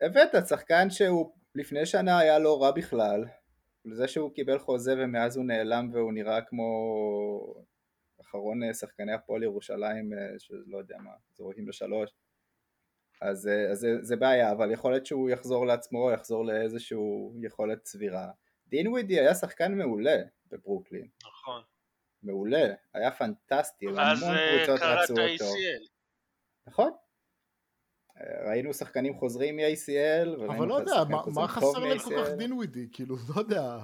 הבאת 0.00 0.48
שחקן 0.48 0.90
שהוא 0.90 1.32
לפני 1.54 1.86
שנה 1.86 2.18
היה 2.18 2.38
לא 2.38 2.62
רע 2.62 2.70
בכלל, 2.70 3.24
זה 3.92 4.08
שהוא 4.08 4.34
קיבל 4.34 4.58
חוזה 4.58 4.94
ומאז 4.98 5.36
הוא 5.36 5.44
נעלם 5.44 5.90
והוא 5.92 6.12
נראה 6.12 6.42
כמו 6.42 6.64
אחרון 8.20 8.62
אה, 8.62 8.74
שחקני 8.74 9.12
הפועל 9.12 9.42
ירושלים, 9.42 10.12
אה, 10.12 10.38
שלא 10.38 10.78
יודע 10.78 10.96
מה, 10.98 11.10
זורקים 11.34 11.68
לשלוש, 11.68 12.10
אז, 13.20 13.48
אה, 13.48 13.70
אז 13.70 13.78
זה, 13.78 13.88
זה 14.02 14.16
בעיה, 14.16 14.52
אבל 14.52 14.70
יכול 14.70 14.90
להיות 14.90 15.06
שהוא 15.06 15.30
יחזור 15.30 15.66
לעצמו, 15.66 16.10
יחזור 16.10 16.44
לאיזשהו 16.44 17.34
יכולת 17.42 17.86
סבירה. 17.86 18.30
דין 18.66 18.88
ווידי 18.88 19.20
היה 19.20 19.34
שחקן 19.34 19.74
מעולה 19.74 20.16
בברוקלין, 20.50 21.08
נכון. 21.22 21.62
מעולה, 22.22 22.74
היה 22.94 23.10
פנטסטי, 23.10 23.86
המון 23.86 24.36
קבוצות 24.58 24.80
קראת 24.80 25.10
רצו 25.10 25.12
אותו. 25.12 25.44
ACL. 25.44 25.88
נכון. 26.66 26.92
אה, 28.20 28.48
ראינו 28.50 28.74
שחקנים 28.74 29.14
חוזרים 29.14 29.56
מ-ACL, 29.56 30.44
אבל 30.46 30.66
לא 30.66 30.74
יודע, 30.74 30.92
מה- 31.10 31.22
מה 31.34 31.48
חסר 31.48 31.78
להם 31.78 31.98
כל 31.98 32.24
כך 32.24 32.30
דין 32.38 32.52
ווידי? 32.52 32.88
כאילו, 32.92 33.16
לא 33.34 33.40
יודע, 33.40 33.78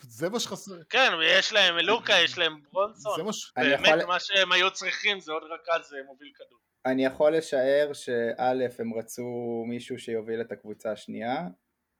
זה 0.00 0.28
מה 0.28 0.40
שחסר. 0.40 0.82
כן, 0.90 1.12
ויש 1.18 1.52
להם 1.52 1.74
לוקה, 1.78 2.12
יש 2.24 2.38
להם 2.38 2.52
ברונסון. 2.72 3.12
זה 3.16 3.22
מה 3.22 3.32
ש... 3.32 3.52
אני 3.56 3.68
באמת 3.68 3.86
יכול- 3.86 4.04
מה 4.04 4.20
שהם 4.20 4.52
היו 4.52 4.70
צריכים 4.70 5.20
זה 5.20 5.32
עוד 5.32 5.42
רכז 5.42 5.92
אה, 5.94 6.02
מוביל 6.06 6.32
כדור. 6.34 6.58
אני 6.86 7.04
יכול 7.04 7.36
לשער 7.36 7.92
שא' 7.92 8.68
הם 8.78 8.94
רצו 8.94 9.24
מישהו 9.68 9.98
שיוביל 9.98 10.40
את 10.40 10.52
הקבוצה 10.52 10.92
השנייה, 10.92 11.46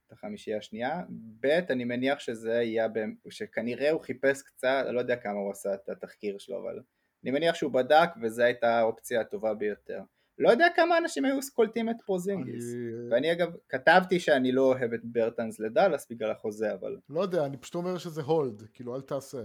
את 0.07 0.13
החמישייה 0.13 0.59
השנייה, 0.59 1.01
ב' 1.41 1.47
אני 1.47 1.85
מניח 1.85 2.19
שזה 2.21 2.53
יהיה, 2.53 2.87
שכנראה 3.31 3.91
הוא 3.91 4.01
חיפש 4.01 4.43
קצת, 4.43 4.85
לא 4.91 4.99
יודע 4.99 5.17
כמה 5.17 5.33
הוא 5.39 5.51
עשה 5.53 5.75
את 5.75 5.89
התחקיר 5.89 6.39
שלו, 6.39 6.59
אבל 6.63 6.81
אני 7.23 7.31
מניח 7.31 7.55
שהוא 7.55 7.73
בדק 7.73 8.09
וזו 8.23 8.43
הייתה 8.43 8.79
האופציה 8.79 9.21
הטובה 9.21 9.55
ביותר. 9.55 10.01
לא 10.41 10.51
יודע 10.51 10.67
כמה 10.77 10.99
אנשים 10.99 11.25
היו 11.25 11.39
קולטים 11.55 11.91
את 11.91 11.97
פורזינגיס. 12.07 12.75
אני 12.75 13.11
ואני 13.11 13.33
אגב 13.33 13.49
כתבתי 13.69 14.21
שאני 14.21 14.53
לא 14.53 14.63
אוהב 14.63 14.93
את 14.93 15.01
ברטנס 15.05 15.61
לדאלאס 15.61 16.07
בגלל 16.11 16.31
החוזה, 16.31 16.75
אבל, 16.75 16.97
לא 17.09 17.21
יודע, 17.21 17.45
אני 17.47 17.57
פשוט 17.57 17.75
אומר 17.75 17.99
שזה 17.99 18.23
hold, 18.23 18.63
כאילו, 18.73 18.97
אל 18.97 19.01
תעשה. 19.01 19.43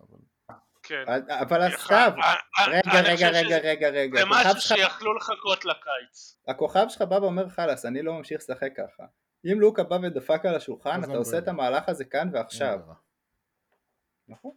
אבל... 0.00 0.18
כן. 0.82 1.04
אבל 1.28 1.60
אה, 1.62 1.66
הסתיו, 1.66 2.12
אה, 2.22 2.66
רגע 2.68 2.80
אני 3.00 3.08
רגע 3.08 3.28
רגע 3.28 3.44
שזה- 3.44 3.58
רגע 3.58 3.88
רגע, 3.88 4.18
זה 4.20 4.24
משהו 4.30 4.60
שיכלו 4.60 5.14
לחכות 5.14 5.64
לקיץ. 5.64 6.38
הכוכב 6.48 6.86
שלך 6.88 7.02
בא 7.02 7.14
ואומר 7.14 7.48
חלאס, 7.48 7.84
אני 7.84 8.02
לא 8.02 8.12
ממשיך 8.12 8.38
לשחק 8.40 8.72
ככה. 8.76 9.04
אם 9.52 9.60
לוקה 9.60 9.82
בא 9.82 9.94
ודפק 10.02 10.40
על 10.44 10.54
השולחן, 10.54 11.04
אתה 11.04 11.12
עושה. 11.12 11.38
את 11.38 11.48
המהלך 11.48 11.88
הזה 11.88 12.04
כאן 12.04 12.30
ועכשיו. 12.32 12.78
נכון. 14.28 14.52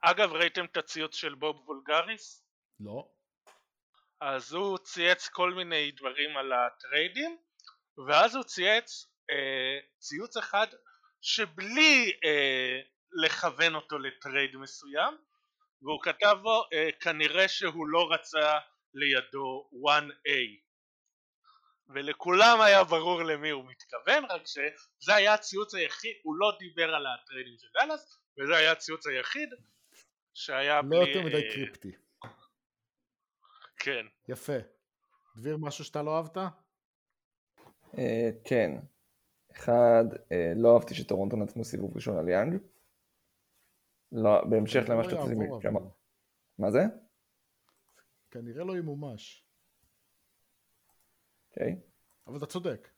אגב, 0.00 0.32
ראיתם 0.32 0.64
את 0.64 0.76
הציוץ 0.76 1.14
של 1.14 1.34
בוב 1.34 1.56
וולגריס? 1.68 2.44
לא. 2.80 3.08
אז 4.20 4.52
הוא 4.52 4.78
צייץ 4.78 5.28
כל 5.28 5.54
מיני 5.54 5.90
דברים 5.90 6.36
על 6.36 6.52
הטריידים, 6.52 7.36
ואז 8.08 8.34
הוא 8.34 8.44
צייץ 8.44 9.06
אה, 9.30 9.78
ציוץ 9.98 10.36
אחד 10.36 10.66
שבלי 11.20 12.12
אה, 12.24 12.80
לכוון 13.12 13.74
אותו 13.74 13.98
לטרייד 13.98 14.56
מסוים, 14.56 15.14
והוא 15.82 16.02
כתב 16.02 16.36
בו 16.42 16.64
אה, 16.72 16.88
כנראה 17.00 17.48
שהוא 17.48 17.86
לא 17.86 18.12
רצה 18.12 18.58
לידו 18.94 19.70
1A. 19.72 20.68
ולכולם 21.88 22.60
היה 22.60 22.84
ברור 22.84 23.22
למי 23.22 23.50
הוא 23.50 23.64
מתכוון, 23.64 24.24
רק 24.24 24.42
שזה 24.46 25.14
היה 25.14 25.34
הציוץ 25.34 25.74
היחיד, 25.74 26.16
הוא 26.22 26.34
לא 26.36 26.56
דיבר 26.58 26.94
על 26.94 27.06
הטריידים 27.06 27.58
של 27.58 27.66
דאלאס, 27.74 28.18
וזה 28.38 28.56
היה 28.56 28.72
הציוץ 28.72 29.06
היחיד 29.06 29.48
שהיה 30.34 30.80
לא 30.82 30.88
בלי... 30.88 30.98
יותר 30.98 31.22
מדי 31.22 31.46
אה, 31.46 31.54
cryptic. 31.54 32.07
כן. 33.78 34.06
יפה. 34.28 34.52
דביר, 35.36 35.56
משהו 35.56 35.84
שאתה 35.84 36.02
לא 36.02 36.16
אהבת? 36.16 36.36
אה, 37.98 38.30
כן. 38.44 38.70
אחד, 39.52 40.04
אה, 40.32 40.52
לא 40.56 40.74
אהבתי 40.74 40.94
שטורונטו 40.94 41.36
נתנו 41.36 41.64
סיבוב 41.64 41.94
ראשון 41.94 42.18
על 42.18 42.28
יאנג. 42.28 42.60
לא, 44.12 44.44
בהמשך 44.50 44.80
למה 44.88 45.02
לא. 45.02 45.10
יעבור, 45.10 45.62
כמה- 45.62 45.78
אבל. 45.80 45.88
מה 46.58 46.70
זה? 46.70 46.80
כנראה 48.30 48.64
לא 48.64 48.76
ימומש. 48.78 49.44
אוקיי. 51.50 51.76
אבל 52.26 52.36
אתה 52.36 52.46
צודק. 52.46 52.88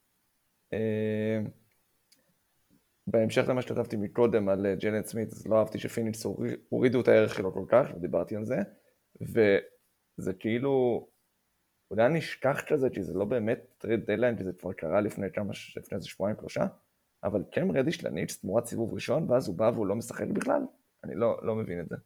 אה, 0.72 1.38
בהמשך 3.06 3.42
למה 3.48 3.62
שכתבתי 3.62 3.96
מקודם 3.96 4.48
על 4.48 4.66
ג'לן 4.74 5.02
סמית, 5.04 5.28
אז 5.32 5.46
לא 5.46 5.58
אהבתי 5.58 5.78
שפיניקס 5.78 6.24
הוריד- 6.24 6.60
הורידו 6.68 7.00
את 7.00 7.08
הערך 7.08 7.34
שלו 7.34 7.52
כל 7.54 7.64
כך, 7.68 7.86
ודיברתי 7.96 8.36
על 8.36 8.44
זה, 8.44 8.56
וזה 10.20 10.32
כאילו, 10.34 11.06
אולי 11.90 12.08
נשכח 12.08 12.60
כזה, 12.68 12.90
כי 12.90 13.02
זה 13.02 13.12
לא 13.14 13.24
באמת 13.24 13.58
trade 13.78 14.00
deadline, 14.00 14.36
כי 14.36 14.44
זה 14.44 14.52
כבר 14.58 14.72
קרה 14.72 15.00
לפני 15.00 15.32
כמה, 15.32 15.52
לפני 15.76 15.96
איזה 15.96 16.08
שבועיים 16.08 16.36
שלושה, 16.40 16.66
אבל 17.24 17.42
קם 17.52 17.70
רדיש 17.70 18.04
לניקס 18.04 18.40
תמורת 18.40 18.66
סיבוב 18.66 18.94
ראשון, 18.94 19.30
ואז 19.30 19.48
הוא 19.48 19.56
בא 19.56 19.70
והוא 19.74 19.86
לא 19.86 19.94
משחק 19.94 20.26
בכלל? 20.26 20.62
אני 21.04 21.14
לא, 21.14 21.38
לא 21.42 21.54
מבין 21.54 21.80
את 21.80 21.88
זה. 21.88 21.96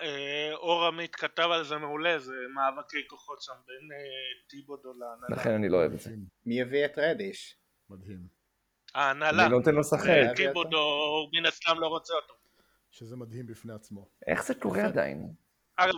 אה, 0.00 0.54
אור 0.54 0.86
עמית 0.86 1.16
כתב 1.16 1.48
על 1.52 1.64
זה 1.64 1.76
מעולה, 1.76 2.18
זה 2.18 2.34
מאבקי 2.54 3.08
כוחות 3.08 3.42
שם 3.42 3.52
בין 3.66 3.92
אה, 3.92 4.48
טיבודו 4.48 4.92
להנהלה. 4.92 5.26
לכן 5.30 5.50
אני 5.50 5.68
לא 5.68 5.76
אוהב 5.76 5.92
את 5.92 6.00
זה. 6.00 6.10
מי 6.46 6.62
הביא 6.62 6.84
את 6.84 6.98
רדיש? 6.98 7.56
מדהים. 7.90 8.26
ההנהלה. 8.94 9.42
אני 9.42 9.52
לא 9.52 9.58
נותן 9.58 9.74
לו 9.74 9.80
לשחק. 9.80 10.08
אה, 10.08 10.34
טיבודו 10.36 10.78
מן 11.32 11.46
הסתם 11.46 11.78
לא 11.78 11.86
רוצה 11.86 12.14
אותו. 12.14 12.34
שזה 12.90 13.16
מדהים 13.16 13.46
בפני 13.46 13.72
עצמו. 13.72 14.08
איך 14.26 14.44
זה 14.44 14.54
קורה 14.54 14.84
עדיין? 14.84 15.34
אגב, 15.78 15.94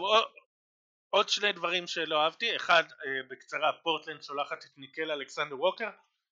עוד- 1.10 1.28
שני 1.28 1.52
דברים 1.52 1.86
שלא 1.86 2.24
אהבתי, 2.24 2.56
אחד 2.56 2.82
אה, 2.82 3.22
בקצרה, 3.30 3.72
פורטלנד 3.82 4.22
שולחת 4.22 4.64
את 4.64 4.78
ניקיל 4.78 5.10
אלכסנדר 5.10 5.60
ווקר, 5.60 5.88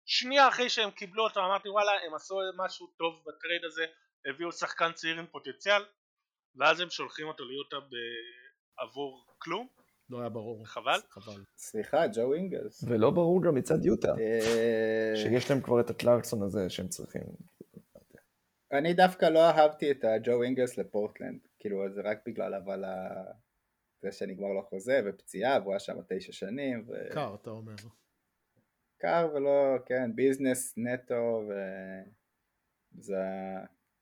שנייה 0.07 0.49
אחרי 0.49 0.70
שהם 0.70 0.91
קיבלו 0.91 1.25
אותו 1.25 1.41
אמרתי 1.41 1.69
וואלה 1.69 1.93
הם 2.07 2.15
עשו 2.15 2.37
משהו 2.57 2.87
טוב 2.87 3.25
בטרייד 3.27 3.65
הזה, 3.65 3.87
הביאו 4.27 4.53
שחקן 4.53 4.93
צעיר 4.93 5.19
עם 5.19 5.27
פוטנציאל, 5.27 5.83
ואז 6.57 6.81
הם 6.81 6.91
שולחים 6.91 7.27
אותו 7.29 7.45
ליוטה 7.45 7.77
בעבור 8.81 9.25
כלום, 9.39 9.69
לא 10.11 10.20
היה 10.20 10.29
ברור. 10.29 10.66
חבל. 10.66 11.01
חבל. 11.11 11.45
סליחה, 11.57 12.07
ג'ו 12.07 12.35
אינגלס. 12.35 12.85
ולא 12.89 13.11
ברור 13.11 13.43
גם 13.43 13.55
מצד 13.55 13.85
יוטה, 13.85 14.09
אה, 14.20 15.16
שיש 15.16 15.51
להם 15.51 15.61
כבר 15.61 15.81
את 15.81 15.91
הקלרקסון 15.91 16.43
הזה 16.43 16.70
שהם 16.70 16.89
צריכים. 16.89 17.23
אני 18.73 18.95
דווקא 18.95 19.27
לא 19.27 19.39
אהבתי 19.51 19.91
את 19.91 20.05
הג'ו 20.05 20.43
אינגלס 20.43 20.79
לפורטלנד, 20.79 21.48
כאילו 21.59 21.93
זה 21.93 22.01
רק 22.01 22.18
בגלל 22.26 22.55
אבל 22.55 22.85
ה... 22.85 23.24
זה 24.02 24.12
שנגמר 24.12 24.48
לו 24.48 24.62
חוזה 24.62 25.01
ופציעה 25.06 25.59
והוא 25.60 25.72
היה 25.72 25.80
שם 25.80 25.97
תשע 26.09 26.32
שנים 26.32 26.86
קר, 27.12 27.35
אתה 27.35 27.51
אומר. 27.51 27.74
וקר 28.97 29.30
ולא, 29.35 29.76
כן, 29.86 30.10
ביזנס 30.14 30.74
נטו 30.76 31.43
וזה 32.94 33.22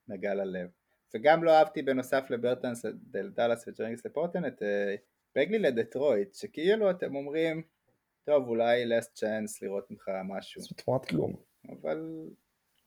נגע 0.09 0.35
ללב. 0.35 0.71
וגם 1.15 1.45
לא 1.45 1.51
אהבתי 1.51 1.83
בנוסף 1.83 2.31
לברטנס, 2.31 2.85
דאלאס 3.35 3.69
וג'רינגס 3.69 4.07
לפורטלנד 4.07 4.45
את 4.45 4.63
אה, 4.63 4.95
בגלי 5.35 5.59
לדטרויט, 5.59 6.35
שכאילו 6.35 6.91
אתם 6.91 7.17
אומרים, 7.17 7.63
טוב 8.25 8.49
אולי 8.49 8.85
last 8.85 9.19
chance 9.19 9.59
לראות 9.63 9.91
ממך 9.91 10.09
משהו, 10.25 10.63
זה 10.63 10.69
תמורת 10.77 11.05
כלום, 11.05 11.37
אבל, 11.69 12.29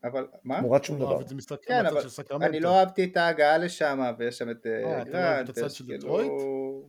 אבל, 0.04 0.26
מה? 0.44 0.58
תמורת 0.58 0.84
שום 0.84 1.00
לא 1.00 1.06
דבר. 1.06 1.26
זה 1.26 1.34
משחק 1.34 1.64
כן, 1.64 1.86
אבל. 1.86 2.02
אני 2.42 2.60
לא 2.60 2.78
אהבתי 2.78 3.04
את 3.04 3.16
ההגעה 3.16 3.58
לשם, 3.58 4.00
ויש 4.18 4.38
שם 4.38 4.50
את 4.50 4.66
אה, 4.66 4.72
אה, 4.72 5.02
אתה 5.02 5.10
לא 5.10 5.18
אוהב 5.18 5.38
את 5.38 5.46
גרנט, 5.46 5.48
הצד 5.48 5.66
יש 5.66 5.78
של 5.78 5.86
כאילו-? 5.86 6.88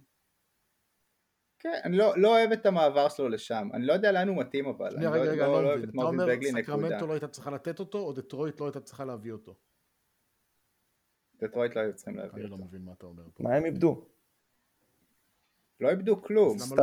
כן, 1.59 1.79
אני 1.83 1.97
לא, 1.97 2.13
לא 2.17 2.37
אוהב 2.37 2.51
את 2.51 2.65
המעבר 2.65 3.09
שלו 3.09 3.29
לשם, 3.29 3.69
אני 3.73 3.85
לא 3.85 3.93
יודע 3.93 4.11
לאן 4.11 4.27
הוא 4.27 4.37
מתאים 4.37 4.65
אבל, 4.65 4.95
אני 4.97 5.07
רגע, 5.07 5.25
לא, 5.25 5.31
רגע, 5.31 5.47
לא, 5.47 5.57
אני 5.57 5.63
לא 5.63 5.63
לא 5.63 5.67
אוהב. 5.67 5.83
את 5.83 5.89
אתה 5.89 5.97
מרווין 5.97 6.19
אומר 6.19 6.35
בגלי 6.35 6.51
נקודה. 6.51 6.63
סקרמנטו 6.63 7.07
לא 7.07 7.13
הייתה 7.13 7.27
צריכה 7.27 7.51
לתת 7.51 7.79
אותו, 7.79 7.97
או 7.97 8.13
דטרויט 8.13 8.59
לא 8.59 8.65
הייתה 8.65 8.79
צריכה 8.79 9.05
להביא 9.05 9.31
אותו? 9.31 9.55
דטרויט 11.43 11.75
לא 11.75 11.81
היו 11.81 11.93
צריכים 11.93 12.15
להביא 12.15 12.41
אני 12.41 12.49
לא 12.49 12.55
אותו. 12.55 12.65
מבין 12.65 12.81
מה 12.81 12.91
אתה 12.97 13.05
אומר 13.05 13.23
פה. 13.33 13.43
מה 13.43 13.55
הם 13.55 13.65
איבדו? 13.65 14.05
לא 15.79 15.89
איבדו 15.89 16.21
כלום, 16.21 16.59
סתיו 16.59 16.77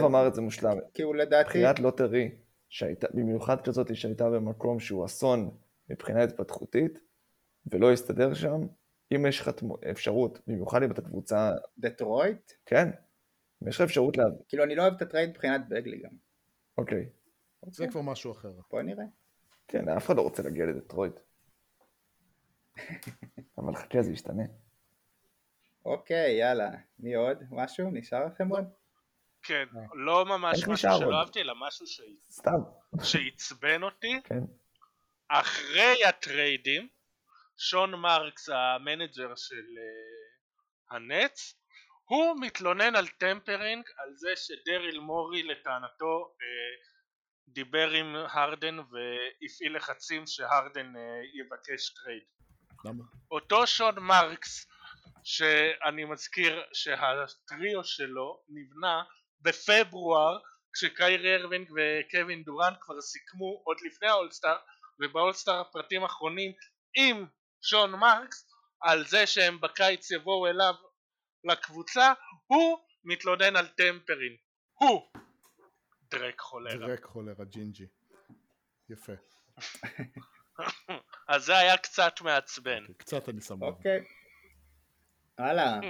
לא? 0.00 0.06
אמר 0.06 0.26
את 0.28 0.34
זה 0.34 0.40
מושלם. 0.40 0.76
כי 0.94 1.02
הוא 1.02 1.14
לדעתי, 1.14 1.48
בחירת 1.48 1.78
lottery, 1.78 2.30
שהייתה, 2.68 3.06
במיוחד 3.14 3.60
כזאת 3.60 3.96
שהייתה 3.96 4.30
במקום 4.30 4.80
שהוא 4.80 5.04
אסון 5.04 5.50
מבחינה 5.90 6.22
התפתחותית, 6.22 7.00
ולא 7.66 7.92
הסתדר 7.92 8.34
שם, 8.34 8.66
אם 9.14 9.26
יש 9.26 9.40
לך 9.40 9.50
אפשרות, 9.90 10.40
במיוחד 10.46 10.82
אם 10.82 10.90
אתה 10.90 11.02
קבוצה, 11.02 11.52
דטרויט, 11.78 12.52
כן, 12.66 12.90
אם 13.62 13.68
יש 13.68 13.76
לך 13.76 13.80
אפשרות 13.80 14.16
לה... 14.16 14.24
כאילו 14.48 14.64
אני 14.64 14.74
לא 14.74 14.82
אוהב 14.82 14.94
את 14.94 15.02
הטרייד 15.02 15.30
מבחינת 15.30 15.68
בגלי 15.68 15.98
גם. 15.98 16.10
אוקיי, 16.78 17.08
זה 17.66 17.86
כבר 17.88 18.00
משהו 18.00 18.32
אחר. 18.32 18.52
בוא 18.70 18.82
נראה. 18.82 19.04
כן, 19.68 19.88
אף 19.88 20.06
אחד 20.06 20.16
לא 20.16 20.22
רוצה 20.22 20.42
להגיע 20.42 20.66
לדטרויט. 20.66 21.20
אבל 23.58 23.74
חכה, 23.74 24.02
זה 24.02 24.12
ישתנה. 24.12 24.42
אוקיי, 25.84 26.38
יאללה, 26.38 26.70
מי 26.98 27.14
עוד? 27.14 27.44
משהו? 27.50 27.90
נשאר 27.90 28.26
לכם 28.26 28.48
עוד? 28.48 28.64
כן, 29.42 29.64
לא 29.94 30.24
ממש 30.24 30.58
משהו? 30.68 30.98
שלא 31.00 31.18
אהבתי, 31.18 31.40
אלא 31.40 31.54
משהו 31.56 31.86
שעצבן 33.02 33.82
אותי, 33.82 34.20
כן. 34.24 34.40
אחרי 35.28 36.04
הטריידים, 36.04 36.88
שון 37.56 37.94
מרקס 37.94 38.48
ה 38.48 38.59
manager 38.59 39.34
של 39.36 39.56
אה, 39.56 40.94
הנטס, 40.94 41.54
הוא 42.04 42.36
מתלונן 42.40 42.96
על 42.96 43.08
tampering, 43.08 43.84
על 43.98 44.16
זה 44.16 44.28
שדריל 44.36 45.00
מורי 45.00 45.42
לטענתו 45.42 46.34
אה, 46.34 46.88
דיבר 47.48 47.90
עם 47.90 48.16
הרדן 48.16 48.78
והפעיל 48.78 49.76
לחצים 49.76 50.26
שהרדן 50.26 50.96
אה, 50.96 51.20
יבקש 51.34 51.90
טרייד. 51.90 52.22
למה? 52.84 53.04
אותו 53.30 53.66
שון 53.66 53.94
מרקס 53.98 54.66
שאני 55.24 56.04
מזכיר 56.04 56.62
שהטריו 56.72 57.84
שלו 57.84 58.42
נבנה 58.48 59.02
בפברואר 59.40 60.38
כשקיירי 60.72 61.36
ארווינג 61.36 61.70
וקווין 61.70 62.42
דורנט 62.42 62.76
כבר 62.80 63.00
סיכמו 63.00 63.62
עוד 63.64 63.76
לפני 63.86 64.08
האולסטאר 64.08 64.56
ובאולסטאר 65.00 65.60
הפרטים 65.60 66.02
האחרונים 66.02 66.52
עם 66.96 67.26
שון 67.62 67.90
מרקס 67.90 68.48
על 68.80 69.06
זה 69.06 69.26
שהם 69.26 69.60
בקיץ 69.60 70.10
יבואו 70.10 70.46
אליו 70.46 70.74
לקבוצה 71.44 72.12
הוא 72.46 72.78
מתלונן 73.04 73.56
על 73.56 73.66
טמפרין 73.66 74.36
הוא 74.74 75.12
דרק 76.10 76.40
חולרה 76.40 76.86
דרק 76.86 77.04
חולרה, 77.04 77.44
ג'ינג'י. 77.44 77.86
יפה. 78.88 79.12
אז 81.28 81.44
זה 81.44 81.58
היה 81.58 81.76
קצת 81.76 82.20
מעצבן 82.20 82.84
קצת 82.96 83.28
אני 83.28 83.40
סבבה. 83.40 83.66
אוקיי. 83.66 84.04
הלאה, 85.38 85.80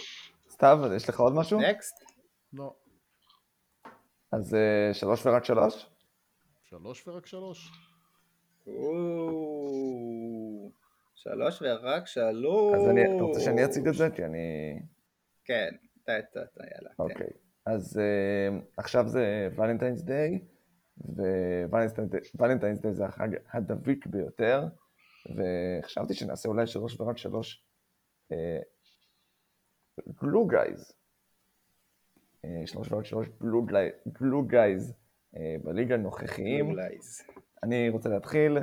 סתיו, 0.52 0.78
יש 0.96 1.08
לך 1.08 1.20
עוד 1.20 1.32
משהו? 1.32 1.60
נקסט. 1.60 2.04
לא. 2.52 2.76
אז 4.32 4.54
אה, 4.54 4.94
שלוש 4.94 5.26
ורק 5.26 5.44
שלוש? 5.44 5.86
שלוש 6.64 7.08
ורק 7.08 7.26
שלוש. 7.26 7.70
שלוש 11.14 11.62
ורק 11.62 12.06
שלוש. 12.06 12.74
אז 12.74 12.88
אני, 12.90 13.04
אתה 13.04 13.22
רוצה 13.22 13.40
שאני 13.40 13.64
אציג 13.64 13.88
את 13.88 13.94
זה? 13.94 14.10
כי 14.10 14.24
אני... 14.24 14.78
כן, 15.44 15.68
אתה, 16.04 16.18
אתה, 16.18 16.42
אתה, 16.42 16.64
יאללה. 16.74 16.90
כן. 16.96 17.02
אוקיי. 17.02 17.30
אז 17.66 17.98
אה, 17.98 18.58
עכשיו 18.76 19.08
זה 19.08 19.48
ולנטיינס 19.56 20.02
דיי, 20.02 20.40
וולנטיינס 22.38 22.80
דיי 22.80 22.94
זה 22.94 23.04
החג 23.04 23.28
הדביק 23.52 24.06
ביותר, 24.06 24.64
וחשבתי 25.36 26.14
שנעשה 26.14 26.48
אולי 26.48 26.66
שלוש 26.66 27.00
ורק 27.00 27.16
שלוש 27.16 27.64
גלו 30.22 30.46
גייז. 30.46 30.97
שלוש 32.66 32.92
ורק 32.92 33.04
שלוש 33.04 33.26
גלו 34.20 34.42
גייז 34.42 34.94
בליגה 35.64 35.94
הנוכחיים. 35.94 36.76
אני 37.62 37.88
רוצה 37.88 38.08
להתחיל, 38.08 38.58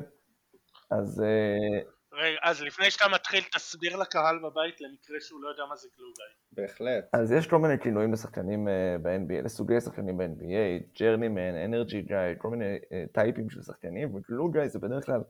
אז 0.92 1.22
אה, 1.22 1.80
רגע, 2.14 2.38
אז 2.44 2.62
לפני 2.62 2.92
שאתה 2.92 3.06
מתחיל 3.14 3.44
תסביר 3.56 3.96
לקהל 3.96 4.40
בבית 4.40 4.82
למקרה 4.82 5.18
שהוא 5.20 5.42
לא 5.42 5.50
יודע 5.50 5.64
מה 5.70 5.76
זה 5.76 5.88
glue 5.98 6.14
guy 6.14 6.26
בהחלט. 6.52 7.06
אז 7.14 7.32
יש 7.32 7.48
כל 7.48 7.58
מיני 7.58 7.80
כינויים 7.80 8.14
לשחקנים 8.14 8.68
אה, 8.68 8.96
ב-NBA, 9.02 9.42
לסוגי 9.46 9.82
שחקנים 9.82 10.18
ב-NBA, 10.18 11.00
journeyman, 11.00 11.56
energy 11.66 12.02
guy, 12.02 12.18
כל 12.38 12.50
מיני 12.50 12.78
אה, 12.92 13.04
טייפים 13.14 13.50
של 13.50 13.62
שחקנים, 13.62 14.16
ו 14.16 14.23
glue 14.23 14.52
guy 14.52 14.68
זה 14.68 14.80
בדרך 14.80 15.06
כלל 15.06 15.22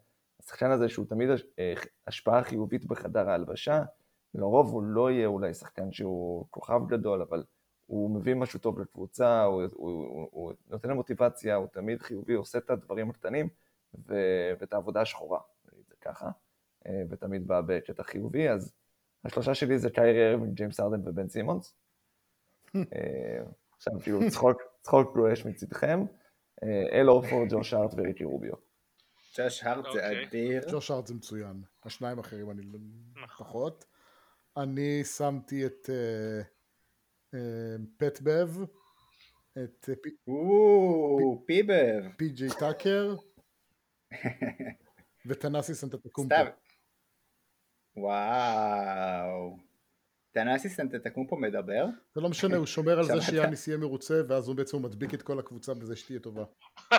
השחקן 0.44 0.72
הזה 0.72 0.90
שהוא 0.90 1.06
תמיד 1.10 1.30
הש- 1.30 1.44
אה, 1.60 1.74
השפעה 2.08 2.44
חיובית 2.44 2.86
בחדר 2.86 3.30
ההלבשה, 3.30 3.82
לרוב 4.34 4.72
הוא 4.72 4.84
לא 4.84 5.12
יהיה 5.12 5.28
אולי 5.28 5.54
שחקן 5.54 5.92
שהוא 5.92 6.46
כוכב 6.50 6.80
גדול, 6.88 7.22
אבל 7.22 7.44
הוא 7.86 8.10
מביא 8.12 8.34
משהו 8.36 8.60
טוב 8.60 8.80
לקבוצה, 8.80 9.44
הוא, 9.44 9.64
הוא, 9.74 9.90
הוא, 10.08 10.28
הוא 10.32 10.54
נותן 10.68 10.90
לה 10.90 10.96
מוטיבציה, 10.96 11.56
הוא 11.56 11.68
תמיד 11.68 12.02
חיובי, 12.02 12.34
הוא 12.34 12.42
עושה 12.42 12.58
את 12.58 12.70
הדברים 12.70 13.10
הקטנים 13.10 13.50
ו- 14.08 14.52
ואת 14.60 14.74
העבודה 14.74 15.02
השחורה, 15.02 15.40
נגיד 15.72 15.86
זה 15.88 15.96
ככה, 16.02 16.30
אה, 16.88 17.02
ותמיד 17.10 17.48
בא 17.48 17.62
בקטע 17.62 18.04
חיובי, 18.04 18.50
אז 18.50 18.74
השלושה 19.26 19.54
שלי 19.56 19.80
זה 19.80 19.90
קיירי 19.90 20.32
ארווינג, 20.32 20.54
ג'יימס 20.54 20.80
ארדן 20.80 21.08
ובן 21.08 21.30
סימונס. 21.30 21.76
אה, 22.76 23.44
עכשיו 23.78 23.94
כאילו 24.04 24.20
צחוק, 24.32 24.62
צחוק 24.82 25.16
גלוש 25.16 25.46
מצדכם. 25.46 26.06
אה, 26.64 26.88
אל 26.92 27.10
אורפורד, 27.10 27.48
ג'וש 27.50 27.74
הארט 27.74 27.94
וריקי 27.98 28.24
רוביו. 28.24 28.54
ג'וש 29.38 29.64
הארט 29.64 29.84
זה 29.84 29.90
אוקיי. 29.90 30.28
אדיר. 30.28 30.64
ג'וש 30.72 30.92
ארט 30.92 31.08
זה 31.08 31.14
מצוין. 31.14 31.62
השניים 31.84 32.18
האחרים 32.18 32.52
אני 32.52 32.62
לא- 32.62 32.80
נכון. 33.24 33.46
פחות. 33.48 33.86
אני 34.58 35.04
שמתי 35.04 35.66
את 35.66 35.90
אה, 35.90 36.42
פט 37.98 38.20
בב, 38.24 38.58
את 39.64 39.90
פי- 40.04 40.16
או, 40.28 41.44
פיבר. 41.48 42.02
פי.ג'יי 42.18 42.50
טאקר, 42.60 43.16
וטנסי 45.28 45.74
סנטטקומפו. 45.76 46.36
וואו. 47.98 49.58
טנאסיס 50.32 50.80
אנטטקומפו 50.80 51.38
מדבר? 51.38 51.86
זה 52.16 52.22
לא 52.22 52.30
משנה, 52.30 52.56
הוא 52.56 52.66
שומר 52.66 53.00
על 53.00 53.06
זה? 53.06 53.22
שיאניס 53.22 53.68
יהיה 53.68 53.78
מרוצה, 53.78 54.22
ואז 54.28 54.48
הוא 54.48 54.56
בעצם 54.56 54.82
מדביק 54.82 55.14
את 55.14 55.22
כל 55.22 55.40
הקבוצה 55.40 55.74
בזה 55.74 55.96
שתהיה 55.96 56.20
טובה. 56.20 56.44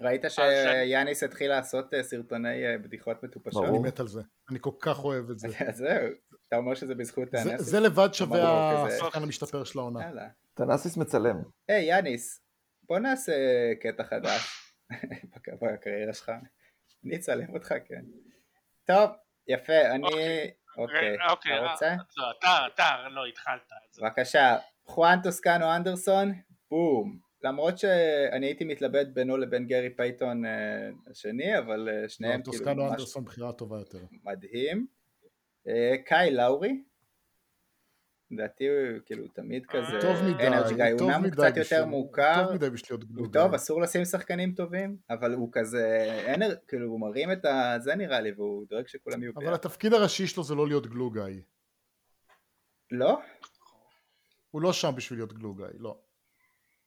ראית 0.00 0.24
שיאניס 0.28 1.22
התחיל 1.22 1.48
לעשות 1.50 1.94
אה, 1.94 2.02
סרטוני 2.02 2.66
אה, 2.66 2.78
בדיחות 2.78 3.22
מטופשות? 3.22 3.64
אני. 3.64 3.78
מת 3.78 4.00
על 4.00 4.08
זה. 4.08 4.22
אני 4.50 4.58
כל 4.60 4.70
כך 4.80 5.04
אוהב 5.04 5.30
את 5.30 5.38
זה. 5.38 5.48
זהו, 5.72 6.08
אתה 6.48 6.56
אומר 6.56 6.74
שזה 6.74 6.94
בזכות 6.94 7.30
זה- 7.30 7.38
טנאסיס? 7.44 7.66
זה 7.66 7.80
לבד 7.80 8.08
שווה 8.12 8.38
כזה. 8.86 8.96
השחקן 8.96 9.22
המשתפר 9.22 9.64
של 9.64 9.78
העונה. 9.78 10.10
טנאסיס 10.54 10.96
מצלם. 10.96 11.36
היי 11.68 11.84
יאניס, 11.88 12.42
בוא 12.82 12.98
נעשה 12.98 13.32
קטע 13.80 14.04
חדש 14.04 14.72
בק- 14.90 15.48
בקריירה 15.62 16.12
שלך. 16.12 16.32
אני 17.04 17.16
אצלם 17.16 17.54
אותך, 17.54 17.68
כן. 17.88 18.02
טוב, 18.84 19.10
יפה, 19.48 19.80
אני... 19.90 20.06
אוקיי, 20.78 21.12
רגע, 21.12 21.24
אוקיי, 21.30 21.58
אתה 21.58 21.70
רוצה? 21.72 21.86
אה, 21.88 21.96
לא, 22.16 22.24
אתה, 22.38 22.58
אתה, 22.74 23.08
לא, 23.08 23.26
התחלת. 23.26 23.72
בבקשה, 24.02 24.56
חואן 24.84 25.18
טוסקנו 25.22 25.76
אנדרסון, 25.76 26.32
בום. 26.70 27.18
למרות 27.42 27.78
שאני 27.78 28.46
הייתי 28.46 28.64
מתלבט 28.64 29.06
בינו 29.06 29.36
לבין 29.36 29.66
גרי 29.66 29.96
פייטון 29.96 30.44
אה, 30.44 30.50
השני, 31.10 31.58
אבל 31.58 31.88
אה, 31.88 32.08
שניהם 32.08 32.42
כאילו 32.42 32.52
טוסקנו 32.58 32.88
אנדרסון 32.88 33.24
בחירה 33.24 33.52
טובה 33.52 33.78
יותר. 33.78 33.98
מדהים. 34.24 34.86
אה, 35.68 35.94
קאי 36.06 36.30
לאורי, 36.30 36.82
לדעתי 38.30 38.68
הוא 38.68 38.76
כאילו 39.06 39.28
תמיד 39.28 39.66
כזה 39.66 39.98
טוב 40.00 40.16
מדי, 40.24 40.46
אנרג'י 40.46 40.90
טוב 40.98 41.00
אומנם 41.02 41.20
הוא 41.20 41.26
מדי 41.26 41.30
קצת 41.36 41.58
בשביל- 41.58 41.78
יותר 41.78 41.86
מוכר, 41.86 42.44
טוב 42.46 42.54
מדי 42.54 42.70
בשביל 42.70 42.98
להיות 42.98 43.02
הוא 43.08 43.16
גלוגל. 43.16 43.40
טוב, 43.40 43.54
אסור 43.54 43.80
לשים 43.82 44.04
שחקנים 44.04 44.52
טובים, 44.54 44.96
אבל 45.10 45.34
הוא 45.34 45.48
כזה, 45.52 45.84
אנר, 46.34 46.54
כאילו 46.68 46.88
הוא 46.88 47.00
מרים 47.00 47.32
את 47.32 47.44
הזה 47.44 47.94
נראה 47.94 48.20
לי, 48.20 48.32
והוא 48.32 48.66
דואג 48.68 48.86
שכולם 48.86 49.22
יהיו 49.22 49.32
אבל. 49.36 49.54
התפקיד 49.54 49.92
הראשי 49.92 50.26
שלו 50.26 50.44
זה 50.44 50.54
לא 50.54 50.66
להיות 50.66 50.86
גלוגאי. 50.86 51.42
לא? 52.90 53.20
הוא 54.50 54.62
לא 54.62 54.72
שם 54.72 54.92
בשביל 54.96 55.18
להיות 55.18 55.32
גלוגאי, 55.32 55.72
לא. 55.78 55.98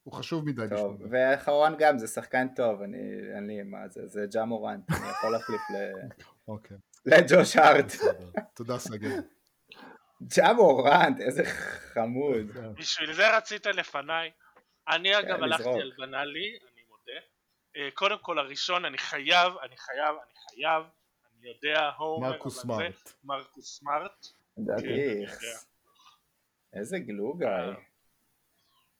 הוא 0.04 0.14
חשוב 0.14 0.46
מדי 0.46 0.62
טוב, 0.70 0.94
בשביל 0.94 1.10
זה. 1.10 1.16
ואחרון 1.18 1.76
גם, 1.80 1.98
זה 1.98 2.08
שחקן 2.08 2.48
טוב, 2.56 2.82
אני, 2.82 2.98
אין 3.36 3.48
לי 3.48 3.64
מה 3.64 3.88
זה, 3.88 4.08
זה 4.08 4.26
ג'ה 4.34 4.46
מורנט, 4.46 4.84
אני 4.92 5.10
יכול 5.10 5.32
להחליף 5.32 5.62
ל- 5.74 6.08
אוקיי, 6.48 6.78
לג'וש 7.06 7.56
הארט. 7.56 7.92
תודה 8.56 8.80
סגל. 8.80 9.10
ג'ה 10.24 10.54
מורנט, 10.54 11.22
איזה 11.22 11.44
חמוד. 11.94 12.48
בשביל 12.78 13.14
זה 13.14 13.38
רצית 13.38 13.66
לפניי. 13.66 14.32
אני 14.88 15.20
אגב 15.20 15.38
כן, 15.38 15.44
הלכתי 15.44 15.62
לזרוק. 15.62 15.82
על 15.82 15.92
בנאלי, 15.98 16.58
אני 16.74 16.82
מודה. 16.90 17.20
אה, 17.78 17.92
קודם 17.94 18.18
כל 18.22 18.40
הראשון, 18.40 18.86
אני 18.86 18.98
חייב, 18.98 19.54
אני 19.64 19.78
חייב, 19.78 20.16
אני 20.26 20.34
חייב, 20.50 20.84
אני 21.40 21.50
יודע, 21.50 21.90
הומר, 21.98 22.30
מרקוס 22.30 22.62
סמארט. 22.62 23.14
מרקוס 23.24 23.80
סמארט. 23.80 24.28
כן. 24.56 25.24
איזה 26.74 27.00
גלוגאי. 27.00 27.50
אה. 27.50 27.74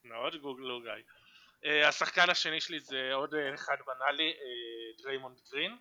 מאוד 0.04 0.36
glue 0.36 0.82
guy. 0.82 0.92
אה, 1.66 1.88
השחקן 1.88 2.30
השני 2.30 2.62
שלי 2.62 2.80
זה 2.80 3.10
עוד 3.14 3.36
אחד 3.54 3.76
בנאלי, 3.88 4.34
דריימונד 5.02 5.38
גרין. 5.52 5.78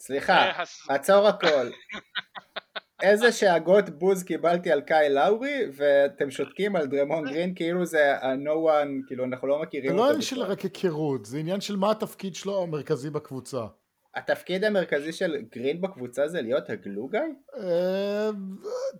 סליחה, 0.00 0.50
והס- 0.58 0.86
עצור 0.90 1.28
הכל. 1.28 1.70
איזה 3.02 3.32
שאגות 3.32 3.90
בוז 3.90 4.22
קיבלתי 4.24 4.72
על 4.72 4.80
קייל 4.80 5.08
לאורי, 5.10 5.62
ואתם 5.76 6.30
שותקים 6.30 6.76
על 6.76 6.86
דריימונד 6.86 7.24
גרין 7.24 7.54
כאילו 7.54 7.84
זה 7.86 8.16
ה-no 8.16 8.68
one, 8.70 9.06
כאילו 9.06 9.24
אנחנו 9.24 9.48
לא 9.48 9.62
מכירים 9.62 9.90
זה 9.90 9.96
לא 9.96 10.00
אותו 10.00 10.10
עניין 10.10 10.22
של. 10.22 10.42
רק 10.42 10.60
היכרות, 10.60 11.24
זה 11.24 11.38
עניין 11.38 11.60
של 11.60 11.76
מה 11.76 11.90
התפקיד 11.90 12.34
שלו 12.34 12.62
המרכזי 12.62 13.10
בקבוצה. 13.10 13.66
התפקיד 14.14 14.64
המרכזי 14.64 15.12
של 15.12 15.36
גרין 15.54 15.80
בקבוצה 15.80 16.28
זה 16.28 16.42
להיות 16.42 16.70
ה 16.70 16.76
glue 16.76 16.98
guy? 16.98 17.20
אה, 17.58 18.30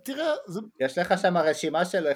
תראה, 0.03 0.33
זה 0.47 0.59
יש 0.79 0.97
לך 0.97 1.13
שם 1.21 1.37
רשימה 1.37 1.85
של 1.85 2.07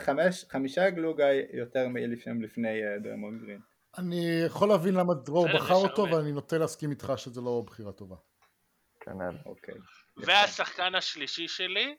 חמישה 0.50 0.90
גלוגאי 0.90 1.42
יותר 1.54 1.88
מלפני 1.88 2.44
לפני 2.44 2.70
אה, 2.84 3.00
דרמון 3.04 3.40
גרין. 3.46 3.60
אני 3.98 4.42
יכול 4.46 4.70
להבין 4.70 4.94
למה 4.94 5.14
דרור 5.14 5.48
בחר 5.56 5.74
אותו. 5.76 6.08
ואני 6.12 6.32
נוטה 6.32 6.58
להסכים 6.58 6.92
איתך 6.92 7.14
שזה 7.18 7.42
לא 7.42 7.64
בחירה 7.68 7.92
טובה. 7.92 8.16
כנ"ל. 9.06 9.38
אוקיי. 9.46 9.76
והשחקן 10.18 10.96
השלישי 10.96 11.48
שלי 11.48 11.96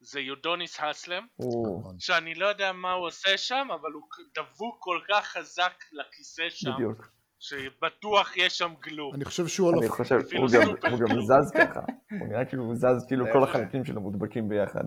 זה 0.00 0.20
יודוניס 0.20 0.80
האסלם, 0.80 1.26
הוא 1.36 1.84
שאני 1.98 2.34
לא 2.34 2.46
יודע 2.46 2.72
מה 2.72 2.92
הוא 2.92 3.06
עושה 3.06 3.36
שם, 3.38 3.68
אבל 3.74 3.92
הוא 3.92 4.02
דבוק 4.34 4.76
כל 4.78 5.00
כך 5.08 5.26
חזק 5.26 5.72
לכיסא 5.92 6.50
שם, 6.50 6.70
בדיוק. 6.74 7.10
שבטוח 7.38 8.36
יש 8.36 8.58
שם 8.58 8.74
גלו. 8.80 9.12
אני 9.14 9.24
חושב 9.24 9.46
שהוא 9.46 9.70
אני 9.70 9.78
הולך... 9.78 9.90
חושב, 9.90 10.14
אפילו 10.26 10.42
הוא 10.42 10.50
גם- 10.54 10.62
סופר 10.66 10.88
הוא 10.88 10.98
גם 11.00 11.20
זז 11.20 11.52
ככה. 11.58 11.80
הוא 12.10 12.28
נראה 12.28 12.44
כאילו 12.44 12.62
הוא 12.64 12.74
זז, 12.74 13.06
כאילו 13.08 13.26
כל 13.32 13.42
החלקים 13.44 13.84
שלו 13.84 14.00
מודבקים 14.00 14.48
ביחד. 14.48 14.84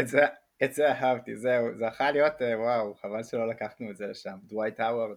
את 0.00 0.08
זה, 0.08 0.20
את 0.64 0.74
זה 0.74 0.88
אהבתי, 0.92 1.36
זהו, 1.36 1.74
זה 1.78 1.84
יכול 1.84 2.10
להיות, 2.10 2.42
אה, 2.42 2.60
וואו, 2.60 2.94
חבל 2.94 3.22
שלא 3.22 3.48
לקחנו 3.48 3.90
את 3.90 3.96
זה 3.96 4.06
לשם. 4.06 4.38
דווייט 4.42 4.80
האוורד, 4.80 5.16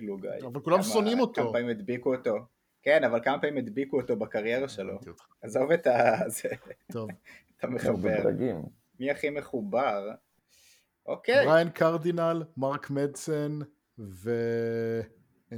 לו 0.00 0.16
גיא. 0.16 0.30
אבל 0.52 0.60
כולם 0.60 0.82
שונאים 0.82 1.20
אותו. 1.20 1.42
כמה 1.42 1.52
פעמים 1.52 1.68
הדביקו 1.68 2.14
אותו. 2.14 2.36
כן, 2.82 3.04
אבל 3.04 3.20
כמה 3.24 3.38
פעמים 3.40 3.56
הדביקו 3.56 4.00
אותו 4.00 4.16
בקריירה 4.16 4.68
שלו. 4.68 4.92
הבנתי 4.92 5.10
אותך. 5.10 5.24
עזוב 5.42 5.72
את 5.72 5.86
ה... 5.86 6.16
זה, 6.36 6.48
טוב. 6.92 7.10
את 7.10 7.64
גם 7.64 7.72
המחבר. 7.72 8.20
בדרגים. 8.20 8.62
מי 9.00 9.10
הכי 9.10 9.30
מחובר? 9.30 10.10
אוקיי. 11.06 11.46
בריין 11.46 11.70
קרדינל, 11.70 12.42
מרק 12.56 12.90
מדסן, 12.90 13.58
ו... 13.98 14.30
אה, 15.52 15.56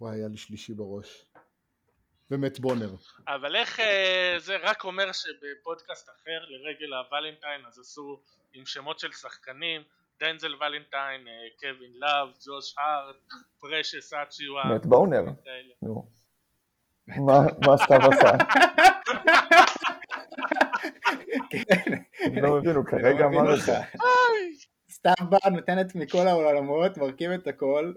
וואי, 0.00 0.16
היה 0.16 0.28
לי 0.28 0.36
שלישי 0.36 0.74
בראש. 0.74 1.26
ומט 2.30 2.58
בונר. 2.58 2.90
אבל 3.28 3.56
איך 3.56 3.80
אה, 3.80 4.34
זה 4.38 4.56
רק 4.56 4.84
אומר 4.84 5.12
שבפודקאסט 5.12 6.08
אחר 6.08 6.44
לרגל 6.48 6.94
הוולנטיין 6.94 7.66
אז 7.66 7.78
עשו 7.78 8.20
עם 8.52 8.66
שמות 8.66 8.98
של 8.98 9.12
שחקנים 9.12 9.82
דנזל 10.20 10.54
ולנטיין, 10.54 11.28
אה, 11.28 11.32
קווין 11.60 11.92
לאב, 11.94 12.28
ג'וש 12.46 12.74
הארט, 12.78 13.16
פרשס 13.60 14.12
אצ'יווה 14.12 14.64
מת 14.74 14.86
בונר. 14.86 15.24
מה 17.08 17.40
מה 17.66 17.76
סתיו 17.76 18.00
עשה? 18.12 18.32
כן. 21.50 21.92
אני 22.26 22.40
לא 22.40 22.56
מבין, 22.56 22.76
הוא 22.76 22.84
כרגע 22.84 23.08
לא 23.20 23.28
מבין 23.28 23.40
אמר 23.40 23.54
את 23.54 23.58
אותך. 23.58 23.66
זה. 23.66 23.78
סתיו 24.90 25.14
באה 25.30 25.50
נותנת 25.50 25.94
מכל 25.94 26.26
העולמות, 26.28 26.96
מרכיב 26.98 27.30
את 27.30 27.46
הכל. 27.46 27.92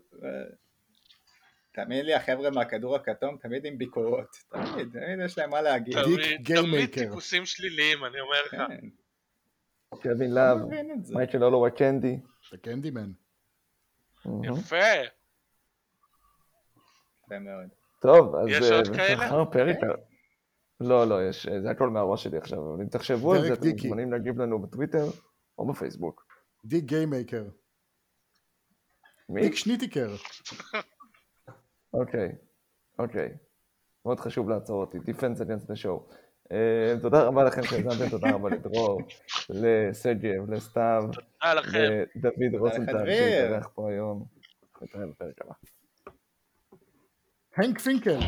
תאמין 1.71 2.05
לי, 2.05 2.13
החבר'ה 2.13 2.49
מהכדור 2.49 2.95
הכתום 2.95 3.37
תמיד 3.37 3.65
עם 3.65 3.77
ביקורות. 3.77 4.35
תמיד, 4.49 4.89
תמיד 4.91 5.19
יש 5.25 5.37
להם 5.37 5.49
מה 5.49 5.61
להגיד. 5.61 5.95
דיק 5.95 6.03
תמיד- 6.05 6.19
תמיד 6.25 6.41
גיימקר. 6.41 7.01
טיפוסים 7.01 7.45
שליליים 7.45 8.05
אני 8.05 8.19
אומר 8.19 8.37
לך. 8.45 8.51
כן, 8.51 8.87
קווין 9.89 10.31
זה. 11.03 11.15
מייקל 11.15 11.43
אולו 11.43 11.67
הקנדי. 11.67 12.19
קנדימן. 12.61 13.11
יפה. 14.43 14.77
יפה 17.25 17.39
מאוד. 17.39 17.78
טוב, 17.99 18.35
אז... 18.35 18.47
יש 18.47 18.71
אה, 18.71 18.77
עוד 18.77 18.87
כאלה? 18.87 19.25
אחר 19.25 19.45
פרק... 19.45 19.77
לא, 20.79 21.07
לא, 21.07 21.29
יש, 21.29 21.47
זה 21.63 21.69
הכל 21.69 21.89
מהראש 21.89 22.23
שלי 22.23 22.37
עכשיו, 22.37 22.73
אבל 22.73 22.81
אם 22.81 22.87
תחשבו 22.87 23.33
על 23.33 23.41
זה, 23.41 23.53
אתם. 23.53 23.69
מוזמנים 23.69 24.11
להגיב 24.11 24.41
לנו 24.41 24.61
בטוויטר 24.61 25.05
או 25.57 25.67
בפייסבוק. 25.67 26.25
דיק 26.65 26.83
גיימקר. 26.83 27.43
מי? 29.29 29.41
דיק 29.41 29.55
שניטיקר. 29.55 30.09
אוקיי, 31.93 32.35
אוקיי. 32.99 33.37
מאוד 34.05 34.19
חשוב 34.19 34.49
לעצור 34.49 34.81
אותי, 34.81 34.97
Defense 34.97 35.39
against 35.39 35.65
the 35.65 35.83
show. 35.83 36.13
אה, 36.51 36.95
תודה 37.01 37.23
רבה 37.23 37.43
לכם 37.43 37.63
שהאזנתם, 37.63 38.09
תודה 38.09 38.31
רבה 38.31 38.49
לדרור, 38.49 39.01
לשגב, 39.61 40.51
לסתיו. 40.51 41.03
לדוד 42.15 42.55
רוזנטל. 42.59 43.05
שהתארח 43.05 43.69
פה 43.75 43.89
היום. 43.91 44.25
נתראה 44.81 45.07
בפרק 45.07 45.41
הבא. 45.41 45.53
Hank 47.59 47.77
Finkel. 47.77 48.21